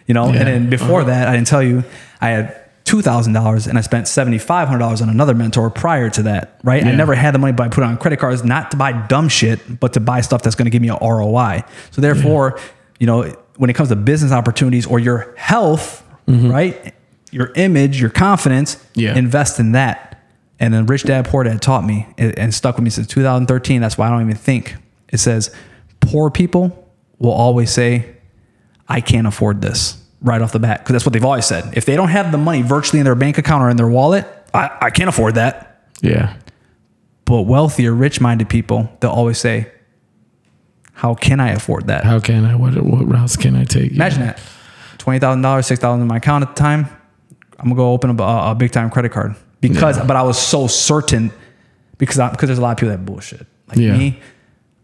you 0.08 0.14
know? 0.14 0.28
Yeah. 0.28 0.40
And 0.40 0.48
then 0.48 0.70
before 0.70 1.04
that, 1.06 1.28
I 1.28 1.34
didn't 1.34 1.48
tell 1.48 1.64
you, 1.64 1.84
I 2.20 2.30
had 2.30 2.61
$2,000 2.92 3.68
and 3.68 3.78
I 3.78 3.82
spent 3.82 4.08
$7,500 4.08 5.02
on 5.02 5.10
another 5.10 5.34
mentor 5.34 5.70
prior 5.70 6.10
to 6.10 6.24
that, 6.24 6.60
right? 6.64 6.84
I 6.84 6.92
never 6.92 7.16
had 7.16 7.34
the 7.34 7.40
money, 7.40 7.54
but 7.54 7.64
I 7.64 7.70
put 7.70 7.84
it 7.84 7.88
on 7.88 7.98
credit 7.98 8.20
cards, 8.20 8.44
not 8.44 8.72
to 8.72 8.78
buy 8.78 8.92
dumb 8.92 9.30
shit, 9.30 9.80
but 9.80 9.94
to 9.94 10.00
buy 10.00 10.22
stuff 10.22 10.42
that's 10.42 10.56
going 10.56 10.66
to 10.66 10.72
give 10.72 10.82
me 10.82 10.90
a 10.90 10.98
ROI. 10.98 11.64
So 11.92 12.02
therefore, 12.02 12.60
you 13.00 13.08
know, 13.08 13.24
when 13.56 13.70
it 13.70 13.74
comes 13.74 13.90
to 13.90 13.96
business 13.96 14.32
opportunities 14.32 14.86
or 14.86 15.00
your 15.00 15.34
health, 15.38 16.06
mm-hmm. 16.28 16.52
right? 16.52 16.94
Your 17.32 17.54
image, 17.56 18.02
your 18.02 18.10
confidence, 18.10 18.84
Yeah. 18.94 19.16
invest 19.16 19.60
in 19.60 19.72
that. 19.72 20.22
And 20.60 20.74
then 20.74 20.86
Rich 20.86 21.04
Dad 21.04 21.26
Poor 21.26 21.44
Dad 21.44 21.62
taught 21.62 21.86
me 21.86 22.08
and 22.18 22.54
stuck 22.54 22.76
with 22.76 22.84
me 22.84 22.90
since 22.90 23.08
2013. 23.08 23.82
That's 23.82 23.98
why 23.98 24.08
I 24.08 24.10
don't 24.10 24.22
even 24.22 24.36
think 24.36 24.76
it 25.10 25.20
says 25.20 25.54
poor 26.02 26.30
people 26.30 26.90
will 27.20 27.32
always 27.32 27.72
say, 27.72 28.18
I 28.90 29.00
can't 29.00 29.28
afford 29.28 29.62
this 29.62 30.01
right 30.22 30.42
off 30.42 30.52
the 30.52 30.60
bat. 30.60 30.80
Because 30.80 30.94
that's 30.94 31.06
what 31.06 31.14
they've 31.14 31.26
always 31.26 31.46
said. 31.46 31.74
If 31.76 31.86
they 31.86 31.96
don't 31.96 32.10
have 32.10 32.32
the 32.32 32.38
money 32.38 32.62
virtually 32.62 33.00
in 33.00 33.06
their 33.06 33.16
bank 33.16 33.38
account 33.38 33.64
or 33.64 33.70
in 33.70 33.78
their 33.78 33.88
wallet, 33.90 34.26
I, 34.54 34.70
I 34.82 34.90
can't 34.90 35.10
afford 35.10 35.36
that. 35.36 35.88
Yeah. 36.02 36.36
But 37.26 37.44
wealthy 37.44 37.88
or 37.88 37.94
rich 37.94 38.20
minded 38.22 38.50
people, 38.50 38.90
they'll 39.00 39.12
always 39.12 39.38
say, 39.40 39.72
How 40.94 41.16
can 41.16 41.40
I 41.40 41.50
afford 41.52 41.88
that? 41.88 42.04
How 42.04 42.20
can 42.20 42.46
I? 42.46 42.56
What 42.56 42.76
what 42.84 43.08
routes 43.08 43.38
can 43.38 43.56
I 43.56 43.64
take? 43.64 43.94
Imagine 43.94 44.22
that. 44.22 44.40
Thousand 44.98 45.42
dollars, 45.42 45.66
six 45.68 45.80
thousand 45.80 46.02
in 46.02 46.08
my 46.08 46.18
account 46.18 46.44
at 46.44 46.56
the 46.56 46.60
time. 46.62 46.86
I'm 47.58 47.66
gonna 47.66 47.76
go 47.76 47.92
open 47.92 48.10
a, 48.20 48.24
a 48.24 48.56
big 48.56 48.72
time 48.72 48.90
credit 48.90 49.12
card 49.12 49.36
because, 49.60 49.98
but 50.00 50.16
I 50.16 50.22
was 50.24 50.38
so 50.38 50.68
certain 50.68 51.32
because 51.98 52.20
I, 52.20 52.30
because 52.30 52.48
there's 52.48 52.60
a 52.60 52.62
lot 52.62 52.72
of 52.72 52.78
people 52.78 52.90
that 52.90 53.06
bullshit. 53.06 53.46
Like 53.68 53.78
Yeah. 53.78 53.98
me, 53.98 54.20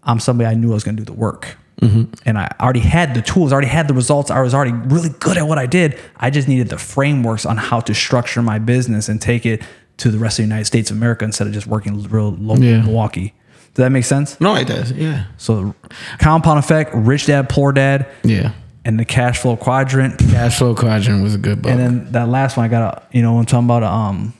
I'm 0.03 0.19
somebody 0.19 0.47
I 0.47 0.53
knew 0.55 0.71
I 0.71 0.73
was 0.73 0.83
gonna 0.83 0.97
do 0.97 1.03
the 1.03 1.13
work, 1.13 1.57
and 1.81 2.37
I 2.37 2.53
already 2.59 2.79
had 2.79 3.13
the 3.13 3.21
tools, 3.21 3.51
I 3.51 3.55
already 3.55 3.67
had 3.67 3.87
the 3.87 3.93
results. 3.93 4.31
I 4.31 4.41
was 4.41 4.53
already 4.53 4.71
really 4.71 5.09
good 5.09 5.37
at 5.37 5.47
what 5.47 5.59
I 5.59 5.65
did. 5.67 5.99
I 6.17 6.29
just 6.29 6.47
needed 6.47 6.69
the 6.69 6.77
frameworks 6.77 7.45
on 7.45 7.57
how 7.57 7.79
to 7.81 7.93
structure 7.93 8.41
my 8.41 8.57
business 8.59 9.09
and 9.09 9.21
take 9.21 9.45
it 9.45 9.61
to 9.97 10.09
the 10.09 10.17
rest 10.17 10.39
of 10.39 10.43
the 10.43 10.47
United 10.47 10.65
States 10.65 10.89
of 10.91 10.97
America 10.97 11.23
instead 11.25 11.47
of 11.47 11.53
just 11.53 11.67
working 11.67 12.01
real 12.03 12.31
local 12.31 12.63
Yeah. 12.63 12.77
in 12.79 12.85
Milwaukee. 12.85 13.33
Does 13.73 13.83
that 13.83 13.89
make 13.91 14.05
sense? 14.05 14.39
No, 14.41 14.55
it 14.55 14.65
does. 14.67 14.91
Yeah. 14.91 15.25
So, 15.37 15.75
compound 16.17 16.57
effect, 16.59 16.91
rich 16.95 17.27
dad, 17.27 17.47
poor 17.47 17.71
dad, 17.71 18.07
Yeah. 18.23 18.51
and 18.85 18.99
the 18.99 19.05
cash 19.05 19.37
flow 19.37 19.55
quadrant. 19.55 20.17
Cash 20.17 20.57
Flow 20.57 20.73
Quadrant 20.73 21.21
was 21.21 21.35
a 21.35 21.37
good 21.37 21.61
book. 21.61 21.71
And 21.71 21.79
then 21.79 22.11
that 22.13 22.27
last 22.27 22.57
one 22.57 22.65
I 22.65 22.69
got 22.69 22.81
a 22.97 23.15
you 23.15 23.21
know 23.21 23.37
I'm 23.37 23.45
talking 23.45 23.65
about 23.65 23.83
um 23.83 24.33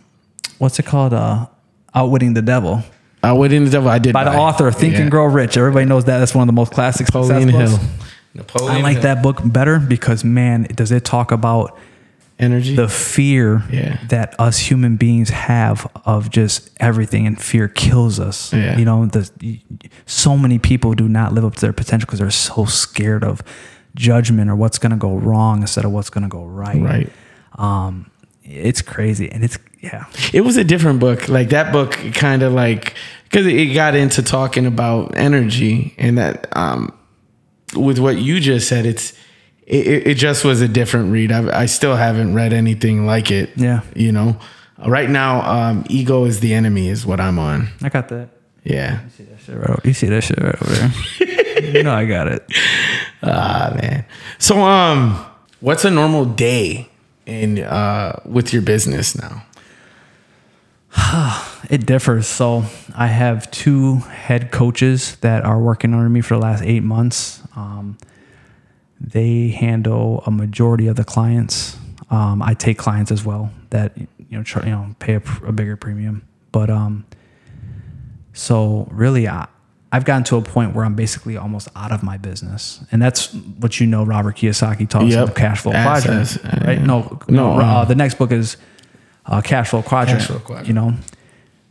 what's 0.58 0.80
it 0.80 0.86
called 0.88 1.14
uh 1.14 1.46
outwitting 1.94 2.34
the 2.34 2.42
devil 2.42 2.82
Outwitting 3.28 3.66
the 3.66 3.70
Devil. 3.72 3.90
I 3.90 4.00
did 4.00 4.14
by 4.14 4.24
the 4.24 4.32
buy. 4.32 4.38
author 4.38 4.72
Think 4.72 4.94
Yeah. 4.94 5.02
and 5.02 5.12
Grow 5.12 5.26
Rich. 5.26 5.58
Everybody 5.58 5.86
knows 5.86 6.06
that. 6.06 6.20
That's 6.20 6.34
one 6.36 6.44
of 6.44 6.48
the 6.48 6.60
most 6.60 6.72
classic 6.72 7.08
success 7.08 7.28
Napoleon 7.28 7.52
books. 7.52 7.72
Hill. 7.72 7.90
Napoleon 8.34 8.78
I 8.78 8.82
like 8.82 8.94
Hill. 8.94 9.04
that 9.04 9.24
book 9.24 9.42
better 9.44 9.80
because 9.80 10.24
man, 10.24 10.64
does 10.76 10.92
it 10.92 11.04
talk 11.06 11.32
about 11.32 11.78
energy. 12.40 12.76
the 12.76 12.88
fear 12.88 13.64
Yeah. 13.72 13.98
that 14.10 14.36
us 14.40 14.60
human 14.60 14.96
beings 14.96 15.30
have 15.32 15.88
of 16.06 16.30
just 16.30 16.70
everything 16.80 17.26
and 17.26 17.42
fear 17.42 17.68
kills 17.68 18.20
us 18.20 18.54
Yeah. 18.54 18.78
you 18.78 18.86
know 18.86 19.08
the 19.08 19.28
so 20.06 20.38
many 20.38 20.60
people 20.60 20.94
do 20.94 21.08
not 21.10 21.34
live 21.34 21.44
up 21.46 21.56
to 21.56 21.62
their 21.62 21.74
potential 21.74 22.06
because 22.06 22.20
they're 22.20 22.30
so 22.30 22.66
scared 22.66 23.24
of 23.24 23.42
judgment 23.96 24.52
or 24.52 24.56
what's 24.56 24.78
going 24.78 24.92
to 24.92 24.98
go 24.98 25.16
wrong 25.16 25.62
instead 25.62 25.84
of 25.84 25.90
what's 25.92 26.12
going 26.12 26.22
to 26.22 26.30
go 26.30 26.46
right 26.46 26.80
right. 26.80 27.10
um 27.56 28.06
it's 28.44 28.84
crazy 28.84 29.32
and 29.32 29.44
it's 29.44 29.58
yeah 29.82 30.06
It 30.32 30.42
was 30.42 30.58
a 30.58 30.64
different 30.64 31.00
book. 31.00 31.28
Like 31.30 31.50
that 31.50 31.74
book 31.74 31.92
kind 32.14 32.44
of 32.44 32.54
like 32.54 32.94
because 33.30 33.46
it 33.48 33.74
got 33.74 33.96
into 33.96 34.22
talking 34.24 34.66
about 34.66 35.18
energy 35.18 35.94
and 35.98 36.18
that 36.18 36.48
um 36.56 36.94
with 37.76 38.00
what 38.00 38.18
you 38.18 38.40
just 38.40 38.68
said, 38.68 38.86
it's 38.86 39.14
it, 39.66 40.08
it- 40.08 40.14
just 40.16 40.46
was 40.46 40.62
a 40.62 40.68
different 40.68 41.12
read. 41.12 41.32
I, 41.32 41.62
I 41.64 41.66
still 41.66 41.96
haven't 41.98 42.34
read 42.34 42.54
anything 42.54 43.06
like 43.06 43.30
it. 43.32 43.50
Yeah. 43.58 43.82
You 43.96 44.12
know, 44.14 44.38
right 44.86 45.10
now, 45.10 45.42
um, 45.42 45.86
ego 45.90 46.24
is 46.26 46.40
the 46.40 46.54
enemy 46.54 46.88
is 46.88 47.06
what 47.06 47.20
I'm 47.20 47.38
on. 47.38 47.68
i 47.84 47.90
got 47.90 48.08
that 48.10 48.30
Yeah. 48.64 49.04
you 49.04 49.10
see 49.10 49.24
that 49.26 49.40
shit 49.42 49.56
right 49.58 49.70
over, 49.70 49.82
you 49.84 49.94
see 49.94 50.08
that 50.08 50.24
shit 50.24 50.40
right 50.40 50.62
over 50.62 50.74
there 50.74 51.72
you 51.78 51.84
know 51.84 51.94
i 51.94 52.06
got 52.06 52.28
it 52.28 52.46
Ah 53.24 53.74
man. 53.82 54.06
So 54.38 54.62
um, 54.62 55.26
what's 55.60 55.84
a 55.86 55.90
normal 55.92 56.24
day 56.26 56.88
in 57.26 57.60
uh 57.60 58.22
with 58.26 58.54
your 58.54 58.62
business 58.62 59.16
now? 59.20 59.44
It 61.70 61.86
differs. 61.86 62.28
So 62.28 62.64
I 62.96 63.08
have 63.08 63.52
two 63.52 63.96
head 63.98 64.52
coaches 64.52 65.18
that 65.18 65.44
are 65.44 65.60
working 65.60 65.94
under 65.94 66.08
me 66.08 66.22
for 66.22 66.36
the 66.36 66.40
last 66.40 66.64
eight 66.64 66.82
months. 66.84 67.42
Um, 67.58 67.98
they 69.02 69.50
handle 69.50 70.24
a 70.26 70.32
majority 70.32 70.88
of 70.88 70.96
the 70.96 71.04
clients. 71.04 71.76
Um, 72.10 72.42
I 72.42 72.54
take 72.54 72.78
clients 72.78 73.12
as 73.12 73.26
well 73.26 73.52
that 73.72 73.98
you 73.98 74.08
know 74.32 74.44
try, 74.44 74.64
you 74.64 74.72
know 74.72 74.96
pay 75.00 75.16
a, 75.16 75.22
a 75.46 75.52
bigger 75.52 75.76
premium. 75.76 76.26
But 76.54 76.70
um, 76.70 77.06
so 78.32 78.88
really, 78.90 79.28
I, 79.28 79.48
I've 79.92 80.06
gotten 80.06 80.24
to 80.26 80.38
a 80.38 80.42
point 80.42 80.74
where 80.74 80.86
I'm 80.86 80.96
basically 80.96 81.36
almost 81.36 81.68
out 81.76 81.92
of 81.92 82.02
my 82.02 82.18
business, 82.18 82.82
and 82.94 83.02
that's 83.02 83.34
what 83.34 83.80
you 83.82 83.88
know. 83.88 84.06
Robert 84.06 84.38
Kiyosaki 84.38 84.88
talks 84.88 85.12
Yep. 85.14 85.24
about 85.24 85.36
cash 85.36 85.62
flow 85.62 85.74
quadrant, 85.74 86.38
right? 86.66 86.78
yeah. 86.80 86.86
No, 86.86 87.20
No, 87.28 87.58
no. 87.58 87.62
Uh, 87.62 87.82
um, 87.82 87.88
the 87.90 87.96
next 87.96 88.18
book 88.18 88.32
is 88.32 88.56
uh, 89.28 89.42
cash 89.42 89.70
flow 89.70 89.82
quadrant. 89.82 90.20
Cash 90.20 90.28
flow 90.28 90.40
quadrant. 90.40 90.68
You 90.68 90.74
know, 90.74 90.94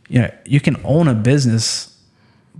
you 0.09 0.21
know, 0.21 0.31
you 0.45 0.59
can 0.59 0.77
own 0.83 1.07
a 1.07 1.13
business, 1.13 1.93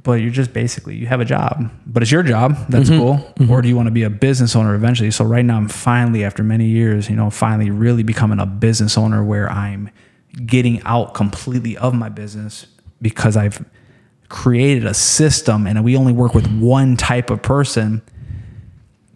but 0.03 0.13
you're 0.13 0.31
just 0.31 0.53
basically 0.53 0.95
you 0.95 1.07
have 1.07 1.21
a 1.21 1.25
job, 1.25 1.69
but 1.85 2.03
it's 2.03 2.11
your 2.11 2.23
job. 2.23 2.55
That's 2.69 2.89
Mm-hmm. 2.89 3.43
cool. 3.45 3.49
Or 3.53 3.61
do 3.61 3.67
you 3.69 3.75
want 3.75 3.87
to 3.87 3.91
be 3.91 4.03
a 4.03 4.09
business 4.09 4.55
owner 4.55 4.75
eventually? 4.75 5.11
So 5.11 5.23
right 5.25 5.45
now, 5.45 5.57
I'm 5.57 5.67
finally 5.67 6.23
after 6.23 6.43
many 6.43 6.65
years, 6.65 7.09
you 7.09 7.15
know, 7.15 7.29
finally 7.29 7.69
really 7.69 8.03
becoming 8.03 8.39
a 8.39 8.45
business 8.45 8.97
owner 8.97 9.23
where 9.23 9.49
I'm 9.51 9.89
getting 10.45 10.81
out 10.83 11.13
completely 11.13 11.77
of 11.77 11.93
my 11.93 12.09
business 12.09 12.67
because 13.01 13.35
I've 13.37 13.63
created 14.29 14.85
a 14.85 14.93
system 14.93 15.65
and 15.67 15.83
we 15.83 15.95
only 15.95 16.11
work 16.13 16.33
with 16.33 16.47
one 16.59 16.97
type 16.97 17.29
of 17.29 17.41
person 17.41 18.01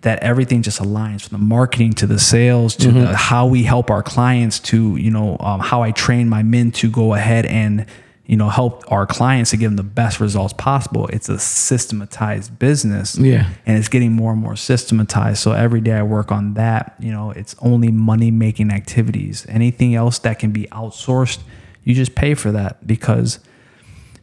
that 0.02 0.20
everything 0.24 0.62
just 0.64 0.82
aligns 0.82 1.22
from 1.28 1.40
the 1.40 1.46
marketing 1.46 1.94
to 1.94 2.08
the 2.08 2.18
sales 2.20 2.76
to 2.76 2.92
the, 2.92 3.16
how 3.16 3.46
we 3.46 3.64
help 3.64 3.92
our 3.92 4.02
clients 4.02 4.60
to 4.60 4.96
you 4.96 5.12
know 5.12 5.38
um, 5.40 5.60
how 5.60 5.84
I 5.84 5.92
train 5.92 6.28
my 6.28 6.42
men 6.44 6.72
to 6.72 6.90
go 6.90 7.14
ahead 7.14 7.46
and 7.46 7.86
you 8.26 8.36
know 8.38 8.50
help 8.50 8.84
our 8.92 9.06
clients 9.06 9.52
to 9.52 9.58
give 9.58 9.70
them 9.72 9.76
the 9.78 9.84
best 9.84 10.20
results 10.20 10.54
possible. 10.54 11.08
It's 11.08 11.30
a 11.30 11.38
systematized 11.40 12.58
business, 12.60 13.18
Yeah. 13.18 13.50
and 13.66 13.78
it's 13.78 13.88
getting 13.90 14.14
more 14.14 14.32
and 14.32 14.42
more 14.42 14.56
systematized. 14.56 15.40
So 15.40 15.52
every 15.52 15.82
day 15.82 15.94
I 15.94 16.04
work 16.04 16.32
on 16.32 16.54
that. 16.56 16.96
You 17.00 17.12
know, 17.12 17.32
it's 17.32 17.56
only 17.60 17.92
money 17.92 18.32
making 18.32 18.72
activities. 18.72 19.46
Anything 19.50 19.96
else 19.96 20.20
that 20.20 20.40
can 20.40 20.52
be 20.52 20.66
outsourced, 20.72 21.40
you 21.84 21.94
just 21.94 22.16
pay 22.16 22.34
for 22.36 22.52
that 22.52 22.86
because 22.88 23.40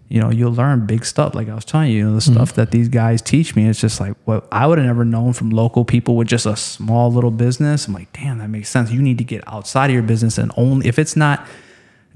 you 0.09 0.21
know, 0.21 0.31
you'll 0.31 0.53
learn 0.53 0.87
big 0.87 1.05
stuff. 1.05 1.35
Like 1.35 1.49
I 1.49 1.55
was 1.55 1.65
telling 1.65 1.91
you, 1.91 1.99
you 1.99 2.05
know, 2.05 2.15
the 2.15 2.21
stuff 2.21 2.55
that 2.55 2.71
these 2.71 2.89
guys 2.89 3.21
teach 3.21 3.55
me, 3.55 3.69
it's 3.69 3.81
just 3.81 4.01
like 4.01 4.15
what 4.25 4.49
I 4.51 4.67
would 4.67 4.79
have 4.79 4.87
never 4.87 5.05
known 5.05 5.35
from 5.35 5.51
local 5.51 5.85
people 5.85 6.17
with 6.17 6.29
just 6.29 6.47
a 6.47 6.57
small 6.57 7.13
little 7.13 7.31
business. 7.31 7.87
I'm 7.87 7.93
like, 7.93 8.13
damn, 8.15 8.39
that 8.39 8.49
makes 8.49 8.71
sense. 8.71 8.91
You 8.91 9.03
need 9.03 9.19
to 9.19 9.25
get 9.25 9.45
outside 9.47 9.91
of 9.91 9.95
your 9.95 10.03
business 10.03 10.39
and 10.39 10.51
only 10.57 10.89
if 10.89 10.99
it's 10.99 11.15
not 11.15 11.47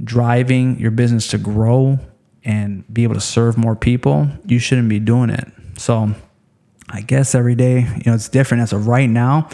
driving 0.02 0.78
your 0.81 0.90
business 0.90 1.28
to 1.28 1.38
grow 1.38 1.98
and 2.44 2.83
be 2.92 3.02
able 3.02 3.14
to 3.14 3.20
serve 3.20 3.59
more 3.59 3.76
people, 3.76 4.26
you 4.46 4.59
shouldn't 4.59 4.88
be 4.88 4.98
doing 4.98 5.28
it. 5.28 5.46
So 5.76 6.14
I 6.88 7.02
guess 7.02 7.35
every 7.35 7.55
day, 7.55 7.81
you 7.81 8.02
know, 8.07 8.14
it's 8.14 8.28
different. 8.28 8.62
As 8.62 8.72
of 8.72 8.88
right 8.88 9.09
now, 9.09 9.48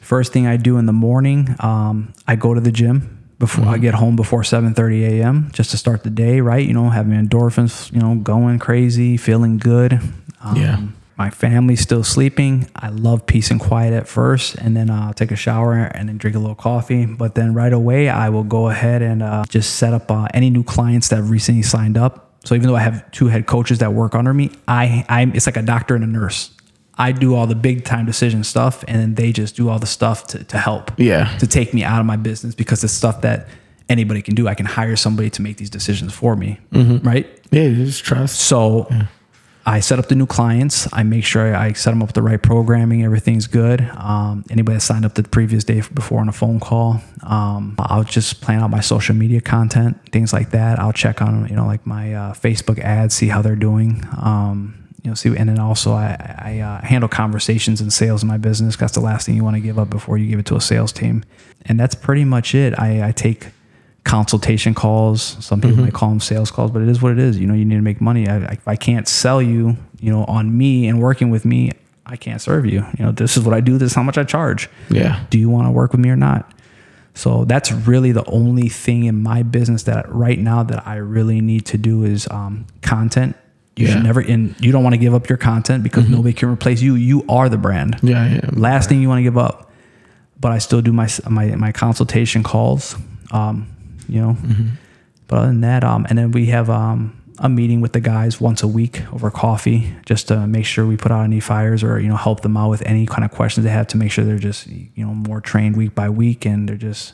first 0.00 0.32
thing 0.32 0.46
I 0.46 0.56
do 0.56 0.78
in 0.78 0.86
the 0.86 0.92
morning, 0.92 1.56
um, 1.58 2.14
I 2.28 2.36
go 2.36 2.54
to 2.54 2.60
the 2.60 2.70
gym 2.70 3.15
before 3.38 3.66
I 3.66 3.78
get 3.78 3.94
home 3.94 4.16
before 4.16 4.42
7:30 4.42 5.20
a.m. 5.20 5.50
just 5.52 5.70
to 5.72 5.76
start 5.76 6.02
the 6.04 6.10
day 6.10 6.40
right. 6.40 6.66
You 6.66 6.74
know, 6.74 6.90
having 6.90 7.12
endorphins, 7.12 7.92
you 7.92 8.00
know, 8.00 8.14
going 8.16 8.58
crazy, 8.58 9.16
feeling 9.16 9.58
good. 9.58 9.94
Um, 10.42 10.56
Yeah. 10.56 10.80
My 11.18 11.30
family's 11.30 11.80
still 11.80 12.04
sleeping. 12.04 12.68
I 12.76 12.90
love 12.90 13.24
peace 13.24 13.50
and 13.50 13.58
quiet 13.58 13.94
at 13.94 14.06
first, 14.06 14.54
and 14.56 14.76
then 14.76 14.90
uh, 14.90 15.06
I'll 15.06 15.14
take 15.14 15.30
a 15.30 15.36
shower 15.36 15.72
and 15.72 16.10
then 16.10 16.18
drink 16.18 16.36
a 16.36 16.38
little 16.38 16.54
coffee. 16.54 17.06
But 17.06 17.34
then 17.34 17.54
right 17.54 17.72
away, 17.72 18.10
I 18.10 18.28
will 18.28 18.44
go 18.44 18.68
ahead 18.68 19.00
and 19.00 19.22
uh, 19.22 19.44
just 19.48 19.76
set 19.76 19.94
up 19.94 20.10
uh, 20.10 20.28
any 20.34 20.50
new 20.50 20.62
clients 20.62 21.08
that 21.08 21.16
have 21.16 21.30
recently 21.30 21.62
signed 21.62 21.96
up. 21.96 22.34
So 22.44 22.54
even 22.54 22.68
though 22.68 22.76
I 22.76 22.80
have 22.80 23.10
two 23.12 23.28
head 23.28 23.46
coaches 23.46 23.78
that 23.78 23.94
work 23.94 24.14
under 24.14 24.34
me, 24.34 24.50
I 24.68 25.06
I'm 25.08 25.34
it's 25.34 25.46
like 25.46 25.56
a 25.56 25.62
doctor 25.62 25.94
and 25.94 26.04
a 26.04 26.06
nurse. 26.06 26.50
I 26.98 27.12
do 27.12 27.34
all 27.34 27.46
the 27.46 27.54
big 27.54 27.84
time 27.84 28.06
decision 28.06 28.42
stuff, 28.44 28.84
and 28.88 28.98
then 29.00 29.14
they 29.14 29.32
just 29.32 29.56
do 29.56 29.68
all 29.68 29.78
the 29.78 29.86
stuff 29.86 30.26
to, 30.28 30.44
to 30.44 30.58
help. 30.58 30.90
Yeah. 30.96 31.36
To 31.38 31.46
take 31.46 31.74
me 31.74 31.84
out 31.84 32.00
of 32.00 32.06
my 32.06 32.16
business 32.16 32.54
because 32.54 32.82
it's 32.82 32.92
stuff 32.92 33.20
that 33.20 33.48
anybody 33.88 34.22
can 34.22 34.34
do. 34.34 34.48
I 34.48 34.54
can 34.54 34.66
hire 34.66 34.96
somebody 34.96 35.30
to 35.30 35.42
make 35.42 35.58
these 35.58 35.70
decisions 35.70 36.12
for 36.12 36.36
me. 36.36 36.58
Right. 36.72 37.26
Yeah, 37.50 37.68
just 37.70 38.04
trust. 38.04 38.40
So 38.40 38.88
I 39.64 39.80
set 39.80 39.98
up 39.98 40.06
the 40.06 40.14
new 40.14 40.26
clients. 40.26 40.88
I 40.92 41.02
make 41.02 41.24
sure 41.24 41.54
I 41.54 41.72
set 41.72 41.90
them 41.90 42.00
up 42.00 42.08
with 42.08 42.14
the 42.14 42.22
right 42.22 42.40
programming. 42.40 43.04
Everything's 43.04 43.48
good. 43.48 43.80
Um, 43.96 44.44
anybody 44.48 44.76
that 44.76 44.80
signed 44.80 45.04
up 45.04 45.14
the 45.14 45.24
previous 45.24 45.64
day 45.64 45.82
before 45.92 46.20
on 46.20 46.28
a 46.28 46.32
phone 46.32 46.60
call, 46.60 47.00
um, 47.24 47.74
I'll 47.78 48.04
just 48.04 48.40
plan 48.40 48.62
out 48.62 48.70
my 48.70 48.80
social 48.80 49.16
media 49.16 49.40
content, 49.40 49.98
things 50.12 50.32
like 50.32 50.52
that. 50.52 50.78
I'll 50.78 50.92
check 50.92 51.20
on, 51.20 51.48
you 51.48 51.56
know, 51.56 51.66
like 51.66 51.84
my 51.84 52.14
uh, 52.14 52.32
Facebook 52.32 52.78
ads, 52.78 53.14
see 53.14 53.26
how 53.26 53.42
they're 53.42 53.56
doing. 53.56 54.04
Um, 54.16 54.85
you 55.06 55.10
know, 55.10 55.14
see, 55.14 55.36
and 55.36 55.48
then 55.48 55.60
also 55.60 55.92
I, 55.92 56.16
I 56.36 56.58
uh, 56.58 56.84
handle 56.84 57.08
conversations 57.08 57.80
and 57.80 57.92
sales 57.92 58.24
in 58.24 58.28
my 58.28 58.38
business. 58.38 58.74
That's 58.74 58.92
the 58.92 59.00
last 59.00 59.24
thing 59.24 59.36
you 59.36 59.44
want 59.44 59.54
to 59.54 59.60
give 59.60 59.78
up 59.78 59.88
before 59.88 60.18
you 60.18 60.28
give 60.28 60.40
it 60.40 60.46
to 60.46 60.56
a 60.56 60.60
sales 60.60 60.90
team. 60.90 61.24
And 61.64 61.78
that's 61.78 61.94
pretty 61.94 62.24
much 62.24 62.56
it. 62.56 62.76
I, 62.76 63.06
I 63.06 63.12
take 63.12 63.46
consultation 64.02 64.74
calls. 64.74 65.22
Some 65.22 65.60
people 65.60 65.76
might 65.76 65.92
call 65.92 66.08
them 66.08 66.18
sales 66.18 66.50
calls, 66.50 66.72
but 66.72 66.82
it 66.82 66.88
is 66.88 67.00
what 67.00 67.12
it 67.12 67.20
is. 67.20 67.38
You 67.38 67.46
know, 67.46 67.54
you 67.54 67.64
need 67.64 67.76
to 67.76 67.82
make 67.82 68.00
money. 68.00 68.28
I, 68.28 68.38
I, 68.38 68.58
I 68.66 68.74
can't 68.74 69.06
sell 69.06 69.40
you, 69.40 69.76
you 70.00 70.10
know, 70.10 70.24
on 70.24 70.58
me 70.58 70.88
and 70.88 71.00
working 71.00 71.30
with 71.30 71.44
me, 71.44 71.70
I 72.04 72.16
can't 72.16 72.40
serve 72.40 72.66
you. 72.66 72.84
You 72.98 73.04
know, 73.04 73.12
this 73.12 73.36
is 73.36 73.44
what 73.44 73.54
I 73.54 73.60
do. 73.60 73.78
This 73.78 73.92
is 73.92 73.94
how 73.94 74.02
much 74.02 74.18
I 74.18 74.24
charge. 74.24 74.68
Yeah. 74.90 75.24
Do 75.30 75.38
you 75.38 75.48
want 75.48 75.68
to 75.68 75.70
work 75.70 75.92
with 75.92 76.00
me 76.00 76.10
or 76.10 76.16
not? 76.16 76.52
So 77.14 77.44
that's 77.44 77.70
really 77.70 78.10
the 78.10 78.24
only 78.24 78.68
thing 78.68 79.04
in 79.04 79.22
my 79.22 79.44
business 79.44 79.84
that 79.84 80.12
right 80.12 80.38
now 80.40 80.64
that 80.64 80.84
I 80.84 80.96
really 80.96 81.40
need 81.40 81.64
to 81.66 81.78
do 81.78 82.02
is 82.02 82.26
um, 82.28 82.66
content. 82.82 83.36
You 83.76 83.86
Yeah. 83.86 83.92
should 83.94 84.02
never, 84.04 84.20
and 84.20 84.54
you 84.58 84.72
don't 84.72 84.82
want 84.82 84.94
to 84.94 84.98
give 84.98 85.14
up 85.14 85.28
your 85.28 85.36
content 85.38 85.82
because 85.82 86.08
nobody 86.08 86.32
can 86.32 86.48
replace 86.50 86.80
you. 86.80 86.94
You 86.94 87.24
are 87.28 87.48
the 87.48 87.58
brand. 87.58 87.96
Yeah, 88.02 88.26
yeah. 88.26 88.40
Last 88.52 88.88
thing 88.88 89.02
you 89.02 89.08
want 89.08 89.18
to 89.18 89.22
give 89.22 89.36
up. 89.38 89.70
But 90.40 90.52
I 90.52 90.58
still 90.58 90.80
do 90.82 90.92
my 90.92 91.08
my 91.28 91.54
my 91.56 91.72
consultation 91.72 92.42
calls. 92.42 92.96
Um, 93.32 93.66
you 94.08 94.20
know. 94.20 94.36
But 95.28 95.38
other 95.38 95.48
than 95.48 95.60
that, 95.62 95.82
um, 95.84 96.06
and 96.08 96.16
then 96.18 96.30
we 96.30 96.46
have 96.46 96.70
um 96.70 97.12
a 97.38 97.48
meeting 97.50 97.82
with 97.82 97.92
the 97.92 98.00
guys 98.00 98.40
once 98.40 98.62
a 98.62 98.66
week 98.68 99.02
over 99.12 99.30
coffee 99.30 99.92
just 100.06 100.28
to 100.28 100.46
make 100.46 100.64
sure 100.64 100.86
we 100.86 100.96
put 100.96 101.12
out 101.12 101.22
any 101.24 101.38
fires 101.40 101.82
or 101.82 102.00
you 102.00 102.08
know 102.08 102.16
help 102.16 102.40
them 102.40 102.56
out 102.56 102.70
with 102.70 102.80
any 102.86 103.04
kind 103.04 103.24
of 103.26 103.30
questions 103.30 103.62
they 103.64 103.70
have 103.70 103.86
to 103.86 103.98
make 103.98 104.10
sure 104.10 104.24
they're 104.24 104.38
just 104.38 104.66
you 104.68 104.88
know 105.04 105.12
more 105.12 105.42
trained 105.42 105.76
week 105.76 105.94
by 105.94 106.08
week 106.08 106.46
and 106.46 106.66
they're 106.66 106.76
just 106.78 107.12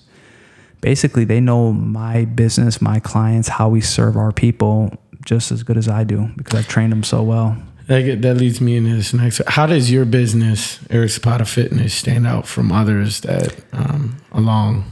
basically 0.81 1.25
they 1.25 1.41
know 1.41 1.73
my 1.73 2.25
business, 2.25 2.81
my 2.81 3.01
clients, 3.01 3.49
how 3.49 3.69
we 3.69 3.81
serve 3.81 4.17
our 4.17 4.31
people 4.31 4.97
just 5.25 5.53
as 5.53 5.63
good 5.63 5.77
as 5.77 5.89
I 5.89 6.05
do 6.05 6.31
because 6.37 6.59
I've 6.59 6.69
trained 6.69 6.93
them 6.93 7.03
so 7.03 7.23
well. 7.23 7.57
That, 7.89 8.03
get- 8.03 8.23
that 8.23 8.37
leads 8.37 8.61
me 8.61 8.77
into 8.77 8.95
this 8.95 9.13
next. 9.13 9.41
How 9.49 9.67
does 9.67 9.91
your 9.91 10.05
business, 10.05 10.79
Erik 10.91 11.11
Zapata 11.11 11.45
Fitness, 11.45 11.93
stand 11.95 12.27
out 12.27 12.47
from 12.47 12.71
others 12.73 13.21
that 13.23 13.55
um, 13.73 14.17
along? 14.33 14.85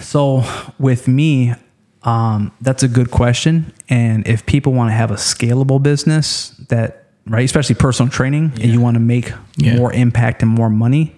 So 0.00 0.42
with 0.78 1.06
me, 1.08 1.54
um, 2.02 2.50
that's 2.60 2.82
a 2.82 2.88
good 2.88 3.10
question. 3.10 3.72
And 3.88 4.26
if 4.26 4.46
people 4.46 4.72
want 4.72 4.88
to 4.90 4.94
have 4.94 5.10
a 5.10 5.14
scalable 5.16 5.82
business 5.82 6.50
that, 6.68 7.08
right, 7.26 7.44
especially 7.44 7.74
personal 7.74 8.10
training, 8.10 8.52
and 8.54 8.64
you 8.66 8.80
want 8.80 8.94
to 8.94 9.00
make 9.00 9.32
Yeah. 9.58 9.76
more 9.76 9.92
impact 9.92 10.42
and 10.42 10.50
more 10.50 10.70
money, 10.70 11.14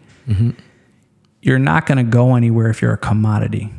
you're 1.40 1.58
not 1.58 1.86
going 1.86 1.98
to 1.98 2.04
go 2.10 2.34
anywhere 2.34 2.68
if 2.68 2.82
you're 2.82 2.92
a 2.92 2.98
commodity. 2.98 3.72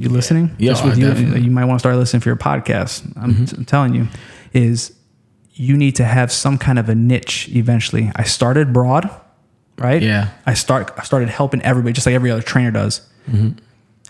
You 0.00 0.08
listening? 0.08 0.56
Yeah, 0.58 0.70
Just 0.72 0.84
with 0.84 0.98
you, 0.98 1.12
you 1.36 1.50
might 1.50 1.66
want 1.66 1.78
to 1.78 1.80
start 1.80 1.94
listening 1.96 2.20
for 2.20 2.30
your 2.30 2.36
podcast. 2.36 3.04
I'm, 3.16 3.46
I'm 3.56 3.64
telling 3.66 3.94
you, 3.94 4.08
is 4.54 4.96
you 5.52 5.76
need 5.76 5.96
to 5.96 6.04
have 6.04 6.32
some 6.32 6.56
kind 6.56 6.78
of 6.78 6.88
a 6.88 6.94
niche 6.94 7.50
eventually. 7.50 8.10
I 8.16 8.24
started 8.24 8.72
broad, 8.72 9.10
right? 9.76 10.00
Yeah. 10.00 10.30
I 10.46 10.54
start 10.54 10.90
I 10.96 11.02
started 11.02 11.28
helping 11.28 11.60
everybody 11.60 11.92
just 11.92 12.06
like 12.06 12.14
every 12.14 12.30
other 12.30 12.40
trainer 12.40 12.70
does. 12.70 13.06
Mm-hmm. 13.28 13.58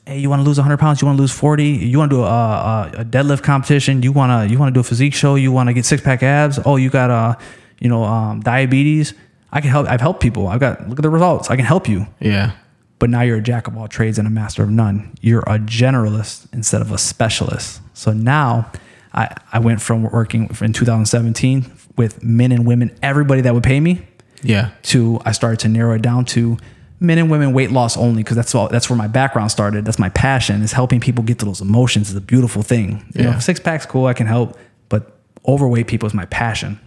hey, 0.07 0.19
you 0.21 0.31
want 0.31 0.41
to 0.41 0.45
lose 0.45 0.59
100 0.59 0.79
pounds? 0.79 1.03
You 1.03 1.07
want 1.07 1.17
to 1.17 1.23
lose 1.23 1.33
40? 1.33 1.65
You 1.65 1.99
want 1.99 2.11
to 2.13 2.19
do 2.19 2.23
a, 2.23 2.27
a, 2.27 2.93
a 2.99 3.05
deadlift 3.05 3.43
competition? 3.43 4.05
You 4.05 4.13
want 4.13 4.31
to 4.31 4.53
you 4.53 4.61
want 4.61 4.73
to 4.73 4.75
do 4.75 4.81
a 4.81 4.85
physique 4.85 5.15
show? 5.15 5.35
You 5.35 5.51
want 5.51 5.69
to 5.71 5.73
get 5.73 5.85
six 5.85 6.01
pack 6.01 6.23
abs? 6.23 6.61
Oh, 6.65 6.77
you 6.77 6.89
got 6.89 7.11
uh, 7.11 7.35
you 7.81 7.89
know, 7.89 8.05
um, 8.05 8.41
diabetes. 8.43 9.13
I 9.51 9.61
can 9.61 9.71
help. 9.71 9.89
I've 9.89 10.01
helped 10.01 10.21
people. 10.23 10.47
I've 10.47 10.61
got 10.61 10.89
look 10.89 11.01
at 11.01 11.03
the 11.03 11.11
results. 11.11 11.51
I 11.51 11.57
can 11.57 11.65
help 11.65 11.89
you. 11.89 12.07
Yeah. 12.21 12.53
But 13.01 13.11
now 13.11 13.23
you're 13.23 13.39
a 13.39 13.43
jack 13.43 13.67
of 13.67 13.77
all 13.77 13.89
trades 13.89 14.19
and 14.19 14.29
a 14.29 14.31
master 14.31 14.63
of 14.63 14.71
none. 14.71 15.13
You're 15.21 15.41
a 15.41 15.59
generalist 15.59 16.47
instead 16.53 16.81
of 16.83 16.93
a 16.93 16.99
specialist. 16.99 17.81
So 17.95 18.13
now 18.13 18.71
I, 19.13 19.35
I 19.53 19.59
went 19.59 19.81
from 19.83 20.03
working 20.05 20.43
in 20.61 20.73
2017 20.73 21.73
with 21.97 22.23
men 22.23 22.53
and 22.53 22.65
women, 22.67 22.97
everybody 23.03 23.41
that 23.41 23.55
would 23.55 23.63
pay 23.65 23.81
me, 23.81 24.07
Yeah. 24.43 24.71
to 24.85 25.19
I 25.25 25.33
started 25.33 25.59
to 25.61 25.69
narrow 25.69 25.95
it 25.95 26.03
down 26.03 26.25
to 26.27 26.57
men 27.01 27.17
and 27.19 27.31
women 27.31 27.53
weight 27.55 27.71
loss 27.73 27.97
only 27.97 28.23
because 28.23 28.37
that's 28.37 28.55
all 28.55 28.69
that's 28.69 28.89
where 28.91 28.97
my 28.99 29.09
background 29.09 29.51
started. 29.51 29.85
That's 29.87 29.99
my 29.99 30.11
passion 30.11 30.61
is 30.63 30.73
helping 30.73 31.01
people 31.01 31.25
get 31.25 31.39
to 31.41 31.47
those 31.47 31.63
emotions. 31.63 32.11
It's 32.11 32.19
a 32.19 32.21
beautiful 32.21 32.63
thing. 32.63 33.05
You 33.15 33.25
Yeah. 33.25 33.31
know, 33.33 33.39
six 33.39 33.59
packs 33.59 33.87
cool, 33.87 34.07
I 34.07 34.13
can 34.13 34.27
help, 34.27 34.59
but 34.91 35.17
overweight 35.49 35.87
people 35.89 36.07
is 36.07 36.13
my 36.15 36.27
passion. 36.27 36.79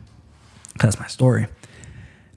That's 0.80 1.00
my 1.00 1.08
story. 1.08 1.48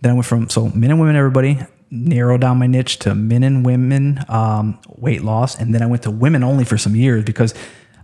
Then 0.01 0.11
I 0.13 0.15
went 0.15 0.25
from 0.27 0.49
so 0.49 0.69
men 0.71 0.91
and 0.91 0.99
women, 0.99 1.15
everybody 1.17 1.59
narrow 1.91 2.37
down 2.37 2.59
my 2.59 2.67
niche 2.67 2.99
to 2.99 3.15
men 3.15 3.43
and 3.43 3.65
women 3.65 4.25
um, 4.29 4.79
weight 4.89 5.23
loss, 5.23 5.59
and 5.59 5.75
then 5.75 5.83
I 5.83 5.87
went 5.87 6.03
to 6.03 6.11
women 6.11 6.43
only 6.43 6.65
for 6.65 6.77
some 6.79 6.97
years 6.97 7.25
because 7.25 7.55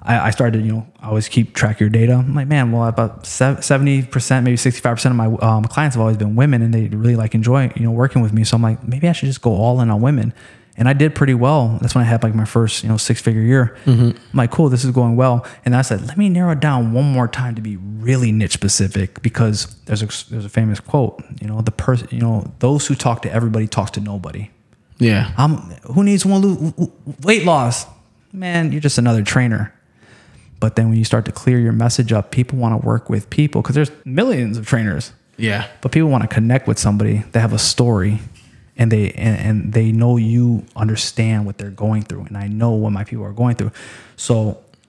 I, 0.02 0.28
I 0.28 0.30
started, 0.30 0.64
you 0.64 0.72
know, 0.72 0.86
I 1.00 1.08
always 1.08 1.28
keep 1.28 1.54
track 1.54 1.76
of 1.76 1.80
your 1.80 1.90
data. 1.90 2.14
I'm 2.14 2.34
like, 2.34 2.48
man, 2.48 2.72
well, 2.72 2.86
about 2.86 3.26
seventy 3.26 4.02
percent, 4.02 4.44
maybe 4.44 4.56
sixty 4.56 4.80
five 4.80 4.96
percent 4.96 5.12
of 5.12 5.16
my 5.16 5.26
um, 5.46 5.64
clients 5.64 5.94
have 5.96 6.00
always 6.00 6.16
been 6.16 6.34
women, 6.36 6.62
and 6.62 6.72
they 6.72 6.88
really 6.88 7.16
like 7.16 7.34
enjoy, 7.34 7.72
you 7.76 7.82
know, 7.82 7.90
working 7.92 8.22
with 8.22 8.32
me. 8.32 8.44
So 8.44 8.56
I'm 8.56 8.62
like, 8.62 8.86
maybe 8.86 9.08
I 9.08 9.12
should 9.12 9.26
just 9.26 9.42
go 9.42 9.52
all 9.52 9.80
in 9.80 9.90
on 9.90 10.00
women. 10.00 10.32
And 10.82 10.88
I 10.88 10.94
did 10.94 11.14
pretty 11.14 11.34
well. 11.34 11.78
That's 11.80 11.94
when 11.94 12.02
I 12.04 12.08
had 12.08 12.24
like 12.24 12.34
my 12.34 12.44
first, 12.44 12.82
you 12.82 12.88
know, 12.88 12.96
six 12.96 13.20
figure 13.22 13.40
year. 13.40 13.76
Mm-hmm. 13.84 14.16
I'm 14.18 14.36
like, 14.36 14.50
cool, 14.50 14.68
this 14.68 14.84
is 14.84 14.90
going 14.90 15.14
well. 15.14 15.46
And 15.64 15.76
I 15.76 15.82
said, 15.82 16.04
let 16.08 16.18
me 16.18 16.28
narrow 16.28 16.50
it 16.50 16.58
down 16.58 16.92
one 16.92 17.04
more 17.04 17.28
time 17.28 17.54
to 17.54 17.60
be 17.62 17.76
really 17.76 18.32
niche 18.32 18.50
specific 18.54 19.22
because 19.22 19.76
there's 19.84 20.02
a 20.02 20.06
there's 20.32 20.44
a 20.44 20.48
famous 20.48 20.80
quote, 20.80 21.22
you 21.40 21.46
know, 21.46 21.60
the 21.60 21.70
person, 21.70 22.08
you 22.10 22.18
know, 22.18 22.52
those 22.58 22.88
who 22.88 22.96
talk 22.96 23.22
to 23.22 23.32
everybody 23.32 23.68
talks 23.68 23.92
to 23.92 24.00
nobody. 24.00 24.50
Yeah. 24.98 25.30
I'm 25.38 25.58
who 25.94 26.02
needs 26.02 26.26
one 26.26 26.40
lose 26.40 26.88
weight 27.22 27.44
loss? 27.44 27.86
Man, 28.32 28.72
you're 28.72 28.80
just 28.80 28.98
another 28.98 29.22
trainer. 29.22 29.72
But 30.58 30.74
then 30.74 30.88
when 30.88 30.98
you 30.98 31.04
start 31.04 31.26
to 31.26 31.32
clear 31.32 31.60
your 31.60 31.72
message 31.72 32.12
up, 32.12 32.32
people 32.32 32.58
want 32.58 32.80
to 32.80 32.84
work 32.84 33.08
with 33.08 33.30
people 33.30 33.62
because 33.62 33.76
there's 33.76 33.92
millions 34.04 34.58
of 34.58 34.66
trainers 34.66 35.12
Yeah. 35.36 35.68
but 35.80 35.92
people 35.92 36.08
want 36.08 36.22
to 36.22 36.28
connect 36.28 36.66
with 36.66 36.78
somebody 36.80 37.22
that 37.30 37.40
have 37.40 37.52
a 37.52 37.58
story 37.58 38.18
and 38.82 38.90
they 38.90 39.12
and, 39.12 39.36
and 39.46 39.72
they 39.72 39.92
know 39.92 40.16
you 40.16 40.64
understand 40.74 41.46
what 41.46 41.56
they're 41.58 41.70
going 41.86 42.02
through 42.02 42.24
and 42.28 42.36
i 42.36 42.46
know 42.60 42.70
what 42.82 42.90
my 42.92 43.04
people 43.04 43.24
are 43.24 43.32
going 43.42 43.54
through. 43.56 43.72
So 44.16 44.34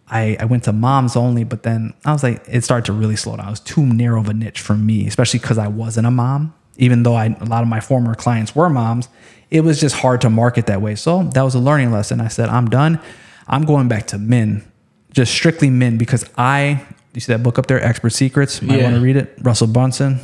I, 0.09 0.35
I 0.39 0.45
went 0.45 0.63
to 0.65 0.73
moms 0.73 1.15
only 1.15 1.43
but 1.43 1.63
then 1.63 1.93
i 2.05 2.11
was 2.11 2.23
like 2.23 2.43
it 2.47 2.63
started 2.63 2.85
to 2.85 2.93
really 2.93 3.15
slow 3.15 3.35
down. 3.37 3.47
It 3.47 3.55
was 3.57 3.59
too 3.75 3.85
narrow 3.85 4.19
of 4.19 4.27
a 4.29 4.33
niche 4.33 4.59
for 4.67 4.75
me 4.89 5.07
especially 5.07 5.39
because 5.39 5.57
i 5.57 5.67
wasn't 5.67 6.07
a 6.07 6.11
mom. 6.11 6.53
Even 6.77 7.03
though 7.03 7.13
I, 7.23 7.25
a 7.39 7.45
lot 7.45 7.61
of 7.61 7.69
my 7.69 7.79
former 7.79 8.15
clients 8.15 8.55
were 8.55 8.69
moms 8.69 9.07
it 9.51 9.61
was 9.61 9.79
just 9.79 9.95
hard 10.03 10.19
to 10.21 10.29
market 10.31 10.65
that 10.65 10.81
way. 10.81 10.95
So 10.95 11.11
that 11.35 11.43
was 11.43 11.53
a 11.53 11.59
learning 11.59 11.91
lesson. 11.91 12.19
I 12.19 12.29
said 12.29 12.49
i'm 12.49 12.67
done. 12.69 12.99
I'm 13.47 13.63
going 13.65 13.87
back 13.87 14.07
to 14.07 14.17
men 14.17 14.63
just 15.11 15.31
strictly 15.31 15.69
men 15.69 15.97
because 15.97 16.23
i 16.37 16.83
you 17.13 17.21
see 17.21 17.31
that 17.33 17.43
book 17.43 17.59
up 17.59 17.67
there 17.67 17.79
expert 17.91 18.09
secrets? 18.11 18.61
Might 18.61 18.77
Yeah. 18.79 18.83
want 18.85 18.95
to 18.95 19.01
read 19.01 19.17
it? 19.17 19.27
Russell 19.43 19.67
Brunson. 19.67 20.19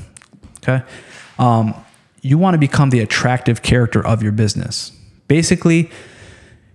Okay. 0.63 0.81
Um, 1.37 1.75
you 2.21 2.37
want 2.37 2.53
to 2.53 2.57
become 2.57 2.89
the 2.89 2.99
attractive 2.99 3.61
character 3.61 4.05
of 4.05 4.21
your 4.23 4.31
business. 4.31 4.91
Basically, 5.27 5.89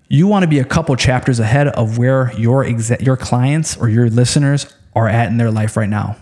you 0.09 0.27
want 0.27 0.43
to 0.43 0.47
be 0.49 0.59
a 0.59 0.65
couple 0.65 0.95
chapters 0.97 1.41
ahead 1.41 1.69
of 1.69 1.99
where 1.99 2.33
your 2.39 2.65
exa- 2.65 3.05
your 3.05 3.17
clients 3.17 3.77
or 3.77 3.89
your 3.89 4.09
listeners 4.09 4.73
are 4.95 5.09
at 5.09 5.29
in 5.29 5.39
their 5.39 5.51
life 5.51 5.77
right 5.77 5.89
now 5.89 6.17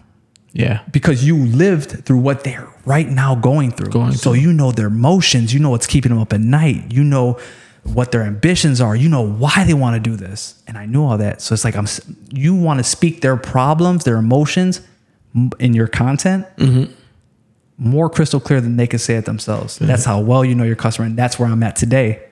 Yeah. 0.52 0.80
because 0.90 1.24
you 1.26 1.36
lived 1.36 2.04
through 2.06 2.18
what 2.18 2.42
they're 2.44 2.68
right 2.86 3.08
now 3.08 3.34
going 3.34 3.70
through. 3.70 3.90
Going 3.90 4.12
so 4.12 4.32
you 4.32 4.52
know 4.52 4.72
their 4.72 4.86
emotions, 4.86 5.52
you 5.52 5.60
know 5.60 5.70
what's 5.70 5.86
keeping 5.86 6.10
them 6.10 6.18
up 6.20 6.32
at 6.32 6.40
night, 6.40 6.90
you 6.90 7.04
know 7.04 7.38
what 7.82 8.12
their 8.12 8.22
ambitions 8.22 8.80
are, 8.80 8.94
you 8.96 9.08
know 9.08 9.20
why 9.20 9.64
they 9.64 9.74
want 9.74 10.02
to 10.02 10.10
do 10.10 10.16
this. 10.16 10.62
And 10.66 10.78
I 10.78 10.86
knew 10.86 11.04
all 11.04 11.18
that. 11.18 11.42
So 11.42 11.52
it's 11.52 11.64
like 11.64 11.76
I'm 11.76 11.86
you 12.30 12.54
want 12.54 12.78
to 12.78 12.84
speak 12.84 13.20
their 13.20 13.36
problems, 13.36 14.04
their 14.04 14.16
emotions 14.16 14.80
in 15.58 15.74
your 15.74 15.88
content 15.88 16.46
mm-hmm. 16.56 16.92
More 17.78 18.08
crystal 18.10 18.38
clear 18.40 18.60
than 18.60 18.76
they 18.76 18.86
could 18.86 19.00
say 19.00 19.16
it 19.16 19.24
themselves. 19.24 19.76
Mm-hmm. 19.76 19.86
That's 19.86 20.04
how 20.04 20.20
well 20.20 20.44
you 20.44 20.54
know 20.54 20.64
your 20.64 20.76
customer 20.76 21.06
and 21.06 21.16
that's 21.18 21.38
where 21.38 21.48
I'm 21.48 21.62
at 21.62 21.76
today. 21.76 22.22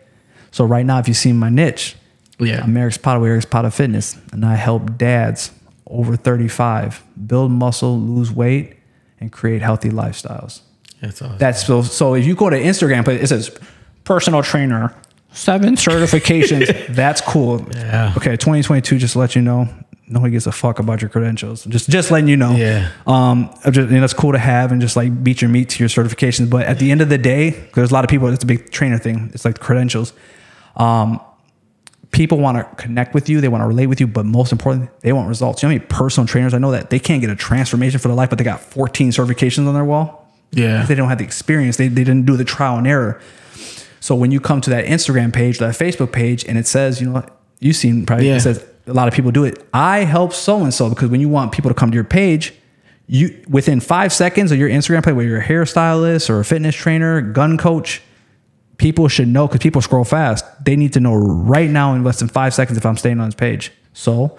So 0.51 0.65
right 0.65 0.85
now 0.87 0.99
if 0.99 1.09
you 1.09 1.15
see 1.15 1.33
my 1.33 1.49
niche, 1.49 1.97
Yeah. 2.39 2.63
I'm 2.63 2.77
Erik 2.77 2.95
Zapata 2.95 3.21
with 3.21 3.31
Erik 3.31 3.43
Zapata 3.43 3.71
Fitness, 3.71 4.17
and 4.33 4.45
I 4.45 4.55
help 4.57 4.97
dads 4.97 5.51
over 5.87 6.17
35 6.17 7.03
build 7.27 7.51
muscle, 7.51 7.99
lose 7.99 8.31
weight, 8.33 8.77
and 9.21 9.31
create 9.33 9.61
healthy 9.63 9.91
lifestyles. 9.91 10.61
That's 11.01 11.21
awesome. 11.23 11.39
That's 11.39 11.67
so. 11.67 11.83
So 11.83 12.15
if 12.15 12.25
you 12.27 12.35
go 12.35 12.49
to 12.51 12.57
Instagram, 12.61 13.07
it 13.09 13.27
says 13.27 13.51
personal 14.05 14.43
trainer, 14.43 14.95
seven 15.33 15.75
certifications. 15.77 16.67
that's 16.95 17.21
cool. 17.21 17.67
Yeah. 17.75 18.13
Okay, 18.17 18.33
2022. 18.37 18.99
Just 18.99 19.15
to 19.15 19.19
let 19.19 19.35
you 19.35 19.43
know, 19.43 19.69
nobody 20.11 20.33
gives 20.33 20.47
a 20.47 20.53
fuck 20.53 20.79
about 20.79 21.01
your 21.01 21.09
credentials. 21.09 21.65
Just 21.65 21.89
just 21.89 22.11
letting 22.11 22.29
you 22.29 22.37
know. 22.37 22.53
Yeah. 22.57 22.91
Um, 23.07 23.49
just, 23.71 23.91
know, 23.91 24.05
it's 24.05 24.13
cool 24.13 24.33
to 24.33 24.39
have 24.39 24.73
and 24.73 24.81
just 24.81 24.97
like 24.97 25.23
beat 25.25 25.41
your 25.41 25.49
meat 25.49 25.71
to 25.71 25.79
your 25.79 25.89
certifications. 25.89 26.51
But 26.51 26.67
at 26.67 26.79
the 26.79 26.91
end 26.91 27.01
of 27.01 27.09
the 27.09 27.19
day, 27.19 27.51
there's 27.75 27.91
a 27.91 27.95
lot 27.95 28.05
of 28.05 28.11
people. 28.11 28.29
It's 28.29 28.45
a 28.45 28.47
big 28.47 28.71
trainer 28.71 28.99
thing. 28.99 29.31
It's 29.33 29.45
like 29.45 29.59
credentials. 29.61 30.13
Um, 30.77 31.21
people 32.11 32.39
want 32.39 32.59
to 32.59 32.65
connect 32.83 33.15
with 33.15 33.29
you. 33.29 33.41
They 33.41 33.49
want 33.49 33.63
to 33.63 33.67
relate 33.69 33.87
with 33.87 34.01
you, 34.01 34.07
but 34.07 34.27
most 34.27 34.53
importantly, 34.53 34.91
they 35.01 35.13
want 35.13 35.29
results. 35.29 35.63
You 35.63 35.69
know 35.69 35.75
how 35.75 35.79
many 35.79 35.87
personal 35.87 36.27
trainers 36.27 36.55
I 36.55 36.59
know 36.59 36.73
that 36.73 36.91
they 36.91 36.99
can't 36.99 37.21
get 37.21 37.31
a 37.31 37.37
transformation 37.37 37.99
for 38.01 38.09
their 38.09 38.17
life, 38.17 38.31
but 38.31 38.39
they 38.39 38.45
got 38.45 38.61
14 38.61 39.11
certifications 39.11 39.67
on 39.69 39.75
their 39.75 39.85
wall. 39.85 40.29
Yeah. 40.53 40.85
They 40.85 40.97
don't 40.97 41.09
have 41.09 41.19
the 41.19 41.25
experience. 41.25 41.77
They, 41.77 41.87
they 41.89 42.03
didn't 42.03 42.27
do 42.27 42.37
the 42.37 42.45
trial 42.45 42.77
and 42.79 42.87
error. 42.87 43.21
So 44.01 44.15
when 44.17 44.33
you 44.33 44.41
come 44.41 44.61
to 44.63 44.71
that 44.71 44.87
Instagram 44.87 45.33
page, 45.33 45.59
that 45.59 45.75
Facebook 45.75 46.11
page, 46.11 46.45
and 46.47 46.59
it 46.59 46.67
says, 46.67 47.01
you 47.01 47.07
know, 47.07 47.13
what, 47.13 47.37
you've 47.61 47.77
seen 47.77 48.07
probably 48.07 48.29
Yeah. 48.29 48.37
it 48.37 48.41
says 48.41 48.65
a 48.87 48.93
lot 48.93 49.09
of 49.09 49.15
people 49.15 49.31
do 49.31 49.45
it. 49.45 49.65
I 49.73 50.01
help 50.01 50.33
so 50.33 50.63
and 50.63 50.73
so 50.73 50.89
because 50.89 51.11
when 51.11 51.21
you 51.21 51.29
want 51.29 51.53
people 51.53 51.71
to 51.71 51.75
come 51.75 51.91
to 51.91 51.95
your 51.95 52.05
page, 52.05 52.55
you 53.07 53.43
within 53.49 53.81
five 53.81 54.13
seconds 54.13 54.53
of 54.53 54.59
your 54.59 54.69
Instagram 54.69 55.05
page, 55.05 55.15
whether 55.15 55.29
you're 55.29 55.41
a 55.41 55.45
hairstylist 55.45 56.31
or 56.31 56.41
a 56.41 56.45
fitness 56.45 56.75
trainer, 56.75 57.21
gun 57.21 57.59
coach, 57.59 58.03
people 58.77 59.09
should 59.09 59.29
know 59.29 59.47
because 59.47 59.61
people 59.61 59.83
scroll 59.83 60.05
fast. 60.05 60.45
They 60.65 60.77
need 60.77 60.93
to 60.95 61.01
know 61.01 61.15
right 61.15 61.69
now 61.69 61.95
in 61.95 62.05
less 62.05 62.19
than 62.19 62.29
five 62.29 62.55
seconds 62.55 62.79
if 62.79 62.87
I'm 62.87 62.97
staying 62.97 63.21
on 63.21 63.29
this 63.29 63.35
page. 63.35 63.73
So 63.93 64.39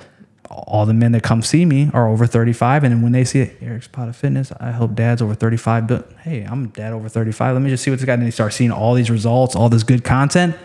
all 0.49 0.85
the 0.85 0.93
men 0.93 1.11
that 1.13 1.23
come 1.23 1.41
see 1.41 1.65
me 1.65 1.89
are 1.93 2.07
over 2.07 2.25
35. 2.25 2.83
And 2.83 2.93
then 2.93 3.01
when 3.01 3.11
they 3.11 3.23
see 3.23 3.39
it, 3.39 3.57
Erik 3.61 3.83
Zapata 3.83 4.13
Fitness, 4.13 4.51
I 4.59 4.71
help 4.71 4.95
dads 4.95 5.21
over 5.21 5.35
35. 5.35 5.87
But 5.87 6.11
hey, 6.23 6.43
I'm 6.43 6.67
dad 6.69 6.93
over 6.93 7.09
35. 7.09 7.55
Let 7.55 7.61
me 7.61 7.69
just 7.69 7.83
see 7.83 7.91
what 7.91 7.99
this 7.99 8.05
guy. 8.05 8.13
And 8.13 8.23
they 8.23 8.31
start 8.31 8.53
seeing 8.53 8.71
all 8.71 8.93
these 8.93 9.09
results, 9.09 9.55
all 9.55 9.69
this 9.69 9.83
good 9.83 10.03
content. 10.03 10.55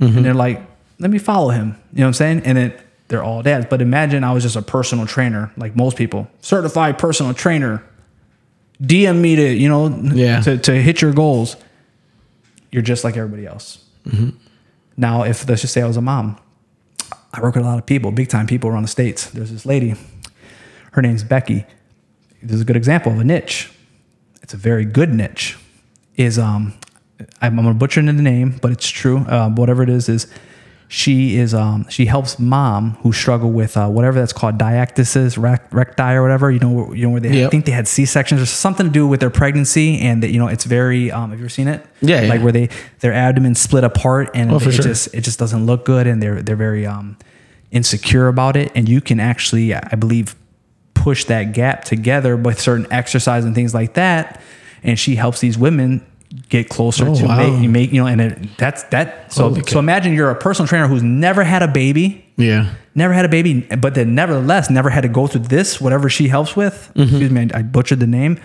And 0.00 0.10
mm-hmm. 0.10 0.22
they're 0.22 0.34
like, 0.34 0.60
let 0.98 1.10
me 1.10 1.18
follow 1.18 1.50
him. 1.50 1.76
You 1.92 2.00
know 2.00 2.04
what 2.04 2.08
I'm 2.08 2.14
saying? 2.14 2.42
And 2.44 2.58
then 2.58 2.74
they're 3.08 3.22
all 3.22 3.42
dads. 3.42 3.66
But 3.68 3.82
imagine 3.82 4.24
I 4.24 4.32
was 4.32 4.42
just 4.42 4.56
a 4.56 4.62
personal 4.62 5.06
trainer, 5.06 5.52
like 5.56 5.76
most 5.76 5.96
people, 5.96 6.28
certified 6.40 6.98
personal 6.98 7.34
trainer. 7.34 7.82
DM 8.82 9.20
me 9.20 9.36
to, 9.36 9.52
you 9.54 9.68
know, 9.68 9.88
Yeah. 9.88 10.40
to, 10.40 10.58
to 10.58 10.72
hit 10.82 11.00
your 11.00 11.12
goals. 11.12 11.56
You're 12.72 12.82
just 12.82 13.04
like 13.04 13.16
everybody 13.16 13.46
else. 13.46 13.84
Now, 14.96 15.22
if 15.24 15.48
let's 15.48 15.60
just 15.62 15.72
say 15.72 15.82
I 15.82 15.86
was 15.86 15.96
a 15.96 16.00
mom, 16.02 16.38
I 17.32 17.40
work 17.40 17.54
with 17.54 17.64
a 17.64 17.66
lot 17.68 17.78
of 17.78 17.86
people, 17.86 18.10
big 18.10 18.28
time 18.28 18.46
people 18.46 18.68
around 18.70 18.82
the 18.82 18.88
states. 18.88 19.30
There's 19.30 19.50
this 19.50 19.64
lady, 19.66 19.94
her 20.92 21.02
name's 21.02 21.24
Becky. 21.24 21.64
This 22.42 22.56
is 22.56 22.60
a 22.60 22.64
good 22.64 22.76
example 22.76 23.12
of 23.12 23.20
a 23.20 23.24
niche. 23.24 23.70
It's 24.42 24.54
a 24.54 24.56
very 24.56 24.84
good 24.84 25.12
niche. 25.12 25.56
Is 26.16 26.38
um, 26.38 26.74
I'm, 27.40 27.58
I'm 27.58 27.64
gonna 27.64 27.74
butcher 27.74 28.00
into 28.00 28.12
the 28.12 28.22
name, 28.22 28.58
but 28.60 28.70
it's 28.72 28.86
true. 28.88 29.18
Uh, 29.18 29.48
whatever 29.50 29.82
it 29.82 29.88
is, 29.88 30.08
is 30.08 30.26
she 30.88 31.36
is 31.36 31.54
um, 31.54 31.86
she 31.88 32.06
helps 32.06 32.38
mom 32.38 32.92
who 33.02 33.12
struggle 33.12 33.50
with 33.50 33.76
uh, 33.76 33.88
whatever 33.88 34.18
that's 34.20 34.32
called 34.32 34.58
diastasis 34.58 35.36
recti 35.72 36.02
or 36.02 36.22
whatever. 36.22 36.50
You 36.50 36.58
know, 36.60 36.92
you 36.92 37.06
know 37.06 37.10
where 37.10 37.20
they 37.20 37.44
I 37.44 37.48
think 37.48 37.64
they 37.64 37.72
had 37.72 37.88
C 37.88 38.04
sections 38.04 38.40
or 38.40 38.46
something 38.46 38.86
to 38.86 38.92
do 38.92 39.06
with 39.06 39.20
their 39.20 39.30
pregnancy, 39.30 39.98
and 40.00 40.22
that 40.22 40.30
you 40.30 40.38
know 40.38 40.48
it's 40.48 40.64
very. 40.64 41.10
Um, 41.10 41.30
have 41.30 41.38
you 41.38 41.44
ever 41.46 41.48
seen 41.50 41.68
it? 41.68 41.84
Yeah, 42.00 42.20
like 42.22 42.38
yeah. 42.38 42.42
where 42.42 42.52
they 42.52 42.68
their 43.00 43.12
abdomen 43.12 43.54
split 43.54 43.82
apart 43.84 44.30
and 44.34 44.52
Oh, 44.52 44.58
for 44.58 44.68
it 44.68 44.72
sure. 44.72 44.84
just 44.84 45.12
it 45.14 45.22
just 45.22 45.38
doesn't 45.38 45.66
look 45.66 45.84
good, 45.84 46.06
and 46.06 46.22
they're 46.22 46.42
they're 46.42 46.54
very 46.54 46.86
um, 46.86 47.16
insecure 47.70 48.28
about 48.28 48.56
it. 48.56 48.70
And 48.74 48.88
you 48.88 49.00
can 49.00 49.18
actually, 49.20 49.74
I 49.74 49.96
believe, 49.96 50.36
push 50.94 51.24
that 51.24 51.52
gap 51.54 51.84
together 51.84 52.36
with 52.36 52.60
certain 52.60 52.86
exercise 52.92 53.44
and 53.44 53.54
things 53.54 53.74
like 53.74 53.94
that. 53.94 54.40
And 54.82 54.98
she 54.98 55.16
helps 55.16 55.40
these 55.40 55.56
women 55.58 56.06
get 56.48 56.68
closer 56.68 57.06
Oh, 57.08 57.14
to 57.14 57.24
wow. 57.26 57.36
make, 57.36 57.62
you 57.62 57.68
make 57.68 57.92
you 57.92 58.00
know, 58.00 58.06
and 58.06 58.20
it, 58.20 58.56
that's 58.58 58.82
that. 58.84 59.32
So 59.32 59.48
Holy 59.50 59.62
so 59.62 59.78
imagine 59.78 60.14
you're 60.14 60.30
a 60.30 60.34
personal 60.34 60.66
trainer 60.66 60.88
who's 60.88 61.02
never 61.02 61.44
had 61.44 61.62
a 61.62 61.68
baby 61.68 62.24
Yeah. 62.36 62.70
never 62.94 63.12
had 63.14 63.24
a 63.24 63.28
baby, 63.28 63.60
but 63.78 63.94
then 63.94 64.14
nevertheless 64.14 64.68
never 64.70 64.90
had 64.90 65.02
to 65.02 65.08
go 65.08 65.26
through 65.26 65.42
this, 65.42 65.80
whatever 65.80 66.08
she 66.08 66.28
helps 66.28 66.56
with. 66.56 66.90
Mm-hmm. 66.94 67.02
Excuse 67.02 67.30
me, 67.30 67.50
I 67.54 67.62
butchered 67.62 68.00
the 68.00 68.06
name. 68.06 68.40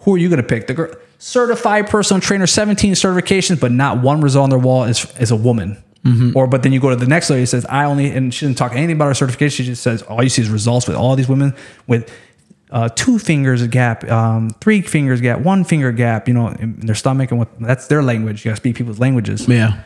Who 0.00 0.14
are 0.14 0.18
you 0.18 0.28
going 0.28 0.40
to 0.40 0.46
pick? 0.46 0.66
The 0.66 0.74
girl, 0.74 0.92
certified 1.18 1.88
personal 1.88 2.20
trainer, 2.20 2.46
17 2.46 2.94
certifications, 2.94 3.60
but 3.60 3.70
not 3.72 4.00
one 4.02 4.20
result 4.20 4.44
on 4.44 4.50
their 4.50 4.58
wall 4.58 4.84
is, 4.84 5.04
is 5.18 5.30
a 5.30 5.36
woman. 5.36 5.82
Mm-hmm. 6.04 6.34
Or 6.34 6.46
but 6.46 6.62
then 6.62 6.72
you 6.72 6.80
go 6.80 6.88
to 6.88 6.96
the 6.96 7.06
next 7.06 7.28
lady 7.28 7.44
says 7.44 7.66
I 7.66 7.84
only 7.84 8.10
and 8.10 8.32
she 8.32 8.46
didn't 8.46 8.56
talk 8.56 8.72
anything 8.72 8.96
about 8.96 9.08
her 9.08 9.14
certification. 9.14 9.64
She 9.64 9.70
just 9.72 9.82
says 9.82 10.00
all 10.02 10.22
you 10.22 10.30
see 10.30 10.40
is 10.40 10.48
results 10.48 10.86
with 10.88 10.96
all 10.96 11.14
these 11.14 11.28
women 11.28 11.54
with 11.86 12.10
uh, 12.70 12.88
two 12.88 13.18
fingers 13.18 13.66
gap, 13.68 14.08
um, 14.10 14.50
three 14.60 14.82
fingers 14.82 15.20
gap, 15.20 15.40
one 15.40 15.64
finger 15.64 15.92
gap. 15.92 16.28
You 16.28 16.34
know, 16.34 16.48
in 16.48 16.80
their 16.80 16.94
stomach 16.94 17.30
and 17.30 17.38
what 17.38 17.48
that's 17.60 17.86
their 17.88 18.02
language. 18.02 18.44
You 18.44 18.50
got 18.50 18.56
to 18.56 18.60
speak 18.60 18.76
people's 18.76 18.98
languages. 18.98 19.48
Yeah. 19.48 19.82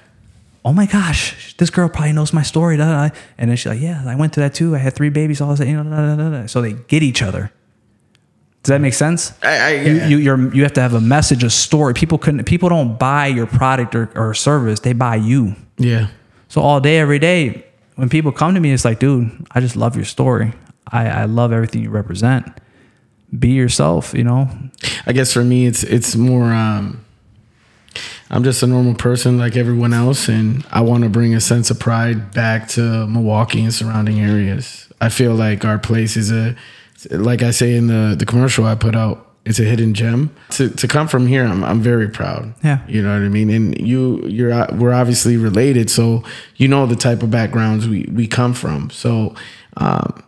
Oh 0.66 0.72
my 0.72 0.87
gosh, 0.87 1.55
this 1.59 1.68
girl 1.68 1.91
probably 1.91 2.12
knows 2.12 2.32
my 2.32 2.43
story. 2.43 2.78
Da, 2.78 2.87
da, 2.87 3.09
da. 3.09 3.14
And 3.37 3.51
then 3.51 3.57
she's 3.59 3.66
like, 3.66 3.80
yeah, 3.80 4.03
I 4.07 4.14
went 4.14 4.32
to 4.35 4.41
that 4.41 4.55
too. 4.55 4.74
I 4.74 4.78
had 4.78 4.95
three 4.95 5.11
babies. 5.11 5.41
All 5.43 5.55
that, 5.55 5.66
you 5.68 5.82
know, 5.82 5.85
da, 5.85 6.16
da, 6.16 6.30
da, 6.30 6.41
da. 6.41 6.47
so 6.47 6.62
they 6.62 6.72
get 6.72 7.03
each 7.03 7.20
other. 7.20 7.53
Does 8.62 8.70
that 8.70 8.80
make 8.80 8.95
sense? 8.95 9.35
I, 9.43 9.57
I, 9.59 9.70
you, 9.74 9.93
you 9.93 10.16
you're, 10.16 10.55
you 10.55 10.62
have 10.62 10.72
to 10.72 10.80
have 10.80 10.95
a 10.95 11.01
message, 11.01 11.45
a 11.45 11.51
story. 11.51 11.93
People 11.93 12.16
couldn't. 12.16 12.45
People 12.45 12.70
don't 12.70 12.99
buy 12.99 13.26
your 13.26 13.47
product 13.47 13.95
or, 13.95 14.11
or 14.16 14.32
service. 14.32 14.80
They 14.80 14.95
buy 14.95 15.16
you. 15.16 15.55
yeah. 15.76 16.09
So 16.49 16.62
all 16.62 16.80
day, 16.80 16.99
every 16.99 17.18
day, 17.18 17.66
when 17.97 18.09
people 18.09 18.32
come 18.32 18.55
to 18.55 18.61
me, 18.61 18.72
it's 18.72 18.85
like, 18.85 19.01
dude, 19.01 19.30
I 19.51 19.61
just 19.61 19.76
love 19.76 19.97
your 19.97 20.05
story. 20.05 20.53
I, 20.87 21.09
I 21.09 21.24
love 21.24 21.53
everything 21.53 21.82
you 21.82 21.91
represent. 21.91 22.47
Be 23.39 23.49
yourself. 23.51 24.14
You 24.14 24.24
know. 24.24 24.49
I 25.07 25.12
guess 25.12 25.32
for 25.32 25.45
me, 25.45 25.66
it's 25.66 25.82
it's 25.82 26.16
more. 26.16 26.53
Um, 26.53 27.05
I'm 28.30 28.43
just 28.43 28.62
a 28.62 28.66
normal 28.66 28.95
person 28.95 29.39
like 29.39 29.57
everyone 29.57 29.93
else, 29.93 30.28
and 30.28 30.66
I 30.72 30.80
want 30.80 31.05
to 31.05 31.11
bring 31.11 31.35
a 31.35 31.41
sense 31.41 31.70
of 31.70 31.78
pride 31.78 32.32
back 32.32 32.68
to 32.68 33.07
Milwaukee 33.07 33.62
and 33.62 33.72
surrounding 33.72 34.20
areas. 34.20 34.89
I 35.01 35.09
feel 35.09 35.35
like 35.35 35.64
our 35.64 35.78
place 35.78 36.16
is 36.16 36.32
a, 36.32 36.57
like 37.11 37.43
I 37.43 37.51
say 37.51 37.76
in 37.76 37.87
the 37.87 38.16
the 38.18 38.26
commercial 38.26 38.64
I 38.64 38.74
put 38.74 38.97
out, 38.97 39.30
it's 39.45 39.59
a 39.61 39.64
hidden 39.64 39.95
gem. 39.95 40.35
To 40.53 40.70
to 40.70 40.89
come 40.89 41.07
from 41.07 41.26
here, 41.26 41.45
I'm 41.45 41.62
I'm 41.62 41.80
very 41.80 42.09
proud. 42.09 42.55
Yeah. 42.64 42.80
you 42.89 43.03
know 43.03 43.12
what 43.12 43.24
I 43.24 43.28
mean. 43.28 43.51
And 43.51 43.87
you 43.87 44.26
you're 44.26 44.66
we're 44.72 44.95
obviously 44.95 45.37
related, 45.37 45.91
so 45.91 46.24
you 46.57 46.66
know 46.66 46.87
the 46.87 46.97
type 46.97 47.22
of 47.22 47.30
backgrounds 47.30 47.89
we 47.89 48.09
we 48.12 48.26
come 48.26 48.55
from. 48.55 48.91
So. 48.91 49.35
Um, 49.76 50.22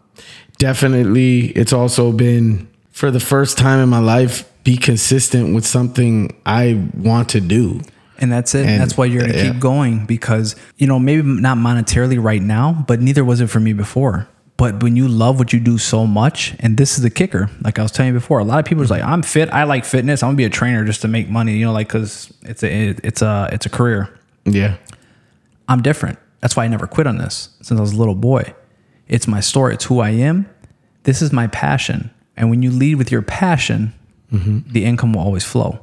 definitely 0.58 1.48
it's 1.48 1.72
also 1.72 2.10
been 2.10 2.66
for 2.96 3.10
the 3.10 3.20
first 3.20 3.58
time 3.58 3.78
in 3.78 3.88
my 3.90 3.98
life 3.98 4.44
be 4.64 4.76
consistent 4.76 5.54
with 5.54 5.66
something 5.66 6.34
i 6.46 6.64
want 6.94 7.28
to 7.28 7.40
do 7.40 7.80
And 8.18 8.32
that's 8.32 8.54
it. 8.54 8.64
And- 8.66 8.80
that's 8.80 8.96
why 8.96 9.04
you're 9.04 9.20
going 9.20 9.32
to 9.32 9.38
yeah. 9.44 9.52
keep 9.52 9.60
going 9.60 10.06
because, 10.06 10.56
you 10.78 10.86
know, 10.86 10.98
maybe 10.98 11.20
not 11.22 11.58
monetarily 11.58 12.18
right 12.30 12.40
now, 12.40 12.66
but 12.88 12.96
neither 13.02 13.22
was 13.22 13.42
it 13.42 13.48
for 13.48 13.60
me 13.60 13.74
before. 13.74 14.26
But 14.56 14.82
when 14.82 14.96
you 14.96 15.06
love 15.06 15.38
what 15.38 15.52
you 15.52 15.60
do 15.60 15.76
so 15.76 16.06
much, 16.06 16.56
and 16.60 16.78
this 16.78 16.96
is 16.96 17.02
the 17.02 17.10
kicker, 17.10 17.50
like 17.60 17.78
I 17.78 17.82
was 17.82 17.92
telling 17.92 18.14
you 18.14 18.18
before, 18.18 18.38
a 18.38 18.44
lot 18.44 18.58
of 18.58 18.64
people 18.64 18.82
are 18.82 18.86
like, 18.86 19.02
I'm 19.02 19.22
fit. 19.22 19.50
I 19.50 19.64
like 19.64 19.84
fitness. 19.84 20.22
I'm 20.22 20.28
gonna 20.28 20.38
be 20.38 20.48
a 20.52 20.56
trainer 20.60 20.82
just 20.86 21.02
to 21.02 21.08
make 21.08 21.28
money, 21.28 21.58
you 21.58 21.66
know, 21.66 21.74
like, 21.74 21.90
cause 21.90 22.32
it's 22.40 22.62
a, 22.62 22.96
it's 23.04 23.20
a, 23.20 23.50
it's 23.52 23.66
a 23.66 23.72
career. 23.78 24.08
yeah 24.46 24.78
I'm 25.68 25.82
different. 25.82 26.18
That's 26.40 26.56
why 26.56 26.64
I 26.64 26.68
never 26.68 26.86
quit 26.86 27.06
on 27.06 27.18
this 27.18 27.50
since 27.60 27.78
I 27.78 27.82
was 27.82 27.92
a 27.92 27.98
little 27.98 28.14
boy. 28.14 28.54
It's 29.08 29.26
my 29.28 29.40
story. 29.40 29.74
It's 29.74 29.84
who 29.84 30.00
I 30.00 30.12
am. 30.30 30.48
This 31.02 31.20
is 31.20 31.32
my 31.34 31.48
passion. 31.48 32.10
And 32.36 32.50
when 32.50 32.62
you 32.62 32.70
lead 32.70 32.96
with 32.96 33.10
your 33.10 33.22
passion, 33.22 33.94
mm-hmm. 34.32 34.70
the 34.70 34.84
income 34.84 35.14
will 35.14 35.22
always 35.22 35.44
flow. 35.44 35.80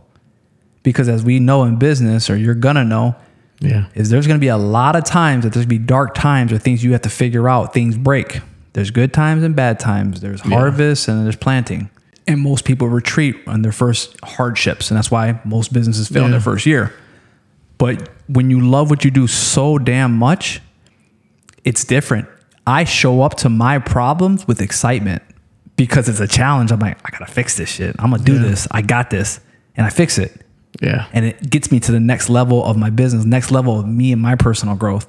Because 0.84 1.10
as 1.10 1.24
we 1.24 1.39
know 1.39 1.64
in 1.64 1.78
business, 1.78 2.30
or 2.30 2.36
you're 2.36 2.54
gonna 2.54 2.84
know, 2.84 3.16
yeah 3.60 3.86
is 3.93 4.10
there's 4.10 4.28
to 4.28 4.38
be 4.38 4.47
a 4.47 4.58
lot 4.58 4.95
of 4.95 5.04
times 5.06 5.43
that 5.43 5.54
there's 5.54 5.66
to 5.66 5.70
be 5.70 5.78
dark 5.78 6.14
times 6.14 6.51
or 6.51 6.58
things 6.58 6.84
you 6.84 6.91
have 6.91 7.01
to 7.01 7.10
figure 7.10 7.47
out. 7.47 7.74
Things 7.74 7.97
break. 7.97 8.41
There's 8.74 8.91
good 8.91 9.14
times 9.14 9.43
and 9.43 9.56
bad 9.56 9.80
times. 9.80 10.20
There's 10.22 10.41
harvest 10.41 11.08
and 11.08 11.24
there's 11.24 11.36
planting. 11.36 11.89
And 12.28 12.41
most 12.41 12.66
people 12.66 12.88
retreat 12.88 13.36
on 13.47 13.62
their 13.62 13.72
first 13.72 14.18
hardships, 14.24 14.89
and 14.89 14.97
that's 14.97 15.12
why 15.12 15.39
most 15.43 15.74
businesses 15.74 16.08
fail 16.08 16.26
in 16.26 16.32
their 16.32 16.39
first 16.39 16.66
year. 16.66 16.93
But 17.78 18.10
when 18.28 18.49
you 18.49 18.62
love 18.62 18.89
what 18.89 19.04
you 19.04 19.12
do 19.12 19.28
so 19.28 19.78
damn 19.78 20.18
much, 20.18 20.62
it's 21.66 21.84
different. 21.84 22.30
I 22.66 22.86
show 22.86 23.22
up 23.22 23.36
to 23.38 23.49
my 23.49 23.78
problems 23.78 24.47
with 24.47 24.62
excitement 24.62 25.22
because 25.76 26.08
it's 26.10 26.20
a 26.20 26.28
challenge. 26.28 26.72
I'm 26.72 26.80
like, 26.80 26.98
I 27.06 27.10
gotta 27.18 27.32
fix 27.32 27.58
this 27.58 27.70
shit. 27.70 27.96
I'm 28.00 28.12
gonna 28.12 28.24
do 28.24 28.34
Yeah. 28.36 28.42
this. 28.50 28.68
I 28.72 28.82
got 28.82 29.10
this, 29.10 29.40
and 29.76 29.86
I 29.86 29.90
fix 29.90 30.18
it 30.18 30.40
yeah 30.82 31.06
and 31.14 31.24
it 31.24 31.52
gets 31.52 31.72
me 31.72 31.80
to 31.80 31.92
the 31.92 32.00
next 32.00 32.30
level 32.30 32.66
of 32.66 32.76
my 32.76 32.90
business, 32.90 33.26
next 33.26 33.52
level 33.52 33.80
of 33.80 33.88
me 33.88 34.12
and 34.12 34.20
my 34.20 34.34
personal 34.36 34.74
growth. 34.74 35.08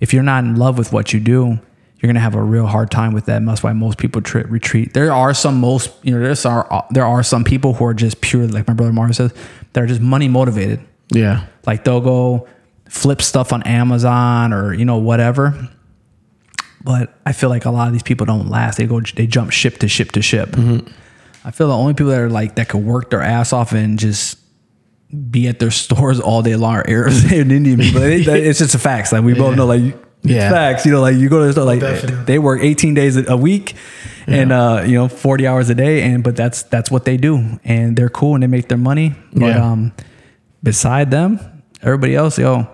If 0.00 0.12
you're 0.12 0.24
not 0.24 0.42
in 0.42 0.56
love 0.56 0.76
with 0.76 0.92
what 0.92 1.12
you 1.12 1.20
do, 1.20 1.60
you're 2.00 2.08
gonna 2.08 2.18
have 2.18 2.34
a 2.34 2.42
real 2.42 2.66
hard 2.66 2.90
time 2.90 3.12
with 3.12 3.26
that. 3.26 3.36
And 3.36 3.48
that's 3.48 3.62
why 3.62 3.72
most 3.72 3.96
people 3.98 4.20
tri- 4.22 4.40
retreat. 4.42 4.94
There 4.94 5.12
are 5.12 5.32
some 5.34 5.60
most 5.60 5.92
you 6.02 6.12
know 6.12 6.20
there's 6.20 6.44
are 6.44 6.84
there 6.90 7.06
are 7.06 7.22
some 7.22 7.44
people 7.44 7.74
who 7.74 7.84
are 7.84 7.94
just 7.94 8.20
purely 8.20 8.48
like 8.48 8.66
my 8.66 8.74
brother 8.74 8.92
Mario 8.92 9.12
says, 9.12 9.32
that 9.72 9.84
are 9.84 9.86
just 9.86 10.00
money 10.00 10.26
motivated. 10.26 10.80
yeah 11.12 11.46
Like 11.64 11.84
they'll 11.84 12.00
go 12.00 12.48
flip 12.88 13.22
stuff 13.22 13.52
on 13.52 13.62
Amazon 13.62 14.52
or 14.52 14.74
you 14.74 14.84
know 14.84 14.96
whatever. 14.96 15.68
But 16.82 17.14
I 17.26 17.32
feel 17.32 17.48
like 17.50 17.64
a 17.64 17.70
lot 17.70 17.86
of 17.88 17.92
these 17.92 18.02
people 18.02 18.24
don't 18.26 18.48
last. 18.48 18.78
They 18.78 18.86
go 18.86 19.00
they 19.00 19.26
jump 19.26 19.50
ship 19.52 19.78
to 19.78 19.88
ship 19.88 20.12
to 20.12 20.22
ship. 20.22 20.56
I 21.44 21.50
feel 21.50 21.68
the 21.68 21.76
only 21.76 21.94
people 21.94 22.10
that 22.10 22.20
are 22.20 22.30
like 22.30 22.56
that 22.56 22.68
could 22.68 22.84
work 22.84 23.10
their 23.10 23.22
ass 23.22 23.52
off 23.52 23.72
and 23.72 23.98
just 23.98 24.38
be 25.30 25.48
at 25.48 25.58
their 25.58 25.70
stores 25.84 26.20
all 26.20 26.42
day 26.42 26.56
long 26.56 26.76
are 26.76 26.88
Arabs 26.88 27.24
and 27.32 27.50
Indian 27.50 27.78
people. 27.80 28.02
It- 28.02 28.26
it's 28.28 28.58
just 28.58 28.74
a 28.74 28.78
facts. 28.78 29.12
Like 29.12 29.24
we 29.24 29.34
both 29.34 29.56
know, 29.56 29.66
like 29.66 29.94
Yeah. 30.22 30.50
facts. 30.50 30.84
You 30.86 30.92
know, 30.92 31.00
like 31.00 31.16
you 31.16 31.28
go 31.28 31.40
to 31.40 31.46
the 31.46 31.52
store, 31.52 31.64
like 31.64 31.80
definitely. 31.80 32.24
they 32.26 32.38
work 32.38 32.60
18 32.62 32.94
days 32.94 33.16
a 33.16 33.36
week 33.36 33.74
and 34.26 34.52
uh, 34.52 34.82
you 34.86 34.94
know 34.94 35.08
40 35.08 35.46
hours 35.46 35.70
a 35.70 35.74
day, 35.74 36.02
and 36.02 36.22
but 36.22 36.36
that's 36.36 36.62
that's 36.64 36.90
what 36.90 37.04
they 37.06 37.16
do, 37.16 37.58
and 37.64 37.96
they're 37.96 38.10
cool 38.10 38.34
and 38.34 38.42
they 38.42 38.46
make 38.48 38.68
their 38.68 38.78
money. 38.78 39.14
But 39.32 39.46
Yeah. 39.56 39.72
um, 39.72 39.92
beside 40.62 41.10
them, 41.10 41.40
everybody 41.82 42.14
else, 42.14 42.38
yo, 42.38 42.66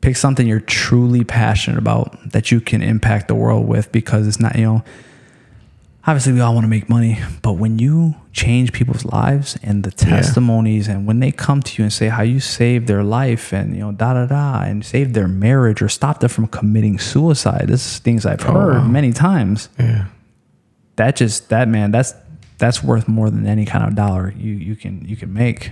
pick 0.00 0.16
something 0.16 0.46
you're 0.46 0.60
truly 0.60 1.24
passionate 1.24 1.78
about 1.78 2.32
that 2.32 2.50
you 2.50 2.60
can 2.60 2.82
impact 2.82 3.28
the 3.28 3.34
world 3.34 3.66
with 3.68 3.90
because 3.92 4.26
it's 4.26 4.40
not 4.40 4.56
you 4.56 4.64
know 4.64 4.84
obviously 6.06 6.32
we 6.32 6.40
all 6.40 6.54
want 6.54 6.64
to 6.64 6.68
make 6.68 6.88
money 6.88 7.18
but 7.42 7.52
when 7.52 7.78
you 7.78 8.14
change 8.32 8.72
people's 8.72 9.04
lives 9.04 9.58
and 9.62 9.84
the 9.84 9.90
testimonies 9.90 10.88
and 10.88 11.06
when 11.06 11.20
they 11.20 11.30
come 11.30 11.60
to 11.60 11.76
you 11.76 11.84
and 11.84 11.92
say 11.92 12.08
how 12.08 12.22
you 12.22 12.40
saved 12.40 12.86
their 12.86 13.02
life 13.02 13.52
and 13.52 13.74
you 13.74 13.80
know 13.80 13.92
da 13.92 14.14
da 14.14 14.26
da 14.26 14.62
and 14.62 14.84
saved 14.84 15.14
their 15.14 15.28
marriage 15.28 15.82
or 15.82 15.88
stopped 15.88 16.20
them 16.20 16.30
from 16.30 16.46
committing 16.46 16.98
suicide 16.98 17.66
this 17.68 17.84
is 17.84 17.98
things 17.98 18.24
i've 18.24 18.44
oh, 18.46 18.52
heard 18.52 18.78
wow. 18.78 18.86
many 18.86 19.12
times. 19.12 19.68
Yeah. 19.78 20.06
That 20.96 21.16
just 21.16 21.48
that 21.48 21.68
man 21.68 21.90
that's 21.90 22.14
that's 22.58 22.82
worth 22.82 23.08
more 23.08 23.30
than 23.30 23.46
any 23.46 23.64
kind 23.64 23.86
of 23.86 23.94
dollar 23.94 24.34
you 24.36 24.52
you 24.52 24.76
can 24.76 25.02
you 25.06 25.16
can 25.16 25.32
make 25.32 25.70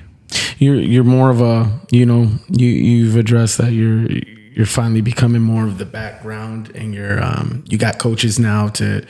you're 0.59 0.77
you're 0.77 1.05
more 1.05 1.31
of 1.31 1.41
a 1.41 1.71
you 1.91 2.05
know 2.05 2.31
you 2.49 2.67
you've 2.67 3.17
addressed 3.17 3.59
that 3.59 3.73
you're 3.73 4.07
you're 4.53 4.67
finally 4.67 5.01
becoming 5.01 5.41
more 5.41 5.65
of 5.65 5.79
the 5.79 5.85
background 5.87 6.71
and 6.75 6.95
you're 6.95 7.23
um 7.23 7.65
you 7.69 7.79
got 7.79 7.99
coaches 7.99 8.39
now 8.39 8.69
to 8.69 9.07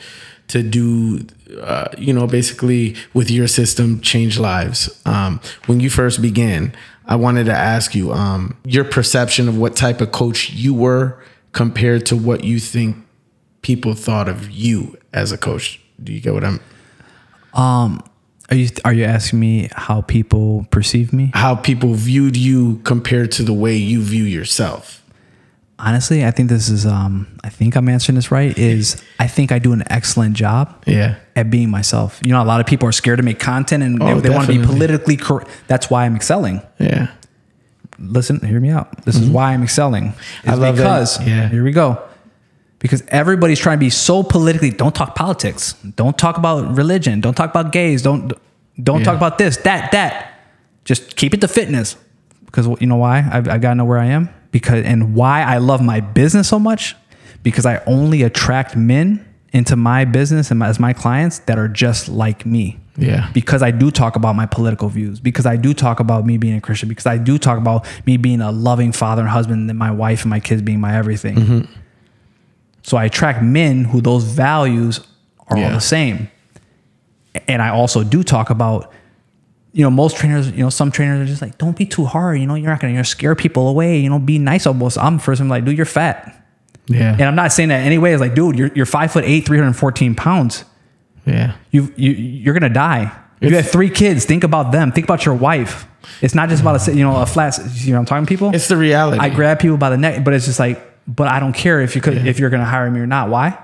to 0.47 0.63
do 0.63 1.25
uh, 1.59 1.87
you 1.97 2.13
know 2.13 2.27
basically 2.27 2.95
with 3.13 3.29
your 3.29 3.47
system 3.47 3.99
change 4.01 4.39
lives. 4.39 5.01
Um 5.05 5.41
when 5.65 5.79
you 5.79 5.89
first 5.89 6.21
began 6.21 6.73
i 7.05 7.15
wanted 7.15 7.45
to 7.45 7.53
ask 7.53 7.95
you 7.95 8.11
um 8.11 8.55
your 8.63 8.83
perception 8.83 9.47
of 9.47 9.57
what 9.57 9.75
type 9.75 10.01
of 10.01 10.11
coach 10.11 10.51
you 10.51 10.73
were 10.73 11.21
compared 11.51 12.05
to 12.05 12.15
what 12.15 12.43
you 12.43 12.59
think 12.59 12.95
people 13.63 13.95
thought 13.95 14.29
of 14.29 14.51
you 14.51 14.95
as 15.11 15.31
a 15.31 15.37
coach. 15.37 15.81
Do 16.01 16.13
you 16.13 16.21
get 16.21 16.33
what 16.33 16.43
i'm 16.45 18.03
are 18.51 18.55
you 18.55 18.69
are 18.85 18.93
you 18.93 19.03
asking 19.05 19.39
me 19.39 19.69
how 19.73 20.01
people 20.01 20.65
perceive 20.71 21.13
me? 21.13 21.31
How 21.33 21.55
people 21.55 21.93
viewed 21.93 22.35
you 22.35 22.77
compared 22.83 23.31
to 23.33 23.43
the 23.43 23.53
way 23.53 23.75
you 23.75 24.01
view 24.01 24.23
yourself. 24.23 24.95
Honestly 25.81 26.25
i 26.25 26.31
think 26.31 26.49
this 26.49 26.67
is 26.67 26.85
um 26.85 27.25
i 27.41 27.47
think 27.47 27.77
i'm 27.77 27.87
answering 27.87 28.17
this 28.17 28.31
right 28.31 28.57
is 28.57 29.01
i 29.17 29.27
think 29.27 29.53
i 29.53 29.59
do 29.59 29.71
an 29.71 29.81
excellent 29.89 30.35
job 30.35 30.83
yeah. 30.85 31.15
at 31.37 31.49
being 31.49 31.69
myself. 31.69 32.19
You 32.25 32.33
know 32.33 32.43
a 32.43 32.43
lot 32.43 32.59
of 32.59 32.65
people 32.67 32.89
are 32.89 32.91
scared 32.91 33.15
to 33.17 33.23
make 33.23 33.39
content 33.39 33.81
and 33.83 34.03
Oh, 34.03 34.15
they, 34.19 34.27
they 34.27 34.35
want 34.35 34.47
to 34.47 34.59
be 34.59 34.65
politically 34.65 35.15
correct 35.15 35.49
that's 35.67 35.89
why 35.89 36.05
i'm 36.05 36.17
excelling. 36.17 36.61
Yeah. 36.79 37.07
Listen 37.97 38.39
hear 38.45 38.59
me 38.59 38.69
out. 38.71 39.05
This 39.05 39.15
is 39.15 39.29
why 39.29 39.53
i'm 39.53 39.63
excelling. 39.63 40.07
It's 40.07 40.17
Mm-hmm. 40.17 40.49
I 40.49 40.53
love 40.55 40.75
that. 40.77 40.83
because 40.83 41.25
Yeah. 41.25 41.47
here 41.47 41.63
we 41.63 41.71
go 41.71 42.01
because 42.79 43.03
everybody's 43.09 43.59
trying 43.59 43.77
to 43.77 43.79
be 43.79 43.89
so 43.89 44.23
politically 44.23 44.69
don't 44.71 44.95
talk 44.95 45.15
politics. 45.15 45.73
Don't 45.95 46.17
talk 46.17 46.37
about 46.37 46.75
religion. 46.75 47.21
Don't 47.21 47.35
talk 47.35 47.49
about 47.49 47.71
gays. 47.71 48.01
Don't 48.01 48.33
don't 48.81 48.99
Yeah. 48.99 49.05
talk 49.05 49.17
about 49.17 49.37
this 49.37 49.57
that 49.57 49.91
that. 49.91 50.33
Just 50.85 51.15
keep 51.15 51.33
it 51.33 51.41
to 51.41 51.47
fitness. 51.47 51.95
Because 52.45 52.67
you 52.81 52.87
know 52.87 52.95
why? 52.95 53.27
I've, 53.31 53.47
I 53.47 53.57
gotta 53.59 53.75
know 53.75 53.85
where 53.85 53.99
I 53.99 54.05
am. 54.07 54.29
Because 54.51 54.83
and 54.85 55.13
why 55.13 55.43
I 55.43 55.57
love 55.57 55.81
my 55.81 55.99
business 55.99 56.47
so 56.47 56.57
much? 56.57 56.95
Because 57.43 57.65
I 57.65 57.81
only 57.85 58.23
attract 58.23 58.75
men 58.75 59.25
into 59.53 59.75
my 59.75 60.05
business 60.05 60.49
and 60.51 60.59
my, 60.59 60.67
as 60.67 60.79
my 60.79 60.93
clients 60.93 61.39
that 61.39 61.57
are 61.59 61.67
just 61.67 62.09
like 62.09 62.45
me. 62.45 62.79
Yeah. 62.97 63.29
because 63.33 63.63
I 63.63 63.71
do 63.71 63.91
talk 63.91 64.17
about 64.17 64.35
my 64.35 64.45
political 64.45 64.89
views, 64.89 65.21
because 65.21 65.45
I 65.45 65.55
do 65.55 65.73
talk 65.73 66.01
about 66.01 66.25
me 66.25 66.37
being 66.37 66.55
a 66.55 66.59
Christian, 66.59 66.89
because 66.89 67.05
I 67.05 67.17
do 67.17 67.37
talk 67.37 67.57
about 67.57 67.87
me 68.05 68.17
being 68.17 68.41
a 68.41 68.51
loving 68.51 68.91
father 68.91 69.21
and 69.21 69.29
husband, 69.31 69.69
and 69.69 69.79
my 69.79 69.89
wife 69.89 70.23
and 70.23 70.29
my 70.29 70.41
kids 70.41 70.61
being 70.61 70.81
my 70.81 70.97
everything. 70.97 71.35
Mm-hmm. 71.37 71.71
So 72.89 72.97
I 72.97 73.05
attract 73.05 73.43
men 73.43 73.83
who 73.85 74.01
those 74.01 74.23
values 74.23 74.99
are 75.47 75.57
all 75.57 75.69
the 75.69 75.79
same. 75.79 76.31
And 77.47 77.61
I 77.61 77.69
also 77.69 78.03
do 78.03 78.23
talk 78.23 78.49
about 78.49 78.91
you 79.71 79.83
know, 79.83 79.91
most 79.91 80.17
trainers, 80.17 80.49
you 80.49 80.63
know, 80.63 80.71
some 80.71 80.91
trainers 80.91 81.21
are 81.21 81.25
just 81.29 81.43
like, 81.43 81.59
don't 81.59 81.77
be 81.77 81.85
too 81.85 82.03
hard. 82.03 82.39
You 82.39 82.47
know, 82.47 82.55
you're 82.55 82.71
not 82.71 82.79
gonna, 82.79 82.91
you're 82.91 82.97
gonna 82.97 83.05
scare 83.05 83.35
people 83.35 83.67
away. 83.67 83.99
You 83.99 84.09
know, 84.09 84.17
be 84.17 84.39
nice 84.39 84.65
almost. 84.65 84.97
I'm 84.97 85.19
first. 85.19 85.39
I'm 85.39 85.47
like, 85.47 85.63
dude, 85.63 85.77
you're 85.77 85.85
fat. 85.85 86.43
Yeah. 86.87 87.13
And 87.13 87.21
I'm 87.21 87.35
not 87.35 87.53
saying 87.53 87.69
that 87.69 87.85
anyway. 87.85 88.13
It's 88.13 88.19
like, 88.19 88.33
dude, 88.33 88.57
you're, 88.57 88.71
you're 88.73 88.87
five 88.87 89.11
foot 89.11 89.25
eight, 89.25 89.45
314 89.45 90.15
pounds. 90.15 90.65
Yeah. 91.27 91.55
You, 91.69 91.93
you, 91.95 92.11
you're 92.13 92.55
gonna 92.55 92.73
die. 92.73 93.15
You 93.41 93.55
have 93.55 93.69
three 93.69 93.91
kids. 93.91 94.25
Think 94.25 94.43
about 94.43 94.71
them. 94.71 94.91
Think 94.91 95.05
about 95.05 95.23
your 95.23 95.35
wife. 95.35 95.85
It's 96.21 96.33
not 96.33 96.49
just 96.49 96.61
about 96.61 96.87
a, 96.87 96.93
you 96.93 97.03
know, 97.03 97.21
a 97.21 97.25
flat, 97.27 97.57
you 97.75 97.93
know, 97.93 97.99
I'm 97.99 98.05
talking 98.05 98.25
to 98.25 98.29
people. 98.29 98.53
It's 98.53 98.67
the 98.67 98.75
reality. 98.75 99.19
I 99.19 99.29
grab 99.29 99.59
people 99.59 99.77
by 99.77 99.91
the 99.91 99.97
neck, 99.97 100.23
but 100.23 100.33
it's 100.33 100.45
just 100.45 100.59
like, 100.59 100.81
but 101.15 101.27
I 101.27 101.39
don't 101.39 101.53
care 101.53 101.81
if 101.81 101.95
you 101.95 102.01
could, 102.01 102.25
if 102.27 102.39
you're 102.39 102.49
gonna 102.51 102.65
hire 102.65 102.89
me 102.91 102.99
or 102.99 103.07
not. 103.07 103.29
Why? 103.29 103.57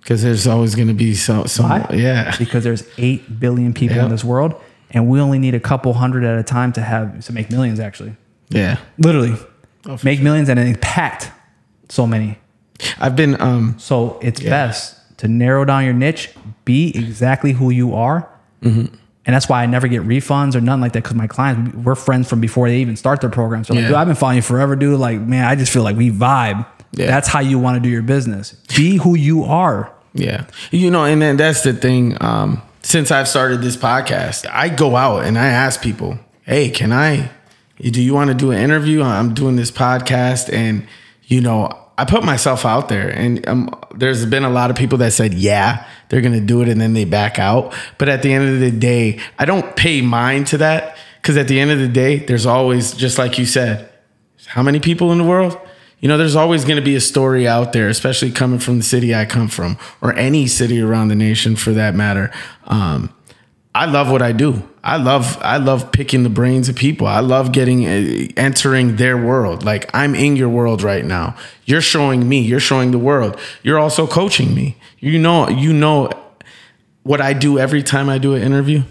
Because 0.00 0.22
there's 0.22 0.48
always 0.48 0.74
going 0.74 0.88
to 0.88 0.94
be 0.94 1.14
some, 1.14 1.46
some 1.46 1.68
Why? 1.70 1.86
yeah. 1.94 2.34
Because 2.36 2.64
there's 2.64 2.82
eight 2.98 3.38
billion 3.38 3.72
people 3.72 3.94
Yep. 3.98 4.06
in 4.06 4.10
this 4.10 4.24
world, 4.24 4.60
and 4.90 5.06
we 5.08 5.20
only 5.20 5.38
need 5.38 5.54
a 5.54 5.60
couple 5.60 5.92
hundred 5.94 6.24
at 6.24 6.36
a 6.36 6.42
time 6.42 6.72
to 6.72 6.80
have 6.82 7.24
to 7.24 7.32
make 7.32 7.50
millions. 7.52 7.78
Actually, 7.78 8.16
Yeah. 8.48 8.78
literally, 8.98 9.36
Oh, 9.86 9.96
make 10.02 10.20
millions 10.20 10.48
and 10.48 10.58
impact 10.58 11.30
so 11.88 12.04
many. 12.04 12.38
I've 12.98 13.14
been, 13.14 13.40
um, 13.40 13.76
So 13.78 14.18
it's 14.22 14.40
best 14.40 14.96
to 15.18 15.28
narrow 15.28 15.64
down 15.64 15.84
your 15.84 15.94
niche, 15.94 16.30
be 16.64 16.88
exactly 16.96 17.52
who 17.52 17.70
you 17.70 17.94
are. 17.94 18.28
Mm-hmm. 18.64 18.92
And 19.24 19.34
that's 19.34 19.48
why 19.48 19.62
I 19.62 19.66
never 19.66 19.86
get 19.86 20.02
refunds 20.02 20.56
or 20.56 20.60
nothing 20.60 20.80
like 20.80 20.92
that 20.94 21.04
because 21.04 21.14
my 21.14 21.28
clients, 21.28 21.74
we're 21.76 21.94
friends 21.94 22.28
from 22.28 22.40
before 22.40 22.68
they 22.68 22.78
even 22.78 22.96
start 22.96 23.20
their 23.20 23.30
program. 23.30 23.62
So, 23.62 23.72
like, 23.72 23.86
dude, 23.86 23.94
I've 23.94 24.08
been 24.08 24.16
following 24.16 24.36
you 24.36 24.42
forever, 24.42 24.74
dude. 24.74 24.98
Like, 24.98 25.20
man, 25.20 25.44
I 25.44 25.54
just 25.54 25.72
feel 25.72 25.84
like 25.84 25.96
we 25.96 26.10
vibe. 26.10 26.66
Yeah. 26.92 27.06
That's 27.06 27.28
how 27.28 27.40
you 27.40 27.58
want 27.58 27.76
to 27.76 27.80
do 27.80 27.88
your 27.88 28.02
business. 28.02 28.52
Be 28.76 28.96
who 28.96 29.14
you 29.16 29.44
are. 29.44 29.92
Yeah. 30.12 30.46
You 30.72 30.90
know, 30.90 31.04
and 31.04 31.22
then 31.22 31.36
that's 31.36 31.62
the 31.62 31.72
thing. 31.72 32.16
Um, 32.20 32.62
since 32.82 33.10
I've 33.10 33.28
started 33.28 33.62
this 33.62 33.76
podcast, 33.76 34.46
I 34.50 34.68
go 34.68 34.96
out 34.96 35.24
and 35.24 35.38
I 35.38 35.46
ask 35.46 35.80
people, 35.80 36.18
hey, 36.42 36.68
can 36.70 36.92
I, 36.92 37.30
do 37.80 38.02
you 38.02 38.14
want 38.14 38.28
to 38.28 38.34
do 38.34 38.50
an 38.50 38.58
interview? 38.58 39.02
I'm 39.02 39.34
doing 39.34 39.56
this 39.56 39.70
podcast. 39.70 40.52
And, 40.52 40.86
you 41.24 41.40
know, 41.40 41.81
I 41.98 42.04
put 42.04 42.24
myself 42.24 42.64
out 42.64 42.88
there. 42.88 43.08
And 43.08 43.46
um, 43.48 43.70
there's 43.94 44.24
been 44.26 44.44
a 44.44 44.50
lot 44.50 44.70
of 44.70 44.76
people 44.76 44.98
that 44.98 45.12
said, 45.12 45.34
yeah, 45.34 45.86
they're 46.08 46.20
going 46.20 46.34
to 46.34 46.40
do 46.40 46.62
it. 46.62 46.68
And 46.68 46.80
then 46.80 46.94
they 46.94 47.04
back 47.04 47.38
out. 47.38 47.74
But 47.98 48.08
at 48.08 48.22
the 48.22 48.32
end 48.32 48.48
of 48.48 48.60
the 48.60 48.70
day, 48.70 49.20
I 49.38 49.44
don't 49.44 49.76
pay 49.76 50.00
mind 50.02 50.46
to 50.48 50.58
that. 50.58 50.96
Because 51.20 51.36
at 51.36 51.46
the 51.46 51.60
end 51.60 51.70
of 51.70 51.78
the 51.78 51.88
day, 51.88 52.18
there's 52.18 52.46
always, 52.46 52.94
just 52.94 53.16
like 53.16 53.38
you 53.38 53.46
said, 53.46 53.88
how 54.46 54.62
many 54.62 54.80
people 54.80 55.12
in 55.12 55.18
the 55.18 55.24
world? 55.24 55.56
You 56.00 56.08
know, 56.08 56.18
there's 56.18 56.34
always 56.34 56.64
going 56.64 56.78
to 56.78 56.84
be 56.84 56.96
a 56.96 57.00
story 57.00 57.46
out 57.46 57.72
there, 57.72 57.88
especially 57.88 58.32
coming 58.32 58.58
from 58.58 58.78
the 58.78 58.82
city 58.82 59.14
I 59.14 59.24
come 59.24 59.46
from, 59.46 59.78
or 60.00 60.12
any 60.14 60.48
city 60.48 60.80
around 60.80 61.08
the 61.08 61.14
nation 61.14 61.54
for 61.54 61.70
that 61.74 61.94
matter. 61.94 62.32
Um, 62.66 63.14
I 63.74 63.86
love 63.86 64.10
what 64.10 64.20
I 64.20 64.32
do. 64.32 64.68
I 64.84 64.96
love 64.96 65.38
I 65.40 65.56
love 65.56 65.92
picking 65.92 66.24
the 66.24 66.28
brains 66.28 66.68
of 66.68 66.76
people. 66.76 67.06
I 67.06 67.20
love 67.20 67.52
getting 67.52 67.86
uh, 67.86 68.28
entering 68.36 68.96
their 68.96 69.16
world. 69.16 69.64
Like 69.64 69.88
I'm 69.94 70.14
in 70.14 70.36
your 70.36 70.48
world 70.48 70.82
right 70.82 71.04
now. 71.04 71.36
You're 71.64 71.80
showing 71.80 72.28
me. 72.28 72.40
You're 72.40 72.60
showing 72.60 72.90
the 72.90 72.98
world. 72.98 73.38
You're 73.62 73.78
also 73.78 74.06
coaching 74.06 74.54
me. 74.54 74.76
You 74.98 75.18
know. 75.18 75.48
You 75.48 75.72
know 75.72 76.10
what 77.02 77.20
I 77.20 77.32
do 77.32 77.58
every 77.58 77.82
time 77.82 78.08
I 78.08 78.18
do 78.18 78.34
an 78.34 78.42
interview. 78.42 78.82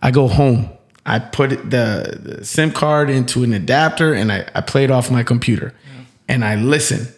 I 0.00 0.10
go 0.10 0.28
home. 0.28 0.70
I 1.04 1.18
put 1.18 1.50
the, 1.50 2.18
the 2.20 2.44
SIM 2.44 2.70
card 2.70 3.10
into 3.10 3.42
an 3.42 3.52
adapter 3.52 4.14
and 4.14 4.30
I, 4.30 4.48
I 4.54 4.60
play 4.60 4.84
it 4.84 4.90
off 4.90 5.10
my 5.10 5.24
computer 5.24 5.74
and 6.28 6.44
I 6.44 6.54
listen. 6.54 7.08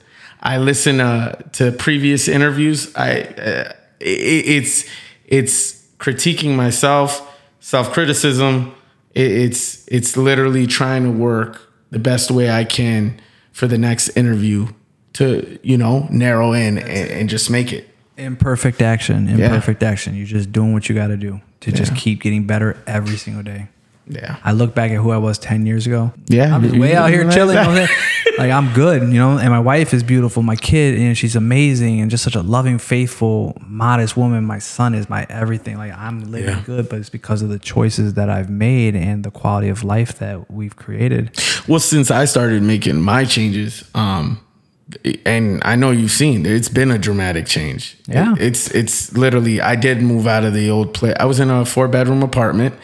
I 0.41 0.59
listen 0.59 1.01
uh, 1.01 1.33
to 1.53 1.73
previous 1.73 2.29
interviews. 2.29 2.95
I 2.97 3.21
uh, 3.21 3.73
it, 4.01 4.47
it's 4.47 4.85
it's 5.27 5.74
critiquing 6.05 6.55
myself, 6.55 7.35
self 7.61 7.93
criticism. 7.93 8.75
It, 9.15 9.31
it's 9.31 9.87
it's 9.89 10.17
literally 10.17 10.67
trying 10.67 11.05
to 11.05 11.11
work 11.11 11.73
the 11.91 11.99
best 11.99 12.31
way 12.31 12.51
I 12.51 12.65
can 12.65 13.21
for 13.53 13.67
the 13.67 13.79
next 13.79 14.11
interview 14.17 14.69
to 15.15 15.59
you 15.63 15.79
know 15.79 16.07
narrow 16.11 16.53
in 16.53 16.79
and, 16.79 17.11
and 17.11 17.29
just 17.29 17.51
make 17.51 17.73
it. 17.73 17.89
Imperfect 18.17 18.81
action. 18.83 19.29
Imperfect 19.29 19.83
action. 19.83 20.15
You're 20.15 20.27
just 20.27 20.53
doing 20.53 20.73
what 20.73 20.89
you 20.89 20.95
got 20.95 21.09
to 21.09 21.17
do 21.17 21.41
to 21.61 21.73
just 21.73 21.97
keep 21.97 22.23
getting 22.23 22.47
better 22.47 22.81
every 22.87 23.17
single 23.17 23.43
day. 23.43 23.69
Yeah. 24.07 24.37
I 24.45 24.53
look 24.53 24.75
back 24.75 24.91
at 24.91 24.97
who 24.99 25.11
I 25.13 25.17
was 25.17 25.39
10 25.39 25.65
years 25.67 25.87
ago. 25.87 26.13
Yeah, 26.29 26.55
I'm 26.55 26.63
just 26.63 26.77
way 26.77 26.95
out 26.95 27.11
here 27.11 27.29
chilling. 27.31 27.57
you 27.57 27.63
know 27.63 27.71
what 27.71 27.79
I'm 27.81 27.87
saying? 27.87 27.99
like, 28.39 28.51
I'm 28.51 28.73
good, 28.75 29.03
you 29.05 29.19
know, 29.19 29.39
and 29.39 29.49
my 29.51 29.61
wife 29.61 29.95
is 29.95 30.03
beautiful. 30.03 30.43
My 30.43 30.57
kid, 30.57 30.99
and 30.99 31.17
she's 31.17 31.35
amazing 31.37 32.01
and 32.01 32.11
just 32.11 32.23
such 32.23 32.35
a 32.35 32.43
loving, 32.43 32.79
faithful, 32.79 33.57
modest 33.67 34.17
woman. 34.17 34.45
My 34.45 34.59
son 34.59 34.95
is 34.95 35.09
my 35.09 35.27
everything. 35.31 35.79
Like, 35.79 35.97
I'm 35.97 36.31
living 36.31 36.51
Yeah. 36.51 36.63
good, 36.67 36.89
but 36.91 36.99
it's 36.99 37.09
because 37.09 37.41
of 37.41 37.49
the 37.49 37.59
choices 37.59 38.13
that 38.15 38.29
I've 38.29 38.51
made 38.51 38.95
and 38.95 39.25
the 39.25 39.31
quality 39.31 39.69
of 39.71 39.83
life 39.85 40.19
that 40.19 40.51
we've 40.51 40.77
created. 40.77 41.31
Well, 41.67 41.81
since 41.81 42.11
I 42.11 42.27
started 42.27 42.63
making 42.63 43.01
my 43.01 43.25
changes, 43.25 43.85
um, 43.95 44.39
and 45.25 45.63
I 45.65 45.77
know 45.77 45.93
you've 45.93 46.11
seen 46.11 46.45
it's 46.45 46.69
been 46.69 46.91
a 46.91 46.99
dramatic 46.99 47.47
change. 47.47 47.97
Yeah. 48.07 48.35
It- 48.35 48.43
it's 48.43 48.71
it's 48.73 49.17
literally 49.17 49.63
I 49.63 49.77
did 49.77 50.03
move 50.03 50.27
out 50.27 50.45
of 50.45 50.53
the 50.53 50.69
old 50.69 50.93
place. 50.93 51.15
I 51.19 51.25
was 51.25 51.41
in 51.41 51.49
a 51.49 51.65
four 51.65 51.89
bedroom 51.89 52.23
apartment, 52.23 52.75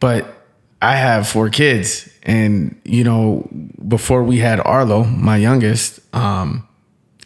but 0.00 0.37
I 0.80 0.94
have 0.96 1.28
four 1.28 1.50
kids, 1.50 2.08
and 2.22 2.80
you 2.84 3.04
know, 3.04 3.48
before 3.86 4.22
we 4.22 4.38
had 4.38 4.60
Arlo, 4.60 5.04
my 5.04 5.36
youngest, 5.36 6.00
um, 6.14 6.66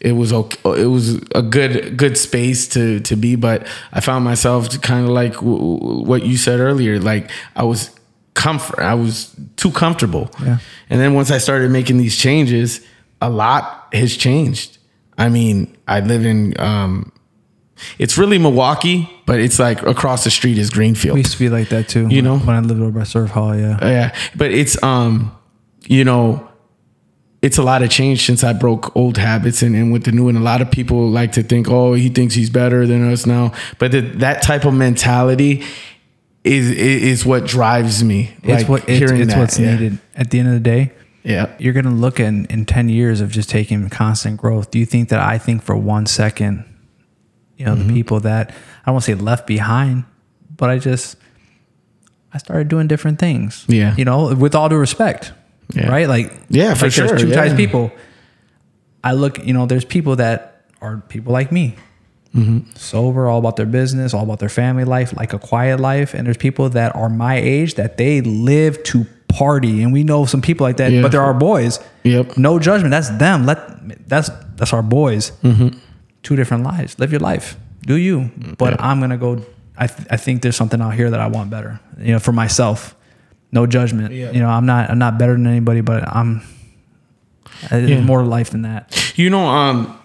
it 0.01 0.13
was 0.13 0.33
okay. 0.33 0.81
It 0.81 0.87
was 0.87 1.21
a 1.35 1.41
good 1.41 1.95
good 1.95 2.17
space 2.17 2.67
to 2.69 2.99
to 3.01 3.15
be, 3.15 3.35
but 3.35 3.67
I 3.91 4.01
found 4.01 4.25
myself 4.25 4.69
kind 4.81 5.05
of 5.05 5.11
like 5.11 5.33
w- 5.35 5.77
w- 5.79 6.03
what 6.03 6.25
you 6.25 6.35
said 6.35 6.59
earlier. 6.59 6.99
Like 6.99 7.29
I 7.55 7.63
was 7.63 7.91
comfort. 8.33 8.79
I 8.79 8.95
was 8.95 9.33
too 9.55 9.71
comfortable. 9.71 10.29
Yeah. 10.41 10.57
And 10.89 10.99
then 10.99 11.13
once 11.13 11.31
I 11.31 11.37
started 11.37 11.71
making 11.71 11.97
these 11.99 12.17
changes, 12.17 12.81
a 13.21 13.29
lot 13.29 13.87
has 13.93 14.17
changed. 14.17 14.79
I 15.17 15.29
mean, 15.29 15.77
I 15.87 16.01
live 16.01 16.25
in. 16.25 16.59
Um, 16.59 17.12
it's 17.97 18.17
really 18.17 18.37
Milwaukee, 18.37 19.09
but 19.25 19.39
it's 19.39 19.59
like 19.59 19.81
across 19.83 20.23
the 20.23 20.31
street 20.31 20.57
is 20.57 20.69
Greenfield. 20.69 21.15
We 21.15 21.21
used 21.21 21.33
to 21.33 21.39
be 21.39 21.49
like 21.49 21.69
that 21.69 21.89
too. 21.89 22.07
You 22.07 22.21
know? 22.21 22.37
when 22.39 22.55
I 22.55 22.59
lived 22.59 22.81
over 22.81 22.99
by 22.99 23.03
Surf 23.03 23.31
Hall. 23.31 23.55
Yeah. 23.55 23.77
Yeah, 23.81 24.15
but 24.35 24.51
it's 24.51 24.81
um, 24.83 25.35
you 25.85 26.03
know, 26.03 26.47
it's 27.41 27.57
a 27.57 27.63
lot 27.63 27.83
of 27.83 27.89
change 27.89 28.25
since 28.25 28.43
I 28.43 28.53
broke 28.53 28.95
old 28.95 29.17
habits 29.17 29.61
and, 29.61 29.75
and 29.75 29.91
with 29.91 30.05
the 30.05 30.11
new. 30.11 30.29
And 30.29 30.37
a 30.37 30.41
lot 30.41 30.61
of 30.61 30.71
people 30.71 31.09
like 31.09 31.33
to 31.33 31.43
think, 31.43 31.69
oh, 31.69 31.93
he 31.93 32.09
thinks 32.09 32.35
he's 32.35 32.49
better 32.49 32.87
than 32.87 33.11
us 33.11 33.25
now. 33.25 33.53
But 33.79 33.91
the, 33.91 34.01
that 34.01 34.41
type 34.41 34.65
of 34.65 34.73
mentality 34.73 35.63
is 36.43 36.71
is, 36.71 37.25
what 37.25 37.45
drives 37.45 38.03
me. 38.03 38.35
It's 38.43 38.63
like, 38.63 38.69
what 38.69 38.89
it's, 38.89 39.11
it's 39.11 39.33
that, 39.33 39.39
what's 39.39 39.59
yeah. 39.59 39.75
needed 39.75 39.99
at 40.15 40.29
the 40.29 40.39
end 40.39 40.47
of 40.49 40.53
the 40.53 40.59
day. 40.59 40.91
Yeah, 41.23 41.53
you're 41.57 41.73
going 41.73 41.85
to 41.85 41.91
look 41.91 42.19
in 42.19 42.45
in 42.47 42.65
10 42.65 42.89
years 42.89 43.21
of 43.21 43.31
just 43.31 43.49
taking 43.49 43.89
constant 43.89 44.41
growth 44.41 44.71
do 44.71 44.77
you 44.77 44.85
think 44.85 45.07
that 45.07 45.21
i 45.21 45.37
think 45.37 45.63
for 45.63 45.73
one 45.73 46.05
second 46.05 46.65
you 47.57 47.65
know 47.65 47.75
Mm-hmm. 47.75 47.87
the 47.87 47.93
people 47.93 48.19
that 48.21 48.49
i 48.51 48.85
don't 48.85 48.93
want 48.95 49.05
to 49.05 49.15
say 49.15 49.21
left 49.21 49.45
behind 49.47 50.03
but 50.57 50.69
i 50.69 50.77
just 50.79 51.15
i 52.33 52.37
started 52.37 52.67
doing 52.67 52.87
different 52.87 53.19
things 53.19 53.65
Yeah. 53.67 53.95
you 53.95 54.05
know 54.05 54.33
with 54.35 54.55
all 54.55 54.69
due 54.69 54.77
respect 54.77 55.31
Yeah. 55.73 55.89
right 55.89 56.07
like 56.07 56.31
Yeah, 56.49 56.73
for 56.73 56.85
like 56.85 56.93
sure, 56.93 57.07
there's 57.07 57.21
two 57.21 57.29
types 57.31 57.47
yeah. 57.47 57.51
of 57.51 57.57
people 57.57 57.91
i 59.03 59.11
look 59.13 59.43
you 59.45 59.53
know 59.53 59.65
there's 59.65 59.85
people 59.85 60.15
that 60.17 60.65
are 60.81 60.97
people 61.09 61.33
like 61.33 61.51
me 61.51 61.75
Mm-hmm. 62.35 62.71
sober 62.73 63.27
all 63.29 63.37
about 63.37 63.57
their 63.57 63.67
business 63.67 64.11
all 64.11 64.23
about 64.23 64.39
their 64.39 64.49
family 64.49 64.85
life 64.85 65.15
like 65.15 65.33
a 65.33 65.37
quiet 65.39 65.79
life 65.79 66.15
and 66.15 66.25
there's 66.25 66.35
people 66.37 66.67
that 66.71 66.95
are 66.95 67.07
my 67.07 67.35
age 67.37 67.75
that 67.75 67.97
they 67.97 68.21
live 68.21 68.81
to 68.85 69.05
party 69.27 69.83
and 69.83 69.93
we 69.93 70.03
know 70.03 70.25
some 70.25 70.41
people 70.41 70.65
like 70.65 70.77
that 70.77 70.91
Yeah. 70.91 71.03
but 71.03 71.11
there 71.11 71.21
are 71.21 71.33
boys 71.35 71.79
Yep. 72.03 72.37
no 72.37 72.57
judgment 72.57 72.89
that's 72.89 73.09
them 73.19 73.45
let 73.45 74.09
that's 74.09 74.31
that's 74.55 74.73
our 74.73 74.81
boys 74.81 75.31
Mm-hmm. 75.43 75.77
Two 76.23 76.35
different 76.35 76.63
lives 76.63 76.97
live 76.99 77.11
your 77.11 77.19
life 77.19 77.57
do 77.85 77.95
you 77.95 78.31
but 78.57 78.79
i'm 78.81 78.99
gonna 78.99 79.17
go 79.17 79.41
I, 79.77 79.87
th- 79.87 80.07
I 80.11 80.17
think 80.17 80.41
there's 80.41 80.55
something 80.55 80.81
out 80.81 80.93
here 80.93 81.09
that 81.09 81.19
i 81.19 81.27
want 81.27 81.49
better 81.49 81.79
you 81.99 82.11
know 82.13 82.19
for 82.19 82.31
myself 82.31 82.95
no 83.51 83.65
judgment 83.67 84.13
Yeah. 84.13 84.31
you 84.31 84.39
know 84.39 84.49
i'm 84.49 84.65
not 84.65 84.89
i'm 84.89 84.99
not 84.99 85.17
better 85.17 85.33
than 85.33 85.47
anybody 85.47 85.81
but 85.81 86.07
i'm 86.07 86.41
there's 87.69 87.89
Yeah. 87.89 88.01
more 88.01 88.23
life 88.23 88.49
than 88.51 88.63
that 88.63 89.13
You 89.15 89.29
know, 89.29 89.45
um, 89.47 89.95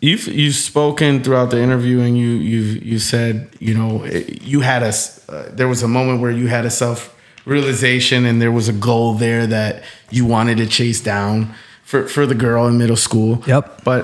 you've 0.00 0.26
you've 0.28 0.54
spoken 0.54 1.22
throughout 1.22 1.50
the 1.50 1.60
interview, 1.62 2.00
and 2.00 2.18
you 2.18 2.28
you 2.52 2.60
you 2.90 2.98
said 2.98 3.48
you 3.60 3.74
know 3.74 4.04
it- 4.04 4.42
you 4.42 4.60
had 4.60 4.82
a 4.82 4.92
uh, 5.28 5.48
there 5.56 5.68
was 5.68 5.82
a 5.82 5.88
moment 5.88 6.20
where 6.20 6.30
you 6.30 6.48
had 6.48 6.64
a 6.66 6.70
self 6.70 7.14
realization, 7.46 8.26
and 8.26 8.40
there 8.42 8.52
was 8.52 8.68
a 8.68 8.72
goal 8.72 9.14
there 9.14 9.46
that 9.46 9.82
you 10.10 10.26
wanted 10.26 10.58
to 10.58 10.66
chase 10.66 11.00
down 11.00 11.54
for 11.82 12.06
for 12.08 12.26
the 12.26 12.34
girl 12.34 12.66
in 12.68 12.76
middle 12.78 12.96
school. 12.96 13.42
Yep. 13.46 13.84
But 13.84 14.02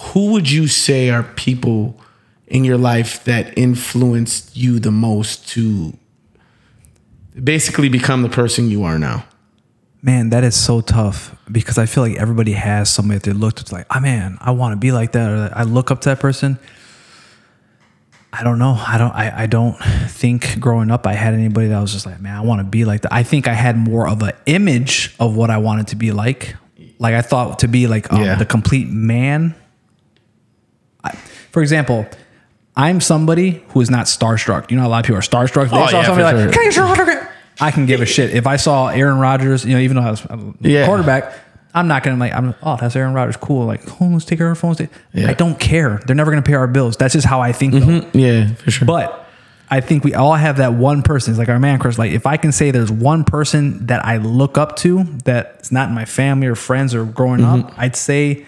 who 0.00 0.32
would 0.32 0.50
you 0.50 0.66
say 0.68 1.10
are 1.10 1.22
people 1.22 1.98
in 2.46 2.64
your 2.64 2.78
life 2.78 3.24
that 3.24 3.56
influenced 3.58 4.56
you 4.56 4.78
the 4.78 4.90
most 4.90 5.48
to 5.50 5.92
basically 7.42 7.88
become 7.88 8.22
the 8.22 8.28
person 8.28 8.70
you 8.70 8.84
are 8.84 8.98
now? 8.98 9.24
Man, 10.02 10.30
that 10.30 10.44
is 10.44 10.54
so 10.54 10.80
tough 10.80 11.34
because 11.50 11.78
I 11.78 11.86
feel 11.86 12.02
like 12.04 12.16
everybody 12.16 12.52
has 12.52 12.88
somebody 12.90 13.18
that 13.18 13.24
they 13.24 13.32
look 13.36 13.54
to 13.54 13.74
like, 13.74 13.86
oh 13.94 14.00
man, 14.00 14.38
I 14.40 14.52
want 14.52 14.72
to 14.72 14.76
be 14.76 14.92
like 14.92 15.12
that, 15.12 15.30
or 15.30 15.50
I 15.54 15.64
look 15.64 15.90
up 15.90 16.00
to 16.02 16.10
that 16.10 16.20
person. 16.20 16.58
I 18.32 18.44
don't 18.44 18.58
know. 18.58 18.74
I 18.86 18.98
don't. 18.98 19.12
I, 19.12 19.42
I 19.44 19.46
don't 19.46 19.76
think 20.10 20.60
growing 20.60 20.90
up 20.90 21.06
I 21.06 21.14
had 21.14 21.32
anybody 21.32 21.68
that 21.68 21.80
was 21.80 21.92
just 21.92 22.04
like, 22.04 22.20
man, 22.20 22.36
I 22.36 22.42
want 22.42 22.60
to 22.60 22.64
be 22.64 22.84
like 22.84 23.00
that. 23.02 23.12
I 23.12 23.22
think 23.22 23.48
I 23.48 23.54
had 23.54 23.76
more 23.78 24.06
of 24.06 24.22
an 24.22 24.32
image 24.44 25.14
of 25.18 25.34
what 25.34 25.48
I 25.48 25.56
wanted 25.58 25.88
to 25.88 25.96
be 25.96 26.12
like. 26.12 26.54
Like 26.98 27.14
I 27.14 27.22
thought 27.22 27.60
to 27.60 27.68
be 27.68 27.86
like 27.86 28.12
um, 28.12 28.22
Yeah. 28.22 28.34
the 28.34 28.44
complete 28.44 28.88
man. 28.88 29.54
For 31.56 31.62
example, 31.62 32.04
I'm 32.76 33.00
somebody 33.00 33.64
who 33.68 33.80
is 33.80 33.88
not 33.88 34.04
starstruck. 34.04 34.70
You 34.70 34.76
know, 34.76 34.86
a 34.86 34.88
lot 34.88 34.98
of 34.98 35.06
people 35.06 35.16
are 35.16 35.22
starstruck. 35.22 35.70
They 35.70 35.76
Oh, 35.78 35.86
saw 35.86 36.00
yeah, 36.00 36.04
somebody 36.04 36.28
for 36.28 36.36
like, 36.36 36.36
sure. 36.36 36.52
"Can 36.52 36.60
I 36.60 36.64
get 36.64 36.76
your 36.76 36.84
autograph?" 36.84 37.30
I 37.58 37.70
can 37.70 37.86
give 37.86 38.02
a 38.02 38.04
shit 38.04 38.34
if 38.34 38.46
I 38.46 38.56
saw 38.56 38.88
Aaron 38.88 39.18
Rodgers. 39.18 39.64
You 39.64 39.72
know, 39.72 39.80
even 39.80 39.96
though 39.96 40.02
I 40.02 40.10
was 40.10 40.22
a 40.26 40.38
Yeah. 40.60 40.84
quarterback. 40.84 41.32
I'm 41.72 41.88
not 41.88 42.02
gonna 42.02 42.18
like. 42.18 42.34
I'm 42.34 42.54
oh, 42.62 42.76
that's 42.78 42.94
Aaron 42.94 43.14
Rodgers. 43.14 43.38
Cool. 43.38 43.64
Like, 43.64 43.80
oh, 44.02 44.04
let's 44.04 44.26
take 44.26 44.38
our 44.42 44.54
phones. 44.54 44.82
I 44.82 45.32
don't 45.32 45.58
care. 45.58 46.02
They're 46.06 46.14
never 46.14 46.30
gonna 46.30 46.42
pay 46.42 46.52
our 46.52 46.66
bills. 46.66 46.98
That's 46.98 47.14
just 47.14 47.26
how 47.26 47.40
I 47.40 47.52
think. 47.52 47.72
Though. 47.72 47.80
Mm-hmm. 47.80 48.18
Yeah, 48.18 48.52
for 48.56 48.70
sure. 48.70 48.86
But 48.86 49.26
I 49.70 49.80
think 49.80 50.04
we 50.04 50.12
all 50.12 50.34
have 50.34 50.58
that 50.58 50.74
one 50.74 51.00
person. 51.00 51.32
It's 51.32 51.38
like 51.38 51.48
our 51.48 51.58
man 51.58 51.78
crush. 51.78 51.96
Like 51.96 52.12
if 52.12 52.26
I 52.26 52.36
can 52.36 52.52
say 52.52 52.70
there's 52.70 52.92
one 52.92 53.24
person 53.24 53.86
that 53.86 54.04
I 54.04 54.18
look 54.18 54.58
up 54.58 54.76
to 54.80 55.04
that's 55.24 55.72
not 55.72 55.88
in 55.88 55.94
my 55.94 56.04
family 56.04 56.48
or 56.48 56.54
friends 56.54 56.94
or 56.94 57.06
growing 57.06 57.40
mm-hmm. 57.40 57.68
up, 57.68 57.78
I'd 57.78 57.96
say 57.96 58.44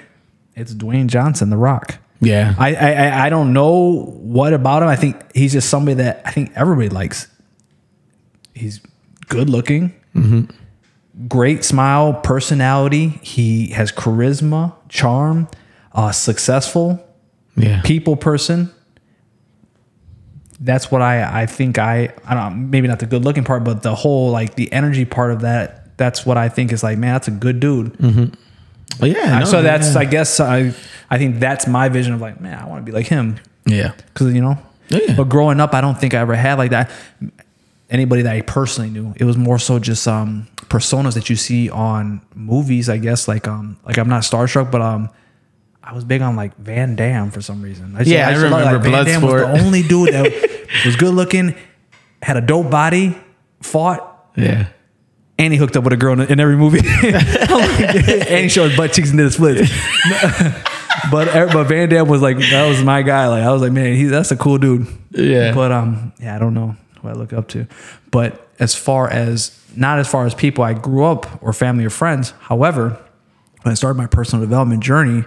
it's 0.54 0.74
Dwayne 0.74 1.06
Johnson, 1.06 1.48
The 1.48 1.56
Rock. 1.56 1.96
Yeah. 2.20 2.54
I, 2.58 2.74
I 2.74 3.26
I- 3.26 3.28
don't 3.30 3.52
know 3.52 4.04
what 4.04 4.52
about 4.52 4.82
him. 4.82 4.88
I 4.88 4.96
think 4.96 5.16
he's 5.34 5.52
just 5.52 5.68
somebody 5.68 5.94
that 6.02 6.22
I 6.24 6.30
think 6.30 6.52
everybody 6.54 6.88
likes. 6.88 7.28
He's 8.54 8.80
good 9.28 9.48
looking, 9.48 9.92
great 11.28 11.64
smile, 11.64 12.14
personality. 12.14 13.08
He 13.22 13.68
has 13.68 13.92
charisma, 13.92 14.74
charm, 14.88 15.48
uh, 15.92 16.10
successful 16.12 17.04
yeah. 17.56 17.82
people 17.82 18.16
person. 18.16 18.70
That's 20.60 20.90
what 20.90 21.02
I 21.02 21.42
I 21.42 21.46
think 21.46 21.78
I 21.78 22.12
I 22.26 22.34
don't 22.34 22.70
maybe 22.70 22.88
not 22.88 22.98
the 22.98 23.06
good 23.06 23.24
looking 23.24 23.44
part, 23.44 23.62
but 23.62 23.82
the 23.82 23.94
whole 23.94 24.30
like 24.32 24.56
the 24.56 24.72
energy 24.72 25.04
part 25.04 25.30
of 25.30 25.42
that. 25.42 25.96
That's 25.98 26.26
what 26.26 26.36
I 26.36 26.48
think 26.48 26.72
is 26.72 26.82
like, 26.82 26.98
man, 26.98 27.14
that's 27.14 27.28
a 27.28 27.32
good 27.32 27.60
dude. 27.60 28.36
Oh, 29.00 29.06
yeah. 29.06 29.40
no, 29.40 29.44
so 29.44 29.62
that's 29.62 29.94
yeah. 29.94 30.00
I 30.00 30.04
guess 30.04 30.40
I 30.40 30.72
I 31.10 31.18
think 31.18 31.40
that's 31.40 31.66
my 31.66 31.88
vision 31.88 32.14
of 32.14 32.20
like, 32.20 32.40
man, 32.40 32.58
I 32.58 32.66
want 32.66 32.84
to 32.84 32.90
be 32.90 32.92
like 32.96 33.06
him 33.06 33.38
yeah. 33.66 33.92
because 34.12 34.32
you 34.34 34.40
know. 34.40 34.58
Yeah. 34.88 35.14
But 35.16 35.28
growing 35.28 35.60
up, 35.60 35.74
I 35.74 35.80
don't 35.80 35.98
think 35.98 36.14
I 36.14 36.18
ever 36.18 36.34
had 36.34 36.58
like 36.58 36.70
that. 36.70 36.90
Anybody 37.90 38.22
that 38.22 38.34
I 38.34 38.40
personally 38.42 38.90
knew, 38.90 39.14
it 39.16 39.24
was 39.24 39.36
more 39.36 39.58
so 39.58 39.78
just 39.78 40.06
um 40.08 40.46
personas 40.64 41.14
that 41.14 41.30
you 41.30 41.36
see 41.36 41.70
on 41.70 42.20
movies. 42.34 42.88
I 42.88 42.98
guess 42.98 43.28
like 43.28 43.46
um 43.48 43.78
like 43.84 43.98
I'm 43.98 44.08
not 44.08 44.22
starstruck, 44.22 44.70
but 44.70 44.80
um. 44.80 45.10
I 45.80 45.94
was 45.94 46.04
big 46.04 46.20
on 46.20 46.36
like 46.36 46.54
Van 46.58 46.96
Damme 46.96 47.30
for 47.30 47.40
some 47.40 47.62
reason. 47.62 47.94
I 47.94 48.00
just- 48.00 48.10
Yeah, 48.10 48.28
I 48.28 48.34
thought, 48.34 48.42
remember 48.42 48.78
Van 48.78 49.06
Damme 49.06 49.22
was 49.22 49.32
the 49.40 49.64
only 49.64 49.82
dude 49.82 50.12
that 50.12 50.66
was 50.84 50.96
good 50.96 51.14
looking, 51.14 51.54
had 52.20 52.36
a 52.36 52.42
dope 52.42 52.70
body, 52.70 53.16
fought, 53.62 54.30
Yeah. 54.36 54.66
And 55.38 55.52
he 55.52 55.58
hooked 55.58 55.76
up 55.76 55.84
with 55.84 55.92
a 55.92 55.96
girl 55.96 56.20
in, 56.20 56.32
in 56.32 56.40
every 56.40 56.56
movie. 56.56 56.80
and 57.04 58.42
he 58.42 58.48
showed 58.48 58.70
his 58.70 58.76
butt 58.76 58.92
cheeks 58.92 59.10
and 59.10 59.18
did 59.18 59.26
a 59.26 59.30
split. 59.30 59.58
but 61.10 61.28
er, 61.34 61.48
but 61.52 61.64
Van 61.64 61.88
Damme 61.88 62.08
was 62.08 62.20
like 62.20 62.38
that 62.38 62.66
was 62.68 62.82
my 62.82 63.02
guy. 63.02 63.28
Like 63.28 63.44
I 63.44 63.52
was 63.52 63.62
like, 63.62 63.72
man, 63.72 63.94
he 63.94 64.04
that's 64.04 64.30
a 64.30 64.36
cool 64.36 64.58
dude. 64.58 64.86
Yeah. 65.10 65.54
But 65.54 65.72
um, 65.72 66.12
yeah, 66.20 66.34
I 66.34 66.38
don't 66.38 66.54
know 66.54 66.76
who 67.00 67.08
I 67.08 67.12
look 67.12 67.32
up 67.32 67.48
to. 67.48 67.66
But 68.10 68.48
as 68.58 68.74
far 68.74 69.08
as 69.08 69.58
not 69.76 69.98
as 69.98 70.08
far 70.08 70.26
as 70.26 70.34
people 70.34 70.64
I 70.64 70.74
grew 70.74 71.04
up 71.04 71.42
or 71.42 71.52
family 71.52 71.84
or 71.84 71.90
friends. 71.90 72.32
However, 72.40 73.00
when 73.62 73.72
I 73.72 73.74
started 73.74 73.96
my 73.96 74.06
personal 74.06 74.44
development 74.44 74.82
journey, 74.82 75.24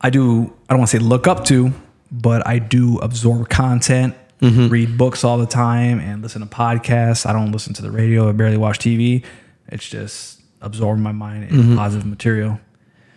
I 0.00 0.10
do 0.10 0.52
I 0.68 0.72
don't 0.72 0.78
want 0.78 0.90
to 0.90 0.98
say 0.98 1.02
look 1.02 1.26
up 1.26 1.44
to, 1.46 1.72
but 2.10 2.46
I 2.46 2.58
do 2.58 2.98
absorb 2.98 3.48
content, 3.48 4.14
read 4.42 4.96
books 4.98 5.24
all 5.24 5.38
the 5.38 5.46
time, 5.46 6.00
and 6.00 6.22
listen 6.22 6.40
to 6.40 6.46
podcasts. 6.48 7.26
I 7.26 7.32
don't 7.32 7.52
listen 7.52 7.74
to 7.74 7.82
the 7.82 7.90
radio. 7.90 8.28
I 8.28 8.32
barely 8.32 8.56
watch 8.56 8.78
TV. 8.78 9.22
It's 9.68 9.88
just 9.88 10.40
absorbing 10.62 11.02
my 11.02 11.12
mind 11.12 11.44
in 11.50 11.76
positive 11.76 12.06
material. 12.06 12.60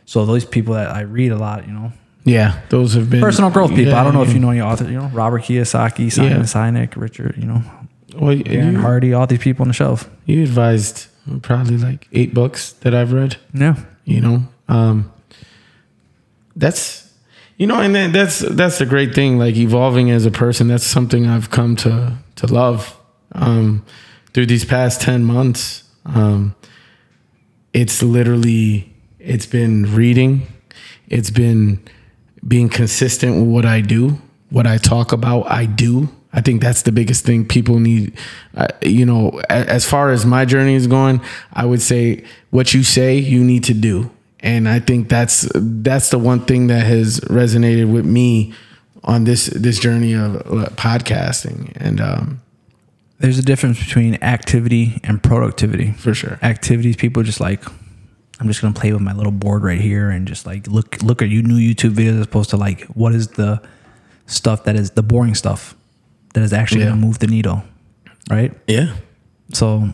So 0.06 0.26
those 0.26 0.46
people 0.46 0.74
that 0.76 0.90
I 0.92 1.02
read 1.02 1.32
a 1.32 1.38
lot, 1.38 1.66
you 1.68 1.74
know, 1.74 1.92
Yeah. 2.26 2.60
Those 2.70 2.94
have 2.94 3.10
been 3.10 3.22
personal 3.22 3.50
growth 3.50 3.70
people. 3.72 3.86
Yeah, 3.94 4.02
I 4.02 4.04
don't 4.04 4.14
know 4.14 4.24
if 4.24 4.34
you 4.34 4.40
know 4.40 4.50
any 4.50 4.62
authors, 4.62 4.90
you 4.90 4.98
know, 4.98 5.08
Robert 5.14 5.44
Kiyosaki, 5.44 6.12
Simon 6.12 6.32
Yeah. 6.32 6.40
Sinek, 6.44 6.96
Richard, 6.96 7.36
you 7.38 7.46
know, 7.46 7.64
Well, 8.16 8.36
Darren 8.36 8.74
you, 8.74 8.80
Hardy, 8.82 9.14
all 9.14 9.26
these 9.28 9.40
people 9.40 9.64
on 9.64 9.68
the 9.70 9.74
shelf. 9.74 10.10
you 10.26 10.44
advised 10.44 11.08
probably 11.42 11.78
like 11.78 12.08
eight 12.14 12.34
books 12.34 12.74
that 12.82 12.94
I've 12.94 13.12
read. 13.14 13.38
Yeah. 13.54 13.76
you 14.06 14.20
know 14.22 14.44
um 14.70 15.10
that's 16.56 17.03
you 17.64 17.68
know 17.68 17.80
and 17.80 17.96
that's 18.14 18.40
that's 18.40 18.78
the 18.80 18.86
great 18.86 19.16
thing 19.16 19.40
like 19.40 19.56
evolving 19.56 20.12
as 20.12 20.26
a 20.26 20.32
person. 20.32 20.68
That's 20.68 20.84
something 20.84 21.28
i've 21.28 21.50
come 21.50 21.78
to 21.78 22.18
to 22.36 22.48
love 22.48 23.00
um 23.32 23.86
through 24.34 24.48
these 24.48 24.66
past 24.66 25.00
10 25.00 25.24
months. 25.24 25.84
Um 26.04 26.56
it's 27.74 28.04
literally 28.04 28.94
it's 29.18 29.46
been 29.46 29.96
reading. 29.96 30.46
It's 31.08 31.32
been 31.32 31.80
being 32.46 32.68
consistent 32.68 33.38
with 33.38 33.48
what 33.48 33.66
i 33.66 33.80
do 33.80 34.20
what 34.50 34.68
i 34.68 34.78
talk 34.78 35.14
about 35.14 35.50
i 35.50 35.66
do. 35.66 36.10
I 36.34 36.42
think 36.42 36.62
that's 36.62 36.82
the 36.82 36.92
biggest 36.92 37.24
thing 37.26 37.46
people 37.48 37.80
need. 37.80 38.12
Uh, 38.58 38.68
you 38.82 39.06
know 39.06 39.40
a- 39.50 39.70
as 39.78 39.86
far 39.86 40.12
as 40.12 40.26
my 40.26 40.44
journey 40.44 40.76
is 40.76 40.88
going 40.88 41.22
i 41.54 41.64
would 41.64 41.82
say 41.82 42.26
what 42.50 42.74
you 42.74 42.84
say 42.84 43.16
you 43.18 43.42
need 43.42 43.64
to 43.64 43.74
do 43.74 44.12
and 44.44 44.68
i 44.70 44.80
think 44.80 45.10
that's 45.10 45.48
that's 45.56 46.10
the 46.10 46.20
one 46.20 46.40
thing 46.46 46.68
that 46.68 46.86
has 46.86 47.20
resonated 47.22 47.92
with 47.92 48.06
me 48.06 48.54
on 49.04 49.24
this 49.24 49.48
this 49.48 49.80
journey 49.80 50.14
of 50.14 50.32
podcasting 50.76 51.72
and 51.78 52.00
um 52.00 52.40
There's 53.20 53.40
a 53.40 53.42
difference 53.44 53.80
between 53.80 54.16
activity 54.22 55.00
and 55.04 55.22
productivity. 55.24 55.92
for 55.94 56.14
sure 56.14 56.38
activities 56.42 56.96
people 56.98 57.24
just 57.24 57.40
like 57.40 57.64
i'm 58.40 58.48
just 58.48 58.62
gonna 58.62 58.74
play 58.74 58.92
with 58.94 59.02
my 59.02 59.14
little 59.14 59.32
board 59.32 59.64
right 59.64 59.80
here 59.82 60.10
and 60.10 60.28
just 60.28 60.46
like 60.46 60.68
look 60.68 61.02
look 61.02 61.22
at 61.22 61.30
you 61.30 61.42
new 61.42 61.58
youtube 61.58 61.92
videos 61.96 62.20
as 62.20 62.26
opposed 62.26 62.50
to 62.50 62.58
like 62.58 62.82
what 62.96 63.14
is 63.16 63.30
the 63.30 63.62
stuff 64.26 64.64
that 64.66 64.76
is 64.76 64.92
the 64.92 65.04
boring 65.04 65.36
stuff 65.36 65.76
that 66.34 66.44
is 66.44 66.52
actually 66.54 66.82
Yeah. 66.82 66.90
gonna 66.90 67.02
move 67.08 67.20
the 67.20 67.28
needle 67.28 67.64
right 68.30 68.52
yeah 68.68 68.96
so 69.54 69.94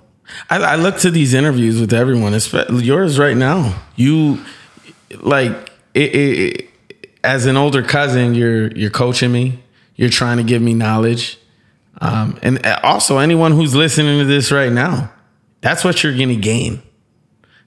I, 0.49 0.57
I 0.57 0.75
look 0.75 0.97
to 0.99 1.11
these 1.11 1.33
interviews 1.33 1.79
with 1.79 1.93
everyone, 1.93 2.33
especially 2.33 2.83
yours 2.83 3.17
right 3.19 3.37
now. 3.37 3.81
You 3.95 4.43
like 5.21 5.51
it, 5.93 6.15
it, 6.15 6.15
it- 6.15 6.65
as 7.21 7.45
an 7.45 7.57
older 7.57 7.83
cousin, 7.83 8.33
you're 8.33 8.71
you're 8.71 8.89
coaching 8.89 9.31
me. 9.31 9.59
You're 9.95 10.09
trying 10.09 10.37
to 10.37 10.43
give 10.43 10.61
me 10.61 10.73
knowledge, 10.73 11.37
um, 11.99 12.39
and 12.41 12.65
also 12.83 13.17
anyone 13.17 13.51
who's 13.51 13.75
listening 13.75 14.19
to 14.19 14.25
this 14.25 14.53
right 14.53 14.71
now, 14.71 15.11
that's 15.59 15.83
what 15.83 16.01
you're 16.01 16.17
gonna 16.17 16.35
gain. 16.37 16.81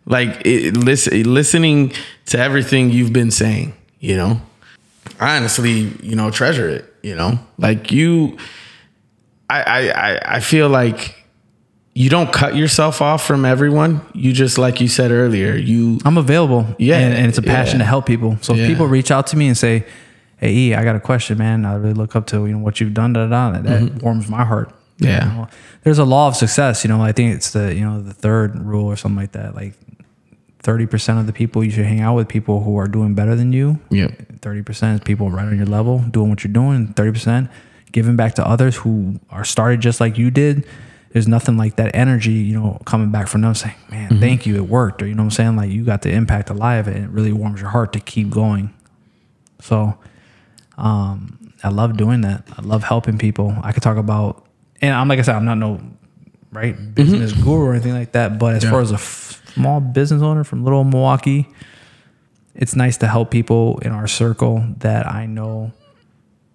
Like 0.06 0.40
it, 0.46 0.74
listen, 0.74 1.30
listening 1.34 1.92
to 2.26 2.38
everything 2.38 2.88
you've 2.90 3.12
been 3.12 3.30
saying. 3.30 3.74
You 4.00 4.16
know, 4.16 4.40
I 5.20 5.36
honestly, 5.36 5.92
you 6.02 6.16
know, 6.16 6.30
treasure 6.30 6.68
it. 6.70 6.94
You 7.02 7.14
know, 7.14 7.38
like 7.58 7.92
you, 7.92 8.38
I 9.50 9.60
I 9.62 9.78
I, 9.90 10.20
I 10.36 10.40
feel 10.40 10.70
like 10.70 11.21
you 11.94 12.08
don't 12.08 12.32
cut 12.32 12.56
yourself 12.56 13.02
off 13.02 13.26
from 13.26 13.44
everyone. 13.44 14.00
You 14.14 14.32
just 14.32 14.56
like 14.56 14.80
you 14.80 14.88
said 14.88 15.10
earlier, 15.10 15.54
you 15.54 15.98
i'm 16.04 16.16
available 16.16 16.66
Yeah, 16.78 16.98
and, 16.98 17.12
and 17.14 17.26
it's 17.26 17.38
a 17.38 17.42
passion 17.42 17.78
yeah. 17.80 17.84
to 17.84 17.88
help 17.88 18.06
people 18.06 18.38
so 18.40 18.54
Yeah. 18.54 18.62
if 18.64 18.68
people 18.70 18.86
reach 18.86 19.10
out 19.10 19.26
to 19.28 19.36
me 19.36 19.46
and 19.48 19.56
say 19.56 19.84
hey 20.38 20.52
e 20.54 20.74
i 20.74 20.82
got 20.84 20.96
a 20.96 21.00
question 21.00 21.36
man 21.38 21.64
i 21.66 21.74
really 21.74 21.94
look 21.94 22.16
up 22.16 22.26
to 22.28 22.46
you 22.46 22.52
know 22.54 22.58
what 22.58 22.80
you've 22.80 22.94
done 22.94 23.12
da, 23.12 23.26
da, 23.26 23.50
da, 23.50 23.58
that, 23.60 23.62
that 23.92 24.02
warms 24.02 24.28
my 24.28 24.44
heart 24.44 24.68
Mm-hmm. 24.98 25.04
Yeah. 25.10 25.24
You 25.32 25.36
know, 25.38 25.48
there's 25.84 25.98
a 25.98 26.04
law 26.04 26.28
of 26.28 26.36
success 26.36 26.84
you 26.84 26.88
know 26.88 27.02
i 27.02 27.12
think 27.12 27.34
it's 27.34 27.50
the 27.52 27.74
you 27.74 27.84
know 27.84 28.00
the 28.00 28.12
third 28.14 28.58
rule 28.64 28.86
or 28.86 28.96
something 28.96 29.16
like 29.16 29.32
that 29.32 29.54
like 29.54 29.74
30% 30.62 31.18
of 31.18 31.26
the 31.26 31.32
people 31.32 31.64
you 31.64 31.70
should 31.72 31.86
hang 31.86 32.00
out 32.00 32.14
with 32.14 32.28
people 32.28 32.62
who 32.62 32.76
are 32.76 32.86
doing 32.86 33.14
better 33.14 33.34
than 33.34 33.52
you 33.52 33.80
Yep. 33.90 34.10
30% 34.40 34.94
is 34.94 35.00
people 35.00 35.28
right 35.30 35.46
on 35.46 35.56
your 35.56 35.66
level 35.66 35.98
doing 36.10 36.30
what 36.30 36.44
you're 36.44 36.52
doing 36.52 36.88
30% 36.94 37.50
giving 37.90 38.14
back 38.16 38.34
to 38.36 38.46
others 38.46 38.76
who 38.76 39.18
are 39.30 39.44
started 39.44 39.80
just 39.80 40.00
like 40.00 40.16
you 40.18 40.30
did 40.30 40.64
there's 41.12 41.28
nothing 41.28 41.56
like 41.56 41.76
that 41.76 41.94
energy 41.94 42.32
you 42.32 42.58
know 42.58 42.80
coming 42.84 43.10
back 43.10 43.28
from 43.28 43.40
them 43.42 43.54
saying 43.54 43.74
man 43.90 44.10
Mm-hmm. 44.10 44.20
thank 44.20 44.46
you 44.46 44.56
it 44.56 44.66
worked 44.68 45.02
or 45.02 45.06
you 45.06 45.14
know 45.14 45.22
what 45.22 45.26
i'm 45.26 45.30
saying 45.30 45.56
like 45.56 45.70
you 45.70 45.84
got 45.84 46.02
the 46.02 46.10
impact 46.10 46.50
alive 46.50 46.88
and 46.88 46.96
it 47.04 47.10
really 47.10 47.32
warms 47.32 47.60
your 47.60 47.70
heart 47.70 47.92
to 47.92 48.00
keep 48.00 48.30
going 48.30 48.72
so 49.60 49.96
um 50.78 51.52
i 51.62 51.68
love 51.68 51.96
doing 51.96 52.22
that 52.22 52.44
i 52.58 52.62
love 52.62 52.82
helping 52.84 53.18
people 53.18 53.54
i 53.62 53.72
could 53.72 53.82
talk 53.82 53.96
about 53.96 54.44
and 54.80 54.94
i'm 54.94 55.08
like 55.08 55.18
i 55.18 55.22
said 55.22 55.34
i'm 55.34 55.44
not 55.44 55.56
no 55.58 55.80
right 56.52 56.94
business 56.94 57.32
guru 57.32 57.66
or 57.66 57.72
anything 57.72 57.92
like 57.94 58.12
that 58.12 58.38
but 58.38 58.54
as 58.54 58.62
Mm-hmm. 58.62 58.66
Yeah. 58.66 58.70
far 58.72 58.80
as 58.80 58.90
a 58.90 58.94
f- 58.94 59.42
small 59.54 59.80
business 59.80 60.22
owner 60.22 60.44
from 60.44 60.64
little 60.64 60.84
milwaukee 60.84 61.48
it's 62.54 62.76
nice 62.76 62.98
to 62.98 63.06
help 63.08 63.30
people 63.30 63.78
in 63.80 63.92
our 63.92 64.06
circle 64.06 64.62
that 64.78 65.06
I 65.06 65.24
know, 65.24 65.72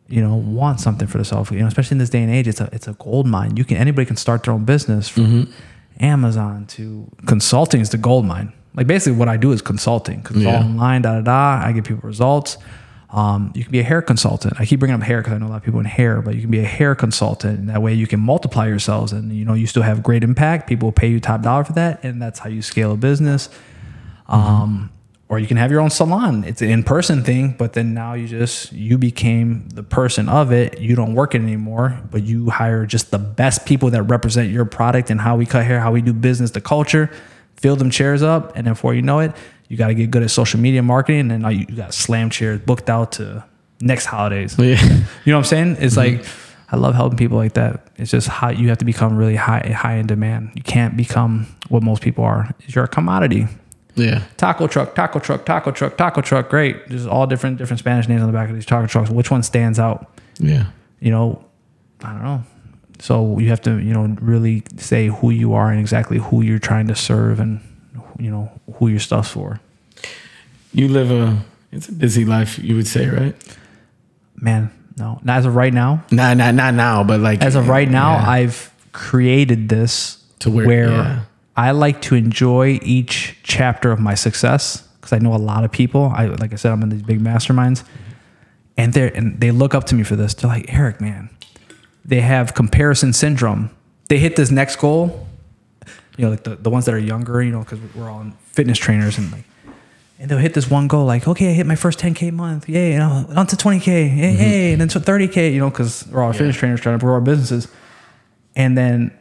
you 0.09 0.21
know, 0.21 0.35
want 0.35 0.79
something 0.79 1.07
for 1.07 1.17
themselves. 1.17 1.51
You 1.51 1.59
know, 1.59 1.67
especially 1.67 1.95
in 1.95 1.99
this 1.99 2.09
day 2.09 2.21
and 2.23 2.31
age, 2.31 2.47
it's 2.47 2.61
a 2.61 2.69
it's 2.71 2.87
a 2.87 2.93
gold 2.93 3.27
mine. 3.27 3.57
You 3.57 3.65
can 3.65 3.77
anybody 3.77 4.05
can 4.05 4.15
start 4.17 4.43
their 4.43 4.53
own 4.53 4.65
business 4.65 5.07
from 5.09 5.51
Amazon 5.99 6.65
to 6.67 7.09
consulting 7.25 7.81
is 7.81 7.89
the 7.89 7.97
gold 7.97 8.25
mine. 8.25 8.53
Like 8.75 8.87
basically, 8.87 9.17
what 9.17 9.27
I 9.27 9.37
do 9.37 9.51
is 9.51 9.61
consulting, 9.61 10.21
consult 10.21 10.45
Yeah. 10.53 10.59
online, 10.63 11.01
da 11.01 11.15
da 11.15 11.21
da. 11.21 11.65
I 11.67 11.71
give 11.71 11.83
people 11.85 12.07
results. 12.07 12.57
Um, 13.09 13.51
you 13.55 13.63
can 13.63 13.71
be 13.71 13.79
a 13.79 13.83
hair 13.83 14.01
consultant. 14.01 14.55
I 14.59 14.65
keep 14.65 14.79
bringing 14.79 14.95
up 14.95 15.01
hair 15.01 15.19
because 15.21 15.33
I 15.33 15.37
know 15.37 15.47
a 15.47 15.49
lot 15.49 15.55
of 15.55 15.63
people 15.63 15.79
in 15.79 15.85
hair, 15.85 16.21
but 16.21 16.35
you 16.35 16.41
can 16.41 16.51
be 16.51 16.59
a 16.59 16.65
hair 16.65 16.93
consultant. 16.93 17.57
And 17.57 17.69
that 17.69 17.81
way 17.81 17.93
you 17.93 18.05
can 18.05 18.19
multiply 18.19 18.67
yourselves 18.67 19.13
and, 19.13 19.31
you 19.31 19.45
know, 19.45 19.53
you 19.53 19.65
still 19.65 19.81
have 19.83 20.03
great 20.03 20.23
impact. 20.25 20.67
People 20.67 20.87
will 20.87 20.91
pay 20.93 21.07
you 21.07 21.21
top 21.21 21.41
dollar 21.41 21.63
for 21.63 21.71
that. 21.73 22.03
And 22.03 22.21
that's 22.21 22.39
how 22.39 22.49
you 22.49 22.61
scale 22.61 22.91
a 22.91 22.97
business. 22.97 23.49
Um, 24.27 24.91
or 25.29 25.39
you 25.39 25.47
can 25.47 25.57
have 25.57 25.71
your 25.71 25.81
own 25.81 25.89
salon. 25.89 26.43
It's 26.45 26.61
an 26.61 26.69
in-person 26.69 27.23
thing, 27.23 27.55
but 27.57 27.73
then 27.73 27.93
now 27.93 28.13
you 28.13 28.27
just 28.27 28.71
you 28.71 28.97
became 28.97 29.67
the 29.69 29.83
person 29.83 30.29
of 30.29 30.51
it. 30.51 30.79
You 30.79 30.95
don't 30.95 31.15
work 31.15 31.35
it 31.35 31.41
anymore, 31.41 31.99
but 32.09 32.23
you 32.23 32.49
hire 32.49 32.85
just 32.85 33.11
the 33.11 33.19
best 33.19 33.65
people 33.65 33.89
that 33.91 34.03
represent 34.03 34.51
your 34.51 34.65
product 34.65 35.09
and 35.09 35.19
how 35.19 35.35
we 35.35 35.45
cut 35.45 35.65
hair, 35.65 35.81
how 35.81 35.91
we 35.91 36.01
do 36.01 36.13
business, 36.13 36.51
the 36.51 36.61
culture. 36.61 37.09
Fill 37.57 37.75
them 37.75 37.89
chairs 37.89 38.21
up, 38.21 38.55
and 38.55 38.67
then 38.67 38.73
before 38.73 38.93
you 38.93 39.01
know 39.01 39.19
it, 39.19 39.35
you 39.67 39.77
got 39.77 39.87
to 39.87 39.95
get 39.95 40.11
good 40.11 40.21
at 40.21 40.29
social 40.29 40.59
media 40.59 40.83
marketing, 40.83 41.31
and 41.31 41.41
now 41.41 41.49
you, 41.49 41.65
you 41.67 41.75
got 41.75 41.93
slam 41.93 42.29
chairs 42.29 42.61
booked 42.61 42.87
out 42.89 43.13
to 43.13 43.43
next 43.81 44.05
holidays. 44.05 44.55
Yeah. 44.59 44.81
You 45.25 45.31
know 45.31 45.37
what 45.37 45.39
I'm 45.39 45.43
saying? 45.43 45.77
It's 45.79 45.95
mm-hmm. 45.95 46.17
like 46.17 46.27
I 46.71 46.77
love 46.77 46.95
helping 46.95 47.17
people 47.17 47.37
like 47.37 47.53
that. 47.53 47.87
It's 47.97 48.11
just 48.11 48.27
how 48.27 48.49
you 48.49 48.69
have 48.69 48.77
to 48.77 48.85
become 48.85 49.17
really 49.17 49.35
high 49.35 49.73
high 49.75 49.95
in 49.95 50.07
demand. 50.07 50.51
You 50.55 50.61
can't 50.61 50.95
become 50.95 51.47
what 51.67 51.83
most 51.83 52.01
people 52.01 52.23
are. 52.23 52.53
You're 52.67 52.85
a 52.85 52.87
commodity 52.87 53.47
Yeah. 53.97 54.23
taco 54.37 54.67
truck, 54.67 54.95
taco 54.95 55.19
truck, 55.19 55.45
taco 55.45 55.71
truck, 55.71 55.97
taco 55.97 56.21
truck. 56.21 56.49
Great. 56.49 56.87
There's 56.87 57.05
all 57.07 57.27
different 57.27 57.57
different 57.57 57.79
Spanish 57.79 58.07
names 58.07 58.21
on 58.21 58.27
the 58.27 58.33
back 58.33 58.47
of 58.49 58.55
these 58.55 58.65
taco 58.65 58.87
trucks. 58.87 59.09
Which 59.09 59.29
one 59.31 59.43
stands 59.43 59.79
out? 59.79 60.09
Yeah. 60.39 60.67
You 60.99 61.11
know, 61.11 61.43
I 62.03 62.11
don't 62.13 62.23
know. 62.23 62.43
So 62.99 63.37
you 63.39 63.49
have 63.49 63.61
to, 63.61 63.77
you 63.79 63.93
know, 63.93 64.15
really 64.21 64.63
say 64.77 65.07
who 65.07 65.29
you 65.31 65.53
are 65.53 65.69
and 65.71 65.79
exactly 65.79 66.17
who 66.17 66.41
you're 66.41 66.57
trying 66.59 66.87
to 66.87 66.95
serve 66.95 67.39
and 67.39 67.59
you 68.19 68.31
know 68.31 68.49
who 68.75 68.87
your 68.87 68.99
stuff's 68.99 69.29
for. 69.29 69.59
You 70.73 70.87
live 70.87 71.11
a 71.11 71.37
it's 71.71 71.89
a 71.89 71.91
busy 71.91 72.23
life, 72.25 72.57
you 72.59 72.75
would 72.75 72.87
say, 72.87 73.07
right? 73.07 73.35
Man, 74.35 74.71
no. 74.97 75.19
Not 75.23 75.37
as 75.39 75.45
of 75.45 75.55
right 75.55 75.73
now. 75.73 76.03
Nah, 76.11 76.33
not 76.33 76.53
not 76.55 76.73
now, 76.73 77.03
but 77.03 77.19
like 77.19 77.41
As 77.43 77.55
of 77.55 77.67
right 77.67 77.89
now, 77.89 78.13
yeah. 78.13 78.29
I've 78.29 78.71
created 78.93 79.69
this 79.69 80.17
To 80.39 80.49
where- 80.51 80.89
yeah. 80.89 81.19
I 81.57 81.71
like 81.71 82.01
to 82.03 82.15
enjoy 82.15 82.79
each 82.83 83.35
chapter 83.41 83.91
of 83.91 83.99
my 83.99 84.13
success 84.13 84.87
because 85.01 85.11
I 85.11 85.17
know 85.17 85.33
a 85.33 85.37
lot 85.37 85.63
of 85.63 85.71
people. 85.71 86.13
I 86.15 86.27
like 86.27 86.53
I 86.53 86.55
said, 86.55 86.71
I'm 86.71 86.83
in 86.83 86.89
these 86.89 87.01
big 87.01 87.19
masterminds, 87.19 87.83
and 88.77 88.93
they 88.93 89.11
and 89.11 89.41
they 89.41 89.49
look 89.49 89.73
up 89.73 89.85
to 89.85 89.95
me 89.95 90.03
for 90.03 90.15
this. 90.15 90.35
They're 90.35 90.49
like, 90.49 90.71
Erik, 90.71 91.01
man, 91.01 91.31
they 92.05 92.21
have 92.21 92.53
comparison 92.53 93.11
syndrome. 93.11 93.71
They 94.07 94.19
hit 94.19 94.35
this 94.35 94.51
next 94.51 94.75
goal, 94.77 95.27
you 96.15 96.25
know, 96.25 96.29
like 96.31 96.43
the, 96.43 96.55
the 96.55 96.69
ones 96.69 96.85
that 96.85 96.93
are 96.93 96.99
younger, 96.99 97.41
you 97.41 97.51
know, 97.51 97.59
because 97.59 97.79
we're 97.95 98.09
all 98.09 98.25
fitness 98.45 98.77
trainers 98.77 99.17
and 99.17 99.31
like, 99.31 99.43
and 100.19 100.29
they'll 100.29 100.37
hit 100.37 100.53
this 100.53 100.69
one 100.69 100.87
goal, 100.87 101.05
like, 101.05 101.27
okay, 101.27 101.49
I 101.49 101.53
hit 101.53 101.65
my 101.65 101.75
first 101.75 101.99
10k 101.99 102.31
month, 102.31 102.69
yay, 102.69 102.93
and 102.93 103.03
I'm 103.03 103.37
on 103.37 103.47
to 103.47 103.55
20k, 103.55 103.87
yay, 103.87 104.35
yay, 104.35 104.71
and 104.73 104.81
then 104.81 104.87
to 104.89 104.99
30k, 104.99 105.53
you 105.53 105.59
know, 105.59 105.69
because 105.69 106.07
we're 106.07 106.23
all 106.23 106.33
fitness 106.33 106.55
trainers 106.55 106.81
trying 106.81 106.97
to 106.97 107.03
grow 107.03 107.15
our 107.15 107.21
businesses, 107.21 107.67
and 108.55 108.77
then 108.77 109.16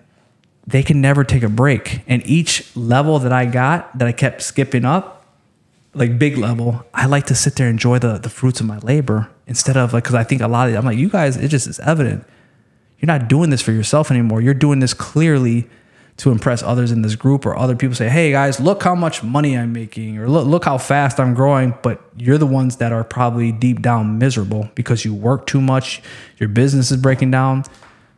they 0.66 0.82
can 0.82 1.00
never 1.00 1.24
take 1.24 1.42
a 1.42 1.48
break. 1.48 2.00
And 2.06 2.26
each 2.26 2.74
level 2.76 3.18
that 3.20 3.32
I 3.32 3.46
got 3.46 3.96
that 3.98 4.08
I 4.08 4.12
kept 4.12 4.42
skipping 4.42 4.84
up, 4.84 5.24
like 5.94 6.18
big 6.18 6.36
level, 6.36 6.84
I 6.92 7.06
like 7.06 7.26
to 7.26 7.34
sit 7.34 7.56
there 7.56 7.68
and 7.68 7.74
enjoy 7.74 7.98
the 7.98 8.18
the 8.18 8.28
fruits 8.28 8.60
of 8.60 8.66
my 8.66 8.78
labor 8.78 9.30
instead 9.46 9.76
of 9.76 9.92
like 9.92 10.04
because 10.04 10.14
I 10.14 10.24
think 10.24 10.42
a 10.42 10.48
lot 10.48 10.68
of 10.68 10.74
I'm 10.74 10.84
like 10.84 10.98
you 10.98 11.08
guys, 11.08 11.36
it 11.36 11.48
just 11.48 11.66
is 11.66 11.78
evident. 11.80 12.24
You're 12.98 13.06
not 13.06 13.28
doing 13.28 13.50
this 13.50 13.62
for 13.62 13.72
yourself 13.72 14.10
anymore. 14.10 14.40
You're 14.40 14.54
doing 14.54 14.80
this 14.80 14.94
clearly 14.94 15.68
to 16.16 16.30
impress 16.30 16.62
others 16.62 16.90
in 16.90 17.02
this 17.02 17.14
group 17.14 17.44
or 17.44 17.56
other 17.56 17.76
people 17.76 17.94
say, 17.94 18.08
"Hey 18.08 18.32
guys, 18.32 18.58
look 18.58 18.82
how 18.82 18.94
much 18.94 19.22
money 19.22 19.56
I'm 19.56 19.72
making 19.72 20.18
or 20.18 20.28
look 20.28 20.46
look 20.46 20.64
how 20.64 20.78
fast 20.78 21.20
I'm 21.20 21.34
growing." 21.34 21.74
But 21.82 22.02
you're 22.16 22.38
the 22.38 22.46
ones 22.46 22.76
that 22.76 22.92
are 22.92 23.04
probably 23.04 23.52
deep 23.52 23.82
down 23.82 24.18
miserable 24.18 24.70
because 24.74 25.04
you 25.04 25.14
work 25.14 25.46
too 25.46 25.60
much, 25.60 26.02
your 26.38 26.48
business 26.48 26.90
is 26.90 26.96
breaking 26.96 27.30
down. 27.30 27.64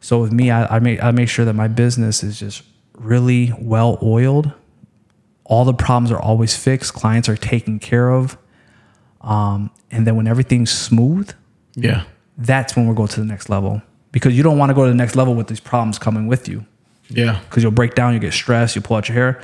So 0.00 0.20
with 0.20 0.32
me, 0.32 0.50
I, 0.50 0.76
I 0.76 0.78
make 0.78 1.02
I 1.02 1.10
make 1.10 1.28
sure 1.28 1.44
that 1.44 1.54
my 1.54 1.68
business 1.68 2.22
is 2.22 2.38
just 2.38 2.62
really 2.96 3.52
well 3.58 3.98
oiled. 4.02 4.52
All 5.44 5.64
the 5.64 5.74
problems 5.74 6.10
are 6.12 6.20
always 6.20 6.56
fixed. 6.56 6.92
Clients 6.94 7.28
are 7.28 7.36
taken 7.36 7.78
care 7.78 8.10
of. 8.10 8.36
Um, 9.20 9.70
and 9.90 10.06
then 10.06 10.14
when 10.16 10.26
everything's 10.28 10.70
smooth, 10.70 11.32
Yeah. 11.74 12.04
that's 12.36 12.76
when 12.76 12.86
we'll 12.86 12.94
go 12.94 13.06
to 13.06 13.20
the 13.20 13.26
next 13.26 13.48
level. 13.48 13.82
Because 14.12 14.36
you 14.36 14.42
don't 14.42 14.58
want 14.58 14.70
to 14.70 14.74
go 14.74 14.84
to 14.84 14.90
the 14.90 14.96
next 14.96 15.16
level 15.16 15.34
with 15.34 15.48
these 15.48 15.60
problems 15.60 15.98
coming 15.98 16.26
with 16.26 16.48
you. 16.48 16.66
Yeah. 17.08 17.40
Because 17.48 17.62
you'll 17.62 17.72
break 17.72 17.94
down, 17.94 18.12
you 18.14 18.20
get 18.20 18.32
stressed, 18.34 18.76
you 18.76 18.82
pull 18.82 18.96
out 18.98 19.08
your 19.08 19.14
hair. 19.14 19.42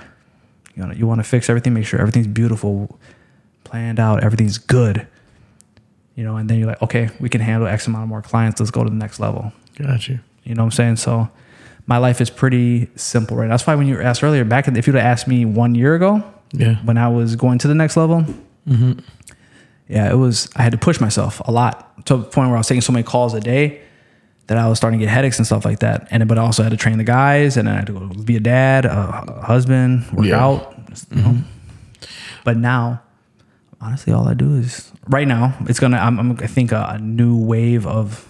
You 0.77 0.85
know, 0.87 0.93
you 0.93 1.07
want 1.07 1.21
to 1.21 1.25
fix 1.25 1.49
everything, 1.49 1.73
make 1.75 1.87
sure 1.87 2.01
everything's 2.01 2.27
beautiful, 2.27 2.99
planned 3.65 3.99
out, 3.99 4.23
everything's 4.23 4.59
good. 4.59 5.07
You 6.17 6.25
know, 6.25 6.37
and 6.37 6.49
then 6.51 6.59
you're 6.59 6.69
like, 6.69 6.83
okay, 6.83 7.11
we 7.19 7.29
can 7.29 7.41
handle 7.41 7.67
X 7.69 7.87
amount 7.87 8.03
of 8.05 8.09
more 8.09 8.23
clients. 8.23 8.61
Let's 8.61 8.71
go 8.71 8.85
to 8.85 8.91
the 8.91 8.97
next 8.97 9.19
level. 9.21 9.53
Got 9.77 10.09
you. 10.09 10.21
You 10.45 10.55
know 10.55 10.63
what 10.63 10.67
I'm 10.67 10.71
saying? 10.73 10.97
So 10.97 11.29
my 11.87 11.99
life 11.99 12.21
is 12.21 12.31
pretty 12.31 12.89
simple 12.97 13.37
right. 13.37 13.49
That's 13.49 13.67
why 13.67 13.75
when 13.75 13.87
you 13.87 14.01
asked 14.01 14.23
earlier, 14.23 14.45
back 14.45 14.69
in, 14.69 14.77
if 14.77 14.87
you'd 14.87 14.97
have 14.97 15.05
asked 15.05 15.27
me 15.27 15.45
one 15.45 15.75
year 15.75 15.95
ago, 15.95 16.23
Yeah. 16.53 16.77
when 16.85 16.97
I 16.99 17.09
was 17.09 17.35
going 17.37 17.59
to 17.59 17.69
the 17.69 17.75
next 17.75 17.97
level, 17.97 18.25
yeah, 19.89 20.11
it 20.11 20.17
was, 20.17 20.49
I 20.57 20.63
had 20.63 20.73
to 20.73 20.79
push 20.79 21.01
myself 21.01 21.41
a 21.45 21.51
lot 21.53 22.07
to 22.07 22.17
the 22.17 22.23
point 22.25 22.49
where 22.49 22.57
I 22.57 22.61
was 22.61 22.69
taking 22.69 22.81
so 22.81 22.93
many 22.93 23.03
calls 23.03 23.35
a 23.35 23.41
day 23.41 23.81
that 24.47 24.57
I 24.59 24.69
was 24.69 24.79
starting 24.79 24.99
to 25.01 25.07
get 25.07 25.13
headaches 25.13 25.39
and 25.39 25.47
stuff 25.47 25.65
like 25.65 25.81
that. 25.81 26.09
And, 26.11 26.27
but 26.29 26.39
I 26.39 26.43
also 26.43 26.63
had 26.63 26.71
to 26.71 26.77
train 26.77 26.99
the 26.99 27.05
guys 27.05 27.57
and 27.57 27.67
then 27.69 27.75
I 27.75 27.79
had 27.79 27.87
to 27.89 27.93
go 27.93 28.07
be 28.23 28.37
a 28.37 28.41
dad, 28.41 28.85
a 28.87 29.41
husband, 29.45 30.11
work 30.13 30.27
Yeah. 30.27 30.43
out. 30.45 30.75
you 31.11 31.23
know. 31.23 31.37
But 32.45 32.57
now, 32.59 33.03
honestly, 33.81 34.13
all 34.13 34.29
I 34.29 34.35
do 34.35 34.55
is 34.57 34.91
right 35.09 35.27
now, 35.27 35.55
it's 35.63 35.81
going 35.81 35.93
to, 35.93 35.99
I'm, 35.99 36.19
I'm, 36.19 36.33
I 36.41 36.47
think 36.47 36.73
a, 36.73 36.85
a 36.95 36.99
new 36.99 37.37
wave 37.37 37.87
of, 37.87 38.27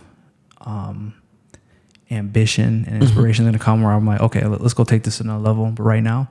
um, 0.61 1.15
ambition 2.11 2.65
and 2.65 2.87
mm-hmm. 2.87 3.03
inspiration 3.03 3.45
is 3.45 3.49
going 3.51 3.59
to 3.59 3.65
come 3.65 3.83
where 3.83 3.93
I'm 3.93 4.07
like, 4.07 4.21
okay, 4.21 4.45
let- 4.47 4.61
let's 4.61 4.75
go 4.75 4.85
take 4.85 5.03
this 5.05 5.19
to 5.19 5.25
another 5.25 5.43
level. 5.43 5.67
But 5.71 5.83
right 5.83 6.03
now, 6.03 6.31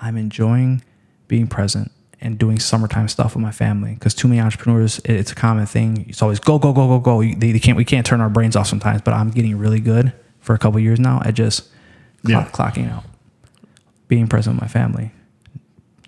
I'm 0.00 0.16
enjoying 0.16 0.82
being 1.28 1.46
present 1.46 1.92
and 2.20 2.38
doing 2.38 2.58
summertime 2.58 3.08
stuff 3.08 3.34
with 3.34 3.42
my 3.42 3.50
family. 3.50 3.94
Because 3.94 4.14
too 4.14 4.28
many 4.28 4.40
entrepreneurs, 4.40 5.00
it's 5.04 5.32
a 5.32 5.34
common 5.34 5.66
thing. 5.66 6.06
It's 6.08 6.22
always 6.22 6.38
go, 6.40 6.58
go, 6.58 6.72
go, 6.72 6.86
go, 6.88 6.98
go. 7.00 7.22
They, 7.22 7.52
they 7.52 7.58
can't, 7.58 7.76
we 7.76 7.84
can't 7.84 8.04
turn 8.04 8.20
our 8.20 8.28
brains 8.28 8.56
off 8.56 8.66
sometimes. 8.66 9.02
But 9.02 9.14
I'm 9.14 9.30
getting 9.30 9.56
really 9.58 9.80
good 9.80 10.12
for 10.40 10.54
a 10.54 10.58
couple 10.58 10.80
years 10.80 10.98
now 10.98 11.22
at 11.24 11.34
just 11.34 11.68
Yeah. 12.24 12.44
clock, 12.44 12.74
clocking 12.74 12.90
out, 12.90 13.04
being 14.08 14.26
present 14.26 14.56
with 14.56 14.62
my 14.62 14.68
family, 14.68 15.12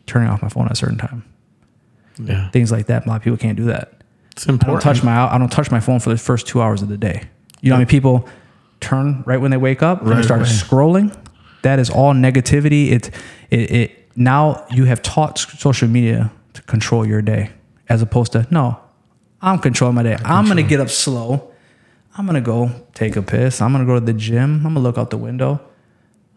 turning 0.06 0.28
off 0.28 0.42
my 0.42 0.48
phone 0.48 0.66
at 0.66 0.72
a 0.72 0.76
certain 0.76 0.98
time, 0.98 1.24
Yeah. 2.18 2.50
things 2.50 2.72
like 2.72 2.86
that. 2.86 3.06
A 3.06 3.08
lot 3.08 3.16
of 3.16 3.22
people 3.22 3.38
can't 3.38 3.56
do 3.56 3.64
that. 3.64 3.92
It's 4.32 4.44
I 4.44 4.46
don't 4.48 4.54
important. 4.54 4.82
touch 4.82 5.02
my 5.04 5.32
I 5.32 5.36
don't 5.38 5.52
touch 5.52 5.70
my 5.70 5.80
phone 5.80 6.00
for 6.00 6.10
the 6.10 6.16
first 6.16 6.46
two 6.46 6.62
hours 6.62 6.80
of 6.82 6.88
the 6.88 6.96
day. 6.96 7.24
You 7.60 7.68
know 7.70 7.76
how 7.76 7.80
many 7.80 7.88
people 7.90 8.26
turn 8.82 9.22
right 9.26 9.40
when 9.40 9.50
they 9.50 9.56
wake 9.56 9.82
up 9.82 10.00
and 10.00 10.10
Right 10.10 10.16
they 10.16 10.22
start 10.22 10.42
scrolling? 10.42 11.16
That 11.62 11.78
is 11.78 11.88
all 11.88 12.12
negativity. 12.12 12.90
It, 12.90 13.10
it 13.50 13.70
it 13.70 14.16
now 14.16 14.66
you 14.70 14.84
have 14.84 15.00
taught 15.02 15.38
social 15.38 15.88
media 15.88 16.32
to 16.54 16.62
control 16.62 17.06
your 17.06 17.22
day 17.22 17.50
as 17.88 18.02
opposed 18.02 18.32
to 18.32 18.46
no, 18.50 18.78
I'm 19.40 19.58
controlling 19.58 19.94
my 19.94 20.02
day. 20.02 20.16
I'm 20.24 20.46
gonna 20.46 20.62
get 20.62 20.80
up 20.80 20.88
slow. 20.88 21.50
I'm 22.16 22.26
gonna 22.26 22.40
go 22.40 22.70
take 22.94 23.16
a 23.16 23.22
piss. 23.22 23.60
I'm 23.62 23.72
gonna 23.72 23.86
go 23.86 23.98
to 23.98 24.04
the 24.04 24.12
gym. 24.12 24.66
I'm 24.66 24.74
gonna 24.74 24.80
look 24.80 24.98
out 24.98 25.10
the 25.10 25.18
window. 25.18 25.60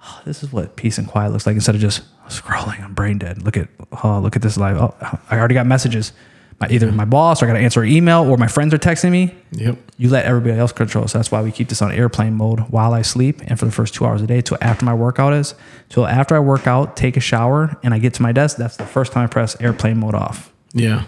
Oh, 0.04 0.22
this 0.26 0.43
is 0.43 0.52
what 0.52 0.76
peace 0.76 0.98
and 0.98 1.08
quiet 1.08 1.32
looks 1.32 1.46
like 1.46 1.56
instead 1.56 1.76
of 1.76 1.82
just 1.82 2.04
scrolling. 2.28 2.84
I'm 2.84 2.93
brain 2.93 3.18
dead. 3.18 3.43
Look 3.43 3.58
at 3.58 3.68
oh 4.04 4.20
look 4.20 4.36
at 4.36 4.41
this 4.41 4.58
live. 4.58 4.78
Oh, 4.78 4.96
I 5.30 5.38
already 5.38 5.56
got 5.56 5.66
messages. 5.66 6.14
My, 6.60 6.70
either 6.70 6.89
my 6.91 7.03
boss 7.03 7.41
or 7.41 7.45
I 7.45 7.49
got 7.49 7.56
to 7.56 7.60
answer 7.60 7.84
an 7.84 7.89
email 7.89 8.24
or 8.24 8.38
my 8.38 8.47
friends 8.47 8.74
are 8.74 8.78
texting 8.78 9.12
me. 9.12 9.36
Yep. 9.51 9.78
You 9.97 10.10
let 10.10 10.26
everybody 10.26 10.58
else 10.58 10.72
control. 10.72 11.06
So 11.08 11.18
that's 11.18 11.30
why 11.30 11.41
we 11.41 11.51
keep 11.51 11.68
this 11.68 11.82
on 11.82 11.91
airplane 11.91 12.34
mode 12.34 12.62
while 12.70 12.93
I 12.93 13.01
sleep 13.01 13.41
and 13.45 13.60
for 13.60 13.66
the 13.66 13.72
first 13.74 13.93
two 13.93 14.06
hours 14.06 14.22
a 14.22 14.28
day 14.28 14.39
till 14.39 14.58
after 14.62 14.86
my 14.86 14.93
workout 14.93 15.34
is. 15.34 15.53
Till 15.89 16.08
after 16.08 16.34
I 16.34 16.39
work 16.39 16.66
out, 16.66 16.95
take 16.95 17.18
a 17.18 17.20
shower, 17.20 17.78
and 17.84 17.93
I 17.93 17.99
get 17.99 18.14
to 18.16 18.22
my 18.22 18.32
desk. 18.32 18.56
That's 18.56 18.78
the 18.78 18.86
first 18.86 19.12
time 19.12 19.26
I 19.26 19.28
press 19.28 19.60
airplane 19.60 19.97
mode 19.99 20.16
off. 20.16 20.53
Yeah. 20.74 21.03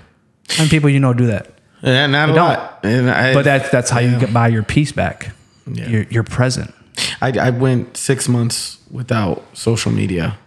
And 0.60 0.70
people 0.70 0.90
you 0.90 1.00
know 1.00 1.14
do 1.14 1.28
that. 1.28 1.50
Yeah, 1.82 2.08
not 2.08 2.30
a 2.30 2.34
don't. 2.34 2.46
lot. 2.46 2.80
And 2.84 3.10
I, 3.10 3.34
But 3.34 3.46
that's 3.46 3.70
that's 3.70 3.90
how 3.90 4.00
you 4.00 4.20
get 4.20 4.34
buy 4.34 4.48
your 4.50 4.64
peace 4.64 4.92
back. 4.92 5.32
Yeah. 5.66 5.88
You're, 5.88 6.04
you're 6.10 6.24
present. 6.24 6.74
I, 7.22 7.32
I 7.38 7.50
went 7.52 7.96
six 7.96 8.28
months 8.28 8.80
without 8.92 9.46
social 9.56 9.92
media, 9.92 10.38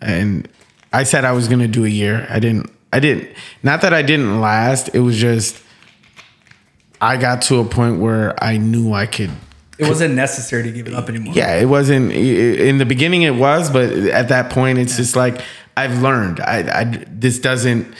and 0.00 0.48
I 0.92 1.04
said 1.04 1.24
I 1.24 1.32
was 1.32 1.48
going 1.48 1.60
to 1.60 1.68
do 1.68 1.84
a 1.84 1.88
year. 1.88 2.26
I 2.28 2.38
didn't. 2.38 2.70
I 2.92 3.00
didn't. 3.00 3.30
Not 3.62 3.80
that 3.82 3.94
I 3.94 4.02
didn't 4.02 4.40
last. 4.40 4.94
It 4.94 5.00
was 5.00 5.16
just 5.16 5.62
I 7.00 7.16
got 7.16 7.42
to 7.42 7.58
a 7.58 7.64
point 7.64 8.00
where 8.00 8.42
I 8.42 8.58
knew 8.58 8.92
I 8.92 9.06
could. 9.06 9.30
It 9.78 9.88
wasn't 9.88 10.14
necessary 10.14 10.62
to 10.62 10.70
give 10.70 10.86
it 10.86 10.94
up 10.94 11.08
anymore. 11.08 11.34
Yeah, 11.34 11.56
it 11.56 11.64
wasn't 11.64 12.12
in 12.12 12.78
the 12.78 12.86
beginning. 12.86 13.22
It 13.22 13.34
was, 13.34 13.70
but 13.70 13.90
at 13.90 14.28
that 14.28 14.52
point, 14.52 14.78
it's 14.78 14.96
just 14.96 15.16
like 15.16 15.42
I've 15.76 16.00
learned. 16.00 16.38
I, 16.40 16.80
I 16.80 16.84
this 17.08 17.40
doesn't. 17.40 17.92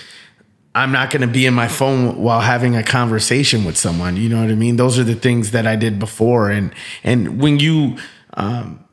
I'm 0.75 0.93
not 0.93 1.11
going 1.11 1.23
to 1.23 1.27
be 1.27 1.45
in 1.45 1.53
my 1.53 1.69
phone 1.69 2.23
while 2.23 2.41
having 2.41 2.77
a 2.77 2.83
conversation 2.83 3.65
with 3.65 3.77
someone. 3.77 4.17
You 4.17 4.29
know 4.29 4.41
what 4.41 4.51
I 4.51 4.55
mean? 4.55 4.77
Those 4.77 4.99
are 4.99 5.05
the 5.05 5.17
things 5.17 5.51
that 5.51 5.67
I 5.67 5.75
did 5.75 5.99
before, 5.99 6.51
and 6.51 6.73
and 7.03 7.41
when 7.43 7.59
you 7.59 7.97
um, 8.35 8.85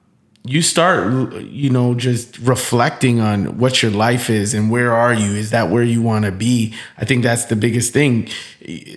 you 0.46 0.62
start 0.62 1.34
you 1.42 1.70
know 1.70 1.94
just 1.94 2.38
reflecting 2.40 3.20
on 3.20 3.58
what 3.58 3.82
your 3.84 3.92
life 3.92 4.30
is 4.30 4.54
and 4.54 4.72
where 4.72 4.94
are 4.94 5.14
you 5.14 5.32
is 5.32 5.50
that 5.52 5.70
where 5.70 5.84
you 5.84 6.02
want 6.02 6.24
to 6.26 6.32
be 6.32 6.74
i 6.98 7.04
think 7.06 7.24
that's 7.24 7.46
the 7.46 7.56
biggest 7.58 7.92
thing 7.94 8.28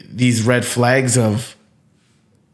these 0.08 0.42
red 0.44 0.64
flags 0.64 1.18
of 1.18 1.56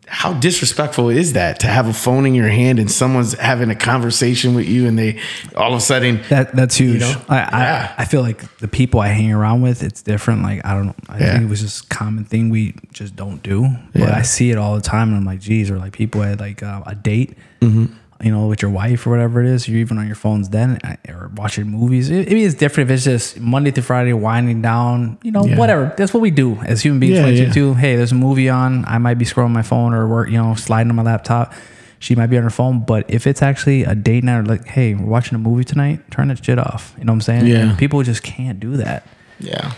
how 0.07 0.33
disrespectful 0.33 1.11
is 1.11 1.35
that 1.35 1.61
to 1.61 1.67
have 1.67 1.87
a 1.87 1.93
phone 1.93 2.25
in 2.25 2.35
your 2.35 2.49
hand 2.49 2.79
and 2.79 2.91
someone's 2.91 3.35
having 3.35 3.69
a 3.69 3.75
conversation 3.75 4.55
with 4.55 4.67
you 4.67 4.87
and 4.89 4.99
they 4.99 5.21
all 5.55 5.73
of 5.73 5.77
a 5.79 5.81
sudden 5.83 6.23
That 6.31 6.57
that's 6.57 6.77
huge. 6.77 7.01
know? 7.01 7.23
I, 7.29 7.37
Yeah. 7.37 7.95
I 7.99 8.03
I 8.03 8.05
feel 8.07 8.23
like 8.23 8.57
the 8.57 8.69
people 8.69 9.01
I 9.01 9.09
hang 9.09 9.31
around 9.33 9.61
with, 9.61 9.83
it's 9.83 10.01
different. 10.01 10.43
Like 10.43 10.65
I 10.65 10.73
don't 10.73 10.87
know. 10.87 10.95
I 11.11 11.19
Yeah. 11.19 11.33
think 11.33 11.45
it 11.45 11.51
was 11.51 11.61
just 11.61 11.85
a 11.85 11.89
common 11.89 12.25
thing 12.25 12.49
we 12.49 12.75
just 12.91 13.17
don't 13.17 13.43
do. 13.43 13.69
But 13.93 14.01
Yeah. 14.01 14.17
I 14.17 14.23
see 14.23 14.51
it 14.51 14.57
all 14.57 14.77
the 14.77 14.81
time, 14.81 15.09
and 15.09 15.17
I'm 15.19 15.27
like, 15.27 15.41
geez, 15.41 15.71
or 15.71 15.77
like 15.77 15.93
people 15.93 16.23
at 16.23 16.41
like 16.41 16.63
uh, 16.63 16.81
a 16.87 16.95
date, 16.95 17.37
Mm-hmm. 17.61 17.93
You 18.23 18.33
know, 18.33 18.47
with 18.49 18.63
your 18.63 18.71
wife 18.71 19.07
or 19.07 19.11
whatever 19.11 19.41
it 19.41 19.47
is. 19.49 19.69
You're 19.69 19.79
even 19.79 19.97
on 19.99 20.07
your 20.07 20.17
phones 20.17 20.49
then, 20.49 20.79
uh, 20.85 20.97
or 21.09 21.31
watching 21.37 21.67
movies. 21.69 22.11
It, 22.11 22.29
I 22.31 22.35
mean, 22.35 22.45
it's 22.47 22.55
different 22.57 22.91
if 22.91 22.95
it's 22.97 23.05
just 23.05 23.39
Monday 23.39 23.71
through 23.71 23.85
Friday 23.85 24.13
winding 24.13 24.61
down. 24.63 25.19
You 25.23 25.31
know, 25.31 25.45
Yeah. 25.47 25.57
whatever. 25.57 25.95
That's 25.97 26.13
what 26.13 26.21
we 26.21 26.31
do 26.33 26.57
as 26.67 26.83
human 26.83 26.99
beings. 27.01 27.17
Yeah, 27.19 27.27
yeah. 27.29 27.53
too. 27.53 27.75
Hey, 27.75 27.95
there's 27.97 28.13
a 28.13 28.17
movie 28.17 28.49
on. 28.49 28.85
I 28.87 28.99
might 28.99 29.15
be 29.19 29.25
scrolling 29.25 29.53
my 29.53 29.63
phone 29.63 29.95
or 29.95 30.09
work. 30.09 30.31
You 30.31 30.39
know, 30.39 30.55
sliding 30.55 30.91
on 30.91 30.97
my 30.97 31.03
laptop. 31.03 31.53
She 32.01 32.15
might 32.15 32.29
be 32.29 32.37
on 32.37 32.45
her 32.45 32.51
phone, 32.51 32.81
but 32.81 33.05
if 33.09 33.27
it's 33.27 33.43
actually 33.43 33.83
a 33.83 33.95
date 33.95 34.23
night, 34.23 34.39
or 34.39 34.45
like, 34.45 34.65
hey, 34.67 34.95
we're 34.95 35.07
watching 35.07 35.35
a 35.35 35.39
movie 35.39 35.65
tonight, 35.65 36.01
turn 36.13 36.29
that 36.29 36.45
shit 36.45 36.59
off. 36.59 36.95
You 36.97 37.05
know 37.05 37.13
what 37.13 37.17
I'm 37.17 37.21
saying? 37.23 37.47
Yeah. 37.47 37.57
And 37.71 37.79
people 37.79 38.01
just 38.05 38.23
can't 38.23 38.61
do 38.61 38.77
that. 38.79 39.05
yeah 39.41 39.73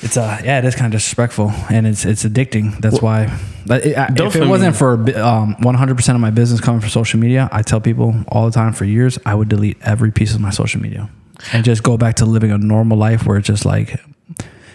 It's 0.00 0.16
uh, 0.16 0.40
yeah, 0.44 0.58
it 0.58 0.64
is 0.64 0.74
kind 0.76 0.86
of 0.86 0.92
disrespectful, 1.00 1.50
and 1.70 1.86
it's 1.86 2.04
it's 2.04 2.24
addicting. 2.24 2.80
That's 2.80 3.02
why. 3.02 3.36
But 3.66 3.84
it, 3.84 3.98
I- 3.98 4.06
if 4.16 4.36
it 4.36 4.46
wasn't 4.46 4.76
for 4.76 4.94
um 5.18 5.56
100 5.60 5.96
percent 5.96 6.14
of 6.16 6.20
my 6.20 6.30
business 6.30 6.60
coming 6.60 6.80
from 6.80 6.90
social 6.90 7.18
media, 7.18 7.48
I 7.52 7.62
tell 7.62 7.80
people 7.80 8.14
all 8.28 8.46
the 8.46 8.52
time 8.52 8.72
for 8.72 8.84
years, 8.84 9.18
I 9.26 9.34
would 9.34 9.48
delete 9.48 9.76
every 9.82 10.12
piece 10.12 10.34
of 10.34 10.40
my 10.40 10.50
social 10.50 10.80
media 10.80 11.10
and 11.52 11.64
just 11.64 11.82
go 11.82 11.96
back 11.96 12.16
to 12.16 12.26
living 12.26 12.52
a 12.52 12.58
normal 12.58 12.96
life 12.98 13.26
where 13.26 13.38
it's 13.38 13.46
just 13.48 13.64
like. 13.64 14.00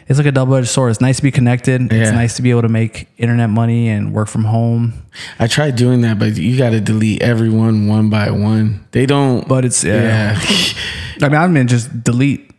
It's 0.06 0.20
like 0.20 0.28
a 0.28 0.34
double-edged 0.34 0.68
sword. 0.68 0.92
It's 0.92 1.00
nice 1.00 1.16
to 1.16 1.24
be 1.24 1.32
connected. 1.32 1.82
It's 1.94 2.12
nice 2.12 2.36
to 2.36 2.42
be 2.42 2.50
able 2.50 2.64
to 2.64 2.68
make 2.70 3.08
internet 3.18 3.50
money 3.50 3.88
and 3.88 4.14
work 4.14 4.28
from 4.28 4.44
home. 4.44 4.92
i 5.40 5.48
tried 5.48 5.78
doing 5.78 6.02
that 6.02 6.20
but 6.20 6.36
you 6.36 6.58
got 6.58 6.72
to 6.72 6.82
delete 6.82 7.22
everyone 7.24 7.88
one 7.88 8.10
by 8.10 8.30
one 8.30 8.86
they 8.92 9.06
don't 9.06 9.48
But 9.48 9.64
it's 9.64 9.82
yeah. 9.82 10.38
yeah 10.38 10.40
I 11.22 11.30
mean, 11.30 11.38
I 11.42 11.48
mean, 11.48 11.68
just 11.68 12.04
delete 12.04 12.52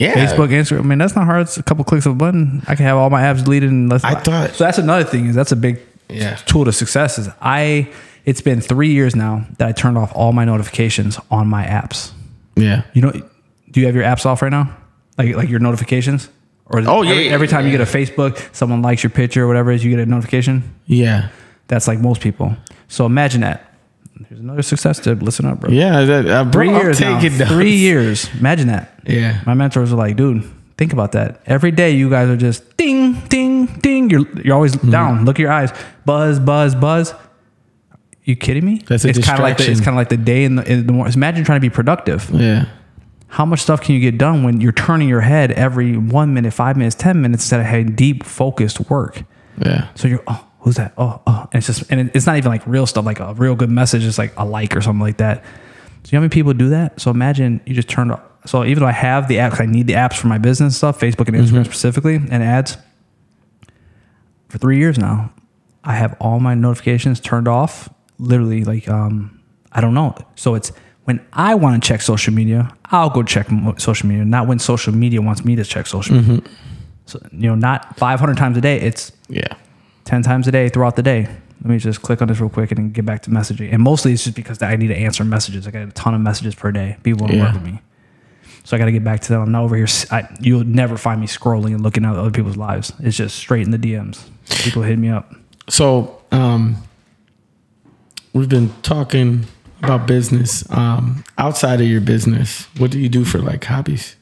yeah 0.00 0.14
Facebook, 0.14 0.48
Instagram. 0.48 0.80
I 0.80 0.82
mean, 0.82 0.98
that's 0.98 1.14
not 1.14 1.26
hard. 1.26 1.42
It's 1.42 1.56
a 1.58 1.62
couple 1.62 1.84
clicks 1.84 2.06
of 2.06 2.12
a 2.12 2.14
button. 2.16 2.62
I 2.66 2.74
can 2.74 2.84
have 2.86 2.96
all 2.96 3.10
my 3.10 3.22
apps 3.22 3.44
deleted. 3.44 3.70
And 3.70 3.88
let's. 3.90 4.02
I 4.04 4.14
thought- 4.14 4.50
so. 4.56 4.64
That's 4.64 4.78
another 4.78 5.04
thing. 5.04 5.26
Is 5.26 5.34
that's 5.36 5.52
a 5.52 5.56
big 5.56 5.78
Yeah. 6.08 6.34
tool 6.46 6.64
to 6.64 6.72
success. 6.72 7.18
Is 7.18 7.28
I. 7.40 7.88
It's 8.24 8.40
been 8.42 8.60
three 8.60 8.92
years 8.92 9.14
now 9.16 9.46
that 9.58 9.68
I 9.68 9.72
turned 9.72 9.96
off 9.96 10.12
all 10.14 10.32
my 10.32 10.44
notifications 10.44 11.18
on 11.30 11.46
my 11.48 11.64
apps. 11.64 12.10
yeah 12.56 12.82
You 12.92 13.02
know, 13.02 13.12
do 13.70 13.80
you 13.80 13.86
have 13.86 13.94
your 13.94 14.04
apps 14.04 14.26
off 14.26 14.42
right 14.42 14.50
now? 14.52 14.76
Like 15.16 15.34
like 15.36 15.48
your 15.48 15.60
notifications? 15.60 16.28
Or 16.66 16.80
Oh, 16.86 17.02
yeah, 17.02 17.10
every, 17.10 17.26
yeah, 17.26 17.32
every 17.32 17.48
time 17.48 17.64
you 17.66 17.72
get 17.72 17.80
a 17.80 17.84
Facebook, 17.98 18.38
someone 18.54 18.80
likes 18.82 19.02
your 19.02 19.10
picture 19.10 19.42
or 19.44 19.48
whatever 19.48 19.72
it 19.72 19.76
is, 19.76 19.84
you 19.84 19.90
get 19.90 19.98
a 20.00 20.06
notification. 20.06 20.62
yeah 20.86 21.28
That's 21.68 21.88
like 21.88 21.98
most 21.98 22.20
people. 22.20 22.54
So 22.88 23.06
imagine 23.06 23.40
that. 23.40 23.69
Here's 24.28 24.40
another 24.40 24.62
success 24.62 24.98
tip. 25.00 25.22
Listen 25.22 25.46
up, 25.46 25.60
bro. 25.60 25.70
yeah 25.70 26.02
that, 26.04 26.28
uh, 26.28 26.44
bro, 26.44 26.52
Three 26.52 26.70
I'll 26.70 26.82
years 26.82 27.00
now. 27.00 27.48
Three 27.48 27.74
years. 27.76 28.28
Imagine 28.38 28.68
that. 28.68 28.92
yeah 29.06 29.42
My 29.46 29.54
mentors 29.54 29.90
were 29.90 29.96
like, 29.96 30.16
dude, 30.16 30.44
think 30.76 30.92
about 30.92 31.12
that. 31.12 31.40
Every 31.46 31.70
day 31.70 31.92
you 31.92 32.10
guys 32.10 32.28
are 32.28 32.36
just 32.36 32.76
ding, 32.76 33.14
ding, 33.28 33.66
ding. 33.66 34.10
You're 34.10 34.26
you're 34.42 34.54
always 34.54 34.76
Mm-hmm. 34.76 34.90
down. 34.90 35.24
Look 35.24 35.36
at 35.36 35.42
your 35.42 35.52
eyes. 35.52 35.72
Buzz, 36.04 36.38
buzz, 36.38 36.74
buzz. 36.74 37.14
You 38.24 38.36
kidding 38.36 38.64
me? 38.64 38.82
That's 38.86 39.04
a 39.04 39.08
it's 39.08 39.24
kind 39.24 39.38
of 39.38 39.42
like 39.42 39.56
the, 39.56 39.70
it's 39.70 39.80
kind 39.80 39.90
of 39.90 39.96
like 39.96 40.10
the 40.10 40.16
day 40.16 40.44
in 40.44 40.56
the, 40.56 40.70
in 40.70 40.86
the 40.86 40.92
morning. 40.92 41.12
Imagine 41.14 41.42
trying 41.44 41.56
to 41.56 41.60
be 41.60 41.70
productive. 41.70 42.28
yeah 42.32 42.66
How 43.28 43.44
much 43.46 43.60
stuff 43.60 43.80
can 43.80 43.94
you 43.94 44.00
get 44.00 44.18
done 44.18 44.44
when 44.44 44.60
you're 44.60 44.72
turning 44.72 45.08
your 45.08 45.22
head 45.22 45.50
every 45.52 45.96
one 45.96 46.34
minute, 46.34 46.52
five 46.52 46.76
minutes, 46.76 46.94
ten 46.94 47.22
minutes 47.22 47.44
instead 47.44 47.60
of 47.60 47.66
having 47.66 47.94
deep, 47.96 48.22
focused 48.24 48.90
work? 48.90 49.22
yeah 49.58 49.88
So 49.94 50.06
you're 50.08 50.22
oh, 50.26 50.46
who's 50.60 50.76
that? 50.76 50.92
Oh, 50.96 51.20
oh, 51.26 51.48
and 51.52 51.58
it's 51.58 51.66
just 51.66 51.90
and 51.90 52.10
it's 52.14 52.26
not 52.26 52.36
even 52.36 52.50
like 52.50 52.66
real 52.66 52.86
stuff, 52.86 53.04
like 53.04 53.20
a 53.20 53.34
real 53.34 53.54
good 53.54 53.70
message, 53.70 54.04
it's 54.04 54.18
like 54.18 54.32
a 54.36 54.44
like 54.44 54.76
or 54.76 54.80
something 54.80 55.00
like 55.00 55.18
that. 55.18 55.44
So 56.04 56.10
you 56.10 56.16
know 56.16 56.18
how 56.18 56.20
many 56.22 56.30
people 56.30 56.52
do 56.54 56.70
that? 56.70 57.00
So 57.00 57.10
imagine 57.10 57.60
you 57.66 57.74
just 57.74 57.88
turned 57.88 58.12
off. 58.12 58.22
So 58.46 58.64
even 58.64 58.82
though 58.82 58.88
I 58.88 58.92
have 58.92 59.28
the 59.28 59.36
apps, 59.36 59.60
I 59.60 59.66
need 59.66 59.86
the 59.86 59.94
apps 59.94 60.16
for 60.16 60.28
my 60.28 60.38
business 60.38 60.76
stuff, 60.76 60.98
Facebook 60.98 61.28
and 61.28 61.36
Instagram 61.36 61.64
specifically, 61.66 62.16
and 62.16 62.42
ads. 62.42 62.78
For 64.48 64.58
three 64.58 64.78
years 64.78 64.98
now, 64.98 65.32
I 65.84 65.94
have 65.94 66.16
all 66.20 66.40
my 66.40 66.54
notifications 66.54 67.20
turned 67.20 67.48
off. 67.48 67.88
Literally, 68.18 68.64
like 68.64 68.88
um, 68.88 69.40
I 69.72 69.80
don't 69.80 69.94
know. 69.94 70.14
So 70.36 70.54
it's 70.54 70.72
when 71.04 71.24
I 71.32 71.54
want 71.54 71.82
to 71.82 71.86
check 71.86 72.02
social 72.02 72.34
media, 72.34 72.74
I'll 72.86 73.10
go 73.10 73.22
check 73.22 73.48
social 73.78 74.08
media, 74.08 74.24
not 74.24 74.46
when 74.46 74.58
social 74.58 74.94
media 74.94 75.22
wants 75.22 75.44
me 75.44 75.56
to 75.56 75.64
check 75.64 75.86
social 75.86 76.16
media. 76.16 76.42
So 77.06 77.18
you 77.32 77.48
know, 77.48 77.54
not 77.54 77.96
500 77.96 78.36
times 78.36 78.56
a 78.56 78.60
day. 78.60 78.80
It's 78.80 79.12
yeah 79.28 79.54
10 80.10 80.22
times 80.22 80.48
a 80.48 80.50
day 80.50 80.68
throughout 80.68 80.96
the 80.96 81.04
day. 81.04 81.22
Let 81.62 81.70
me 81.70 81.78
just 81.78 82.02
click 82.02 82.20
on 82.20 82.26
this 82.26 82.40
real 82.40 82.50
quick 82.50 82.72
and 82.72 82.78
then 82.78 82.90
get 82.90 83.06
back 83.06 83.22
to 83.22 83.30
messaging. 83.30 83.72
And 83.72 83.80
mostly 83.80 84.12
it's 84.12 84.24
just 84.24 84.34
because 84.34 84.60
I 84.60 84.74
need 84.74 84.88
to 84.88 84.96
answer 84.96 85.24
messages. 85.24 85.68
I 85.68 85.70
get 85.70 85.86
a 85.86 85.92
ton 85.92 86.14
of 86.14 86.20
messages 86.20 86.56
per 86.56 86.72
day. 86.72 86.96
People 87.04 87.20
want 87.20 87.30
to 87.32 87.36
Yeah. 87.38 87.44
work 87.44 87.54
with 87.54 87.62
me. 87.62 87.80
So 88.64 88.76
I 88.76 88.80
got 88.80 88.86
to 88.86 88.92
get 88.92 89.04
back 89.04 89.20
to 89.20 89.28
them. 89.28 89.42
I'm 89.42 89.52
not 89.52 89.62
over 89.62 89.76
here. 89.76 89.86
I, 90.10 90.26
you'll 90.40 90.64
never 90.64 90.96
find 90.96 91.20
me 91.20 91.28
scrolling 91.28 91.74
and 91.74 91.80
looking 91.82 92.04
at 92.04 92.16
other 92.16 92.32
people's 92.32 92.56
lives. 92.56 92.92
It's 92.98 93.16
just 93.16 93.36
straight 93.36 93.62
in 93.64 93.70
the 93.70 93.78
DMs. 93.78 94.24
People 94.64 94.82
hit 94.82 94.98
me 94.98 95.10
up. 95.10 95.32
So, 95.68 96.20
um, 96.32 96.76
we've 98.32 98.48
been 98.48 98.70
talking 98.82 99.46
about 99.80 100.08
business. 100.08 100.68
Um, 100.70 101.22
outside 101.38 101.80
of 101.80 101.86
your 101.86 102.00
business, 102.00 102.66
what 102.78 102.90
do 102.90 102.98
you 102.98 103.08
do 103.08 103.24
for 103.24 103.38
like 103.38 103.62
hobbies? 103.64 104.16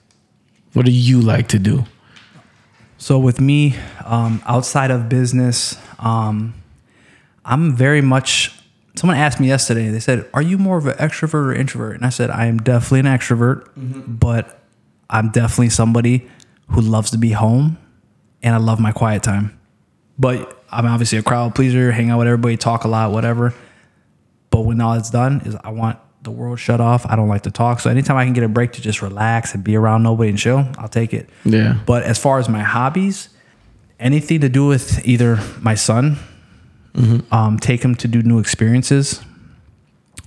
What 0.74 0.84
do 0.84 0.93
you 0.93 1.18
like 1.22 1.49
to 1.49 1.59
do? 1.59 1.86
So 2.99 3.18
with 3.18 3.40
me, 3.40 3.76
um, 4.05 4.42
outside 4.44 4.90
of 4.90 5.09
business, 5.09 5.78
um, 5.99 6.55
I'm 7.44 7.74
very 7.74 8.03
much. 8.03 8.53
Someone 8.96 9.16
asked 9.16 9.38
me 9.38 9.46
yesterday. 9.46 9.88
They 9.88 10.01
said, 10.01 10.26
"Are 10.34 10.42
you 10.42 10.59
more 10.59 10.76
of 10.76 10.86
an 10.86 10.96
extrovert 10.96 11.34
or 11.34 11.55
introvert?" 11.55 11.96
And 11.96 12.05
I 12.05 12.09
said, 12.09 12.30
"I 12.30 12.46
am 12.46 12.59
definitely 12.59 13.01
an 13.01 13.07
extrovert, 13.07 13.68
but 13.76 14.61
I'm 15.09 15.30
definitely 15.30 15.70
somebody 15.70 16.28
who 16.70 16.80
loves 16.80 17.11
to 17.12 17.18
be 17.18 17.30
home, 17.32 17.78
and 18.42 18.55
I 18.55 18.59
love 18.59 18.80
my 18.80 18.92
quiet 18.92 19.22
time. 19.22 19.57
But 20.18 20.61
I'm 20.70 20.84
obviously 20.84 21.18
a 21.18 21.22
crowd 21.22 21.55
pleaser, 21.55 21.92
hang 21.92 22.11
out 22.11 22.18
with 22.18 22.26
everybody, 22.26 22.57
talk 22.57 22.84
a 22.84 22.88
lot, 22.88 23.12
whatever. 23.12 23.55
But 24.51 24.62
when 24.62 24.80
all 24.80 24.94
it's 24.94 25.11
done, 25.11 25.40
is 25.44 25.57
I 25.62 25.70
want 25.70 25.99
the 26.29 26.33
world 26.33 26.59
shut 26.59 26.81
off. 26.81 27.07
I 27.07 27.16
don't 27.16 27.29
like 27.29 27.43
to 27.43 27.51
talk. 27.51 27.81
So 27.81 27.89
anytime 27.89 28.16
I 28.18 28.24
can 28.24 28.35
get 28.35 28.45
a 28.45 28.49
break 28.49 28.72
to 28.72 28.83
just 28.83 29.01
relax 29.01 29.55
and 29.55 29.64
be 29.64 29.76
around 29.76 30.03
nobody 30.03 30.29
and 30.29 30.39
chill, 30.39 30.68
I'll 30.76 30.89
take 30.89 31.14
it. 31.14 31.31
Yeah. 31.45 31.79
But 31.87 32.03
as 32.03 32.18
far 32.18 32.39
as 32.39 32.49
my 32.49 32.61
hobbies, 32.61 33.31
anything 33.99 34.41
to 34.43 34.51
do 34.51 34.66
with 34.66 35.07
either 35.07 35.39
my 35.61 35.74
son, 35.74 36.18
um, 37.33 37.59
take 37.59 37.83
him 37.83 37.95
to 37.97 38.09
do 38.09 38.22
new 38.22 38.39
experiences. 38.39 39.22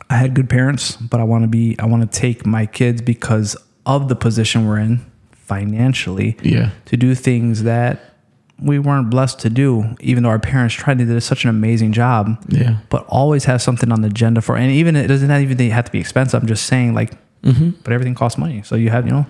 I 0.10 0.16
had 0.16 0.34
good 0.34 0.50
parents, 0.50 0.96
but 0.96 1.20
I 1.20 1.24
want 1.24 1.44
to 1.44 1.48
be. 1.48 1.76
I 1.80 1.86
want 1.86 2.10
to 2.10 2.20
take 2.20 2.46
my 2.46 2.66
kids 2.66 3.02
because 3.02 3.56
of 3.86 4.08
the 4.10 4.16
position 4.16 4.68
we're 4.68 4.80
in 4.80 5.06
financially. 5.32 6.38
Yeah. 6.42 6.72
To 6.86 6.98
do 6.98 7.14
things 7.14 7.64
that 7.64 8.11
we 8.62 8.80
weren't 8.80 9.10
blessed 9.10 9.40
to 9.40 9.50
do, 9.50 9.96
even 10.00 10.24
though 10.24 10.30
our 10.30 10.40
parents 10.40 10.76
tried 10.76 11.00
to 11.00 11.06
do 11.06 11.20
such 11.20 11.44
an 11.44 11.50
amazing 11.50 11.94
job. 11.94 12.38
Yeah. 12.48 12.78
But 12.90 13.06
always 13.08 13.46
have 13.46 13.62
something 13.62 13.92
on 13.92 14.02
the 14.02 14.08
agenda 14.08 14.42
for, 14.42 14.56
and 14.56 14.72
even 14.72 14.96
it 14.96 15.08
doesn't 15.08 15.32
even 15.32 15.58
have 15.72 15.86
to 15.86 15.92
be 15.92 16.00
expensive. 16.00 16.42
I'm 16.42 16.48
just 16.48 16.66
saying, 16.68 16.94
like, 16.94 17.14
but 17.84 17.92
everything 17.92 18.14
costs 18.16 18.38
money. 18.38 18.62
So 18.62 18.76
you 18.76 18.90
have, 18.92 19.06
you 19.06 19.12
know, 19.12 19.26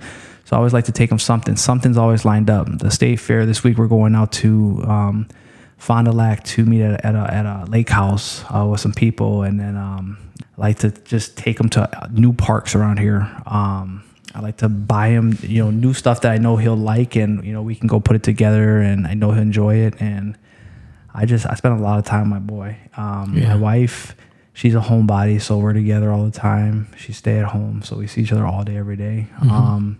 so 0.45 0.55
I 0.55 0.57
always 0.57 0.73
like 0.73 0.85
to 0.85 0.91
take 0.91 1.09
them 1.09 1.19
something. 1.19 1.55
Something's 1.55 1.97
always 1.97 2.25
lined 2.25 2.49
up. 2.49 2.67
The 2.79 2.91
state 2.91 3.19
fair 3.19 3.45
this 3.45 3.63
week, 3.63 3.77
we're 3.77 3.87
going 3.87 4.15
out 4.15 4.33
to 4.33 4.83
um, 4.85 5.27
Fond 5.77 6.05
du 6.07 6.11
Lac 6.11 6.43
to 6.43 6.65
meet 6.65 6.81
at, 6.81 7.05
at, 7.05 7.15
a, 7.15 7.33
at 7.33 7.45
a 7.45 7.65
lake 7.69 7.89
house 7.89 8.43
uh, 8.53 8.65
with 8.65 8.81
some 8.81 8.91
people, 8.91 9.43
and 9.43 9.59
then 9.59 9.77
um, 9.77 10.17
I 10.57 10.61
like 10.61 10.79
to 10.79 10.91
just 10.91 11.37
take 11.37 11.57
them 11.57 11.69
to 11.69 12.09
new 12.11 12.33
parks 12.33 12.75
around 12.75 12.99
here. 12.99 13.31
Um, 13.45 14.03
I 14.33 14.39
like 14.39 14.57
to 14.57 14.69
buy 14.69 15.09
him, 15.09 15.37
you 15.41 15.63
know, 15.63 15.71
new 15.71 15.93
stuff 15.93 16.21
that 16.21 16.31
I 16.31 16.37
know 16.37 16.55
he'll 16.57 16.75
like, 16.77 17.15
and 17.15 17.43
you 17.43 17.51
know, 17.53 17.61
we 17.61 17.75
can 17.75 17.87
go 17.87 17.99
put 17.99 18.15
it 18.15 18.23
together, 18.23 18.79
and 18.79 19.05
I 19.07 19.13
know 19.13 19.31
he'll 19.31 19.41
enjoy 19.41 19.75
it, 19.75 19.95
and 19.99 20.37
I 21.13 21.25
just 21.25 21.45
I 21.45 21.55
spend 21.55 21.79
a 21.79 21.83
lot 21.83 21.99
of 21.99 22.05
time 22.05 22.29
with 22.29 22.29
my 22.29 22.39
boy. 22.39 22.77
Um, 22.95 23.33
Yeah. 23.37 23.49
My 23.49 23.55
wife, 23.57 24.15
she's 24.53 24.73
a 24.75 24.79
homebody, 24.79 25.41
so 25.41 25.57
we're 25.57 25.73
together 25.73 26.11
all 26.11 26.23
the 26.25 26.31
time. 26.31 26.87
She 26.97 27.11
stay 27.13 27.39
at 27.39 27.45
home, 27.47 27.81
so 27.83 27.97
we 27.97 28.07
see 28.07 28.21
each 28.21 28.31
other 28.31 28.45
all 28.45 28.63
day, 28.63 28.77
every 28.77 28.95
day. 28.95 29.27
Um, 29.41 29.99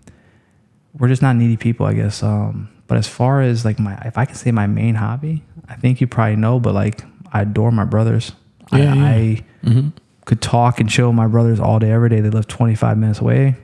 we're 0.97 1.07
just 1.09 1.21
not 1.21 1.35
needy 1.35 1.57
people, 1.57 1.85
I 1.85 1.93
guess. 1.93 2.21
Um, 2.23 2.69
but 2.87 2.97
as 2.97 3.07
far 3.07 3.41
as 3.41 3.63
like 3.65 3.79
my, 3.79 3.95
if 4.05 4.17
I 4.17 4.25
can 4.25 4.35
say 4.35 4.51
my 4.51 4.67
main 4.67 4.95
hobby, 4.95 5.43
I 5.69 5.75
think 5.75 6.01
you 6.01 6.07
probably 6.07 6.35
know, 6.35 6.59
but 6.59 6.73
like 6.73 7.01
I 7.33 7.41
adore 7.43 7.71
my 7.71 7.85
brothers. 7.85 8.31
Yeah, 8.73 8.93
yeah. 8.95 9.05
I, 9.05 9.43
I 9.65 9.91
could 10.25 10.41
talk 10.41 10.79
and 10.79 10.89
chill 10.89 11.07
with 11.07 11.15
my 11.15 11.27
brothers 11.27 11.59
all 11.59 11.79
day, 11.79 11.91
every 11.91 12.09
day. 12.09 12.21
They 12.21 12.29
live 12.29 12.47
25 12.47 12.97
minutes 12.97 13.19
away. 13.19 13.55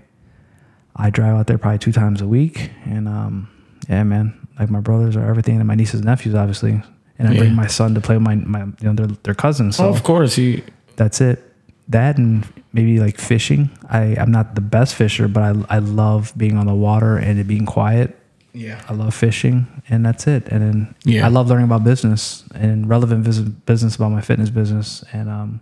I 0.98 1.10
drive 1.10 1.36
out 1.36 1.48
there 1.48 1.58
probably 1.58 1.80
two 1.80 1.92
times 1.92 2.22
a 2.22 2.28
week, 2.28 2.72
and 2.86 3.08
um, 3.08 3.50
yeah, 3.90 4.04
man, 4.04 4.34
like 4.60 4.70
my 4.70 4.80
brothers 4.80 5.16
are 5.16 5.26
everything, 5.30 5.58
and 5.58 5.68
my 5.68 5.76
nieces 5.76 5.96
and 6.02 6.06
nephews, 6.06 6.36
obviously. 6.36 6.82
And 7.20 7.28
I 7.28 7.32
Yeah. 7.32 7.40
bring 7.40 7.56
my 7.56 7.68
son 7.68 7.94
to 7.96 8.02
play 8.02 8.16
with 8.16 8.24
my, 8.24 8.36
my 8.36 8.60
you 8.66 8.74
know, 8.84 8.94
they're, 8.94 9.16
they're 9.24 9.34
cousins. 9.36 9.76
So 9.78 9.86
oh, 9.86 9.90
of 9.90 10.04
course. 10.04 10.36
he. 10.36 10.64
that's 10.96 11.20
it. 11.22 11.44
that 11.90 12.18
and 12.18 12.46
maybe 12.74 13.00
like 13.00 13.18
fishing. 13.18 13.70
I 13.90 14.16
I'm 14.20 14.32
not 14.32 14.56
the 14.56 14.62
best 14.62 14.94
fisher, 14.96 15.28
but 15.28 15.42
I 15.44 15.78
I 15.78 15.80
love 15.80 16.34
being 16.38 16.58
on 16.58 16.66
the 16.68 16.76
water 16.76 17.18
and 17.18 17.40
it 17.40 17.48
being 17.48 17.66
quiet. 17.66 18.16
Yeah. 18.54 18.82
I 18.90 18.94
love 18.94 19.14
fishing, 19.16 19.68
and 19.90 20.04
that's 20.06 20.26
it. 20.28 20.48
And 20.50 20.62
then 20.62 20.96
Yeah. 21.06 21.26
I 21.26 21.30
love 21.30 21.48
learning 21.48 21.66
about 21.66 21.84
business 21.84 22.44
and 22.56 22.90
relevant 22.90 23.24
business 23.66 23.96
about 23.96 24.12
my 24.12 24.22
fitness 24.22 24.50
business, 24.50 25.04
and 25.14 25.30
um, 25.30 25.60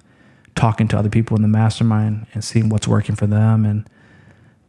talking 0.56 0.88
to 0.90 0.98
other 0.98 1.10
people 1.10 1.36
in 1.38 1.42
the 1.42 1.48
mastermind 1.50 2.26
and 2.34 2.44
seeing 2.44 2.70
what's 2.70 2.88
working 2.88 3.16
for 3.16 3.28
them. 3.28 3.66
And 3.66 3.86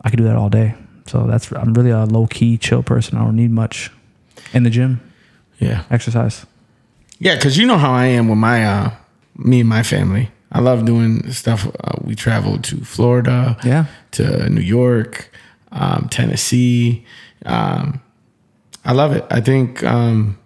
I 0.06 0.10
could 0.10 0.18
do 0.18 0.24
that 0.24 0.36
all 0.36 0.48
day. 0.48 0.74
So 1.06 1.26
that's 1.26 1.50
I'm 1.52 1.74
really 1.74 1.90
a 1.90 2.04
low 2.04 2.26
key, 2.28 2.56
chill 2.58 2.82
person. 2.82 3.18
I 3.18 3.24
don't 3.24 3.34
need 3.36 3.50
much 3.50 3.90
in 4.52 4.62
the 4.62 4.70
gym, 4.70 5.00
Yeah. 5.58 5.82
exercise. 5.90 6.46
Yeah, 7.18 7.34
because 7.34 7.58
you 7.58 7.66
know 7.66 7.76
how 7.78 7.92
I 7.92 8.06
am 8.06 8.28
with 8.28 8.38
my 8.38 8.64
uh, 8.64 8.90
me 9.36 9.60
and 9.60 9.68
my 9.68 9.82
family. 9.82 10.30
I 10.52 10.60
love 10.60 10.84
doing 10.84 11.30
stuff. 11.32 11.66
Uh, 11.66 11.98
we 12.02 12.14
traveled 12.14 12.62
to 12.64 12.76
Florida, 12.84 13.56
Yeah. 13.64 13.86
to 14.12 14.48
New 14.48 14.60
York, 14.60 15.30
um, 15.72 16.08
Tennessee. 16.08 17.04
Um, 17.44 18.00
I 18.84 18.92
love 18.92 19.12
it. 19.12 19.24
I 19.30 19.40
think 19.40 19.82
um, 19.82 20.38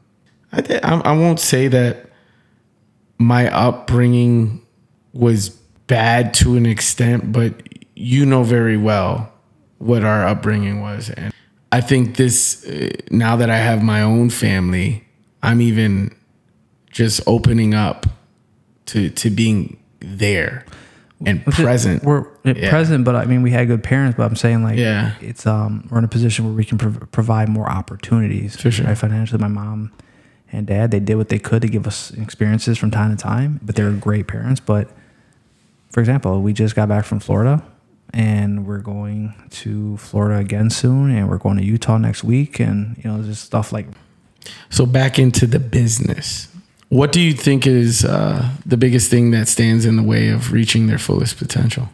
I, 0.52 0.62
th- 0.62 0.80
I 0.82 0.94
I 1.00 1.12
won't 1.12 1.38
say 1.40 1.68
that 1.68 2.06
my 3.18 3.48
upbringing 3.52 4.62
was 5.12 5.50
bad 5.86 6.32
to 6.34 6.56
an 6.56 6.64
extent, 6.66 7.32
but 7.32 7.52
you 7.94 8.24
know 8.24 8.42
very 8.42 8.78
well 8.78 9.30
what 9.80 10.04
our 10.04 10.26
upbringing 10.26 10.80
was, 10.80 11.10
and 11.10 11.32
I 11.72 11.80
think 11.80 12.16
this 12.16 12.64
uh, 12.66 12.90
now 13.10 13.36
that 13.36 13.50
I 13.50 13.56
have 13.56 13.82
my 13.82 14.02
own 14.02 14.30
family, 14.30 15.04
I'm 15.42 15.60
even 15.60 16.14
just 16.90 17.20
opening 17.26 17.74
up 17.74 18.06
to 18.86 19.10
to 19.10 19.30
being 19.30 19.78
there 20.00 20.64
and 21.26 21.42
Which 21.44 21.56
present. 21.56 22.02
We're 22.02 22.26
Yeah. 22.44 22.70
present, 22.70 23.04
but 23.04 23.14
I 23.14 23.24
mean, 23.26 23.42
we 23.42 23.50
had 23.50 23.68
good 23.68 23.82
parents. 23.82 24.16
But 24.16 24.24
I'm 24.24 24.36
saying 24.36 24.62
like, 24.62 24.78
Yeah. 24.78 25.12
it's 25.20 25.46
um, 25.46 25.86
we're 25.90 25.98
in 25.98 26.04
a 26.04 26.08
position 26.08 26.46
where 26.46 26.54
we 26.54 26.64
can 26.64 26.78
prov- 26.78 27.10
provide 27.12 27.48
more 27.50 27.68
opportunities. 27.70 28.56
For 28.56 28.70
sure. 28.70 28.86
right? 28.86 28.96
Financially, 28.96 29.38
my 29.40 29.48
mom 29.48 29.92
and 30.52 30.66
dad, 30.66 30.90
they 30.90 30.98
did 31.00 31.16
what 31.16 31.28
they 31.28 31.38
could 31.38 31.60
to 31.62 31.68
give 31.68 31.86
us 31.86 32.10
experiences 32.12 32.78
from 32.78 32.90
time 32.90 33.14
to 33.14 33.22
time. 33.22 33.60
But 33.62 33.74
they 33.76 33.82
were 33.84 33.92
great 33.92 34.26
parents. 34.28 34.60
But 34.60 34.88
for 35.90 36.00
example, 36.00 36.40
we 36.42 36.52
just 36.54 36.74
got 36.74 36.88
back 36.88 37.04
from 37.04 37.20
Florida, 37.20 37.62
and 38.12 38.66
we're 38.66 38.78
going 38.78 39.34
to 39.50 39.96
Florida 39.98 40.38
again 40.38 40.70
soon, 40.70 41.10
and 41.10 41.28
we're 41.28 41.38
going 41.38 41.56
to 41.58 41.64
Utah 41.64 41.98
next 41.98 42.24
week, 42.24 42.58
and 42.60 42.96
you 42.98 43.10
know, 43.10 43.22
just 43.22 43.44
stuff 43.44 43.72
like 43.72 43.86
So 44.70 44.86
back 44.86 45.18
into 45.18 45.46
the 45.46 45.58
business. 45.60 46.48
What 46.88 47.12
do 47.12 47.20
you 47.20 47.32
think 47.34 47.66
is 47.68 48.04
uh, 48.04 48.50
the 48.66 48.76
biggest 48.76 49.10
thing 49.10 49.30
that 49.30 49.46
stands 49.46 49.84
in 49.86 49.94
the 49.96 50.02
way 50.02 50.28
of 50.28 50.52
reaching 50.52 50.86
their 50.88 50.98
fullest 50.98 51.36
potential? 51.38 51.88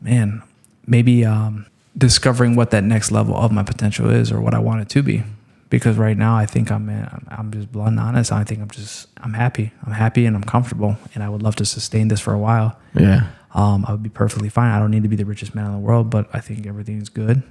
man, 0.00 0.42
maybe 0.86 1.24
um, 1.24 1.66
discovering 1.96 2.56
what 2.56 2.70
that 2.70 2.84
next 2.84 3.10
level 3.12 3.36
of 3.36 3.52
my 3.52 3.62
potential 3.62 4.10
is 4.10 4.32
or 4.32 4.40
what 4.40 4.54
I 4.54 4.58
want 4.58 4.80
it 4.82 4.88
to 4.90 5.02
be. 5.02 5.22
Because 5.70 5.96
right 5.96 6.16
now, 6.16 6.36
I 6.36 6.44
think 6.44 6.70
I'm 6.70 6.88
I'm- 6.90 7.26
I'm 7.30 7.50
just 7.50 7.72
blunt 7.72 7.90
and 7.98 8.00
honest. 8.00 8.30
I 8.30 8.44
think 8.44 8.60
I'm 8.60 8.68
just 8.68 9.06
I'm 9.22 9.32
happy. 9.32 9.72
I'm 9.86 9.92
happy 9.92 10.26
and 10.26 10.36
I'm 10.36 10.44
comfortable, 10.44 10.96
and 11.14 11.22
I 11.24 11.28
would 11.30 11.42
love 11.42 11.56
to 11.56 11.64
sustain 11.64 12.08
this 12.08 12.20
for 12.20 12.34
a 12.34 12.38
while. 12.38 12.76
Yeah. 12.94 13.28
Um, 13.54 13.84
I 13.86 13.92
would 13.92 14.02
be 14.02 14.08
perfectly 14.08 14.48
fine. 14.48 14.70
I 14.72 14.78
don't 14.78 14.90
need 14.90 15.02
to 15.02 15.08
be 15.08 15.16
the 15.16 15.24
richest 15.26 15.54
man 15.54 15.66
in 15.66 15.72
the 15.72 15.78
world, 15.78 16.08
but 16.10 16.28
I 16.32 16.40
think 16.40 16.66
everything's 16.66 17.08
good. 17.10 17.42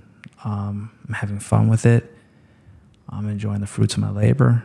Um, 0.44 0.92
I'm 1.08 1.14
having 1.14 1.40
fun 1.40 1.68
with 1.70 1.86
it. 1.86 2.12
I'm 3.10 3.28
enjoying 3.28 3.62
the 3.62 3.68
fruits 3.68 3.94
of 3.96 4.00
my 4.00 4.10
labor. 4.10 4.64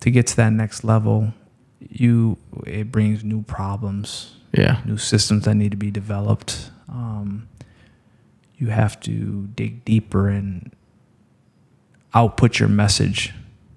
To 0.00 0.10
get 0.10 0.26
to 0.28 0.36
that 0.36 0.52
next 0.52 0.84
level, 0.84 1.34
you 1.80 2.38
it 2.66 2.90
brings 2.90 3.22
new 3.24 3.42
problems 3.42 4.34
Yeah. 4.52 4.80
new 4.86 4.96
systems 4.96 5.44
that 5.44 5.54
need 5.56 5.70
to 5.72 5.76
be 5.76 5.90
developed. 5.90 6.70
Um, 6.88 7.48
you 8.56 8.68
have 8.68 8.98
to 9.00 9.48
dig 9.54 9.84
deeper 9.84 10.28
and 10.28 10.72
output 12.14 12.58
your 12.58 12.68
message 12.68 13.34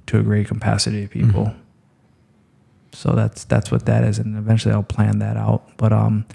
to 0.07 0.17
a 0.19 0.23
great 0.23 0.47
capacity 0.47 1.03
of 1.03 1.09
people. 1.09 1.53
So 2.93 3.13
that's 3.13 3.43
that's 3.45 3.71
what 3.71 3.85
that 3.85 4.03
is, 4.03 4.17
and 4.19 4.37
eventually 4.37 4.73
I'll 4.73 4.83
plan 4.83 5.19
that 5.19 5.37
out. 5.37 5.63
But 5.77 5.91
um, 5.93 6.25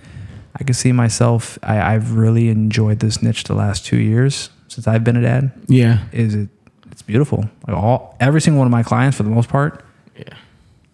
I 0.59 0.65
can 0.65 0.75
see 0.75 0.93
myself. 0.93 1.59
I, 1.63 1.95
I've 1.95 2.13
really 2.13 2.49
enjoyed 2.49 3.01
this 3.01 3.23
niche 3.23 3.45
the 3.45 3.55
last 3.55 3.85
two 3.85 3.99
years 3.99 4.51
since 4.69 4.89
I've 4.89 5.05
been 5.05 5.17
a 5.17 5.23
dad. 5.23 5.53
Yeah. 5.69 6.05
Is 6.13 6.35
it? 6.35 6.49
It's 6.91 7.03
beautiful. 7.03 7.49
Like 7.67 7.77
all 7.77 8.17
every 8.21 8.41
single 8.41 8.59
one 8.59 8.67
of 8.67 8.73
my 8.73 8.83
clients, 8.83 9.17
for 9.19 9.23
the 9.23 9.31
most 9.31 9.49
part, 9.51 9.85
Yeah. 10.17 10.35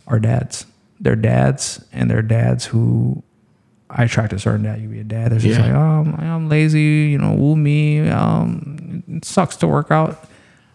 are 0.09 0.19
dads. 0.19 0.67
They're 1.01 1.17
dads, 1.17 1.85
and 1.93 2.11
they're 2.11 2.23
dads 2.23 2.65
who 2.67 3.23
I 3.89 4.05
attract 4.05 4.33
a 4.33 4.39
certain 4.39 4.65
dad. 4.65 4.81
You 4.81 4.89
be 4.89 5.01
a 5.01 5.05
dad. 5.05 5.31
They're 5.33 5.39
just 5.39 5.61
like, 5.61 5.73
um, 5.73 6.15
I'm 6.19 6.49
lazy. 6.49 7.11
You 7.13 7.19
know, 7.19 7.35
woo 7.35 7.55
me. 7.57 8.09
Um, 8.09 9.03
it 9.09 9.25
sucks 9.25 9.57
to 9.57 9.67
work 9.69 9.91
out. 9.91 10.25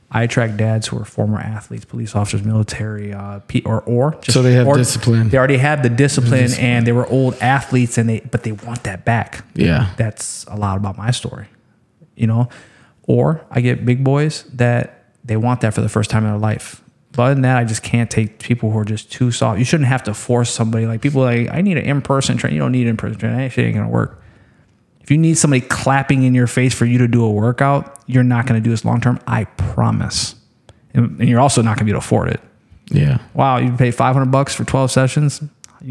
I 0.09 0.23
attract 0.23 0.55
dads 0.55 0.87
who 0.87 0.97
are 0.97 1.03
former 1.05 1.37
athletes, 1.37 1.83
police 1.83 2.15
officers, 2.15 2.43
military, 2.43 3.13
uh, 3.13 3.39
P- 3.47 3.61
or 3.65 3.81
or 3.81 4.11
just 4.21 4.31
So 4.33 4.41
they 4.41 4.53
have 4.53 4.65
or 4.67 4.75
discipline. 4.77 5.29
They 5.29 5.37
already 5.37 5.57
have 5.57 5.83
the 5.83 5.89
discipline, 5.89 6.43
discipline. 6.43 6.69
and 6.71 6.87
they 6.87 6.93
were 6.93 7.05
old 7.07 7.35
athletes, 7.41 7.97
and 7.97 8.07
they 8.07 8.21
but 8.21 8.43
they 8.43 8.53
want 8.53 8.83
that 8.83 9.03
back 9.03 9.43
Yeah. 9.53 9.89
that's 9.97 10.45
a 10.47 10.55
lot 10.55 10.77
about 10.77 10.97
my 10.97 11.11
story, 11.11 11.47
you 12.15 12.25
know. 12.27 12.47
Or 13.03 13.41
I 13.51 13.59
get 13.61 13.85
big 13.85 14.03
boys 14.03 14.43
that 14.53 15.03
they 15.25 15.35
want 15.37 15.61
that 15.61 15.73
for 15.73 15.81
the 15.81 15.89
first 15.89 16.09
time 16.09 16.23
in 16.23 16.29
their 16.31 16.39
life. 16.39 16.81
But 17.13 17.23
other 17.23 17.33
than 17.33 17.41
that, 17.43 17.57
I 17.57 17.63
just 17.65 17.83
can't 17.83 18.09
take 18.09 18.39
people 18.39 18.71
who 18.71 18.77
are 18.79 18.85
just 18.85 19.11
too 19.11 19.31
soft. 19.31 19.59
You 19.59 19.65
shouldn't 19.65 19.89
have 19.89 20.03
to 20.03 20.13
force 20.13 20.49
somebody 20.51 20.85
like 20.85 21.01
people 21.01 21.21
like 21.23 21.49
I 21.51 21.61
need 21.61 21.77
an 21.77 21.83
in 21.85 22.01
person 22.01 22.37
train. 22.37 22.53
You 22.53 22.59
don't 22.59 22.71
need 22.71 22.83
an 22.83 22.89
in 22.91 22.97
person 22.97 23.17
training. 23.17 23.39
That 23.39 23.51
shit 23.51 23.65
ain't 23.65 23.75
gonna 23.75 23.89
work. 23.89 24.21
If 25.07 25.11
you 25.11 25.17
need 25.17 25.37
somebody 25.37 25.61
clapping 25.61 26.23
in 26.23 26.35
your 26.35 26.47
face 26.47 26.73
for 26.73 26.83
you 26.83 26.97
to 26.97 27.07
do 27.07 27.23
a 27.23 27.31
workout, 27.31 27.97
you're 28.07 28.25
not 28.25 28.45
gonna 28.45 28.59
do 28.59 28.71
this 28.71 28.83
long 28.83 28.99
term. 28.99 29.21
I 29.25 29.45
promise. 29.45 30.35
And, 30.93 31.17
and 31.21 31.29
you're 31.29 31.39
also 31.39 31.61
not 31.61 31.77
gonna 31.77 31.85
be 31.85 31.91
able 31.91 32.01
to 32.01 32.05
afford 32.05 32.27
it. 32.27 32.41
Yeah. 32.89 33.19
Wow, 33.33 33.55
you 33.55 33.71
pay 33.71 33.91
500 33.91 34.29
bucks 34.29 34.53
for 34.53 34.65
12 34.65 34.91
sessions. 34.91 35.41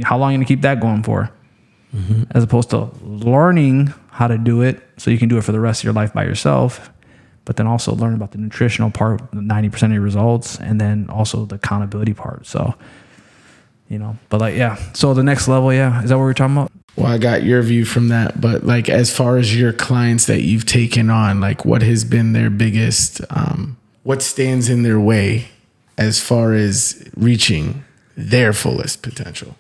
How 0.03 0.19
long 0.19 0.29
are 0.29 0.33
you 0.33 0.37
gonna 0.37 0.45
keep 0.45 0.61
that 0.61 0.81
going 0.81 1.03
for? 1.03 1.31
Mm-hmm. 1.95 2.25
As 2.33 2.45
opposed 2.45 2.69
to 2.71 2.91
learning 3.01 3.95
how 4.11 4.27
to 4.27 4.37
do 4.37 4.61
it 4.61 4.83
so 4.99 5.11
you 5.11 5.17
can 5.17 5.31
do 5.31 5.39
it 5.39 5.45
for 5.45 5.53
the 5.53 5.61
rest 5.61 5.81
of 5.81 5.85
your 5.85 5.95
life 5.95 6.13
by 6.13 6.25
yourself, 6.25 6.91
but 7.47 7.57
then 7.57 7.67
also 7.67 7.95
learn 7.95 8.13
about 8.13 8.33
the 8.33 8.39
nutritional 8.39 8.91
part, 8.91 9.31
90% 9.33 9.83
of 9.83 9.93
your 9.93 10.03
results, 10.03 10.61
and 10.61 10.79
then 10.79 11.09
also 11.09 11.47
the 11.47 11.55
accountability 11.55 12.13
part. 12.13 12.45
So, 12.45 12.75
you 13.89 13.99
know, 13.99 14.17
but 14.29 14.41
like, 14.41 14.57
yeah. 14.57 14.77
So 14.95 15.15
the 15.15 15.23
next 15.23 15.49
level, 15.49 15.73
yeah. 15.73 16.03
Is 16.03 16.11
that 16.11 16.17
what 16.19 16.25
we're 16.25 16.35
talking 16.35 16.57
about? 16.57 16.73
Well, 16.97 17.07
I 17.07 17.19
got 17.19 17.43
your 17.43 17.61
view 17.63 17.85
from 17.85 18.09
that, 18.09 18.41
but 18.41 18.65
like 18.65 18.89
as 18.89 19.15
far 19.15 19.37
as 19.37 19.55
your 19.59 19.73
clients 19.73 20.27
that 20.27 20.41
you've 20.43 20.65
taken 20.65 21.11
on, 21.11 21.41
like 21.41 21.65
what 21.65 21.83
has 21.83 22.05
been 22.05 22.33
their 22.33 22.49
biggest, 22.51 23.21
um, 23.31 23.77
what 24.03 24.23
stands 24.23 24.69
in 24.71 24.83
their 24.83 24.99
way 24.99 25.49
as 25.99 26.21
far 26.21 26.55
as 26.55 27.07
reaching 27.17 27.85
their 28.17 28.53
fullest 28.55 29.03
potential? 29.03 29.57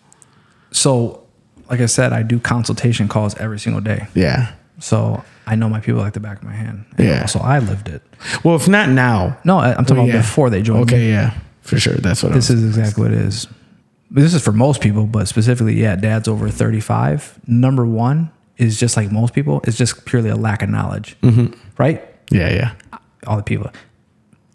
So, 0.70 1.22
like 1.68 1.80
I 1.80 1.86
said, 1.86 2.12
I 2.12 2.22
do 2.22 2.38
consultation 2.40 3.06
calls 3.08 3.34
every 3.36 3.58
single 3.58 3.80
day. 3.82 4.06
Yeah. 4.14 4.52
So 4.78 5.22
I 5.46 5.56
know 5.56 5.68
my 5.68 5.80
people 5.80 6.00
like 6.00 6.12
the 6.14 6.20
back 6.20 6.38
of 6.38 6.44
my 6.44 6.52
hand. 6.54 6.84
Yeah. 6.98 7.26
So 7.26 7.40
I 7.40 7.58
lived 7.58 7.88
it. 7.88 8.02
Well, 8.44 8.56
if 8.56 8.66
not 8.68 8.88
now. 8.88 9.36
No, 9.44 9.58
I'm 9.58 9.84
talking 9.84 9.96
Well, 10.04 10.08
about 10.10 10.22
before 10.22 10.48
they 10.50 10.62
joined. 10.62 10.90
me. 10.90 10.96
Okay, 10.96 11.08
yeah, 11.08 11.34
for 11.62 11.78
sure. 11.78 11.94
That's 11.94 12.22
what 12.22 12.32
This 12.32 12.48
is 12.50 12.64
exactly 12.64 13.02
what 13.04 13.12
it 13.12 13.20
is. 13.20 13.46
This 14.22 14.32
is 14.32 14.42
for 14.42 14.52
most 14.52 14.80
people, 14.80 15.06
but 15.06 15.28
specifically, 15.28 15.74
yeah, 15.74 15.94
dads 15.94 16.26
over 16.26 16.48
35. 16.48 17.38
Number 17.46 17.84
one 17.84 18.30
is 18.56 18.80
just 18.80 18.96
like 18.96 19.12
most 19.12 19.34
people, 19.34 19.60
it's 19.64 19.76
just 19.76 20.06
purely 20.06 20.30
a 20.30 20.36
lack 20.36 20.62
of 20.62 20.70
knowledge, 20.70 21.16
mm-hmm. 21.20 21.52
right? 21.76 22.02
Yeah, 22.30 22.50
yeah, 22.50 22.98
All 23.26 23.36
the 23.36 23.42
people. 23.42 23.70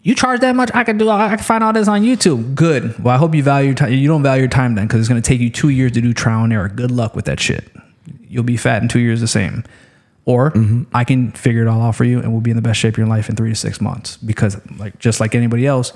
You 0.02 0.16
charge 0.16 0.40
that 0.40 0.56
much? 0.56 0.72
I 0.74 0.82
can 0.82 0.98
do. 0.98 1.08
I 1.08 1.28
can 1.28 1.38
find 1.38 1.62
all 1.62 1.72
this 1.72 1.86
on 1.86 2.02
YouTube. 2.02 2.56
Good. 2.56 3.02
Well, 3.04 3.14
I 3.14 3.18
hope 3.18 3.36
you 3.36 3.42
value 3.44 3.68
your 3.68 3.76
time. 3.76 3.92
You 3.92 4.08
don't 4.08 4.24
value 4.24 4.42
your 4.42 4.50
time 4.50 4.74
then, 4.74 4.88
because 4.88 4.98
it's 4.98 5.08
going 5.08 5.22
to 5.22 5.26
take 5.26 5.40
you 5.40 5.48
two 5.48 5.68
years 5.68 5.92
to 5.92 6.00
do 6.00 6.12
trial 6.12 6.42
and 6.42 6.52
error. 6.52 6.68
Good 6.68 6.90
luck 6.90 7.14
with 7.14 7.26
that 7.26 7.38
shit. 7.38 7.70
You'll 8.26 8.42
be 8.42 8.56
fat 8.56 8.82
in 8.82 8.88
two 8.88 8.98
years 8.98 9.20
the 9.20 9.28
same. 9.28 9.62
Or 10.24 10.50
mm-hmm. 10.50 10.84
I 10.92 11.04
can 11.04 11.30
figure 11.30 11.62
it 11.62 11.68
all 11.68 11.80
out 11.82 11.94
for 11.94 12.02
you, 12.02 12.18
and 12.18 12.32
we'll 12.32 12.40
be 12.40 12.50
in 12.50 12.56
the 12.56 12.62
best 12.62 12.80
shape 12.80 12.94
of 12.94 12.98
your 12.98 13.06
life 13.06 13.28
in 13.28 13.36
three 13.36 13.50
to 13.50 13.54
six 13.54 13.80
months. 13.80 14.16
Because, 14.16 14.60
like, 14.76 14.98
just 14.98 15.20
like 15.20 15.36
anybody 15.36 15.68
else, 15.68 15.92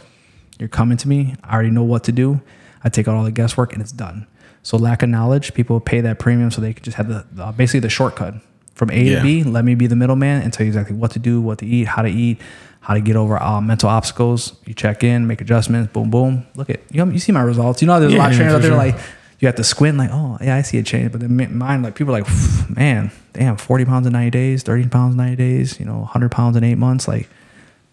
you're 0.61 0.69
coming 0.69 0.99
to 0.99 1.09
me. 1.09 1.35
I 1.43 1.55
already 1.55 1.71
know 1.71 1.83
what 1.83 2.05
to 2.05 2.13
do. 2.13 2.41
I 2.87 2.89
take 2.89 3.09
out 3.09 3.17
all 3.17 3.25
the 3.25 3.33
guesswork, 3.33 3.73
and 3.73 3.83
it's 3.83 3.91
done. 3.91 4.29
So, 4.63 4.77
lack 4.77 5.03
of 5.03 5.09
knowledge, 5.09 5.55
people 5.55 5.81
pay 5.81 6.01
that 6.03 6.21
premium 6.21 6.53
so 6.53 6.61
they 6.61 6.73
can 6.73 6.85
just 6.85 6.97
have 6.97 7.09
the, 7.09 7.27
the 7.33 7.47
basically 7.47 7.81
the 7.81 7.89
shortcut 7.89 8.35
from 8.75 8.91
A 8.91 9.03
Yeah. 9.03 9.17
to 9.17 9.23
B. 9.23 9.43
Let 9.43 9.65
me 9.65 9.75
be 9.75 9.89
the 9.89 9.97
middleman 9.97 10.43
and 10.43 10.53
tell 10.53 10.65
you 10.65 10.71
exactly 10.71 10.95
what 10.95 11.11
to 11.13 11.19
do, 11.19 11.41
what 11.41 11.59
to 11.59 11.67
eat, 11.67 11.89
how 11.89 12.03
to 12.03 12.09
eat, 12.09 12.41
how 12.81 12.95
to 12.95 13.01
get 13.01 13.17
over 13.17 13.43
uh, 13.43 13.61
mental 13.61 13.89
obstacles. 13.89 14.57
You 14.67 14.75
check 14.75 15.03
in, 15.03 15.27
make 15.27 15.41
adjustments, 15.41 15.93
boom, 15.93 16.11
boom. 16.11 16.47
Look 16.55 16.71
at 16.71 16.81
you. 16.93 17.05
Know, 17.05 17.11
you 17.11 17.19
see 17.19 17.33
my 17.33 17.43
results. 17.43 17.83
You 17.83 17.89
know, 17.89 17.99
there's 17.99 18.15
a 18.15 18.17
lot 18.19 18.31
of 18.31 18.37
trainers 18.37 18.55
out 18.55 18.63
there 18.63 18.71
sure. 18.71 18.79
like 18.79 18.97
you 19.41 19.49
have 19.49 19.57
to 19.57 19.65
squint, 19.65 19.99
like, 19.99 20.11
oh 20.13 20.39
yeah, 20.41 20.55
I 20.55 20.63
see 20.63 20.79
a 20.79 20.83
change. 20.85 21.11
But 21.11 21.23
then 21.23 21.59
mine, 21.59 21.83
like 21.83 21.97
people 21.97 22.15
are 22.15 22.21
like, 22.21 22.31
man, 22.71 23.11
damn, 23.33 23.57
40 23.57 23.85
pounds 23.85 24.07
in 24.07 24.13
90 24.13 24.31
days, 24.31 24.63
30 24.63 24.89
pounds 24.89 25.15
in 25.15 25.19
90 25.19 25.37
days, 25.37 25.81
you 25.81 25.87
know, 25.87 25.99
100 25.99 26.31
pounds 26.31 26.57
in 26.57 26.63
eight 26.65 26.79
months, 26.79 27.09
like. 27.09 27.29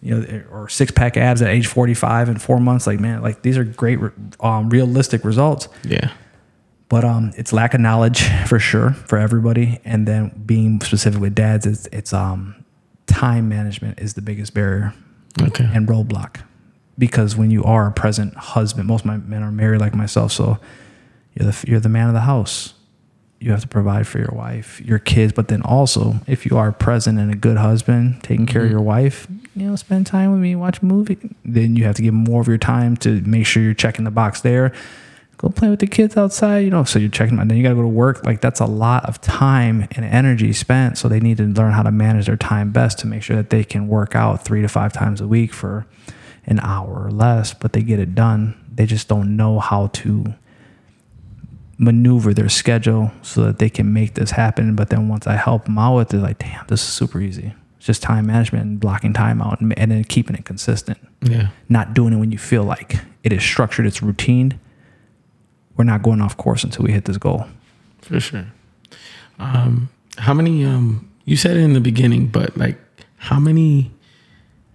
You 0.04 0.20
know, 0.20 0.42
or 0.50 0.68
six 0.68 0.92
pack 0.92 1.16
abs 1.16 1.40
at 1.40 1.48
age 1.48 1.66
45 1.66 2.28
in 2.28 2.38
four 2.38 2.60
months. 2.60 2.86
Like, 2.86 3.00
man, 3.00 3.22
like 3.22 3.40
these 3.42 3.56
are 3.56 3.64
great, 3.64 3.98
um, 4.38 4.68
realistic 4.68 5.24
results 5.24 5.66
yeah, 5.82 6.12
But 6.90 7.04
um, 7.06 7.32
it's 7.38 7.52
lack 7.54 7.72
of 7.72 7.80
knowledge 7.80 8.22
for 8.46 8.58
sure 8.58 8.92
for 8.92 9.18
everybody, 9.18 9.80
and 9.84 10.06
then 10.06 10.42
being 10.44 10.78
specific 10.82 11.20
with 11.20 11.34
dads, 11.34 11.64
it's 11.66 11.86
it's 11.90 12.12
um, 12.12 12.54
time 13.06 13.48
management 13.48 13.98
is 13.98 14.12
the 14.14 14.20
biggest 14.22 14.52
barrier 14.52 14.92
Okay. 15.40 15.68
and 15.74 15.88
roadblock 15.88 16.42
because 16.98 17.34
when 17.34 17.50
you 17.50 17.64
are 17.64 17.86
a 17.88 17.92
present 17.92 18.34
husband, 18.36 18.86
most 18.86 19.00
of 19.00 19.06
my 19.06 19.16
men 19.16 19.42
are 19.42 19.50
married 19.50 19.80
like 19.80 19.94
myself, 19.94 20.32
so 20.32 20.58
you're 21.34 21.50
the 21.50 21.64
you're 21.66 21.80
the 21.80 21.88
man 21.88 22.08
of 22.08 22.14
the 22.14 22.20
house. 22.20 22.74
You 23.40 23.50
have 23.50 23.60
to 23.60 23.68
provide 23.68 24.06
for 24.06 24.18
your 24.18 24.32
wife, 24.32 24.80
your 24.80 24.98
kids, 24.98 25.32
but 25.32 25.48
then 25.48 25.60
also 25.62 26.20
if 26.26 26.46
you 26.46 26.56
are 26.56 26.72
present 26.72 27.18
and 27.18 27.30
a 27.30 27.36
good 27.36 27.58
husband, 27.58 28.22
taking 28.22 28.46
care 28.46 28.62
of 28.62 28.66
mm-hmm. 28.66 28.76
your 28.76 28.82
wife, 28.82 29.26
you 29.54 29.66
know, 29.66 29.76
spend 29.76 30.06
time 30.06 30.32
with 30.32 30.40
me, 30.40 30.56
watch 30.56 30.80
a 30.80 30.84
movie. 30.84 31.18
Then 31.44 31.76
you 31.76 31.84
have 31.84 31.94
to 31.96 32.02
give 32.02 32.14
more 32.14 32.40
of 32.40 32.48
your 32.48 32.58
time 32.58 32.96
to 32.98 33.20
make 33.22 33.46
sure 33.46 33.62
you're 33.62 33.74
checking 33.74 34.04
the 34.04 34.10
box 34.10 34.40
there. 34.40 34.72
Go 35.36 35.48
play 35.48 35.68
with 35.68 35.80
the 35.80 35.86
kids 35.86 36.16
outside, 36.16 36.60
you 36.60 36.70
know. 36.70 36.84
So 36.84 36.98
you're 36.98 37.10
checking, 37.10 37.38
and 37.38 37.50
then 37.50 37.58
you 37.58 37.62
got 37.62 37.70
to 37.70 37.74
go 37.74 37.82
to 37.82 37.88
work. 37.88 38.24
Like 38.24 38.40
that's 38.40 38.60
a 38.60 38.66
lot 38.66 39.04
of 39.04 39.20
time 39.20 39.88
and 39.92 40.04
energy 40.04 40.52
spent. 40.52 40.96
So 40.96 41.08
they 41.08 41.20
need 41.20 41.36
to 41.36 41.44
learn 41.44 41.72
how 41.72 41.82
to 41.82 41.90
manage 41.90 42.26
their 42.26 42.36
time 42.36 42.70
best 42.70 42.98
to 43.00 43.06
make 43.06 43.22
sure 43.22 43.36
that 43.36 43.50
they 43.50 43.62
can 43.62 43.88
work 43.88 44.14
out 44.14 44.44
three 44.44 44.62
to 44.62 44.68
five 44.68 44.92
times 44.92 45.20
a 45.20 45.28
week 45.28 45.52
for 45.52 45.86
an 46.46 46.60
hour 46.60 47.04
or 47.04 47.10
less, 47.10 47.54
but 47.54 47.72
they 47.72 47.82
get 47.82 47.98
it 47.98 48.14
done. 48.14 48.54
They 48.72 48.86
just 48.86 49.08
don't 49.08 49.36
know 49.36 49.60
how 49.60 49.88
to 49.88 50.34
maneuver 51.78 52.32
their 52.32 52.48
schedule 52.48 53.12
so 53.22 53.42
that 53.44 53.58
they 53.58 53.68
can 53.68 53.92
make 53.92 54.14
this 54.14 54.32
happen. 54.32 54.74
But 54.76 54.90
then 54.90 55.08
once 55.08 55.26
I 55.26 55.36
help 55.36 55.64
them 55.64 55.78
out 55.78 55.96
with 55.96 56.14
it, 56.14 56.18
like, 56.18 56.38
damn, 56.38 56.66
this 56.66 56.82
is 56.82 56.88
super 56.88 57.20
easy. 57.20 57.54
It's 57.76 57.86
just 57.86 58.02
time 58.02 58.26
management 58.26 58.64
and 58.64 58.80
blocking 58.80 59.12
time 59.12 59.42
out 59.42 59.60
and, 59.60 59.76
and 59.78 59.90
then 59.90 60.04
keeping 60.04 60.36
it 60.36 60.44
consistent. 60.44 60.98
Yeah. 61.22 61.48
Not 61.68 61.94
doing 61.94 62.12
it 62.12 62.16
when 62.16 62.32
you 62.32 62.38
feel 62.38 62.64
like 62.64 62.96
it 63.22 63.32
is 63.32 63.42
structured, 63.42 63.86
it's 63.86 64.02
routine. 64.02 64.58
We're 65.76 65.84
not 65.84 66.02
going 66.02 66.20
off 66.20 66.36
course 66.36 66.62
until 66.62 66.84
we 66.84 66.92
hit 66.92 67.04
this 67.04 67.18
goal. 67.18 67.46
For 68.02 68.20
sure. 68.20 68.46
Um, 69.38 69.88
how 70.18 70.32
many? 70.32 70.64
Um, 70.64 71.10
you 71.24 71.36
said 71.36 71.56
it 71.56 71.60
in 71.60 71.72
the 71.72 71.80
beginning, 71.80 72.28
but 72.28 72.56
like, 72.56 72.78
how 73.16 73.40
many 73.40 73.90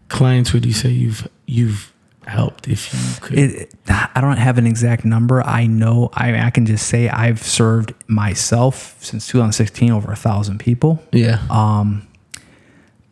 clients 0.10 0.52
would 0.52 0.66
you 0.66 0.74
say 0.74 0.90
you've 0.90 1.28
you've 1.46 1.94
helped? 2.30 2.68
If 2.68 2.94
you 2.94 3.22
could, 3.22 3.38
It, 3.40 3.74
I 3.88 4.22
don't 4.22 4.38
have 4.38 4.58
an 4.58 4.66
exact 4.68 5.04
number. 5.06 5.42
I 5.44 5.66
know 5.68 6.10
I, 6.14 6.40
I 6.46 6.50
can 6.50 6.66
just 6.66 6.88
say 6.88 7.10
I've 7.10 7.42
served 7.44 7.94
myself 8.08 8.96
since 9.04 9.28
2016 9.28 9.92
over 9.92 10.12
a 10.12 10.16
thousand 10.16 10.60
people. 10.60 11.02
yeah, 11.12 11.42
Um, 11.50 12.08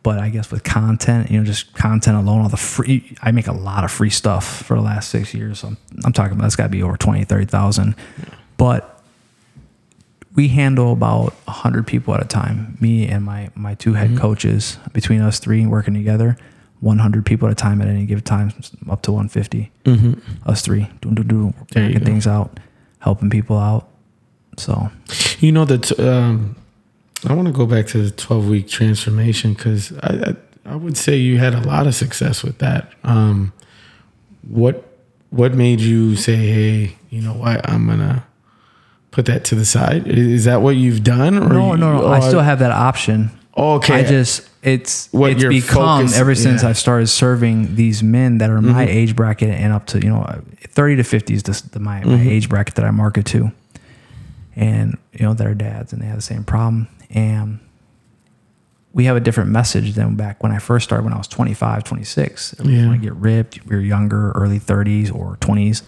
but 0.02 0.18
I 0.18 0.30
guess 0.30 0.50
with 0.50 0.64
content, 0.64 1.30
you 1.30 1.38
know, 1.38 1.44
just 1.44 1.74
content 1.74 2.16
alone, 2.16 2.40
all 2.42 2.48
the 2.48 2.56
free, 2.56 3.14
I 3.20 3.30
make 3.32 3.46
a 3.48 3.52
lot 3.52 3.84
of 3.84 3.90
free 3.90 4.10
stuff 4.10 4.62
for 4.62 4.74
the 4.74 4.80
last 4.82 5.10
six 5.10 5.34
years. 5.34 5.58
So 5.60 5.68
I'm, 5.68 5.76
I'm 6.04 6.12
talking 6.12 6.32
about 6.32 6.42
that's 6.44 6.56
got 6.56 6.64
to 6.64 6.68
be 6.70 6.82
over 6.82 6.96
20, 6.96 7.24
30,000. 7.24 7.94
But 8.56 8.94
we 10.34 10.48
handle 10.48 10.92
about 10.92 11.32
100 11.46 11.86
people 11.86 12.14
at 12.14 12.22
a 12.22 12.26
time. 12.26 12.76
Me 12.80 13.06
and 13.08 13.24
my, 13.24 13.50
my 13.54 13.74
two 13.74 13.94
head 13.94 14.10
Mm-hmm. 14.10 14.18
coaches, 14.18 14.78
between 14.92 15.20
us 15.20 15.40
three 15.40 15.66
working 15.66 15.94
together, 15.94 16.36
100 16.80 17.26
people 17.26 17.48
at 17.48 17.52
a 17.52 17.54
time 17.54 17.80
at 17.82 17.88
any 17.88 18.06
given 18.06 18.22
time, 18.24 18.52
up 18.88 19.02
to 19.02 19.12
150. 19.12 19.70
Us 20.46 20.62
three, 20.62 20.88
doing, 21.00 21.14
doing, 21.14 21.28
doing, 21.28 21.52
Mm-hmm. 21.52 21.64
There 21.72 21.82
you 21.84 21.88
working 21.94 22.04
things 22.06 22.26
out, 22.26 22.60
helping 23.00 23.30
people 23.30 23.56
out. 23.58 23.88
So 24.56 24.90
you 25.40 25.52
know 25.52 25.64
that. 25.64 25.98
Um, 25.98 26.56
I 27.28 27.32
want 27.32 27.48
to 27.48 27.52
go 27.52 27.66
back 27.66 27.86
to 27.88 28.02
the 28.02 28.10
twelve 28.10 28.48
week 28.48 28.68
transformation 28.68 29.54
because 29.54 29.92
I, 30.02 30.34
I 30.66 30.72
I 30.72 30.76
would 30.76 30.96
say 30.96 31.16
you 31.16 31.38
had 31.38 31.54
a 31.54 31.60
lot 31.60 31.86
of 31.86 31.94
success 31.94 32.42
with 32.42 32.58
that. 32.58 32.92
Um, 33.04 33.52
what 34.46 34.84
what 35.30 35.54
made 35.54 35.80
you 35.80 36.16
say, 36.16 36.36
hey, 36.36 36.96
you 37.10 37.22
know 37.22 37.34
what, 37.34 37.68
I'm 37.68 37.86
gonna 37.86 38.24
put 39.10 39.26
that 39.26 39.44
to 39.44 39.54
the 39.54 39.64
side? 39.64 40.06
Is 40.06 40.44
that 40.44 40.62
what 40.62 40.76
you've 40.76 41.02
done? 41.02 41.38
Or 41.38 41.48
no, 41.48 41.74
no, 41.74 42.00
no. 42.00 42.08
I 42.08 42.20
still 42.20 42.40
have 42.40 42.58
that 42.60 42.72
option. 42.72 43.30
Okay. 43.58 43.94
I 43.94 44.04
just 44.04 44.48
it's 44.62 45.08
What 45.12 45.30
it's 45.32 45.44
become 45.44 46.06
focus- 46.06 46.18
ever 46.18 46.34
since 46.34 46.62
yeah. 46.62 46.70
I 46.70 46.72
started 46.72 47.06
serving 47.08 47.74
these 47.76 48.02
men 48.02 48.38
that 48.38 48.50
are 48.50 48.60
my 48.60 48.86
Mm-hmm. 48.86 48.96
age 48.98 49.16
bracket 49.16 49.50
and 49.50 49.72
up 49.72 49.86
to 49.88 50.00
you 50.00 50.08
know 50.08 50.24
thirty 50.68 50.96
to 50.96 51.04
fifty 51.04 51.34
is 51.34 51.42
the, 51.42 51.62
the 51.72 51.78
my, 51.80 52.00
my 52.04 52.12
Mm-hmm. 52.14 52.28
age 52.28 52.48
bracket 52.48 52.74
that 52.76 52.84
I 52.84 52.90
market 52.90 53.24
to, 53.26 53.52
and 54.56 54.96
you 55.12 55.24
know 55.24 55.34
that 55.34 55.46
are 55.46 55.54
dads 55.54 55.92
and 55.92 56.00
they 56.02 56.06
have 56.06 56.16
the 56.16 56.22
same 56.22 56.44
problem 56.44 56.88
and 57.10 57.58
we 58.92 59.04
have 59.04 59.16
a 59.16 59.20
different 59.20 59.50
message 59.50 59.94
than 59.94 60.16
back 60.16 60.42
when 60.42 60.50
I 60.50 60.58
first 60.58 60.84
started 60.84 61.04
when 61.04 61.12
I 61.12 61.18
was 61.18 61.28
25, 61.28 61.84
26. 61.84 62.54
It 62.54 62.64
Yeah. 62.66 62.86
want 62.88 63.00
to 63.00 63.06
get 63.06 63.14
ripped. 63.14 63.64
We 63.66 63.76
were 63.76 63.82
younger, 63.82 64.32
early 64.32 64.58
30s 64.58 65.14
or 65.14 65.36
20s. 65.40 65.82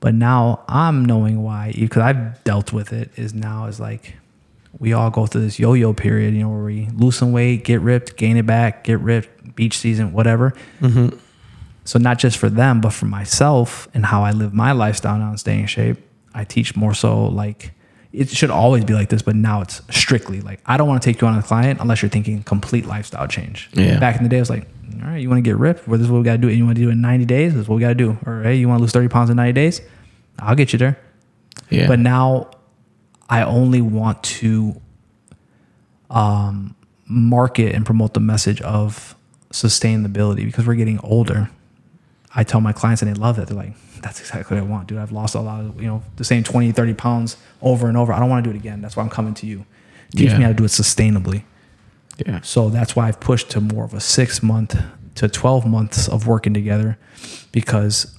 But 0.00 0.14
now 0.14 0.62
I'm 0.66 1.04
knowing 1.04 1.42
why, 1.44 1.72
because 1.78 2.02
I've 2.02 2.42
dealt 2.42 2.72
with 2.72 2.92
it, 2.92 3.10
is 3.16 3.32
now 3.34 3.66
is 3.66 3.78
like 3.78 4.14
we 4.78 4.92
all 4.92 5.10
go 5.10 5.26
through 5.26 5.42
this 5.42 5.58
yo 5.58 5.74
yo 5.74 5.92
period, 5.92 6.34
you 6.34 6.40
know, 6.40 6.48
where 6.48 6.64
we 6.64 6.88
lose 6.94 7.16
some 7.16 7.32
weight, 7.32 7.64
get 7.64 7.80
ripped, 7.80 8.16
gain 8.16 8.36
it 8.36 8.46
back, 8.46 8.84
get 8.84 9.00
ripped, 9.00 9.54
beach 9.54 9.78
season, 9.78 10.12
whatever. 10.12 10.54
Mm-hmm. 10.80 11.16
So, 11.84 11.98
not 11.98 12.18
just 12.18 12.38
for 12.38 12.48
them, 12.48 12.80
but 12.80 12.92
for 12.92 13.06
myself 13.06 13.88
and 13.92 14.06
how 14.06 14.22
I 14.22 14.30
live 14.30 14.54
my 14.54 14.72
lifestyle 14.72 15.18
now 15.18 15.30
and 15.30 15.40
staying 15.40 15.60
in 15.60 15.66
shape, 15.66 15.98
I 16.34 16.44
teach 16.44 16.76
more 16.76 16.94
so 16.94 17.26
like 17.26 17.72
it 18.12 18.28
should 18.28 18.50
always 18.50 18.84
be 18.84 18.92
like 18.92 19.08
this, 19.08 19.22
but 19.22 19.34
now 19.34 19.62
it's 19.62 19.80
strictly 19.90 20.40
like 20.40 20.60
I 20.66 20.76
don't 20.76 20.86
want 20.86 21.02
to 21.02 21.08
take 21.08 21.20
you 21.20 21.26
on 21.26 21.36
as 21.36 21.44
a 21.44 21.46
client 21.46 21.80
unless 21.80 22.02
you're 22.02 22.10
thinking 22.10 22.42
complete 22.42 22.86
lifestyle 22.86 23.26
change. 23.26 23.70
Yeah. 23.72 23.98
Back 23.98 24.16
in 24.16 24.22
the 24.22 24.28
day, 24.28 24.36
it 24.36 24.40
was 24.40 24.50
like, 24.50 24.68
all 25.02 25.08
right, 25.08 25.16
you 25.18 25.28
want 25.28 25.38
to 25.38 25.48
get 25.48 25.56
ripped? 25.56 25.88
Well, 25.88 25.98
this 25.98 26.06
is 26.06 26.10
what 26.10 26.18
we 26.18 26.24
got 26.24 26.32
to 26.32 26.38
do. 26.38 26.48
And 26.48 26.56
you 26.56 26.64
want 26.64 26.76
to 26.76 26.82
do 26.82 26.88
it 26.88 26.92
in 26.92 27.00
90 27.00 27.24
days? 27.24 27.54
This 27.54 27.62
is 27.62 27.68
what 27.68 27.76
we 27.76 27.80
got 27.80 27.88
to 27.88 27.94
do. 27.94 28.18
Or 28.26 28.42
hey, 28.42 28.56
you 28.56 28.68
want 28.68 28.78
to 28.78 28.82
lose 28.82 28.92
30 28.92 29.08
pounds 29.08 29.30
in 29.30 29.36
90 29.36 29.52
days? 29.52 29.80
I'll 30.38 30.54
get 30.54 30.72
you 30.72 30.78
there. 30.78 30.98
yeah. 31.70 31.86
But 31.88 31.98
now 31.98 32.50
I 33.32 33.42
only 33.44 33.80
want 33.80 34.22
to 34.24 34.80
um, 36.10 36.74
market 37.06 37.74
and 37.74 37.86
promote 37.86 38.12
the 38.14 38.20
message 38.20 38.60
of 38.60 39.14
sustainability 39.50 40.44
because 40.44 40.66
we're 40.66 40.74
getting 40.74 40.98
older. 41.00 41.48
I 42.34 42.44
tell 42.44 42.60
my 42.60 42.72
clients 42.72 43.00
and 43.02 43.10
they 43.14 43.18
love 43.18 43.38
it. 43.38 43.48
They're 43.48 43.56
like, 43.56 43.72
that's 44.02 44.20
exactly 44.20 44.56
what 44.60 44.66
I 44.66 44.70
want, 44.70 44.88
dude. 44.88 44.98
I've 44.98 45.12
lost 45.12 45.34
a 45.34 45.40
lot 45.40 45.60
of, 45.64 45.80
you 45.80 45.86
know, 45.88 46.02
the 46.16 46.24
same 46.24 46.42
20, 46.44 46.72
30 46.72 46.94
pounds 46.94 47.36
over 47.62 47.88
and 47.88 47.96
over. 47.96 48.12
I 48.12 48.18
don't 48.18 48.28
want 48.28 48.44
to 48.44 48.50
do 48.50 48.54
it 48.54 48.58
again. 48.58 48.82
That's 48.82 48.96
why 48.96 49.02
I'm 49.02 49.10
coming 49.10 49.34
to 49.34 49.46
you. 49.46 49.64
Teach 50.14 50.30
Yeah. 50.30 50.36
me 50.38 50.42
how 50.44 50.48
to 50.48 50.54
do 50.54 50.64
it 50.64 50.68
sustainably. 50.68 51.44
yeah. 52.26 52.40
So 52.42 52.68
that's 52.68 52.94
why 52.94 53.08
I've 53.08 53.20
pushed 53.20 53.50
to 53.52 53.60
more 53.62 53.84
of 53.84 53.94
a 53.94 54.00
six 54.00 54.42
month 54.42 54.78
to 55.14 55.28
12 55.28 55.64
months 55.66 56.06
of 56.08 56.26
working 56.26 56.52
together 56.52 56.98
because 57.52 58.14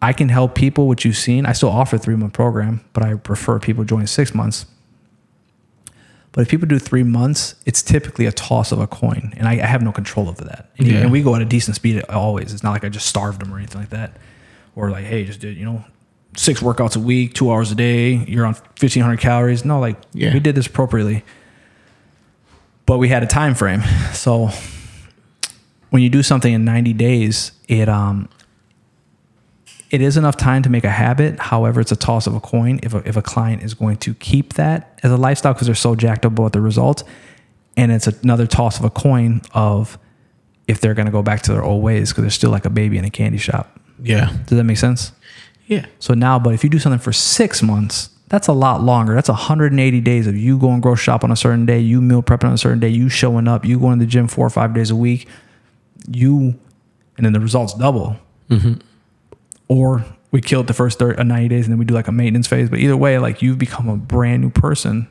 I 0.00 0.12
can 0.12 0.28
help 0.28 0.54
people, 0.54 0.86
which 0.86 1.04
you've 1.04 1.16
seen. 1.16 1.44
I 1.46 1.52
still 1.52 1.70
offer 1.70 1.96
a 1.96 1.98
three 1.98 2.14
month 2.16 2.32
program, 2.32 2.84
but 2.92 3.02
I 3.04 3.14
prefer 3.14 3.58
people 3.58 3.84
join 3.84 4.06
six 4.06 4.34
months. 4.34 4.66
But 6.32 6.42
if 6.42 6.48
people 6.48 6.68
do 6.68 6.78
three 6.78 7.02
months, 7.02 7.56
it's 7.66 7.82
typically 7.82 8.26
a 8.26 8.32
toss 8.32 8.70
of 8.70 8.78
a 8.78 8.86
coin, 8.86 9.32
and 9.36 9.48
I, 9.48 9.52
I 9.54 9.66
have 9.66 9.82
no 9.82 9.90
control 9.92 10.28
over 10.28 10.44
that. 10.44 10.70
And, 10.78 10.86
Yeah. 10.86 10.98
and 10.98 11.10
we 11.10 11.22
go 11.22 11.34
at 11.34 11.42
a 11.42 11.44
decent 11.46 11.74
speed 11.74 12.00
always. 12.10 12.52
It's 12.52 12.62
not 12.62 12.70
like 12.72 12.84
I 12.84 12.90
just 12.90 13.06
starved 13.06 13.40
them 13.40 13.52
or 13.52 13.58
anything 13.58 13.80
like 13.80 13.90
that, 13.90 14.12
or 14.76 14.90
like, 14.90 15.04
hey, 15.06 15.24
just 15.24 15.40
did 15.40 15.56
you 15.56 15.64
know 15.64 15.84
six 16.36 16.60
workouts 16.60 16.96
a 16.96 17.00
week, 17.00 17.34
two 17.34 17.50
hours 17.50 17.72
a 17.72 17.74
day. 17.74 18.12
You're 18.28 18.46
on 18.46 18.54
1,500 18.54 19.18
calories. 19.18 19.64
No, 19.64 19.80
like 19.80 19.96
Yeah. 20.12 20.32
we 20.32 20.38
did 20.38 20.54
this 20.54 20.66
appropriately, 20.68 21.24
but 22.86 22.98
we 22.98 23.08
had 23.08 23.22
a 23.24 23.26
time 23.26 23.54
frame. 23.54 23.82
So 24.12 24.50
when 25.90 26.02
you 26.02 26.10
do 26.10 26.22
something 26.22 26.52
in 26.52 26.64
90 26.64 26.92
days, 26.92 27.52
it 27.66 27.88
um 27.88 28.28
it 29.90 30.00
is 30.00 30.16
enough 30.16 30.36
time 30.36 30.62
to 30.62 30.70
make 30.70 30.84
a 30.84 30.90
habit. 30.90 31.38
However, 31.38 31.80
it's 31.80 31.92
a 31.92 31.96
toss 31.96 32.26
of 32.26 32.34
a 32.34 32.40
coin 32.40 32.78
if 32.82 32.94
a, 32.94 32.98
if 33.08 33.16
a 33.16 33.22
client 33.22 33.62
is 33.62 33.74
going 33.74 33.96
to 33.98 34.14
keep 34.14 34.54
that 34.54 34.98
as 35.02 35.10
a 35.10 35.16
lifestyle 35.16 35.54
because 35.54 35.66
they're 35.66 35.74
so 35.74 35.94
jacked 35.94 36.26
up 36.26 36.32
about 36.32 36.52
the 36.52 36.60
results. 36.60 37.04
And 37.76 37.92
it's 37.92 38.06
another 38.06 38.46
toss 38.46 38.78
of 38.78 38.84
a 38.84 38.90
coin 38.90 39.40
of 39.52 39.98
if 40.66 40.80
they're 40.80 40.94
going 40.94 41.06
to 41.06 41.12
go 41.12 41.22
back 41.22 41.42
to 41.42 41.52
their 41.52 41.62
old 41.62 41.82
ways 41.82 42.10
because 42.10 42.22
they're 42.22 42.30
still 42.30 42.50
like 42.50 42.66
a 42.66 42.70
baby 42.70 42.98
in 42.98 43.04
a 43.04 43.10
candy 43.10 43.38
shop. 43.38 43.80
Yeah. 44.02 44.36
Does 44.46 44.58
that 44.58 44.64
make 44.64 44.76
sense? 44.76 45.12
Yeah. 45.66 45.86
So 45.98 46.14
now, 46.14 46.38
but 46.38 46.54
if 46.54 46.62
you 46.62 46.70
do 46.70 46.78
something 46.78 46.98
for 46.98 47.12
six 47.12 47.62
months, 47.62 48.10
that's 48.28 48.48
a 48.48 48.52
lot 48.52 48.82
longer. 48.82 49.14
That's 49.14 49.28
180 49.28 50.00
days 50.02 50.26
of 50.26 50.36
you 50.36 50.58
going 50.58 50.80
grocery 50.80 51.04
shop 51.04 51.24
on 51.24 51.30
a 51.30 51.36
certain 51.36 51.64
day, 51.64 51.80
you 51.80 52.02
meal 52.02 52.22
prepping 52.22 52.44
on 52.44 52.52
a 52.52 52.58
certain 52.58 52.78
day, 52.78 52.88
you 52.88 53.08
showing 53.08 53.48
up, 53.48 53.64
you 53.64 53.78
going 53.78 53.98
to 53.98 54.04
the 54.04 54.10
gym 54.10 54.28
four 54.28 54.46
or 54.46 54.50
five 54.50 54.74
days 54.74 54.90
a 54.90 54.96
week, 54.96 55.28
you, 56.10 56.58
and 57.16 57.24
then 57.24 57.32
the 57.32 57.40
results 57.40 57.72
double. 57.74 58.16
Mm-hmm. 58.50 58.80
Or 59.68 60.04
we 60.30 60.40
kill 60.40 60.60
it 60.60 60.66
the 60.66 60.74
first 60.74 60.98
30, 60.98 61.18
uh, 61.18 61.22
90 61.22 61.48
days 61.48 61.66
and 61.66 61.72
then 61.72 61.78
we 61.78 61.84
do 61.84 61.94
like 61.94 62.08
a 62.08 62.12
maintenance 62.12 62.46
phase. 62.46 62.68
But 62.70 62.78
either 62.80 62.96
way, 62.96 63.18
like 63.18 63.42
you've 63.42 63.58
become 63.58 63.88
a 63.88 63.96
brand 63.96 64.42
new 64.42 64.50
person. 64.50 65.08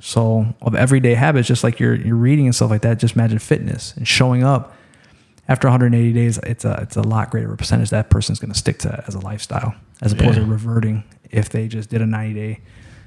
So 0.00 0.54
of 0.62 0.74
everyday 0.74 1.14
habits, 1.14 1.48
just 1.48 1.64
like 1.64 1.80
you're 1.80 1.94
you're 1.96 2.14
reading 2.16 2.46
and 2.46 2.54
stuff 2.54 2.70
like 2.70 2.82
that, 2.82 2.98
just 2.98 3.14
imagine 3.16 3.38
fitness 3.38 3.94
and 3.96 4.06
showing 4.06 4.44
up. 4.44 4.74
After 5.48 5.66
180 5.66 6.12
days, 6.12 6.38
it's 6.38 6.64
a 6.64 6.78
it's 6.82 6.94
a 6.96 7.02
lot 7.02 7.30
greater 7.30 7.54
percentage 7.56 7.90
that 7.90 8.10
person's 8.10 8.38
going 8.38 8.52
to 8.52 8.58
stick 8.58 8.78
to 8.80 9.02
as 9.08 9.14
a 9.14 9.20
lifestyle, 9.20 9.74
as 10.02 10.12
opposed 10.12 10.36
Yeah. 10.38 10.44
to 10.44 10.50
reverting 10.50 11.04
if 11.30 11.48
they 11.48 11.66
just 11.68 11.88
did 11.90 12.02
a 12.02 12.06
90 12.06 12.34
day. 12.34 12.60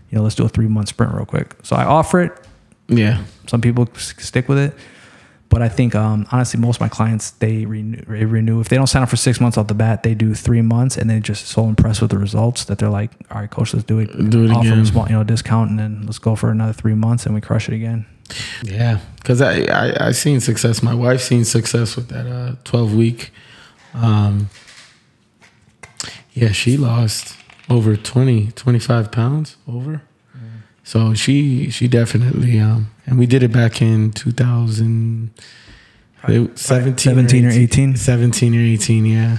You 0.10 0.18
know, 0.18 0.24
let's 0.24 0.36
do 0.36 0.44
a 0.44 0.50
three 0.50 0.68
month 0.68 0.90
sprint 0.90 1.14
real 1.14 1.26
quick. 1.26 1.56
So 1.64 1.76
I 1.76 1.86
offer 1.86 2.20
it. 2.22 2.34
Yeah. 2.90 3.24
Some 3.48 3.62
people 3.62 3.88
stick 3.96 4.50
with 4.50 4.58
it, 4.58 4.74
but 5.52 5.62
I 5.62 5.70
think 5.70 5.94
um, 5.94 6.26
honestly, 6.32 6.60
most 6.60 6.78
of 6.78 6.82
my 6.82 6.88
clients 6.90 7.32
they 7.32 7.66
renew, 7.66 8.02
they 8.08 8.26
renew. 8.26 8.62
If 8.62 8.70
they 8.70 8.78
don't 8.78 8.88
sign 8.88 9.04
up 9.04 9.10
for 9.10 9.18
six 9.18 9.40
months 9.40 9.58
off 9.58 9.68
the 9.68 9.76
bat, 9.76 10.02
they 10.02 10.16
do 10.16 10.34
three 10.34 10.62
months, 10.62 10.98
and 10.98 11.10
they're 11.10 11.20
just 11.20 11.46
so 11.46 11.68
impressed 11.68 12.02
with 12.02 12.10
the 12.10 12.18
results 12.18 12.66
that 12.66 12.80
they're 12.80 12.90
like, 12.90 13.12
"All 13.30 13.42
right, 13.42 13.50
coach, 13.52 13.74
let's 13.74 13.86
do 13.86 14.00
it. 14.00 14.08
Do 14.30 14.46
it 14.46 14.52
Offer 14.52 14.68
again. 14.68 14.80
a 14.80 14.86
small, 14.86 15.06
you 15.08 15.14
know, 15.14 15.24
discount, 15.24 15.70
and 15.70 15.78
then 15.78 16.04
let's 16.06 16.20
go 16.20 16.36
for 16.36 16.50
another 16.50 16.74
three 16.74 16.96
months, 16.96 17.26
and 17.26 17.36
we 17.36 17.42
crush 17.42 17.68
it 17.68 17.76
again." 17.76 18.06
Yeah, 18.64 19.00
because 19.18 19.42
I, 19.42 19.64
I 19.66 20.08
I 20.08 20.12
seen 20.14 20.40
success. 20.40 20.82
My 20.82 20.96
wife 20.96 21.22
seen 21.22 21.44
success 21.44 21.96
with 21.98 22.08
that 22.08 22.26
uh, 22.26 22.56
twelve 22.64 22.96
week. 22.96 23.32
Um, 23.94 24.50
yeah, 26.34 26.52
she 26.54 26.78
lost 26.78 27.36
over 27.70 27.96
20, 27.98 28.52
25 28.54 29.12
pounds 29.12 29.58
over. 29.68 30.02
So 30.84 31.14
she 31.14 31.70
she 31.70 31.88
definitely 31.88 32.60
um 32.60 32.90
and 33.12 33.20
we 33.20 33.26
did 33.26 33.44
it 33.44 33.52
back 33.52 33.82
in 33.82 34.12
2000 34.14 35.32
17, 36.56 36.98
17 36.98 37.46
or 37.46 37.50
18. 37.50 37.96
17 37.98 38.56
or 38.56 38.60
18 38.60 39.06
yeah. 39.06 39.38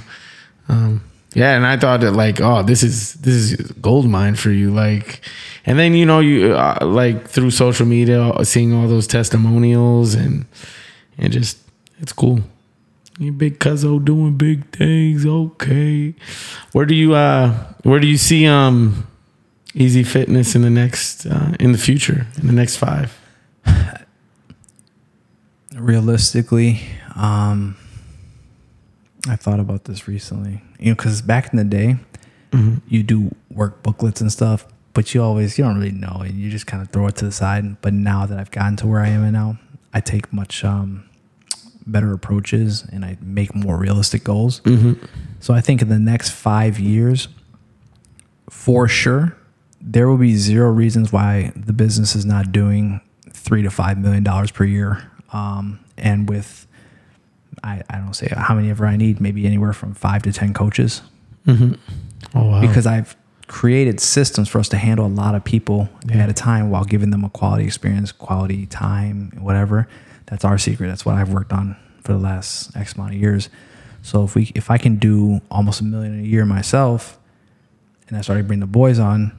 Um 0.69 1.03
yeah 1.35 1.57
and 1.57 1.67
i 1.67 1.79
thought 1.79 2.03
that 2.03 2.13
like 2.13 2.43
oh 2.43 2.63
this 2.63 2.83
is 2.83 3.15
this 3.15 3.35
is 3.35 3.73
gold 3.81 4.07
mine 4.07 4.35
for 4.35 4.51
you 4.51 4.71
like 4.71 5.23
and 5.65 5.79
then 5.79 5.95
you 5.95 6.05
know 6.05 6.21
you 6.21 6.53
uh, 6.55 6.79
like 6.83 7.27
through 7.27 7.51
social 7.51 7.87
media 7.87 8.31
seeing 8.45 8.75
all 8.75 8.87
those 8.87 9.07
testimonials 9.07 10.15
and 10.15 10.45
and 11.17 11.33
just 11.33 11.57
it's 12.01 12.13
cool. 12.13 12.41
You 13.19 13.33
big 13.33 13.61
cuzzo 13.61 14.05
doing 14.05 14.37
big 14.37 14.77
things 14.77 15.25
okay. 15.25 16.15
Where 16.73 16.85
do 16.85 16.95
you 16.95 17.15
uh 17.15 17.53
where 17.85 18.01
do 18.01 18.07
you 18.07 18.19
see 18.19 18.47
um 18.47 19.07
easy 19.75 20.03
fitness 20.03 20.55
in 20.55 20.63
the 20.63 20.71
next 20.71 21.25
uh, 21.25 21.55
in 21.61 21.73
the 21.73 21.79
future 21.79 22.27
in 22.39 22.47
the 22.47 22.53
next 22.53 22.77
five 22.77 23.22
realistically 25.75 26.81
um 27.17 27.77
i 29.29 29.37
thought 29.37 29.61
about 29.61 29.85
this 29.85 30.07
recently. 30.09 30.63
You 30.79 30.91
know 30.91 30.95
because 30.97 31.23
back 31.23 31.53
in 31.53 31.57
the 31.57 31.65
day 31.65 31.97
you 32.87 33.03
do 33.03 33.35
work 33.51 33.83
booklets 33.83 34.21
and 34.21 34.31
stuff 34.31 34.67
but 34.93 35.15
you 35.15 35.23
always 35.23 35.57
you 35.57 35.65
don't 35.65 35.79
really 35.79 35.91
know 35.91 36.21
and 36.23 36.35
you 36.39 36.51
just 36.51 36.67
kind 36.67 36.83
of 36.83 36.91
throw 36.91 37.07
it 37.07 37.17
to 37.17 37.25
the 37.25 37.33
side. 37.33 37.81
But 37.81 37.95
now 37.95 38.27
that 38.27 38.39
i've 38.39 38.51
gotten 38.51 38.77
to 38.77 38.87
where 38.87 39.01
i 39.01 39.09
am 39.09 39.23
and 39.23 39.33
now 39.33 39.59
i 39.95 40.01
take 40.01 40.31
much 40.33 40.63
um 40.65 41.09
better 41.87 42.13
approaches 42.13 42.85
and 42.93 43.05
i 43.05 43.17
make 43.23 43.55
more 43.55 43.77
realistic 43.79 44.23
goals. 44.25 44.61
So 45.41 45.55
i 45.55 45.61
think 45.63 45.81
in 45.81 45.89
the 45.89 45.99
next 45.99 46.31
five 46.31 46.79
years 46.79 47.29
for 48.51 48.87
sure 48.87 49.35
there 49.81 50.09
will 50.09 50.19
be 50.19 50.37
zero 50.37 50.71
reasons 50.71 51.11
why 51.13 51.53
the 51.57 51.73
business 51.73 52.15
is 52.15 52.25
not 52.27 52.53
doing 52.53 53.01
three 53.43 53.63
to 53.63 53.71
five 53.71 53.99
million 53.99 54.23
dollars 54.23 54.51
per 54.51 54.65
year. 54.65 55.11
Um, 55.33 55.81
and 55.99 56.29
with 56.29 56.67
I, 57.63 57.83
I 57.91 57.99
don't 57.99 58.15
say 58.15 58.29
how 58.35 58.55
many 58.55 58.71
ever 58.71 58.87
i 58.87 58.97
need 58.97 59.21
maybe 59.21 59.47
anywhere 59.47 59.73
from 59.73 59.95
five 59.95 60.23
to 60.23 60.33
ten 60.33 60.55
coaches. 60.55 61.03
Oh 62.35 62.47
wow. 62.47 62.61
Because 62.61 62.87
i've 62.87 63.17
created 63.49 64.01
systems 64.01 64.49
for 64.49 64.59
us 64.59 64.69
to 64.71 64.79
handle 64.79 65.05
a 65.05 65.09
lot 65.09 65.35
of 65.35 65.45
people 65.45 65.89
at 66.11 66.31
a 66.31 66.33
time 66.33 66.71
while 66.71 66.85
giving 66.85 67.11
them 67.11 67.23
a 67.25 67.29
quality 67.29 67.65
experience 67.65 68.13
quality 68.13 68.67
time 68.67 69.33
whatever. 69.39 69.89
That's 70.27 70.45
our 70.45 70.57
secret. 70.59 70.89
That's 70.89 71.05
what 71.05 71.17
i've 71.17 71.33
worked 71.33 71.53
on 71.53 71.77
for 72.03 72.13
the 72.13 72.19
last 72.19 72.75
x 72.77 72.95
amount 72.95 73.15
of 73.15 73.21
years. 73.21 73.49
So 74.03 74.25
if 74.25 74.35
we 74.35 74.53
if 74.55 74.71
i 74.71 74.79
can 74.79 74.97
do 74.97 75.41
almost 75.51 75.81
a 75.81 75.85
million 75.85 76.19
a 76.21 76.23
year 76.23 76.47
myself 76.47 77.19
and 78.09 78.17
i 78.17 78.21
started 78.21 78.47
bringing 78.47 78.61
the 78.61 78.67
boys 78.67 78.99
on 78.99 79.33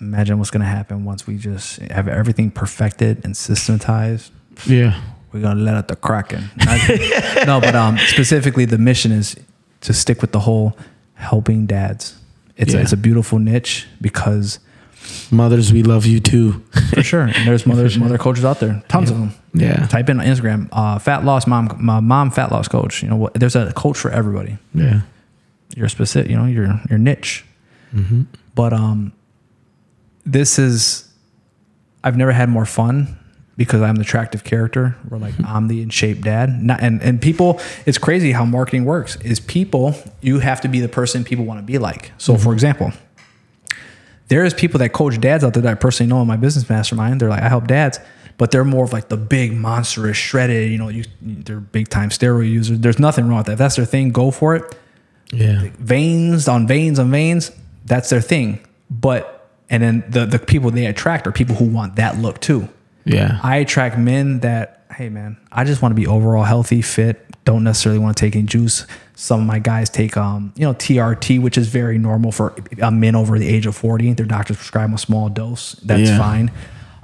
imagine 0.00 0.38
what's 0.38 0.50
going 0.50 0.60
to 0.62 0.66
happen 0.66 1.04
once 1.04 1.26
we 1.26 1.36
just 1.36 1.78
have 1.90 2.06
everything 2.08 2.50
perfected 2.50 3.24
and 3.24 3.36
systematized 3.36 4.32
yeah 4.66 5.00
we're 5.32 5.40
gonna 5.42 5.60
let 5.60 5.74
out 5.74 5.88
the 5.88 5.96
kraken. 5.96 6.48
No, 7.46 7.60
but 7.60 7.74
um, 7.74 7.98
specifically, 7.98 8.64
the 8.64 8.78
mission 8.78 9.12
is 9.12 9.36
to 9.82 9.92
stick 9.92 10.22
with 10.22 10.32
the 10.32 10.40
whole 10.40 10.72
helping 11.14 11.66
dads. 11.66 12.16
It's 12.56 12.72
Yeah. 12.72 12.80
a, 12.80 12.82
it's 12.82 12.92
a 12.92 12.96
beautiful 12.96 13.38
niche 13.38 13.86
because 14.00 14.58
mothers 15.30 15.70
we 15.70 15.82
love 15.82 16.06
you 16.06 16.18
too 16.20 16.64
for 16.94 17.02
sure, 17.02 17.22
and 17.22 17.46
there's 17.46 17.66
mothers, 17.72 17.98
mother 17.98 18.16
coaches 18.16 18.42
out 18.44 18.58
there, 18.60 18.82
tons 18.88 19.10
of 19.10 19.18
them. 19.18 19.32
yeah 19.52 19.86
Type 19.88 20.08
in 20.08 20.18
on 20.18 20.24
Instagram, 20.26 20.68
uh, 20.72 20.98
fat 20.98 21.24
loss 21.26 21.46
mom, 21.46 21.76
my 21.78 22.00
mom 22.00 22.30
fat 22.30 22.50
loss 22.50 22.66
coach. 22.66 23.02
You 23.02 23.10
know 23.10 23.16
what? 23.16 23.34
There's 23.34 23.54
a 23.54 23.70
coach 23.74 23.98
for 23.98 24.10
everybody. 24.10 24.56
yeah 24.74 25.02
Your 25.76 25.90
specific, 25.90 26.30
you 26.30 26.38
know, 26.38 26.46
your 26.46 26.80
your 26.88 26.98
niche. 26.98 27.44
But 28.54 28.72
um, 28.72 29.12
this 30.32 30.58
is, 30.58 31.08
I've 32.04 32.16
never 32.16 32.32
had 32.32 32.48
more 32.48 32.66
fun 32.66 33.18
because 33.56 33.82
I'm 33.82 33.96
the 33.96 34.02
attractive 34.02 34.44
character. 34.44 34.96
We're 35.08 35.18
like 35.18 35.34
I'm 35.44 35.68
the 35.68 35.82
in 35.82 35.90
shape 35.90 36.22
dad. 36.22 36.62
Not, 36.62 36.80
and 36.80 37.02
and 37.02 37.20
people, 37.20 37.60
it's 37.86 37.98
crazy 37.98 38.32
how 38.32 38.44
marketing 38.44 38.84
works. 38.84 39.16
Is 39.16 39.40
people 39.40 39.94
you 40.20 40.38
have 40.40 40.60
to 40.62 40.68
be 40.68 40.80
the 40.80 40.88
person 40.88 41.24
people 41.24 41.44
want 41.44 41.58
to 41.58 41.64
be 41.64 41.78
like. 41.78 42.12
So 42.18 42.34
for 42.34 42.40
mm-hmm. 42.40 42.52
example, 42.52 42.92
there 44.28 44.44
is 44.44 44.54
people 44.54 44.78
that 44.78 44.92
coach 44.92 45.20
dads 45.20 45.42
out 45.42 45.54
there 45.54 45.62
that 45.62 45.70
I 45.72 45.74
personally 45.74 46.08
know 46.08 46.20
in 46.20 46.28
my 46.28 46.36
business 46.36 46.68
mastermind. 46.68 47.20
They're 47.20 47.30
like 47.30 47.42
I 47.42 47.48
help 47.48 47.66
dads. 47.66 47.98
But 48.36 48.52
they're 48.52 48.64
more 48.64 48.84
of 48.84 48.92
like 48.92 49.08
the 49.08 49.16
big 49.16 49.52
monstrous 49.52 50.16
shredded, 50.16 50.70
you 50.70 50.78
know, 50.78 50.90
you, 50.90 51.02
they're 51.20 51.58
big 51.58 51.88
time 51.88 52.10
steroid 52.10 52.48
users. 52.48 52.78
There's 52.78 53.00
nothing 53.00 53.26
wrong 53.26 53.38
with 53.38 53.46
that. 53.46 53.54
If 53.54 53.58
that's 53.58 53.74
their 53.74 53.84
thing, 53.84 54.10
go 54.10 54.30
for 54.30 54.54
it 54.54 54.76
yeah 55.32 55.68
veins 55.78 56.48
on 56.48 56.66
veins 56.66 56.98
on 56.98 57.10
veins. 57.10 57.52
That's 57.84 58.10
their 58.10 58.20
thing. 58.20 58.64
But 58.90 59.37
and 59.70 59.82
then 59.82 60.04
the 60.08 60.26
the 60.26 60.38
people 60.38 60.70
they 60.70 60.86
attract 60.86 61.26
are 61.26 61.32
people 61.32 61.54
who 61.56 61.64
want 61.66 61.96
that 61.96 62.18
look 62.18 62.40
too. 62.40 62.68
yeah 63.04 63.38
I 63.42 63.56
attract 63.56 63.98
men 63.98 64.40
that 64.40 64.74
hey 64.92 65.08
man, 65.08 65.36
I 65.52 65.64
just 65.64 65.80
want 65.82 65.92
to 65.92 65.96
be 65.96 66.06
overall 66.06 66.44
healthy, 66.44 66.82
fit. 66.82 67.24
Don't 67.44 67.62
necessarily 67.64 67.98
want 68.00 68.16
to 68.16 68.20
take 68.20 68.34
any 68.34 68.44
juice. 68.46 68.86
Some 69.14 69.40
of 69.40 69.46
my 69.46 69.58
guys 69.58 69.88
take 69.90 70.16
um 70.16 70.52
you 70.56 70.64
know 70.66 70.74
TRT, 70.74 71.40
which 71.40 71.56
is 71.58 71.68
very 71.68 71.98
normal 71.98 72.32
for 72.32 72.54
men 72.92 73.14
over 73.14 73.38
the 73.38 73.48
age 73.48 73.66
of 73.66 73.76
forty. 73.76 74.12
Their 74.12 74.26
doctors 74.26 74.56
prescribe 74.56 74.86
them 74.88 74.94
a 74.94 74.98
small 74.98 75.28
dose. 75.28 75.72
That's 75.84 76.08
Yeah. 76.10 76.18
fine. 76.18 76.50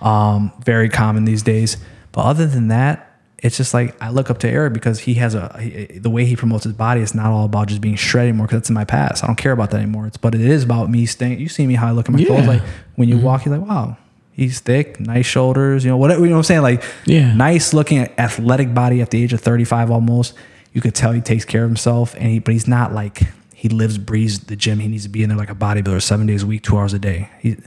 Um, 0.00 0.52
very 0.64 0.88
common 0.88 1.24
these 1.24 1.42
days. 1.42 1.76
But 2.12 2.22
other 2.26 2.46
than 2.46 2.68
that, 2.68 3.13
it's 3.44 3.58
just 3.58 3.74
like 3.74 3.94
I 4.02 4.08
look 4.08 4.30
up 4.30 4.38
to 4.38 4.48
Erik 4.48 4.72
because 4.72 5.00
he 5.00 5.14
has 5.14 5.34
a 5.34 5.54
he, 5.60 5.98
the 5.98 6.08
way 6.08 6.24
he 6.24 6.34
promotes 6.34 6.64
his 6.64 6.72
body. 6.72 7.02
It's 7.02 7.14
not 7.14 7.26
all 7.26 7.44
about 7.44 7.68
just 7.68 7.82
being 7.82 7.94
shredded 7.94 8.30
anymore 8.30 8.46
because 8.46 8.60
that's 8.60 8.70
in 8.70 8.74
my 8.74 8.86
past. 8.86 9.22
I 9.22 9.26
don't 9.26 9.36
care 9.36 9.52
about 9.52 9.70
that 9.72 9.76
anymore. 9.76 10.06
It's 10.06 10.16
but 10.16 10.34
it 10.34 10.40
is 10.40 10.64
about 10.64 10.88
me 10.88 11.04
staying. 11.04 11.38
You 11.38 11.50
see 11.50 11.66
me 11.66 11.74
how 11.74 11.86
I 11.86 11.90
look 11.90 12.08
at 12.08 12.12
my 12.12 12.20
Yeah. 12.20 12.28
clothes. 12.28 12.46
Like 12.46 12.62
when 12.94 13.10
you 13.10 13.16
mm-hmm. 13.16 13.24
walk, 13.24 13.44
you're 13.44 13.58
like, 13.58 13.68
wow, 13.68 13.98
he's 14.32 14.60
thick, 14.60 14.98
nice 14.98 15.26
shoulders. 15.26 15.84
You 15.84 15.90
know 15.90 15.98
whatever. 15.98 16.22
You 16.22 16.28
know 16.30 16.36
what 16.36 16.38
I'm 16.38 16.44
saying? 16.44 16.62
Like 16.62 16.82
Yeah. 17.04 17.34
nice 17.34 17.74
looking 17.74 17.98
athletic 18.18 18.72
body 18.72 19.02
at 19.02 19.10
the 19.10 19.22
age 19.22 19.34
of 19.34 19.42
35 19.42 19.90
almost. 19.90 20.32
You 20.72 20.80
could 20.80 20.94
tell 20.94 21.12
he 21.12 21.20
takes 21.20 21.44
care 21.44 21.64
of 21.64 21.68
himself, 21.68 22.14
and 22.14 22.24
he 22.24 22.38
but 22.38 22.54
he's 22.54 22.66
not 22.66 22.94
like 22.94 23.24
he 23.54 23.68
lives 23.68 23.98
breathes 23.98 24.40
the 24.40 24.56
gym. 24.56 24.78
He 24.78 24.88
needs 24.88 25.02
to 25.02 25.10
be 25.10 25.22
in 25.22 25.28
there 25.28 25.36
like 25.38 25.50
a 25.50 25.54
bodybuilder, 25.54 26.02
seven 26.02 26.26
days 26.26 26.42
a 26.42 26.46
week, 26.46 26.62
two 26.62 26.78
hours 26.78 26.94
a 26.94 26.98
day. 26.98 27.28
He 27.40 27.58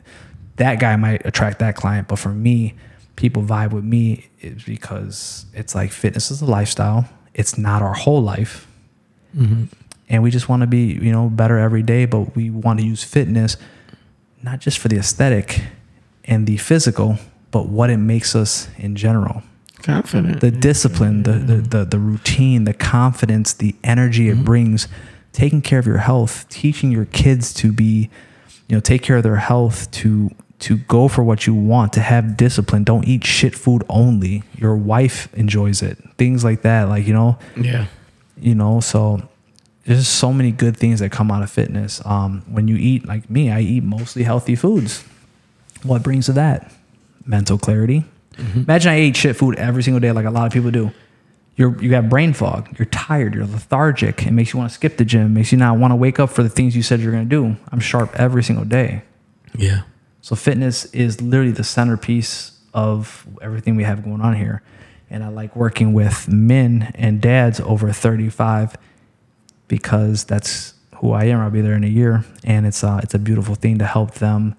that 0.56 0.80
guy 0.80 0.96
might 0.96 1.24
attract 1.24 1.60
that 1.60 1.76
client, 1.76 2.08
but 2.08 2.18
for 2.18 2.30
me, 2.30 2.74
people 3.18 3.44
vibe 3.44 3.74
with 3.74 3.84
me 3.84 4.30
is 4.40 4.64
because 4.64 5.46
it's 5.54 5.76
like 5.76 5.92
fitness 5.92 6.32
is 6.32 6.42
a 6.42 6.46
lifestyle. 6.46 7.10
It's 7.34 7.58
not 7.58 7.82
our 7.82 7.94
whole 7.94 8.22
life. 8.22 8.66
Mm-hmm. 9.36 9.66
And 10.08 10.24
we 10.24 10.32
just 10.32 10.48
want 10.48 10.62
to 10.62 10.68
be, 10.68 10.94
you 10.94 11.12
know, 11.12 11.28
better 11.28 11.58
every 11.58 11.84
day, 11.84 12.06
but 12.06 12.34
we 12.36 12.50
want 12.50 12.80
to 12.80 12.86
use 12.86 13.04
fitness 13.04 13.58
not 14.42 14.60
just 14.60 14.78
for 14.78 14.88
the 14.88 14.98
aesthetic 14.98 15.62
and 16.26 16.48
the 16.48 16.58
physical, 16.58 17.18
but 17.52 17.68
what 17.68 17.90
it 17.90 17.98
makes 17.98 18.36
us 18.36 18.70
in 18.78 18.96
general. 18.96 19.44
confident 19.82 20.40
The 20.40 20.52
discipline, 20.52 21.24
the, 21.24 21.34
the, 21.34 21.56
the, 21.56 21.86
the 21.86 22.00
routine, 22.00 22.64
the 22.64 22.74
confidence, 22.74 23.54
the 23.54 23.76
energy 23.84 24.30
it 24.30 24.36
mm-hmm. 24.36 24.44
brings, 24.44 24.88
taking 25.34 25.62
care 25.62 25.80
of 25.80 25.86
your 25.86 25.98
health, 25.98 26.48
teaching 26.50 26.92
your 26.92 27.06
kids 27.06 27.54
to 27.56 27.74
be, 27.74 28.10
you 28.68 28.76
know, 28.76 28.80
take 28.80 29.02
care 29.02 29.18
of 29.18 29.24
their 29.24 29.38
health, 29.38 29.90
to 29.92 30.30
to 30.60 30.78
go 30.78 31.08
for 31.08 31.24
what 31.24 31.46
you 31.46 31.54
want, 31.54 31.94
to 31.94 32.02
have 32.02 32.36
discipline. 32.36 32.84
Don't 32.84 33.08
eat 33.08 33.24
shit 33.24 33.56
food 33.56 33.84
only. 33.90 34.44
Your 34.56 34.76
wife 34.76 35.32
enjoys 35.34 35.82
it. 35.82 35.98
Things 36.18 36.44
like 36.44 36.64
that. 36.64 36.90
Like, 36.90 37.06
you 37.06 37.14
know, 37.14 37.38
yeah. 37.56 37.88
You 38.40 38.54
know 38.54 38.82
so 38.82 39.28
there's 39.86 40.08
so 40.08 40.32
many 40.32 40.52
good 40.52 40.78
things 40.78 41.00
that 41.00 41.12
come 41.12 41.32
out 41.32 41.42
of 41.42 41.50
fitness. 41.50 42.06
Um, 42.06 42.44
when 42.48 42.68
you 42.68 42.76
eat 42.76 43.08
like 43.08 43.30
me 43.30 43.50
i 43.50 43.62
eat 43.62 43.84
mostly 43.84 44.24
healthy 44.24 44.56
foods. 44.56 45.04
What 45.84 46.04
brings 46.04 46.28
to 46.28 46.34
that? 46.34 46.72
Mental 47.26 47.58
clarity. 47.58 48.06
Imagine 48.38 48.92
i 48.92 48.96
ate 48.96 49.16
shit 49.16 49.36
food 49.36 49.56
every 49.56 49.82
single 49.82 50.00
day 50.00 50.12
like 50.12 50.26
a 50.26 50.30
lot 50.30 50.46
of 50.46 50.54
people 50.54 50.70
do. 50.70 50.92
You're 51.56 51.82
you 51.82 51.96
have 51.96 52.10
brain 52.10 52.34
fog. 52.34 52.78
You're 52.78 52.86
tired. 52.86 53.34
You're 53.34 53.48
lethargic. 53.48 54.28
It 54.28 54.32
makes 54.32 54.54
you 54.54 54.60
want 54.60 54.70
to 54.70 54.76
skip 54.76 54.98
the 54.98 55.06
gym. 55.06 55.34
Makes 55.34 55.52
you 55.52 55.58
not 55.58 55.80
want 55.80 55.92
to 55.92 55.96
wake 55.96 56.20
up 56.20 56.30
for 56.30 56.44
the 56.44 56.50
things 56.50 56.76
you 56.76 56.84
said 56.84 57.00
you're 57.00 57.12
going 57.12 57.28
to 57.28 57.30
do. 57.30 57.56
I'm 57.72 57.80
sharp 57.80 58.14
every 58.16 58.44
single 58.44 58.66
day. 58.66 59.02
Yeah 59.56 59.82
so 60.22 60.36
fitness 60.36 60.86
is 60.94 61.22
literally 61.22 61.52
the 61.52 61.64
centerpiece 61.64 62.60
of 62.74 63.26
everything 63.42 63.76
we 63.76 63.84
have 63.84 64.04
going 64.04 64.22
on 64.22 64.36
here. 64.36 64.62
And 65.10 65.24
I 65.24 65.30
like 65.30 65.56
working 65.56 65.94
with 65.94 66.28
men 66.28 66.92
and 66.96 67.22
dads 67.22 67.60
over 67.62 67.92
35 67.92 68.76
because 69.68 70.26
that's 70.26 70.74
who 70.98 71.12
I 71.12 71.26
am. 71.26 71.40
I'll 71.40 71.50
be 71.50 71.62
there 71.62 71.76
in 71.76 71.84
a 71.84 71.88
year. 71.88 72.26
And 72.44 72.66
it's 72.66 72.84
uh, 72.84 73.00
it's 73.04 73.14
a 73.14 73.20
beautiful 73.20 73.56
thing 73.56 73.80
to 73.80 73.86
help 73.86 74.16
them 74.16 74.56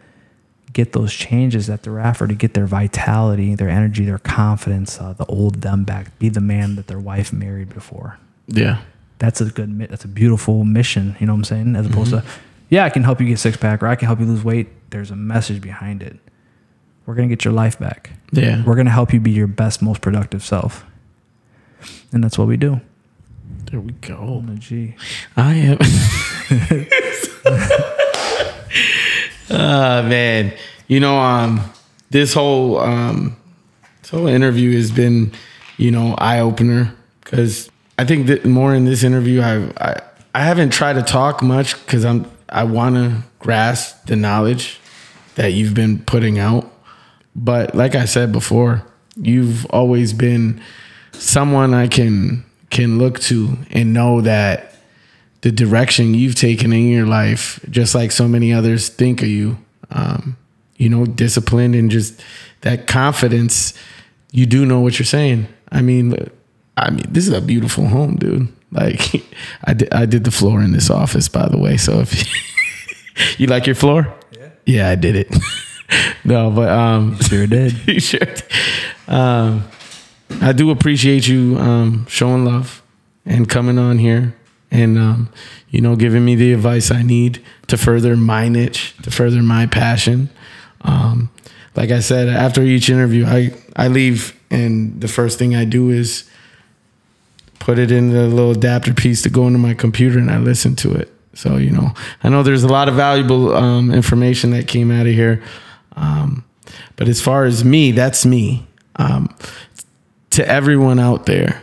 get 0.72 0.93
those 0.93 1.12
changes 1.12 1.66
that 1.66 1.82
they're 1.82 1.98
after, 1.98 2.26
to 2.26 2.35
get 2.35 2.55
their 2.55 2.66
vitality, 2.66 3.55
their 3.55 3.68
energy, 3.68 4.05
their 4.05 4.18
confidence, 4.18 5.01
uh, 5.01 5.12
the 5.12 5.24
old 5.26 5.62
them 5.62 5.85
back, 5.85 6.16
be 6.18 6.28
the 6.28 6.40
man 6.40 6.76
that 6.76 6.86
their 6.86 6.98
wife 6.98 7.32
married 7.32 7.72
before. 7.74 8.18
Yeah. 8.47 8.82
That's 9.18 9.40
a 9.40 9.47
good, 9.47 9.78
that's 9.78 10.05
a 10.05 10.09
beautiful 10.09 10.64
mission. 10.64 11.16
You 11.18 11.26
know 11.26 11.32
what 11.32 11.39
I'm 11.39 11.44
saying? 11.44 11.76
As 11.76 11.86
opposed 11.86 12.10
to, 12.10 12.22
yeah, 12.69 12.85
I 12.85 12.90
can 12.90 13.05
help 13.05 13.20
you 13.20 13.27
get 13.27 13.39
six 13.39 13.57
pack 13.57 13.82
or 13.82 13.86
I 13.86 13.97
can 13.97 14.07
help 14.07 14.20
you 14.20 14.27
lose 14.27 14.45
weight. 14.45 14.69
There's 14.90 15.11
a 15.11 15.16
message 15.16 15.61
behind 15.61 16.03
it. 16.03 16.19
We're 17.07 17.15
gonna 17.15 17.28
get 17.28 17.45
your 17.45 17.55
life 17.55 17.78
back. 17.78 18.11
Yeah. 18.32 18.62
We're 18.65 18.77
gonna 18.77 18.90
help 18.90 19.12
you 19.12 19.20
be 19.20 19.31
your 19.31 19.47
best, 19.47 19.82
most 19.82 20.01
productive 20.01 20.45
self. 20.45 20.85
And 22.12 22.23
that's 22.23 22.39
what 22.39 22.49
we 22.49 22.57
do. 22.57 22.81
There 23.70 23.81
we 23.81 23.93
go. 23.93 24.45
Oh, 24.47 24.55
gee. 24.57 24.95
I 25.36 25.55
am. 25.55 25.78
Ah 29.51 30.05
man, 30.07 30.53
you 30.89 31.01
know, 31.01 31.19
um, 31.19 31.61
this 32.11 32.35
whole 32.35 32.78
um, 32.78 33.36
this 34.03 34.11
whole 34.11 34.27
interview 34.27 34.77
has 34.77 34.90
been, 34.90 35.32
you 35.78 35.90
know, 35.90 36.15
eye 36.19 36.40
opener 36.40 36.95
because 37.24 37.70
I 37.99 38.05
think 38.05 38.27
that 38.27 38.45
more 38.45 38.74
in 38.74 38.85
this 38.85 39.03
interview, 39.03 39.40
I 39.40 39.70
I, 39.78 40.01
I 40.35 40.45
haven't 40.45 40.70
tried 40.70 40.95
to 40.95 41.03
talk 41.03 41.43
much 41.43 41.82
because 41.85 42.05
I'm 42.05 42.31
I 42.49 42.65
want 42.65 42.97
to 42.97 43.23
grasp 43.39 44.07
the 44.07 44.16
knowledge 44.16 44.81
that 45.35 45.53
you've 45.53 45.75
been 45.75 46.01
putting 46.01 46.39
out, 46.39 46.73
but 47.35 47.75
like 47.75 47.95
I 47.95 48.05
said 48.05 48.33
before, 48.33 48.85
you've 49.16 49.66
always 49.66 50.12
been 50.12 50.61
someone 51.12 51.75
I 51.75 51.89
can 51.89 52.45
can 52.70 52.99
look 52.99 53.19
to 53.20 53.57
and 53.70 53.93
know 53.93 54.20
that 54.20 54.75
the 55.41 55.51
direction 55.51 56.15
you've 56.15 56.35
taken 56.35 56.73
in 56.73 56.89
your 56.89 57.07
life, 57.07 57.61
just 57.70 57.95
like 57.95 58.11
so 58.12 58.29
many 58.29 58.53
others 58.53 58.89
think 58.89 59.23
of 59.23 59.29
you, 59.29 59.57
um, 59.91 60.37
you 60.77 60.89
know, 60.89 61.07
disciplined 61.07 61.75
and 61.75 61.91
just 61.91 62.20
that 62.62 62.87
confidence. 62.87 63.75
You 64.33 64.47
do 64.47 64.66
know 64.66 64.81
what 64.81 64.99
you're 64.99 65.07
saying. 65.07 65.49
I 65.70 65.81
mean, 65.81 66.15
I 66.77 66.91
mean, 66.91 67.07
this 67.09 67.27
is 67.27 67.33
a 67.33 67.41
beautiful 67.41 67.87
home, 67.87 68.16
dude. 68.16 68.49
Like, 68.70 69.01
I 69.65 69.74
did, 69.74 69.93
I 69.93 70.07
did 70.07 70.24
the 70.24 70.31
floor 70.31 70.61
in 70.62 70.73
this 70.73 70.90
office, 70.90 71.28
by 71.28 71.49
the 71.49 71.59
way. 71.59 71.77
So 71.77 72.01
if 72.01 72.24
you 73.39 73.47
like 73.47 73.66
your 73.66 73.74
floor, 73.74 74.15
yeah, 74.32 74.49
yeah, 74.66 74.89
I 74.90 74.95
did 74.95 75.16
it. 75.16 75.35
no, 76.24 76.51
but 76.51 76.69
um, 76.69 77.19
Sure 77.20 77.47
did. 77.47 77.86
you 77.89 78.01
sure? 78.01 78.20
Um, 79.07 79.65
I 80.40 80.53
do 80.53 80.70
appreciate 80.70 81.27
you 81.27 81.57
um, 81.59 82.07
showing 82.09 82.45
love 82.45 82.82
and 83.24 83.49
coming 83.49 83.78
on 83.78 83.99
here 83.99 84.35
and 84.70 84.99
um, 84.99 85.31
you 85.70 85.81
know 85.81 85.97
giving 85.97 86.24
me 86.24 86.35
the 86.35 86.53
advice 86.53 86.90
I 86.90 87.03
need 87.03 87.43
to 87.69 87.78
further 87.78 88.16
my 88.16 88.49
niche, 88.49 88.95
to 89.03 89.11
further 89.11 89.43
my 89.43 89.66
passion. 89.66 90.28
Um, 90.82 91.31
like 91.74 91.90
I 91.90 92.01
said, 92.01 92.28
after 92.28 92.62
each 92.62 92.90
interview, 92.90 93.24
I 93.27 93.55
I 93.77 93.89
leave 93.89 94.39
and 94.51 95.01
the 95.01 95.09
first 95.09 95.39
thing 95.39 95.55
I 95.55 95.65
do 95.65 95.90
is 95.90 96.28
put 97.69 97.78
it 97.78 97.93
in 97.93 98.09
the 98.09 98.27
little 98.27 98.53
adapter 98.53 98.95
piece 98.95 99.20
to 99.20 99.28
go 99.28 99.47
into 99.47 99.59
my 99.59 99.74
computer 99.74 100.19
and 100.19 100.31
I 100.31 100.39
listen 100.39 100.74
to 100.77 100.95
it. 100.95 101.12
So 101.35 101.59
you 101.59 101.70
know, 101.70 101.93
I 102.24 102.31
know 102.31 102.43
there's 102.43 102.65
a 102.65 102.69
lot 102.69 102.89
of 102.89 102.95
valuable 102.95 103.55
um, 103.55 103.93
information 103.93 104.53
that 104.53 104.66
came 104.66 104.90
out 104.90 105.07
of 105.07 105.12
here. 105.12 105.43
Um, 105.95 106.47
but 106.97 107.09
as 107.09 107.20
far 107.20 107.45
as 107.45 107.66
me, 107.66 107.93
that's 107.93 108.24
me. 108.24 108.66
Um, 108.97 109.36
to 110.31 110.49
everyone 110.49 110.99
out 110.99 111.27
there, 111.27 111.62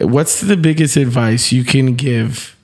what's 0.00 0.42
the 0.42 0.56
biggest 0.56 0.96
advice 0.96 1.50
you 1.50 1.64
can 1.64 1.96
give 1.96 2.56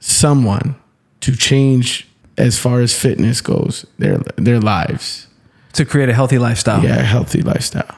someone 0.00 0.74
to 1.22 1.34
change 1.34 2.06
as 2.36 2.58
far 2.58 2.82
as 2.82 2.94
fitness 2.94 3.40
goes, 3.40 3.86
their 3.98 4.18
their 4.36 4.60
lives? 4.60 5.26
To 5.72 5.86
create 5.86 6.10
a 6.10 6.14
healthy 6.14 6.38
lifestyle. 6.38 6.84
Yeah, 6.84 6.98
a 6.98 7.02
healthy 7.02 7.40
lifestyle. 7.40 7.96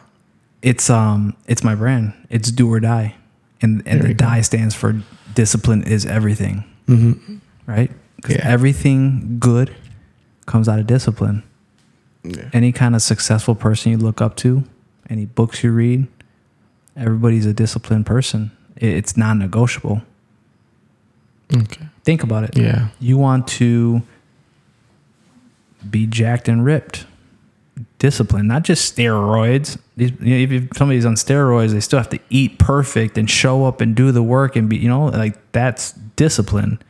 It's 0.62 0.88
um 0.88 1.36
it's 1.48 1.64
my 1.64 1.74
brand. 1.74 2.12
It's 2.30 2.52
do 2.52 2.72
or 2.72 2.78
die. 2.78 3.16
And 3.62 3.82
and 3.86 4.00
There 4.00 4.02
the 4.02 4.08
you 4.08 4.14
go. 4.14 4.26
die 4.26 4.40
stands 4.42 4.74
for 4.74 5.00
discipline 5.34 5.82
is 5.84 6.04
everything. 6.04 6.64
Mm-hmm. 6.88 7.36
Right? 7.66 7.90
Because 8.16 8.36
Yeah. 8.36 8.48
everything 8.48 9.36
good 9.38 9.74
comes 10.46 10.68
out 10.68 10.78
of 10.80 10.86
discipline. 10.86 11.42
Yeah. 12.24 12.48
Any 12.52 12.72
kind 12.72 12.94
of 12.94 13.02
successful 13.02 13.54
person 13.54 13.92
you 13.92 13.98
look 13.98 14.20
up 14.20 14.36
to, 14.36 14.64
any 15.10 15.24
books 15.26 15.62
you 15.64 15.72
read, 15.72 16.06
everybody's 16.96 17.46
a 17.46 17.52
disciplined 17.52 18.06
person. 18.06 18.50
It's 18.76 19.16
non 19.16 19.38
negotiable. 19.38 20.02
Okay. 21.54 21.86
Think 22.04 22.22
about 22.22 22.44
it. 22.44 22.56
Yeah. 22.56 22.88
You 23.00 23.16
want 23.18 23.46
to 23.58 24.02
be 25.88 26.06
jacked 26.06 26.48
and 26.48 26.64
ripped. 26.64 27.06
Discipline, 27.98 28.46
not 28.46 28.62
just 28.62 28.94
steroids. 28.94 29.78
These, 29.96 30.12
you 30.20 30.46
know, 30.46 30.56
if 30.56 30.76
somebody's 30.76 31.06
on 31.06 31.14
steroids, 31.14 31.70
they 31.70 31.80
still 31.80 31.98
have 31.98 32.10
to 32.10 32.18
eat 32.30 32.58
perfect 32.58 33.16
and 33.16 33.30
show 33.30 33.64
up 33.64 33.80
and 33.80 33.94
do 33.94 34.12
the 34.12 34.22
work 34.22 34.56
and 34.56 34.68
be, 34.68 34.76
you 34.76 34.88
know, 34.88 35.06
like 35.06 35.52
that's 35.52 35.92
discipline. 36.16 36.80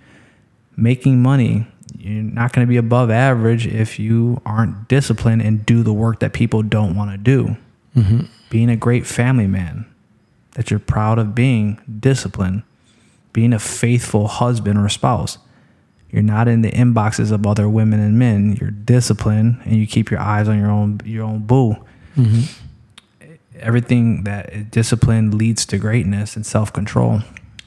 Making 0.76 1.22
money, 1.22 1.66
you're 1.98 2.22
not 2.22 2.52
going 2.52 2.66
to 2.66 2.68
be 2.68 2.78
above 2.78 3.10
average 3.10 3.66
if 3.66 3.98
you 3.98 4.40
aren't 4.44 4.88
disciplined 4.88 5.42
and 5.42 5.64
do 5.64 5.82
the 5.82 5.92
work 5.92 6.20
that 6.20 6.32
people 6.32 6.62
don't 6.62 6.96
want 6.96 7.10
to 7.10 7.18
do. 7.18 7.56
Mm-hmm. 7.96 8.20
Being 8.50 8.70
a 8.70 8.76
great 8.76 9.06
family 9.06 9.46
man, 9.46 9.86
that 10.52 10.70
you're 10.70 10.80
proud 10.80 11.18
of 11.18 11.34
being 11.34 11.80
disciplined 12.00 12.62
being 13.32 13.52
a 13.52 13.58
faithful 13.58 14.28
husband 14.28 14.78
or 14.78 14.88
spouse. 14.88 15.38
You're 16.12 16.22
not 16.22 16.46
in 16.46 16.60
the 16.60 16.70
inboxes 16.70 17.32
of 17.32 17.46
other 17.46 17.68
women 17.68 17.98
and 17.98 18.18
men. 18.18 18.56
You're 18.60 18.70
disciplined 18.70 19.60
and 19.64 19.76
you 19.76 19.86
keep 19.86 20.10
your 20.10 20.20
eyes 20.20 20.46
on 20.46 20.58
your 20.58 20.70
own 20.70 21.00
your 21.04 21.24
own 21.24 21.40
boo. 21.40 21.76
Everything 23.58 24.24
that 24.24 24.70
discipline 24.70 25.36
leads 25.38 25.64
to 25.66 25.78
greatness 25.78 26.36
and 26.36 26.44
self 26.44 26.72
control. 26.72 27.20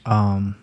Um, 0.04 0.56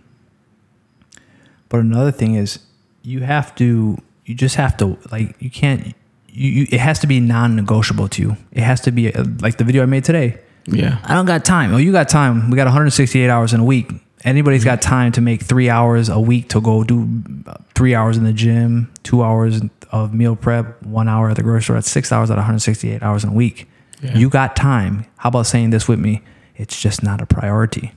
but 1.70 1.82
another 1.82 2.12
thing 2.12 2.36
is 2.36 2.60
you 3.02 3.22
have 3.22 3.54
to 3.56 3.98
you 4.26 4.36
just 4.36 4.56
have 4.56 4.78
to 4.78 4.98
like 5.12 5.36
you 5.42 5.50
can't 5.50 5.94
you, 6.30 6.50
you 6.50 6.68
it 6.72 6.80
has 6.80 7.00
to 7.00 7.08
be 7.08 7.20
non-negotiable 7.20 8.08
to 8.10 8.22
you. 8.22 8.38
It 8.54 8.64
has 8.64 8.80
to 8.82 8.92
be 8.92 9.14
uh, 9.14 9.26
like 9.42 9.58
the 9.58 9.66
video 9.66 9.84
I 9.84 9.88
made 9.88 10.06
today. 10.06 10.40
Yeah. 10.66 11.00
I 11.04 11.14
don't 11.14 11.26
got 11.26 11.44
time. 11.44 11.74
Oh, 11.74 11.78
you 11.78 11.92
got 11.92 12.08
time. 12.08 12.50
We 12.50 12.56
got 12.56 12.66
168 12.66 13.30
hours 13.30 13.54
in 13.54 13.60
a 13.60 13.66
week. 13.66 13.92
Anybody's 14.26 14.64
got 14.64 14.82
time 14.82 15.12
to 15.14 15.22
make 15.22 15.42
three 15.44 15.70
hours 15.70 16.08
a 16.10 16.20
week 16.20 16.50
to 16.50 16.62
go 16.62 16.84
do 16.84 17.08
uh, 17.46 17.56
three 17.76 17.94
hours 17.94 18.16
in 18.18 18.24
the 18.24 18.34
gym, 18.34 18.92
two 19.04 19.22
hours 19.22 19.62
of 19.92 20.14
meal 20.14 20.36
prep, 20.36 20.82
one 20.84 21.08
hour 21.10 21.30
at 21.30 21.36
the 21.36 21.44
grocery 21.44 21.64
store. 21.64 21.76
That's 21.76 21.92
six 21.92 22.12
hours 22.12 22.32
at 22.32 22.38
168 22.38 23.04
hours 23.04 23.24
in 23.24 23.32
a 23.32 23.34
week. 23.34 23.68
Yeah. 24.02 24.18
You 24.18 24.30
got 24.30 24.56
time. 24.56 25.06
How 25.18 25.30
about 25.30 25.46
saying 25.46 25.72
this 25.72 25.88
with 25.88 26.00
me? 26.00 26.22
It's 26.56 26.80
just 26.80 27.04
not 27.04 27.22
a 27.22 27.26
priority. 27.26 27.94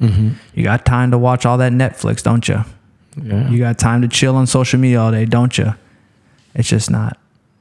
You 0.00 0.62
got 0.62 0.84
time 0.84 1.10
to 1.10 1.18
watch 1.18 1.44
all 1.44 1.58
that 1.58 1.72
Netflix, 1.72 2.22
don't 2.22 2.46
you? 2.46 2.64
Yeah. 3.20 3.50
You 3.50 3.58
got 3.58 3.78
time 3.78 4.00
to 4.02 4.08
chill 4.08 4.36
on 4.36 4.46
social 4.46 4.78
media 4.78 5.00
all 5.00 5.10
day, 5.10 5.24
don't 5.24 5.58
you? 5.58 5.74
It's 6.54 6.68
just 6.68 6.88
not 6.88 7.18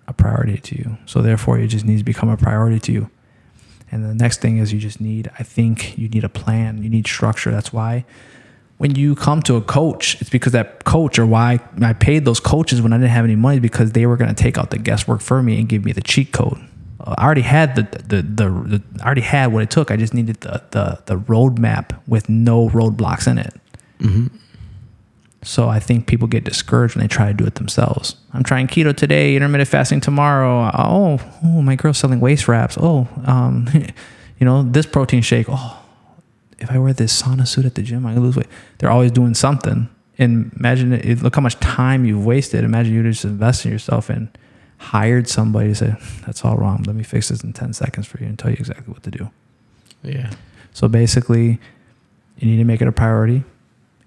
a 0.08 0.14
priority 0.14 0.58
to 0.58 0.76
you. 0.78 0.98
So 1.08 1.24
therefore, 1.24 1.58
it 1.58 1.68
just 1.68 1.84
needs 1.84 2.02
to 2.02 2.06
become 2.06 2.30
a 2.30 2.38
priority 2.38 2.80
to 2.82 2.92
you. 2.92 3.10
And 3.92 4.04
the 4.04 4.14
next 4.14 4.42
thing 4.42 4.58
is 4.58 4.74
you 4.74 4.80
just 4.80 5.00
need, 5.00 5.32
I 5.40 5.44
think 5.44 5.98
you 5.98 6.10
need 6.10 6.24
a 6.24 6.30
plan. 6.30 6.84
You 6.84 6.90
need 6.90 7.08
structure. 7.08 7.52
That's 7.52 7.72
why 7.72 8.06
when 8.78 8.96
you 8.96 9.16
come 9.16 9.42
to 9.44 9.56
a 9.56 9.62
coach, 9.62 10.22
it's 10.22 10.30
because 10.30 10.54
that 10.54 10.84
coach 10.84 11.18
or 11.18 11.26
why 11.26 11.60
I 11.82 11.94
paid 11.94 12.26
those 12.26 12.40
coaches 12.40 12.82
when 12.82 12.94
I 12.94 12.98
didn't 12.98 13.10
have 13.12 13.26
any 13.26 13.36
money 13.36 13.60
because 13.60 13.92
they 13.94 14.06
were 14.06 14.18
going 14.18 14.34
to 14.34 14.36
take 14.36 14.58
out 14.58 14.70
the 14.70 14.78
guesswork 14.78 15.22
for 15.22 15.42
me 15.42 15.60
and 15.60 15.68
give 15.68 15.84
me 15.84 15.92
the 15.92 16.02
cheat 16.02 16.32
code. 16.32 16.60
Uh, 17.00 17.16
I 17.18 17.26
already 17.26 17.42
had 17.42 17.76
the, 17.76 17.84
the, 18.02 18.22
the, 18.22 18.50
the, 18.50 18.84
I 19.02 19.06
already 19.06 19.22
had 19.22 19.52
what 19.52 19.64
it 19.64 19.72
took. 19.72 19.90
I 19.90 19.98
just 19.98 20.14
needed 20.14 20.42
the, 20.42 20.62
the, 20.72 21.02
the 21.06 21.16
roadmap 21.18 22.00
with 22.08 22.30
no 22.30 22.70
roadblocks 22.70 23.28
in 23.28 23.40
it. 23.40 23.54
So 25.48 25.70
I 25.70 25.80
think 25.80 26.08
people 26.08 26.28
get 26.28 26.44
discouraged 26.44 26.96
when 26.96 27.04
they 27.04 27.08
try 27.08 27.28
to 27.28 27.34
do 27.34 27.46
it 27.46 27.56
themselves. 27.56 28.18
I'm 28.34 28.44
trying 28.44 28.68
keto 28.68 28.96
today, 28.96 29.34
intermittent 29.34 29.70
fasting 29.70 30.02
tomorrow. 30.02 30.70
Oh, 30.74 31.20
oh, 31.42 31.62
my 31.62 31.76
girl's 31.76 31.98
selling 31.98 32.20
waist 32.20 32.50
wraps. 32.50 32.78
Oh, 32.80 33.08
um, 33.26 33.70
you 34.40 34.46
know, 34.46 34.64
this 34.64 34.86
protein 34.86 35.22
shake. 35.22 35.48
Oh, 35.50 35.82
if 36.60 36.70
I 36.70 36.78
wear 36.78 36.92
this 36.92 37.22
sauna 37.22 37.48
suit 37.48 37.64
at 37.64 37.76
the 37.76 37.82
gym, 37.82 38.06
I 38.06 38.14
can 38.14 38.24
lose 38.24 38.36
weight. 38.36 38.48
They're 38.78 38.92
always 38.92 39.12
doing 39.12 39.34
something. 39.34 39.88
And 40.18 40.52
imagine 40.60 40.92
it, 40.92 41.22
look 41.22 41.36
how 41.36 41.42
much 41.42 41.58
time 41.62 42.04
you've 42.04 42.26
wasted. 42.26 42.66
Imagine 42.66 42.94
you 42.94 43.04
just 43.04 43.24
invest 43.24 43.66
in 43.66 43.72
yourself 43.72 44.10
and 44.10 44.30
hired 44.80 45.30
somebody 45.30 45.70
to 45.70 45.76
say, 45.76 45.96
that's 46.26 46.44
all 46.44 46.58
wrong. 46.58 46.84
Let 46.86 46.98
me 46.98 47.04
fix 47.04 47.30
this 47.30 47.42
in 47.42 47.54
10 47.54 47.72
seconds 47.72 48.06
for 48.06 48.20
you 48.20 48.26
and 48.26 48.38
tell 48.38 48.52
you 48.52 48.58
exactly 48.60 48.92
what 48.94 49.04
to 49.04 49.12
do. 49.12 49.30
Yeah. 50.04 50.32
So 50.74 50.90
basically, 50.90 51.60
you 52.38 52.50
need 52.50 52.58
to 52.58 52.66
make 52.66 52.82
it 52.82 52.88
a 52.90 52.92
priority. 52.92 53.46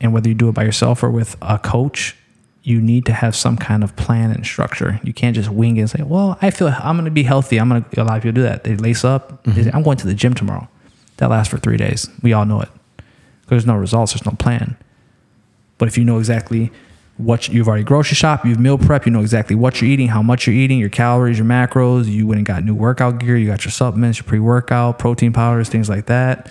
And 0.01 0.13
whether 0.13 0.29
you 0.29 0.35
do 0.35 0.49
it 0.49 0.53
by 0.53 0.65
yourself 0.65 1.03
or 1.03 1.11
with 1.11 1.37
a 1.43 1.59
coach, 1.59 2.17
you 2.63 2.81
need 2.81 3.07
to 3.07 3.13
have 3.13 3.35
some 3.35 3.57
kind 3.57 3.83
of 3.83 3.97
plan 3.97 4.31
and 4.31 4.45
structure. 4.45 5.01
You 5.03 5.13
can't 5.13 5.35
just 5.35 5.51
wing 5.51 5.77
it 5.77 5.81
and 5.81 5.91
say, 5.91 6.03
well, 6.03 6.39
I 6.43 6.51
feel 6.51 6.69
I'm 6.69 6.97
going 6.97 7.05
to 7.05 7.11
be 7.11 7.23
healthy. 7.23 7.59
I'm 7.59 7.69
going 7.69 7.85
to, 7.85 8.03
a 8.03 8.05
lot 8.05 8.17
of 8.17 8.23
people 8.23 8.35
do 8.35 8.43
that. 8.43 8.65
They 8.65 8.77
lace 8.77 9.05
up. 9.05 9.43
They 9.45 9.53
mm-hmm. 9.53 9.63
say, 9.63 9.71
I'm 9.73 9.83
going 9.83 9.97
to 9.99 10.07
the 10.07 10.15
gym 10.15 10.35
tomorrow. 10.35 10.69
That 11.19 11.31
lasts 11.31 11.51
for 11.51 11.59
three 11.59 11.77
days. 11.77 12.09
We 12.23 12.33
all 12.33 12.47
know 12.47 12.61
it. 12.61 12.69
There's 13.49 13.67
no 13.67 13.75
results, 13.75 14.13
there's 14.13 14.25
no 14.25 14.33
plan. 14.33 14.77
But 15.77 15.89
if 15.89 15.99
you 15.99 16.05
know 16.05 16.19
exactly 16.19 16.71
what 17.17 17.49
you've 17.49 17.69
already 17.69 17.85
grocery 17.85 18.15
shop, 18.15 18.47
you've 18.47 18.61
meal 18.61 18.79
prep, 18.79 19.05
you 19.05 19.13
know 19.13 19.21
exactly 19.21 19.57
what 19.57 19.81
you're 19.81 19.91
eating, 19.91 20.09
how 20.09 20.23
much 20.23 20.47
you're 20.47 20.57
eating, 20.57 20.79
your 20.79 20.89
calories, 20.89 21.39
your 21.39 21.47
macros. 21.47 22.07
You 22.07 22.27
went 22.27 22.39
and 22.39 22.47
got 22.47 22.65
new 22.65 22.75
workout 22.75 23.19
gear, 23.19 23.37
you 23.37 23.47
got 23.47 23.65
your 23.65 23.73
supplements, 23.73 24.19
your 24.19 24.25
pre-workout, 24.25 24.99
protein 24.99 25.33
powders, 25.33 25.69
things 25.69 25.89
like 25.89 26.07
that. 26.07 26.51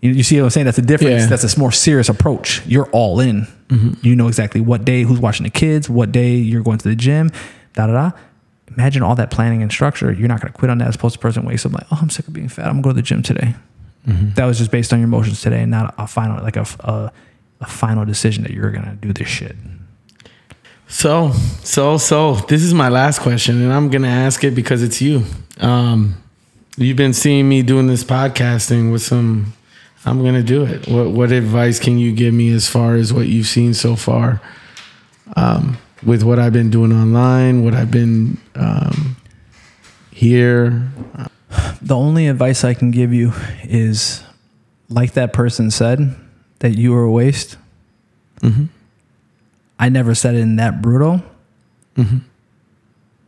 You, 0.00 0.12
you 0.12 0.22
see 0.22 0.36
what 0.38 0.44
I'm 0.44 0.50
saying? 0.50 0.66
That's 0.66 0.78
a 0.78 0.82
difference. 0.82 1.22
Yeah. 1.22 1.26
That's 1.26 1.56
a 1.56 1.58
more 1.58 1.72
serious 1.72 2.08
approach. 2.08 2.64
You're 2.66 2.88
all 2.90 3.20
in. 3.20 3.46
You 4.02 4.14
know 4.14 4.28
exactly 4.28 4.60
what 4.60 4.84
day, 4.84 5.02
who's 5.02 5.18
watching 5.18 5.44
the 5.44 5.50
kids, 5.50 5.90
what 5.90 6.12
day 6.12 6.36
you're 6.36 6.62
going 6.62 6.78
to 6.78 6.88
the 6.88 6.94
gym, 6.94 7.30
da 7.74 7.86
da 7.88 7.92
da. 7.92 8.10
Imagine 8.76 9.02
all 9.02 9.14
that 9.16 9.30
planning 9.30 9.62
and 9.62 9.72
structure. 9.72 10.12
You're 10.12 10.28
not 10.28 10.40
going 10.40 10.52
to 10.52 10.58
quit 10.58 10.70
on 10.70 10.78
that 10.78 10.88
as 10.88 10.94
opposed 10.96 11.14
to 11.14 11.18
person 11.18 11.44
wakes 11.44 11.64
up 11.66 11.72
like, 11.72 11.86
oh, 11.90 11.98
I'm 12.00 12.10
sick 12.10 12.28
of 12.28 12.34
being 12.34 12.48
fat. 12.48 12.66
I'm 12.66 12.80
going 12.80 12.82
to 12.82 12.88
go 12.88 12.90
to 12.90 12.96
the 12.96 13.02
gym 13.02 13.22
today. 13.22 13.54
That 14.34 14.44
was 14.44 14.58
just 14.58 14.70
based 14.70 14.92
on 14.92 15.00
your 15.00 15.08
emotions 15.08 15.40
today, 15.40 15.62
and 15.62 15.70
not 15.70 15.92
a 15.98 16.06
final 16.06 16.40
like 16.42 16.54
a 16.56 16.64
a, 16.80 17.10
a 17.60 17.66
final 17.66 18.04
decision 18.04 18.44
that 18.44 18.52
you're 18.52 18.70
going 18.70 18.84
to 18.84 18.94
do 18.94 19.12
this 19.12 19.26
shit. 19.26 19.56
So, 20.88 21.32
so, 21.64 21.98
so 21.98 22.34
this 22.34 22.62
is 22.62 22.72
my 22.72 22.88
last 22.88 23.20
question, 23.20 23.60
and 23.60 23.72
I'm 23.72 23.90
gonna 23.90 24.06
ask 24.06 24.44
it 24.44 24.52
because 24.52 24.84
it's 24.84 25.02
you. 25.02 25.24
Um, 25.58 26.22
you've 26.76 26.96
been 26.96 27.12
seeing 27.12 27.48
me 27.48 27.62
doing 27.62 27.88
this 27.88 28.04
podcasting 28.04 28.92
with 28.92 29.02
some. 29.02 29.52
I'm 30.06 30.22
gonna 30.24 30.42
do 30.42 30.64
it. 30.64 30.86
What 30.88 31.10
what 31.10 31.32
advice 31.32 31.80
can 31.80 31.98
you 31.98 32.12
give 32.12 32.32
me 32.32 32.52
as 32.52 32.68
far 32.68 32.94
as 32.94 33.12
what 33.12 33.26
you've 33.26 33.48
seen 33.48 33.74
so 33.74 33.96
far? 33.96 34.40
Um, 35.34 35.78
with 36.04 36.22
what 36.22 36.38
I've 36.38 36.52
been 36.52 36.70
doing 36.70 36.92
online, 36.92 37.64
what 37.64 37.74
I've 37.74 37.90
been 37.90 38.38
um, 38.54 39.16
here. 40.12 40.88
The 41.82 41.96
only 41.96 42.28
advice 42.28 42.64
I 42.64 42.74
can 42.74 42.90
give 42.90 43.12
you 43.12 43.32
is, 43.64 44.22
like 44.88 45.12
that 45.12 45.32
person 45.32 45.70
said, 45.70 46.14
that 46.60 46.70
you 46.70 46.92
were 46.92 47.02
a 47.02 47.10
waste. 47.10 47.56
I 49.78 49.88
never 49.88 50.14
said 50.14 50.34
it 50.34 50.40
in 50.40 50.56
that 50.56 50.80
brutal, 50.82 51.22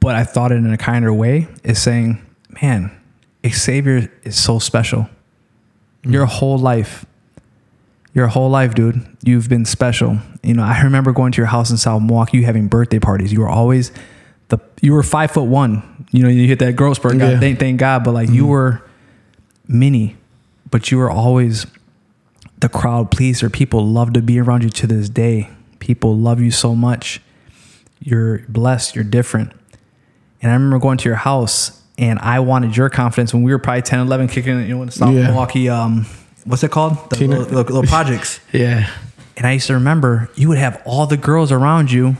but 0.00 0.14
I 0.14 0.24
thought 0.24 0.52
it 0.52 0.56
in 0.56 0.72
a 0.72 0.78
kinder 0.78 1.12
way. 1.12 1.48
Is 1.64 1.80
saying, 1.82 2.24
man, 2.62 2.90
Xavier 3.46 4.10
is 4.22 4.36
so 4.36 4.58
special. 4.58 5.08
Mm. 6.08 6.12
Your 6.12 6.26
whole 6.26 6.58
life, 6.58 7.04
your 8.14 8.26
whole 8.28 8.50
life, 8.50 8.74
dude, 8.74 9.06
you've 9.22 9.48
been 9.48 9.64
special. 9.64 10.18
You 10.42 10.54
know, 10.54 10.62
I 10.62 10.80
remember 10.82 11.12
going 11.12 11.32
to 11.32 11.36
your 11.36 11.46
house 11.46 11.70
in 11.70 11.76
South 11.76 12.02
Milwaukee, 12.02 12.38
you 12.38 12.44
having 12.44 12.68
birthday 12.68 12.98
parties. 12.98 13.32
You 13.32 13.40
were 13.40 13.48
always 13.48 13.92
the 14.48 14.58
you 14.80 14.92
were 14.94 15.02
five 15.02 15.30
foot 15.30 15.44
one. 15.44 16.06
You 16.10 16.22
know, 16.22 16.28
you 16.28 16.48
hit 16.48 16.58
that 16.60 16.76
growth 16.76 16.96
spurt. 16.96 17.18
God, 17.18 17.32
Yeah. 17.32 17.40
thank, 17.40 17.58
thank 17.58 17.78
God. 17.78 18.04
But 18.04 18.12
like 18.14 18.30
you 18.30 18.44
mm. 18.44 18.48
were 18.48 18.82
mini, 19.66 20.16
but 20.70 20.90
you 20.90 20.98
were 20.98 21.10
always 21.10 21.66
the 22.60 22.68
crowd 22.68 23.10
pleaser. 23.10 23.50
People 23.50 23.86
love 23.86 24.14
to 24.14 24.22
be 24.22 24.40
around 24.40 24.62
you 24.62 24.70
to 24.70 24.86
this 24.86 25.08
day. 25.08 25.50
People 25.78 26.16
love 26.16 26.40
you 26.40 26.50
so 26.50 26.74
much. 26.74 27.20
You're 28.00 28.38
blessed. 28.48 28.94
You're 28.94 29.04
different. 29.04 29.52
And 30.40 30.50
I 30.50 30.54
remember 30.54 30.78
going 30.78 30.98
to 30.98 31.08
your 31.08 31.16
house 31.16 31.82
and 31.98 32.18
I 32.20 32.40
wanted 32.40 32.76
your 32.76 32.88
confidence 32.88 33.34
when 33.34 33.42
we 33.42 33.52
were 33.52 33.58
probably 33.58 33.82
10, 33.82 33.98
11, 34.00 34.28
kicking, 34.28 34.60
you 34.62 34.68
know, 34.76 34.82
in 34.82 34.90
South 34.90 35.12
Yeah. 35.14 35.26
Milwaukee, 35.26 35.68
um, 35.68 36.06
what's 36.44 36.62
it 36.62 36.70
called? 36.70 37.10
The 37.10 37.26
little, 37.26 37.42
little, 37.44 37.62
little 37.64 37.82
projects. 37.88 38.40
Yeah, 38.52 38.88
And 39.36 39.46
I 39.46 39.52
used 39.52 39.66
to 39.66 39.74
remember 39.74 40.30
you 40.36 40.48
would 40.48 40.58
have 40.58 40.80
all 40.86 41.06
the 41.06 41.16
girls 41.16 41.52
around 41.52 41.90
you. 41.90 42.16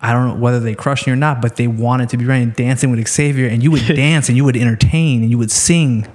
I 0.00 0.12
don't 0.12 0.28
know 0.28 0.34
whether 0.42 0.60
they 0.60 0.74
crushed 0.74 1.06
you 1.06 1.12
or 1.12 1.16
not, 1.16 1.40
but 1.40 1.56
they 1.56 1.66
wanted 1.66 2.08
to 2.10 2.16
be 2.16 2.24
running 2.26 2.50
dancing 2.50 2.90
with 2.90 3.06
Xavier, 3.08 3.46
and 3.48 3.62
you 3.62 3.70
would 3.70 3.86
dance 3.94 4.28
and 4.28 4.36
you 4.36 4.44
would 4.44 4.56
entertain 4.56 5.22
and 5.22 5.30
you 5.30 5.38
would 5.38 5.50
sing. 5.50 6.06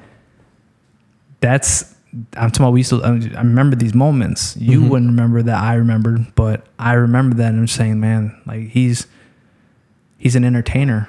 That's 1.39 1.95
I'm 2.37 2.49
talking 2.51 2.63
about. 2.65 2.73
We 2.73 2.79
used 2.81 2.89
to. 2.89 3.01
I 3.03 3.41
remember 3.41 3.75
these 3.75 3.93
moments. 3.95 4.55
You 4.57 4.83
wouldn't 4.83 5.09
remember 5.11 5.41
that. 5.43 5.57
I 5.61 5.75
remembered, 5.75 6.33
but 6.35 6.65
I 6.77 6.93
remember 6.93 7.35
that. 7.37 7.49
And 7.49 7.59
I'm 7.61 7.67
saying, 7.67 7.99
man, 7.99 8.39
like 8.45 8.69
he's 8.69 9.07
he's 10.17 10.35
an 10.35 10.43
entertainer. 10.43 11.07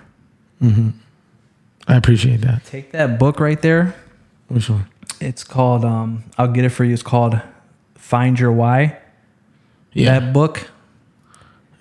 I 1.88 1.96
appreciate 1.96 2.40
that. 2.42 2.64
Take 2.64 2.92
that 2.92 3.18
book 3.18 3.40
right 3.40 3.60
there. 3.60 3.94
Which 4.48 4.68
one? 4.70 4.86
It's 5.20 5.44
called. 5.44 5.84
Um, 5.84 6.24
I'll 6.38 6.48
get 6.52 6.64
it 6.64 6.70
for 6.70 6.84
you. 6.84 6.92
It's 6.94 7.02
called 7.02 7.40
Find 7.94 8.38
Your 8.38 8.52
Why. 8.52 8.98
Yeah, 9.92 10.18
that 10.20 10.32
book 10.32 10.70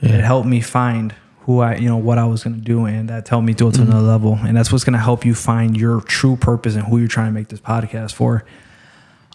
Yeah. 0.01 0.15
it 0.15 0.23
helped 0.23 0.47
me 0.47 0.61
find 0.61 1.13
who 1.41 1.59
I, 1.59 1.75
you 1.75 1.87
know, 1.87 1.97
what 1.97 2.17
I 2.17 2.25
was 2.25 2.43
going 2.43 2.55
to 2.55 2.61
do, 2.61 2.85
and 2.85 3.09
that 3.09 3.27
helped 3.27 3.45
me 3.45 3.53
do 3.53 3.67
it 3.69 3.73
to 3.75 3.81
another 3.81 4.01
level. 4.05 4.37
And 4.41 4.55
that's 4.57 4.71
what's 4.71 4.83
going 4.83 4.93
to 4.93 4.99
help 4.99 5.25
you 5.25 5.33
find 5.35 5.75
your 5.77 6.01
true 6.01 6.35
purpose 6.35 6.75
and 6.75 6.83
who 6.85 6.97
you're 6.97 7.07
trying 7.07 7.27
to 7.27 7.31
make 7.31 7.47
this 7.49 7.59
podcast 7.59 8.13
for. 8.13 8.45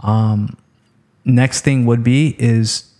Um, 0.02 0.56
next 1.24 1.62
thing 1.62 1.86
would 1.86 2.04
be 2.04 2.34
is 2.38 2.90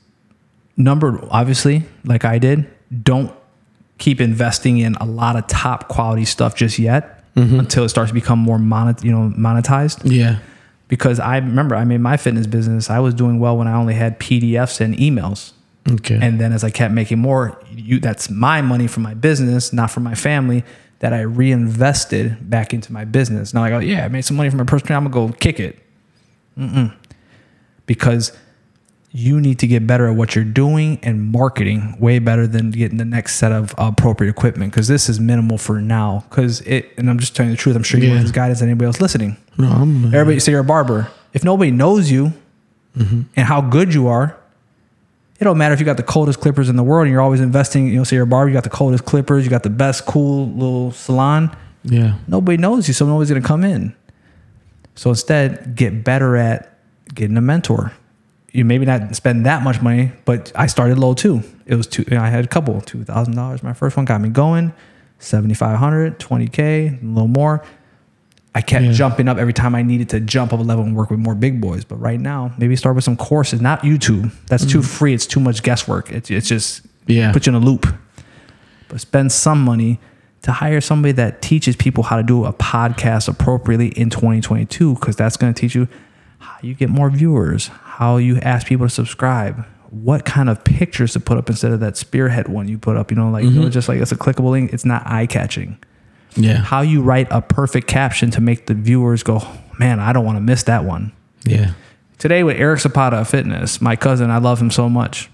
number 0.76 1.20
obviously, 1.30 1.84
like 2.04 2.24
I 2.24 2.38
did, 2.38 2.68
don't 3.04 3.32
keep 3.98 4.20
investing 4.20 4.78
in 4.78 4.94
a 4.96 5.04
lot 5.04 5.36
of 5.36 5.46
top 5.46 5.88
quality 5.88 6.24
stuff 6.24 6.54
just 6.56 6.78
yet 6.78 7.13
Mm-hmm. 7.36 7.59
until 7.59 7.85
it 7.85 7.89
starts 7.89 8.11
to 8.11 8.15
become 8.15 8.39
more 8.39 8.59
monet, 8.61 9.02
you 9.02 9.11
know, 9.11 9.32
monetized 9.36 10.02
yeah, 10.05 10.39
because 10.86 11.19
I 11.19 11.39
remember 11.39 11.74
I 11.74 11.85
made 11.85 11.98
my 12.01 12.16
fitness 12.16 12.47
business. 12.47 12.90
I 12.90 13.01
was 13.01 13.12
doing 13.12 13.40
well 13.40 13.56
when 13.56 13.66
I 13.66 13.74
only 13.74 13.94
had 13.94 14.20
PDFs 14.20 14.81
and 14.81 14.94
emails. 14.97 15.52
okay, 15.90 16.16
And 16.23 16.40
then 16.40 16.52
as 16.52 16.62
I 16.62 16.70
kept 16.70 16.94
making 16.94 17.19
more, 17.19 17.61
you 17.73 17.98
that's 17.98 18.31
my 18.31 18.62
money 18.62 18.86
from 18.86 19.02
my 19.02 19.15
business, 19.15 19.73
not 19.73 19.90
from 19.90 20.05
my 20.05 20.15
family, 20.15 20.62
that 21.01 21.12
I 21.12 21.23
reinvested 21.23 22.48
back 22.48 22.73
into 22.73 22.93
my 22.93 23.05
business. 23.05 23.52
Now 23.52 23.65
I 23.65 23.70
go, 23.70 23.81
yeah, 23.81 24.05
I 24.05 24.09
made 24.09 24.24
some 24.24 24.36
money 24.36 24.48
from 24.48 24.59
my 24.59 24.65
personal. 24.65 24.97
I'm 24.97 25.11
gonna 25.11 25.28
go 25.28 25.36
kick 25.36 25.59
it. 25.59 25.78
Mm-mm. 26.56 26.94
Because 27.86 28.31
you 29.16 29.40
need 29.40 29.60
to 29.60 29.66
get 29.68 29.86
better 29.86 30.08
at 30.08 30.16
what 30.16 30.34
you're 30.34 30.44
doing 30.44 30.98
and 31.04 31.30
marketing 31.30 31.96
way 32.00 32.18
better 32.18 32.48
than 32.48 32.72
getting 32.72 32.98
the 32.98 33.04
next 33.04 33.36
set 33.36 33.52
of 33.52 33.72
appropriate 33.78 34.28
equipment. 34.28 34.72
Because 34.72 34.88
this 34.88 35.08
is 35.08 35.20
minimal 35.20 35.56
for 35.56 35.80
now. 35.80 36.24
Because 36.28 36.60
it, 36.62 36.90
and 36.98 37.08
I'm 37.08 37.20
just 37.20 37.36
telling 37.36 37.50
you 37.50 37.56
the 37.56 37.62
truth. 37.62 37.76
I'm 37.76 37.84
sure 37.84 38.00
you 38.00 38.08
Yeah. 38.08 38.14
want 38.14 38.22
this 38.24 38.32
guidance 38.32 38.58
than 38.58 38.68
anybody 38.68 38.86
else 38.86 39.00
listening. 39.00 39.36
no, 39.56 39.68
I'm. 39.68 40.06
uh, 40.06 40.08
Everybody 40.08 40.40
say 40.40 40.50
you're 40.50 40.62
a 40.62 40.64
barber. 40.64 41.06
If 41.32 41.44
nobody 41.44 41.70
knows 41.70 42.10
you 42.10 42.32
and 42.96 43.26
how 43.46 43.60
good 43.60 43.94
you 43.94 44.08
are, 44.08 44.36
it 45.40 45.44
don't 45.44 45.58
matter 45.58 45.74
if 45.74 45.80
you 45.80 45.86
got 45.86 45.96
the 45.96 46.02
coldest 46.02 46.40
clippers 46.40 46.68
in 46.68 46.74
the 46.76 46.82
world 46.82 47.06
and 47.06 47.12
you're 47.12 47.20
always 47.22 47.40
investing. 47.40 47.86
You 47.86 47.96
know, 47.98 48.04
say 48.04 48.16
you're 48.16 48.24
a 48.24 48.26
barber, 48.26 48.48
you 48.48 48.54
got 48.54 48.64
the 48.64 48.70
coldest 48.70 49.04
clippers, 49.04 49.44
you 49.44 49.50
got 49.50 49.62
the 49.62 49.70
best 49.70 50.06
cool 50.06 50.48
little 50.50 50.90
salon. 50.92 51.54
yeah, 51.84 52.18
Nobody 52.26 52.56
knows 52.56 52.88
you, 52.88 52.94
so 52.94 53.06
nobody's 53.06 53.28
gonna 53.30 53.40
come 53.42 53.62
in. 53.64 53.94
So 54.96 55.10
instead, 55.10 55.74
get 55.76 56.02
better 56.04 56.36
at 56.36 56.78
getting 57.14 57.36
a 57.36 57.40
mentor. 57.40 57.92
You 58.55 58.64
maybe 58.64 58.86
not 58.86 59.14
spend 59.16 59.44
that 59.47 59.62
much 59.62 59.82
money, 59.82 60.12
but 60.24 60.52
I 60.55 60.68
started 60.68 60.97
low 60.98 61.12
too. 61.12 61.43
It 61.66 61.74
was 61.74 61.86
two. 61.86 62.05
I 62.12 62.28
had 62.31 62.44
a 62.44 62.48
couple, 62.48 62.81
two 62.81 63.05
thousand 63.05 63.35
dollars. 63.35 63.62
My 63.62 63.72
first 63.74 63.97
one 63.97 64.06
got 64.06 64.20
me 64.20 64.31
going. 64.31 64.72
7,500, 65.18 66.18
20K, 66.18 67.02
a 67.02 67.06
little 67.06 67.28
more. 67.28 67.64
I 68.55 68.60
kept 68.60 68.85
Yeah. 68.85 68.93
jumping 68.93 69.26
up 69.28 69.39
every 69.39 69.52
time 69.52 69.74
I 69.74 69.82
needed 69.82 70.09
to 70.10 70.20
jump 70.20 70.52
up 70.52 70.60
a 70.60 70.62
level 70.62 70.85
and 70.85 70.94
work 70.94 71.10
with 71.10 71.18
more 71.18 71.35
big 71.35 71.60
boys. 71.60 71.85
But 71.85 71.97
right 71.97 72.20
now, 72.20 72.52
maybe 72.59 72.76
start 72.76 72.94
with 72.94 73.05
some 73.05 73.16
courses, 73.16 73.60
not 73.60 73.82
YouTube. 73.82 74.31
That's 74.47 74.64
too 74.64 74.81
mm. 74.81 74.85
free. 74.85 75.14
It's 75.14 75.26
too 75.26 75.40
much 75.40 75.62
guesswork. 75.62 76.10
It's, 76.12 76.31
it's 76.31 76.47
just 76.47 76.82
Yeah. 77.06 77.32
put 77.32 77.47
you 77.47 77.51
in 77.51 77.60
a 77.60 77.64
loop. 77.64 77.86
But 78.89 79.01
spend 79.01 79.32
some 79.32 79.62
money 79.64 79.98
to 80.43 80.52
hire 80.52 80.81
somebody 80.81 81.12
that 81.12 81.40
teaches 81.43 81.74
people 81.74 82.05
how 82.05 82.16
to 82.16 82.22
do 82.22 82.44
a 82.44 82.52
podcast 82.52 83.28
appropriately 83.28 83.89
in 83.89 84.10
2022, 84.10 84.94
because 84.94 85.16
that's 85.16 85.36
going 85.39 85.52
to 85.52 85.59
teach 85.59 85.74
you 85.74 85.89
how 86.44 86.58
you 86.62 86.74
get 86.74 86.90
more 86.90 87.10
viewers, 87.10 87.68
how 87.68 88.16
you 88.16 88.38
ask 88.38 88.66
people 88.66 88.86
to 88.86 88.90
subscribe, 88.90 89.64
what 89.90 90.24
kind 90.24 90.48
of 90.48 90.64
pictures 90.64 91.12
to 91.12 91.20
put 91.20 91.38
up 91.38 91.48
instead 91.48 91.72
of 91.72 91.80
that 91.80 91.96
spearhead 91.96 92.48
one 92.48 92.68
you 92.68 92.78
put 92.78 92.96
up. 92.96 93.10
You 93.10 93.16
know, 93.16 93.30
like 93.30 93.44
you 93.44 93.50
know, 93.50 93.68
just 93.68 93.88
like 93.88 94.00
it's 94.00 94.12
a 94.12 94.16
clickable 94.16 94.50
link. 94.50 94.72
It's 94.72 94.84
not 94.84 95.02
eye 95.06 95.26
catching 95.26 95.78
yeah, 96.36 96.56
how 96.56 96.80
you 96.80 97.02
write 97.02 97.28
a 97.30 97.40
perfect 97.40 97.86
caption 97.86 98.30
to 98.32 98.40
make 98.40 98.66
the 98.66 98.74
viewers 98.74 99.22
go, 99.22 99.42
man, 99.78 100.00
I 100.00 100.12
don't 100.12 100.24
want 100.24 100.36
to 100.36 100.40
miss 100.40 100.64
that 100.64 100.84
one. 100.84 101.12
yeah, 101.44 101.72
Today 102.18 102.42
with 102.42 102.56
Erik 102.56 102.80
Zapata 102.80 103.18
of 103.18 103.28
Fitness, 103.28 103.80
my 103.80 103.96
cousin, 103.96 104.30
I 104.30 104.38
love 104.38 104.60
him 104.60 104.70
so 104.70 104.88
much. 104.88 105.30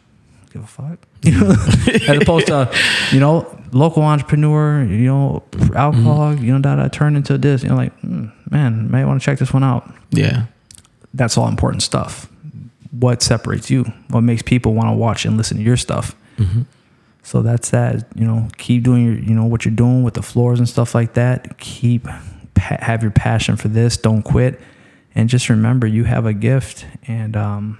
Give 0.52 0.62
a 0.62 0.66
fuck. 0.66 0.98
As 2.08 2.22
opposed 2.22 2.48
to, 2.48 2.72
you 3.12 3.20
know, 3.20 3.56
local 3.72 4.02
entrepreneur, 4.02 4.82
you 4.82 5.06
know, 5.06 5.42
alcohol, 5.76 6.34
you 6.34 6.52
know, 6.52 6.58
that 6.58 6.76
da 6.76 6.88
turn 6.88 7.14
into 7.14 7.38
this. 7.38 7.62
You 7.62 7.68
know, 7.68 7.76
like, 7.76 7.96
hmm, 8.00 8.28
man, 8.50 8.90
may 8.90 9.04
want 9.04 9.20
to 9.20 9.24
check 9.24 9.38
this 9.38 9.52
one 9.52 9.62
out. 9.62 9.92
yeah, 10.10 10.46
That's 11.14 11.36
all 11.36 11.48
important 11.48 11.82
stuff. 11.82 12.30
What 12.90 13.22
separates 13.22 13.70
you? 13.70 13.84
What 14.08 14.20
makes 14.22 14.42
people 14.42 14.74
want 14.74 14.88
to 14.88 14.92
watch 14.94 15.24
and 15.24 15.36
listen 15.36 15.56
to 15.58 15.62
your 15.62 15.76
stuff? 15.76 16.14
So 17.22 17.42
that's 17.42 17.70
that. 17.70 18.06
You 18.14 18.26
know, 18.26 18.48
keep 18.56 18.82
doing 18.82 19.04
your, 19.04 19.14
you 19.14 19.34
know, 19.34 19.44
what 19.44 19.64
you're 19.64 19.74
doing 19.74 20.02
with 20.02 20.14
the 20.14 20.22
floors 20.22 20.58
and 20.58 20.68
stuff 20.68 20.94
like 20.94 21.14
that. 21.14 21.58
Keep 21.58 22.04
pa- 22.54 22.78
have 22.80 23.02
your 23.02 23.10
passion 23.10 23.56
for 23.56 23.68
this. 23.68 23.96
Don't 23.98 24.22
quit, 24.22 24.58
and 25.14 25.28
just 25.28 25.48
remember 25.50 25.86
you 25.86 26.04
have 26.04 26.24
a 26.24 26.32
gift, 26.32 26.86
and 27.06 27.36
um, 27.36 27.78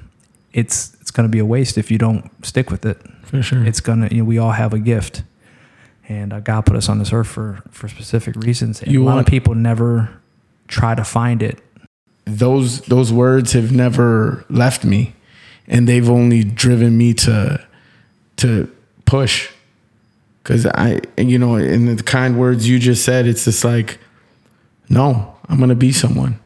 it's 0.53 0.95
it's 1.01 1.11
gonna 1.11 1.29
be 1.29 1.39
a 1.39 1.45
waste 1.45 1.79
if 1.79 1.91
you 1.91 1.97
don't 1.99 2.31
stick 2.45 2.71
with 2.71 2.85
it. 2.85 2.99
for 3.23 3.43
sure. 3.43 3.65
It's 3.65 3.81
gonna. 3.81 4.09
You 4.11 4.19
know, 4.19 4.25
we 4.25 4.37
all 4.39 4.53
have 4.53 4.75
a 4.75 4.79
gift, 4.79 5.23
and 6.09 6.33
uh, 6.35 6.41
God 6.41 6.67
put 6.67 6.77
us 6.77 6.89
on 6.91 6.99
this 6.99 7.11
earth 7.13 7.29
for 7.29 7.63
for 7.71 7.89
specific 7.89 8.37
reasons. 8.37 8.83
And 8.83 8.93
You 8.93 9.03
a 9.03 9.05
lot 9.05 9.15
want- 9.17 9.27
of 9.27 9.31
people 9.31 9.55
never 9.55 10.11
try 10.69 10.95
to 10.95 11.03
find 11.05 11.43
it. 11.43 11.61
Those 12.39 12.81
those 12.83 13.13
words 13.13 13.53
have 13.53 13.73
never 13.73 14.45
left 14.49 14.85
me 14.85 15.15
and 15.71 15.89
they've 15.89 16.11
only 16.11 16.45
driven 16.45 16.99
me 16.99 17.15
to 17.15 17.65
to 18.37 18.71
push. 19.07 19.51
Cause 20.43 20.67
I, 20.67 21.01
you 21.17 21.39
know, 21.39 21.57
in 21.57 21.95
the 21.95 22.03
kind 22.03 22.39
words 22.39 22.69
you 22.69 22.79
just 22.79 23.05
said, 23.05 23.27
it's 23.27 23.45
just 23.45 23.65
like, 23.65 23.99
no, 24.89 25.37
I'm 25.49 25.61
gonna 25.61 25.75
be 25.75 25.93
someone. 25.93 26.39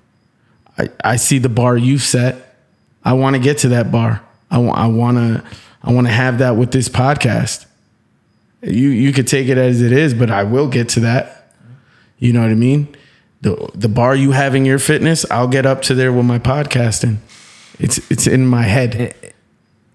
I, 0.76 0.88
I 1.02 1.16
see 1.16 1.38
the 1.38 1.48
bar 1.48 1.76
you've 1.76 2.02
set. 2.02 2.56
I 3.04 3.14
want 3.14 3.36
to 3.36 3.40
get 3.40 3.58
to 3.58 3.68
that 3.68 3.90
bar. 3.90 4.22
I 4.50 4.58
want 4.58 4.78
I 4.78 4.86
want 4.86 5.16
to 5.16 5.44
I 5.82 5.92
want 5.92 6.06
to 6.06 6.12
have 6.12 6.38
that 6.38 6.56
with 6.56 6.70
this 6.72 6.88
podcast. 6.88 7.66
You 8.62 8.88
you 8.88 9.12
could 9.12 9.26
take 9.26 9.48
it 9.48 9.58
as 9.58 9.80
it 9.80 9.92
is, 9.92 10.12
but 10.12 10.30
I 10.30 10.42
will 10.42 10.68
get 10.68 10.88
to 10.90 11.00
that. 11.00 11.52
You 12.18 12.32
know 12.32 12.42
what 12.42 12.50
I 12.50 12.54
mean? 12.54 12.94
The 13.44 13.68
the 13.74 13.88
bar 13.88 14.14
you 14.16 14.32
have 14.32 14.54
in 14.54 14.64
your 14.64 14.78
fitness, 14.78 15.24
I'll 15.30 15.48
get 15.48 15.66
up 15.66 15.82
to 15.82 15.94
there 15.94 16.12
with 16.12 16.24
my 16.26 16.38
podcasting. 16.38 17.16
It's 17.78 17.98
it's 18.10 18.26
in 18.26 18.46
my 18.46 18.62
head. 18.62 18.92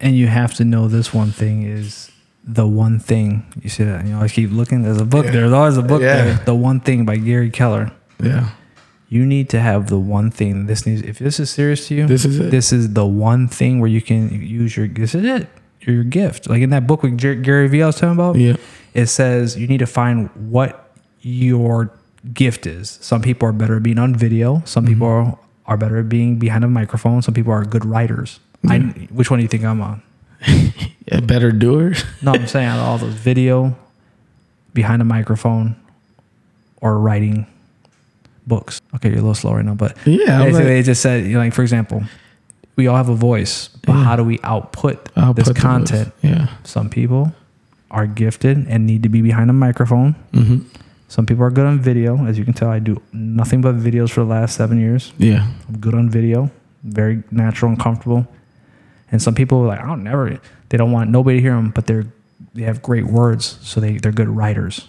and 0.02 0.16
you 0.16 0.28
have 0.28 0.54
to 0.56 0.64
know 0.64 0.88
this 0.88 1.14
one 1.14 1.32
thing 1.32 1.64
is 1.64 2.10
the 2.46 2.66
one 2.66 3.00
thing 3.00 3.44
you 3.62 3.70
see 3.70 3.84
that 3.84 4.06
you 4.06 4.12
know 4.14 4.22
I 4.22 4.28
keep 4.30 4.50
looking 4.60 4.84
there's 4.84 5.02
a 5.02 5.06
book 5.16 5.26
Yeah. 5.26 5.32
there's 5.36 5.52
always 5.60 5.78
a 5.78 5.82
book 5.92 6.02
Yeah. 6.02 6.24
there 6.24 6.34
the 6.46 6.56
one 6.56 6.80
thing 6.80 7.06
by 7.06 7.18
Gary 7.18 7.50
Keller 7.52 7.92
Yeah. 8.24 8.52
you 9.10 9.26
need 9.26 9.50
to 9.50 9.60
have 9.60 9.82
the 9.90 10.00
one 10.00 10.32
thing 10.32 10.68
this 10.68 10.86
needs 10.86 11.02
if 11.02 11.20
this 11.20 11.38
is 11.40 11.50
serious 11.50 11.88
to 11.90 11.96
you 11.96 12.08
This 12.08 12.24
is 12.24 12.40
it. 12.40 12.50
this 12.50 12.72
is 12.72 12.94
the 12.94 13.06
one 13.06 13.50
thing 13.50 13.82
where 13.82 13.90
you 13.98 14.02
can 14.02 14.30
use 14.64 14.78
your 14.78 14.88
this 14.88 15.14
is 15.14 15.26
it 15.26 15.48
your 15.82 16.04
gift 16.06 16.50
like 16.50 16.62
in 16.62 16.70
that 16.70 16.88
book 16.88 17.04
with 17.04 17.18
Gary 17.18 17.68
Vee 17.68 17.84
I 17.84 17.88
was 17.88 17.96
talking 18.00 18.14
about 18.22 18.36
Yeah. 18.38 18.56
it 18.94 19.08
says 19.08 19.58
you 19.60 19.68
need 19.68 19.80
to 19.80 19.92
find 20.00 20.30
what 20.56 20.72
your 21.22 21.92
gift 22.34 22.66
is 22.68 22.98
some 23.02 23.22
people 23.22 23.48
are 23.48 23.52
better 23.54 23.78
at 23.78 23.84
being 23.84 24.00
on 24.00 24.14
video 24.16 24.62
some 24.66 24.84
Mm-hmm. 24.86 24.94
people 24.94 25.08
are, 25.08 25.38
are 25.66 25.78
better 25.78 26.00
at 26.00 26.10
being 26.10 26.38
behind 26.40 26.64
a 26.64 26.68
microphone 26.68 27.22
some 27.22 27.34
people 27.34 27.52
are 27.54 27.64
good 27.66 27.86
writers 27.86 28.40
I, 28.68 28.80
which 29.12 29.32
one 29.32 29.40
do 29.40 29.44
you 29.44 29.48
think 29.50 29.64
I'm 29.64 29.82
on 29.82 30.02
A 31.12 31.22
better 31.22 31.52
doer. 31.52 31.94
no, 32.22 32.34
I'm 32.34 32.46
saying 32.46 32.68
out 32.68 32.78
of 32.80 32.86
all 32.86 32.98
those 33.00 33.14
video, 33.16 33.76
behind 34.76 35.02
a 35.02 35.06
microphone, 35.06 35.76
or 36.82 37.00
writing 37.00 37.48
books. 38.46 38.80
Okay, 38.96 39.10
you're 39.10 39.18
a 39.18 39.22
little 39.22 39.34
slow 39.34 39.54
right 39.56 39.66
now, 39.66 39.74
but 39.74 39.98
Yeah, 40.06 40.40
like- 40.44 40.54
it 40.64 40.84
just 40.84 41.02
said, 41.02 41.26
you 41.26 41.34
know, 41.34 41.40
like 41.40 41.54
for 41.54 41.62
example, 41.64 42.04
we 42.76 42.86
all 42.88 42.96
have 42.96 43.10
a 43.10 43.16
voice, 43.16 43.70
but 43.86 43.94
how 43.94 44.16
do 44.16 44.24
we 44.24 44.40
output 44.44 45.10
I'll 45.16 45.34
this 45.34 45.52
content? 45.52 46.14
Yeah. 46.22 46.50
Some 46.64 46.90
people 46.90 47.34
are 47.91 48.06
gifted 48.06 48.68
and 48.68 48.86
need 48.86 49.02
to 49.04 49.10
be 49.10 49.22
behind 49.22 49.50
a 49.50 49.54
microphone. 49.54 50.16
Mm-hmm. 50.34 50.68
Some 51.10 51.26
people 51.26 51.44
are 51.44 51.49
good 51.52 51.65
on 51.65 51.80
video, 51.80 52.26
as 52.26 52.38
you 52.38 52.45
can 52.45 52.53
tell. 52.53 52.69
I 52.69 52.80
do 52.80 53.02
nothing 53.11 53.60
but 53.61 53.76
videos 53.76 54.11
for 54.11 54.22
the 54.22 54.27
last 54.27 54.56
seven 54.56 54.80
years. 54.80 55.11
Yeah. 55.18 55.48
I'm 55.68 55.77
good 55.80 55.94
on 55.95 56.10
video, 56.10 56.49
very 56.84 57.23
natural 57.31 57.72
and 57.72 57.80
comfortable. 57.80 58.26
And 59.11 59.19
some 59.22 59.34
people 59.36 59.60
are 59.64 59.68
like, 59.68 59.80
I 59.81 59.88
don't 59.88 60.03
never, 60.03 60.40
they 60.69 60.77
don't 60.77 60.91
want 60.91 61.10
nobody 61.10 61.38
to 61.40 61.41
hear 61.41 61.56
them, 61.56 61.72
but 61.72 61.86
they're 61.88 62.06
they 62.53 62.61
have 62.64 62.81
great 62.81 63.06
words, 63.06 63.60
so 63.61 63.80
they 63.81 63.98
they're 63.98 64.11
good 64.14 64.30
writers. 64.30 64.88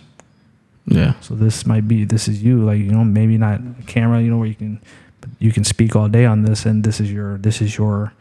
Yeah. 0.86 1.14
So 1.20 1.34
this 1.34 1.66
might 1.66 1.88
be 1.88 2.04
this 2.04 2.28
is 2.28 2.42
you, 2.42 2.64
like 2.64 2.78
you 2.78 2.90
know 2.92 3.02
maybe 3.04 3.36
not 3.38 3.60
a 3.80 3.82
camera, 3.86 4.20
you 4.22 4.30
know 4.30 4.38
where 4.38 4.46
you 4.46 4.54
can, 4.54 4.80
but 5.20 5.30
you 5.38 5.52
can 5.52 5.64
speak 5.64 5.96
all 5.96 6.08
day 6.08 6.26
on 6.26 6.42
this, 6.42 6.64
and 6.66 6.84
this 6.84 7.00
is 7.00 7.10
your 7.12 7.38
this 7.38 7.60
is 7.60 7.76
your 7.78 8.12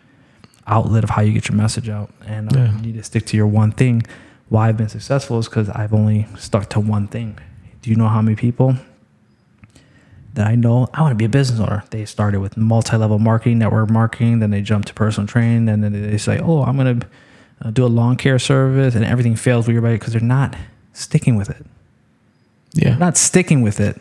outlet 0.67 1.03
of 1.03 1.09
how 1.11 1.21
you 1.21 1.34
get 1.34 1.47
your 1.49 1.57
message 1.57 1.89
out, 1.89 2.09
and 2.26 2.55
uh, 2.55 2.59
Yeah. 2.59 2.76
you 2.77 2.81
need 2.81 2.95
to 2.95 3.03
stick 3.03 3.26
to 3.27 3.38
your 3.38 3.47
one 3.47 3.71
thing. 3.71 4.03
Why 4.49 4.69
I've 4.69 4.77
been 4.77 4.89
successful 4.89 5.38
is 5.39 5.47
because 5.49 5.69
I've 5.69 5.93
only 5.93 6.27
stuck 6.38 6.69
to 6.69 6.80
one 6.80 7.07
thing. 7.07 7.38
Do 7.81 7.89
you 7.89 7.95
know 7.95 8.07
how 8.07 8.22
many 8.22 8.35
people 8.35 8.76
that 10.34 10.47
I 10.47 10.56
know 10.56 10.88
I 10.93 11.01
want 11.01 11.11
to 11.11 11.15
be 11.15 11.26
a 11.26 11.30
business 11.30 11.60
owner. 11.60 11.84
They 11.89 12.06
started 12.06 12.39
with 12.39 12.56
multi-level 12.56 13.19
marketing, 13.19 13.60
network 13.60 13.89
marketing, 13.89 14.39
then 14.39 14.51
they 14.51 14.61
jump 14.61 14.85
to 14.85 14.93
personal 14.93 15.27
training, 15.27 15.68
and 15.68 15.84
then 15.84 15.91
they 15.91 16.18
say, 16.18 16.39
"Oh, 16.39 16.64
I'm 16.64 16.77
going 16.77 17.01
to 17.01 17.07
uh, 17.61 17.72
do 17.72 17.85
a 17.85 17.88
lawn 17.88 18.15
care 18.15 18.39
service," 18.39 18.95
and 18.95 19.03
everything 19.03 19.35
fails 19.35 19.68
with 19.68 19.76
everybody 19.76 19.95
because 19.95 20.14
they're 20.14 20.22
not 20.22 20.56
sticking 20.93 21.35
with 21.35 21.49
it. 21.49 21.65
Yeah. 22.73 22.91
They're 22.91 22.99
not 22.99 23.18
sticking 23.18 23.61
with 23.61 23.80
it. 23.80 23.99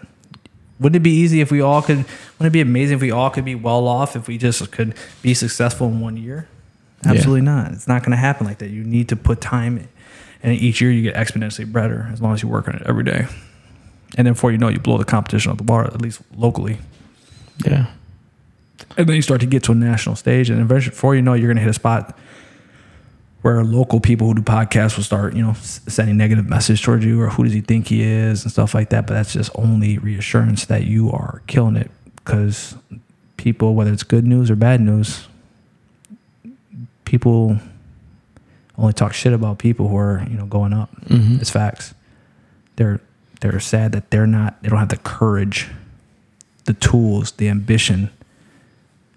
Wouldn't 0.79 0.97
it 0.97 1.03
be 1.03 1.11
easy 1.11 1.41
if 1.41 1.51
we 1.51 1.61
all 1.61 1.83
could? 1.83 1.99
Wouldn't 1.99 2.47
it 2.47 2.51
be 2.51 2.61
amazing 2.61 2.97
if 2.97 3.03
we 3.03 3.11
all 3.11 3.31
could 3.31 3.45
be 3.45 3.55
well 3.57 3.89
off 3.89 4.15
if 4.15 4.29
we 4.29 4.39
just 4.39 4.71
could 4.71 4.95
be 5.23 5.35
successful 5.35 5.89
in 5.89 6.01
one 6.01 6.17
year? 6.17 6.47
Yeah. 7.05 7.13
Absolutely 7.13 7.43
not. 7.43 7.73
It's 7.73 7.89
not 7.89 8.03
going 8.03 8.13
to 8.13 8.17
happen 8.17 8.47
like 8.47 8.59
that. 8.59 8.71
You 8.71 8.85
need 8.85 9.09
to 9.09 9.17
put 9.17 9.41
time, 9.41 9.89
and 10.43 10.55
each 10.55 10.81
year 10.81 10.93
you 10.93 11.03
get 11.03 11.17
exponentially 11.17 11.73
better 11.73 12.09
as 12.13 12.21
long 12.21 12.35
as 12.35 12.43
you 12.43 12.49
work 12.49 12.69
on 12.69 12.75
it 12.77 12.83
every 12.87 13.05
day. 13.05 13.27
And 14.19 14.27
then 14.27 14.35
before 14.35 14.53
you 14.53 14.59
know, 14.59 14.69
it, 14.69 14.75
you 14.75 14.81
blow 14.81 14.99
the 14.99 15.05
competition 15.05 15.51
out 15.51 15.57
the 15.57 15.65
water, 15.65 15.87
at 15.87 16.03
least 16.03 16.21
locally. 16.37 16.79
Yeah. 17.65 17.87
And 18.97 19.09
then 19.09 19.17
you 19.17 19.23
start 19.23 19.41
to 19.41 19.47
get 19.47 19.63
to 19.65 19.73
a 19.73 19.75
national 19.75 20.17
stage, 20.17 20.51
and 20.51 20.61
eventually, 20.61 20.91
before 20.91 21.15
you 21.15 21.23
know, 21.23 21.35
it, 21.35 21.39
you're 21.39 21.47
going 21.47 21.57
to 21.57 21.63
hit 21.63 21.71
a 21.71 21.75
spot 21.75 22.19
where 23.43 23.63
local 23.63 24.01
people 24.01 24.27
who 24.27 24.35
do 24.35 24.43
podcasts 24.43 24.97
will 24.97 25.05
start, 25.05 25.35
you 25.35 25.43
know, 25.43 25.53
sending 25.55 26.17
negative 26.17 26.49
message 26.49 26.83
towards 26.83 27.05
you, 27.05 27.23
or 27.23 27.31
who 27.31 27.45
does 27.45 27.53
he 27.53 27.61
think 27.61 27.87
he 27.87 28.03
is, 28.03 28.43
and 28.43 28.51
stuff 28.51 28.75
like 28.75 28.91
that. 28.91 29.07
But 29.07 29.15
that's 29.15 29.33
just 29.33 29.53
only 29.55 29.99
reassurance 29.99 30.67
that 30.67 30.85
you 30.85 31.13
are 31.13 31.43
killing 31.47 31.77
it, 31.77 31.91
because 32.17 32.75
people, 33.37 33.77
whether 33.77 33.93
it's 33.93 34.03
good 34.03 34.27
news 34.27 34.51
or 34.51 34.57
bad 34.57 34.81
news, 34.81 35.29
people 37.05 37.59
only 38.77 38.93
talk 38.93 39.15
shit 39.15 39.33
about 39.33 39.59
people 39.59 39.87
who 39.87 39.97
are, 39.97 40.27
you 40.29 40.37
know, 40.37 40.47
going 40.47 40.73
up. 40.73 40.91
Mm-hmm. 41.07 41.37
It's 41.41 41.51
facts. 41.51 41.95
They're 42.75 43.01
they're 43.41 43.61
sad 43.61 43.93
that 43.93 44.11
they're 44.11 44.27
not. 44.27 44.63
They 44.63 44.69
don't 44.69 44.79
have 44.79 44.89
the 44.89 44.97
courage, 44.97 45.69
the 46.65 46.75
tools, 46.75 47.33
the 47.33 47.49
ambition. 47.49 48.11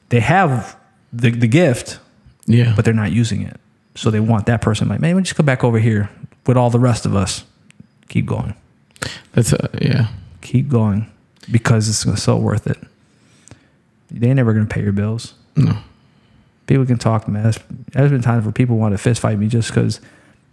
They 0.09 0.19
have 0.19 0.77
the 1.13 1.31
the 1.31 1.47
gift, 1.47 1.99
Yeah. 2.45 2.73
but 2.75 2.85
they're 2.85 2.93
not 2.93 3.11
using 3.11 3.41
it. 3.41 3.59
So 3.95 4.09
they 4.11 4.19
want 4.19 4.45
that 4.45 4.61
person 4.61 4.87
like, 4.87 4.99
man, 5.01 5.21
just 5.23 5.35
go 5.35 5.43
back 5.43 5.63
over 5.63 5.79
here 5.79 6.09
with 6.47 6.55
all 6.57 6.69
the 6.69 6.79
rest 6.79 7.05
of 7.05 7.15
us. 7.15 7.43
Keep 8.09 8.25
going, 8.25 8.55
That's 9.33 9.53
a, 9.53 9.69
yeah. 9.81 10.07
keep 10.41 10.67
going, 10.69 11.09
because 11.49 11.87
it's 11.89 12.21
so 12.23 12.37
worth 12.37 12.67
it. 12.67 12.77
They 14.09 14.27
ain't 14.27 14.35
never 14.37 14.53
gonna 14.53 14.65
pay 14.65 14.81
your 14.83 14.91
bills. 14.91 15.33
No. 15.55 15.77
People 16.67 16.85
can 16.85 16.97
talk. 16.97 17.25
There's, 17.27 17.57
there's 17.93 18.11
been 18.11 18.21
times 18.21 18.45
where 18.45 18.51
people 18.53 18.77
want 18.77 18.93
to 18.93 18.97
fist 18.97 19.19
fight 19.21 19.37
me 19.39 19.47
just 19.47 19.69
because 19.69 19.99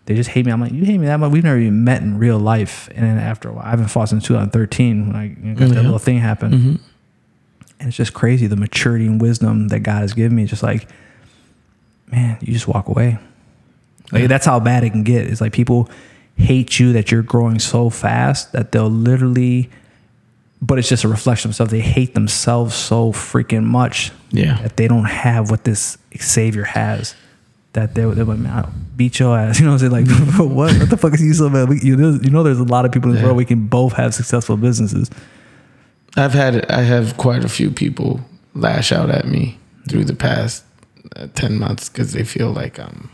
they 0.09 0.15
just 0.15 0.31
hate 0.31 0.47
me. 0.47 0.53
I'm 0.53 0.59
like, 0.61 0.73
you 0.73 0.87
hate 0.87 0.97
me 0.97 1.05
that 1.05 1.21
much? 1.21 1.31
We've 1.31 1.45
never 1.45 1.59
even 1.59 1.85
met 1.85 2.01
in 2.01 2.17
real 2.17 2.39
life. 2.39 2.89
And 2.95 3.05
then 3.05 3.19
after 3.19 3.51
a 3.51 3.53
while, 3.53 3.67
I 3.67 3.69
haven't 3.69 3.89
fought 3.89 4.09
since 4.09 4.25
2013 4.25 5.07
when 5.09 5.15
I 5.15 5.25
you 5.25 5.37
know, 5.37 5.55
got 5.55 5.69
that 5.75 5.83
little 5.83 5.99
thing 5.99 6.17
happen. 6.19 6.51
Mm-hmm. 6.53 6.75
And 7.79 7.89
it's 7.89 7.97
just 7.97 8.15
crazy 8.15 8.47
the 8.47 8.57
maturity 8.57 9.05
and 9.05 9.21
wisdom 9.21 9.69
that 9.69 9.81
God 9.81 10.01
has 10.01 10.15
given 10.15 10.35
me. 10.35 10.45
It's 10.45 10.51
just 10.51 10.63
like, 10.63 10.89
man, 12.11 12.39
you 12.41 12.55
just 12.55 12.67
walk 12.67 12.89
away. 12.89 13.19
Like 14.11 14.29
that's 14.29 14.47
how 14.47 14.59
bad 14.61 14.83
it 14.83 14.91
can 14.91 15.03
get. 15.03 15.27
It's 15.27 15.43
like 15.43 15.53
people 15.53 15.91
hate 16.37 16.79
you 16.81 16.95
that 16.95 17.11
you're 17.13 17.23
growing 17.23 17.59
so 17.59 17.91
fast 17.91 18.53
that 18.53 18.73
they'll 18.73 18.89
literally, 18.89 19.69
but 20.63 20.79
it's 20.79 20.89
just 20.89 21.05
a 21.05 21.09
reflection 21.09 21.51
of 21.51 21.53
themselves. 21.53 21.71
They 21.71 21.81
hate 21.81 22.15
themselves 22.15 22.75
so 22.75 23.13
freaking 23.13 23.65
much 23.65 24.11
Yeah. 24.31 24.59
that 24.63 24.79
they 24.79 24.89
don't 24.89 25.05
have 25.05 25.51
what 25.51 25.65
this 25.65 25.99
Savior 26.19 26.65
has. 26.65 27.15
That 27.79 27.95
they 27.95 28.05
like, 28.05 28.39
man, 28.39 28.53
I'll 28.53 28.73
beat 28.97 29.19
your 29.21 29.39
ass. 29.39 29.59
You 29.61 29.67
know 29.67 29.73
what 29.73 29.83
I'm 29.83 29.91
saying? 29.91 30.07
Like, 30.07 30.39
what? 30.39 30.77
What 30.79 30.91
the 30.91 30.97
fuck 30.97 31.15
is 31.15 31.23
you 31.23 31.33
so 31.35 31.49
bad? 31.51 31.69
We, 31.69 31.81
you 31.81 31.97
know, 31.97 32.19
you 32.23 32.31
know, 32.31 32.43
there's 32.43 32.59
a 32.59 32.65
lot 32.65 32.85
of 32.85 32.93
people 32.93 33.11
in 33.11 33.15
the 33.17 33.21
Yeah. 33.21 33.27
world 33.27 33.37
we 33.37 33.45
can 33.45 33.67
both 33.69 33.93
have 33.95 34.15
successful 34.15 34.57
businesses. 34.57 35.11
I've 36.17 36.33
had 36.33 36.69
I 36.71 36.83
have 36.83 37.17
quite 37.17 37.45
a 37.45 37.49
few 37.49 37.71
people 37.71 38.21
lash 38.55 38.91
out 38.93 39.11
at 39.11 39.27
me 39.27 39.59
through 39.89 40.05
the 40.05 40.15
past 40.17 40.65
uh, 41.17 41.29
ten 41.35 41.59
months 41.59 41.89
because 41.89 42.13
they 42.13 42.25
feel 42.25 42.51
like 42.53 42.79
I'm 42.81 43.11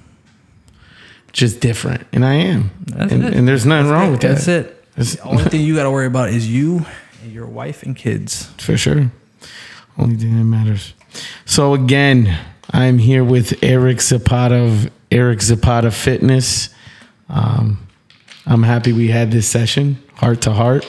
just 1.33 1.61
different, 1.61 2.07
and 2.13 2.25
I 2.25 2.35
am, 2.35 2.71
That's 2.87 3.13
and, 3.13 3.25
it. 3.25 3.35
and 3.35 3.47
there's 3.49 3.67
nothing 3.67 3.91
wrong 3.91 4.13
with 4.13 4.21
That's 4.21 4.47
that. 4.47 4.67
That's 4.97 5.15
it. 5.15 5.17
That's- 5.17 5.17
The 5.17 5.23
only 5.29 5.45
thing 5.45 5.61
you 5.63 5.75
got 5.75 5.83
to 5.83 5.91
worry 5.91 6.07
about 6.07 6.29
is 6.31 6.49
you 6.49 6.87
and 7.23 7.33
your 7.33 7.47
wife 7.47 7.83
and 7.83 7.97
kids. 7.97 8.47
for 8.59 8.77
sure. 8.77 9.11
Only 9.99 10.17
thing 10.17 10.37
that 10.39 10.45
matters. 10.45 10.95
So 11.45 11.75
again, 11.75 12.37
I'm 12.75 12.99
here 12.99 13.23
with 13.23 13.63
Erik 13.63 14.01
Zapata 14.01 14.57
of 14.57 14.91
Erik 15.13 15.41
Zapata 15.41 15.93
Fitness. 15.93 16.71
Um, 17.29 17.87
I'm 18.47 18.65
happy 18.65 18.93
we 18.93 19.09
had 19.09 19.31
this 19.31 19.47
session, 19.49 20.03
heart 20.15 20.41
to 20.43 20.53
heart. 20.53 20.85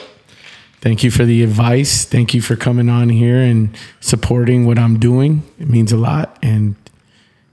Thank 0.80 1.04
you 1.04 1.12
for 1.12 1.24
the 1.24 1.44
advice. 1.44 2.04
Thank 2.04 2.34
you 2.34 2.42
for 2.42 2.56
coming 2.56 2.88
on 2.88 3.08
here 3.08 3.38
and 3.38 3.70
supporting 4.00 4.66
what 4.66 4.80
I'm 4.80 4.98
doing. 4.98 5.42
It 5.60 5.68
means 5.68 5.92
a 5.92 5.96
lot. 5.96 6.36
And 6.42 6.74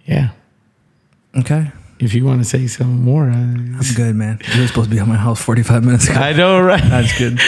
yeah, 0.05 0.31
Okay. 1.38 1.72
if 1.99 2.15
you 2.15 2.26
want 2.26 2.41
to 2.41 2.45
say 2.49 2.65
something 2.65 3.01
more, 3.03 3.26
I, 3.30 3.34
I'm 3.34 3.80
good, 3.95 4.15
man. 4.15 4.39
You 4.55 4.61
were 4.61 4.68
supposed 4.68 4.89
to 4.89 4.95
be 4.95 4.99
at 4.99 5.07
my 5.07 5.15
house 5.15 5.41
45 5.43 5.84
minutes 5.84 6.10
ago. 6.10 6.19
I 6.19 6.34
know, 6.34 6.60
right? 6.60 6.81
That's 6.84 7.18
good. 7.19 7.39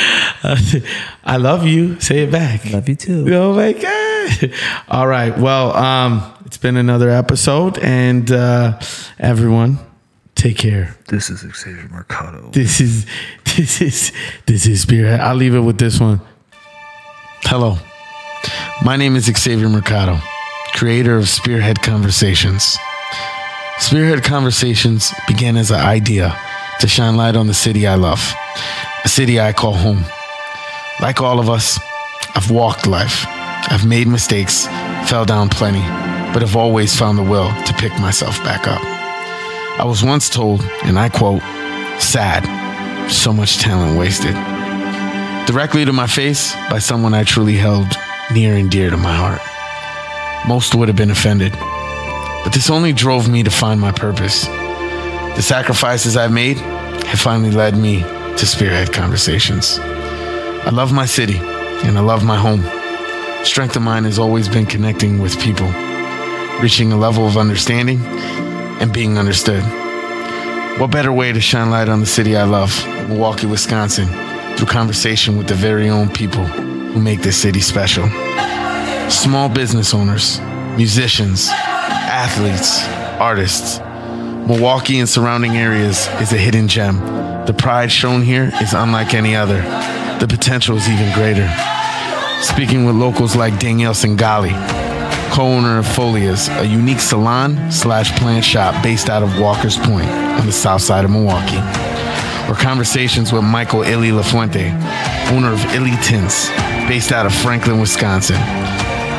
I 1.24 1.38
love 1.38 1.66
you. 1.66 2.00
Say 2.00 2.20
it 2.26 2.32
back. 2.32 2.64
Love 2.72 2.88
you 2.88 2.96
too. 2.96 3.26
Oh 3.34 3.56
my 3.56 3.74
god! 3.74 4.54
All 4.88 5.08
right. 5.08 5.36
Well, 5.38 5.76
um, 5.76 6.32
it's 6.56 6.62
been 6.62 6.78
another 6.78 7.10
episode, 7.10 7.78
and 7.80 8.32
uh, 8.32 8.80
everyone, 9.20 9.78
take 10.36 10.58
care. 10.58 10.96
This 11.10 11.30
is 11.30 11.40
Xavier 11.42 11.90
Mercado. 11.90 12.50
This 12.52 12.80
is 12.80 13.06
this 13.58 13.82
is 13.82 14.14
this 14.46 14.66
is 14.66 14.84
Spearhead. 14.84 15.20
I'll 15.20 15.36
leave 15.36 15.54
it 15.54 15.60
with 15.60 15.80
this 15.80 16.00
one. 16.00 16.22
Hello, 17.42 17.78
my 18.86 18.96
name 18.96 19.18
is 19.18 19.26
Xavier 19.26 19.68
Mercado, 19.68 20.18
creator 20.76 21.18
of 21.18 21.28
Spearhead 21.28 21.82
Conversations. 21.82 22.78
Spearhead 23.80 24.24
Conversations 24.24 25.14
began 25.28 25.58
as 25.58 25.72
an 25.72 25.82
idea 25.82 26.40
to 26.80 26.88
shine 26.88 27.18
light 27.18 27.36
on 27.36 27.48
the 27.48 27.54
city 27.54 27.86
I 27.86 27.96
love, 27.96 28.34
a 29.04 29.10
city 29.10 29.42
I 29.42 29.52
call 29.52 29.74
home. 29.74 30.06
Like 31.02 31.20
all 31.20 31.42
of 31.42 31.50
us, 31.50 31.78
I've 32.34 32.50
walked 32.50 32.88
life. 32.88 33.26
I've 33.68 33.86
made 33.86 34.08
mistakes, 34.08 34.68
fell 35.10 35.26
down 35.26 35.50
plenty, 35.50 35.84
but 36.36 36.42
have 36.42 36.58
always 36.58 36.94
found 36.94 37.18
the 37.18 37.24
will 37.24 37.48
to 37.64 37.74
pick 37.76 37.98
myself 37.98 38.44
back 38.44 38.68
up. 38.68 38.82
I 39.80 39.86
was 39.86 40.04
once 40.04 40.30
told, 40.30 40.62
and 40.84 41.00
I 41.00 41.08
quote, 41.08 41.42
sad, 41.98 42.44
so 43.10 43.32
much 43.32 43.60
talent 43.60 43.98
wasted. 43.98 44.34
Directly 45.48 45.86
to 45.86 45.94
my 45.94 46.08
face 46.08 46.54
by 46.70 46.80
someone 46.80 47.14
I 47.14 47.24
truly 47.24 47.56
held 47.56 47.88
near 48.34 48.58
and 48.58 48.70
dear 48.70 48.90
to 48.90 48.98
my 48.98 49.16
heart. 49.16 49.40
Most 50.46 50.76
would 50.76 50.90
have 50.90 50.98
been 50.98 51.10
offended, 51.10 51.54
but 52.44 52.52
this 52.52 52.70
only 52.70 52.92
drove 52.92 53.30
me 53.30 53.42
to 53.44 53.50
find 53.50 53.80
my 53.80 53.94
purpose. 53.94 54.46
The 55.38 55.42
sacrifices 55.42 56.18
I've 56.18 56.34
made 56.34 56.58
have 56.58 57.22
finally 57.22 57.52
led 57.52 57.78
me 57.78 58.02
to 58.02 58.46
spearhead 58.46 58.92
conversations. 58.92 59.80
I 59.80 60.72
love 60.72 60.92
my 60.92 61.06
city 61.06 61.38
and 61.38 61.98
I 61.98 62.02
love 62.02 62.26
my 62.26 62.36
home. 62.36 62.66
Strength 63.46 63.78
of 63.78 63.84
mine 63.84 64.04
has 64.04 64.20
always 64.20 64.50
been 64.50 64.66
connecting 64.66 65.22
with 65.22 65.40
people, 65.40 65.72
reaching 66.62 66.92
a 66.92 66.98
level 66.98 67.28
of 67.28 67.38
understanding 67.38 68.00
and 68.82 68.94
being 68.94 69.18
understood. 69.18 69.64
What 70.80 70.92
better 70.92 71.12
way 71.12 71.32
to 71.32 71.40
shine 71.40 71.70
light 71.70 71.90
on 71.90 72.00
the 72.00 72.06
city 72.06 72.36
I 72.36 72.44
love, 72.44 72.86
Milwaukee, 73.08 73.48
Wisconsin, 73.48 74.08
through 74.58 74.68
conversation 74.68 75.38
with 75.38 75.48
the 75.48 75.54
very 75.54 75.90
own 75.90 76.10
people 76.10 76.44
who 76.44 77.00
make 77.00 77.22
this 77.22 77.38
city 77.38 77.62
special? 77.62 78.08
Small 79.10 79.50
business 79.50 79.94
owners, 79.94 80.40
musicians, 80.78 81.50
athletes, 81.52 82.84
artists. 83.20 83.80
Milwaukee 84.48 85.00
and 85.00 85.10
surrounding 85.10 85.58
areas 85.58 86.08
is 86.22 86.34
a 86.34 86.38
hidden 86.38 86.68
gem. 86.68 86.98
The 87.46 87.54
pride 87.54 87.92
shown 87.92 88.22
here 88.22 88.52
is 88.62 88.74
unlike 88.74 89.14
any 89.14 89.36
other. 89.36 89.62
The 90.20 90.28
potential 90.28 90.78
is 90.78 90.90
even 90.90 91.14
greater. 91.14 91.50
Speaking 92.42 92.86
with 92.86 92.96
locals 92.96 93.36
like 93.36 93.60
Danielle 93.60 93.94
Singali, 93.94 94.54
co-owner 95.36 95.80
of 95.80 95.86
Folias, 95.86 96.48
a 96.62 96.66
unique 96.66 97.02
salon 97.02 97.70
slash 97.70 98.18
plant 98.18 98.46
shop 98.46 98.82
based 98.82 99.10
out 99.10 99.22
of 99.22 99.38
Walker's 99.38 99.76
Point 99.76 100.08
on 100.08 100.46
the 100.46 100.52
south 100.54 100.82
side 100.82 101.04
of 101.04 101.12
Milwaukee. 101.12 101.60
Or 102.50 102.56
conversations 102.56 103.34
with 103.34 103.44
Michael 103.44 103.84
Illy 103.84 104.12
LaFuente, 104.12 104.72
owner 105.34 105.52
of 105.52 105.60
Illy 105.76 105.98
Tints, 106.02 106.48
based 106.88 107.12
out 107.12 107.26
of 107.26 107.36
Franklin, 107.36 107.82
Wisconsin. 107.82 108.38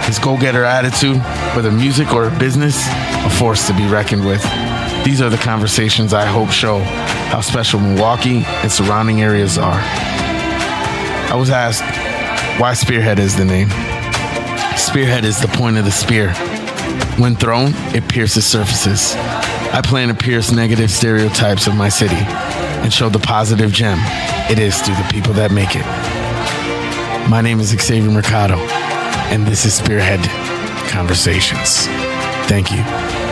His 0.05 0.19
go-getter 0.19 0.65
attitude, 0.65 1.19
whether 1.55 1.71
music 1.71 2.15
or 2.15 2.31
business, 2.39 2.83
a 2.89 3.31
force 3.39 3.67
to 3.67 3.75
be 3.75 3.87
reckoned 3.87 4.25
with. 4.25 4.43
These 5.05 5.21
are 5.21 5.29
the 5.29 5.37
conversations 5.37 6.15
I 6.15 6.25
hope 6.25 6.49
show 6.49 6.79
how 7.29 7.43
special 7.43 7.79
Milwaukee 7.79 8.43
and 8.47 8.73
surrounding 8.73 9.21
areas 9.21 9.59
are. 9.59 9.81
I 11.31 11.37
was 11.39 11.51
asked 11.51 11.85
why 12.59 12.73
Spearhead 12.73 13.19
is 13.19 13.37
the 13.37 13.45
name. 13.45 13.69
Spearhead 14.77 15.25
is 15.25 15.41
the 15.41 15.49
point 15.49 15.79
of 15.79 15.85
the 15.85 15.91
spear. 15.91 16.33
When 17.19 17.35
thrown, 17.35 17.73
it 17.95 18.09
pierces 18.09 18.47
surfaces. 18.47 19.15
I 19.73 19.81
plan 19.83 20.09
to 20.09 20.15
pierce 20.15 20.53
negative 20.53 20.91
stereotypes 20.91 21.67
of 21.67 21.75
my 21.75 21.89
city 21.89 22.17
and 22.17 22.93
show 22.93 23.09
the 23.09 23.19
positive 23.19 23.73
gem 23.73 23.99
it 24.51 24.59
is 24.59 24.81
through 24.81 24.95
the 24.95 25.09
people 25.11 25.33
that 25.35 25.51
make 25.51 25.75
it. 25.75 25.85
My 27.29 27.41
name 27.41 27.59
is 27.59 27.71
Xavier 27.71 28.11
Mercado, 28.11 28.57
and 29.33 29.47
this 29.47 29.65
is 29.65 29.75
Spearhead 29.75 30.21
Conversations. 30.91 31.87
Thank 32.47 32.71
you. 32.71 33.26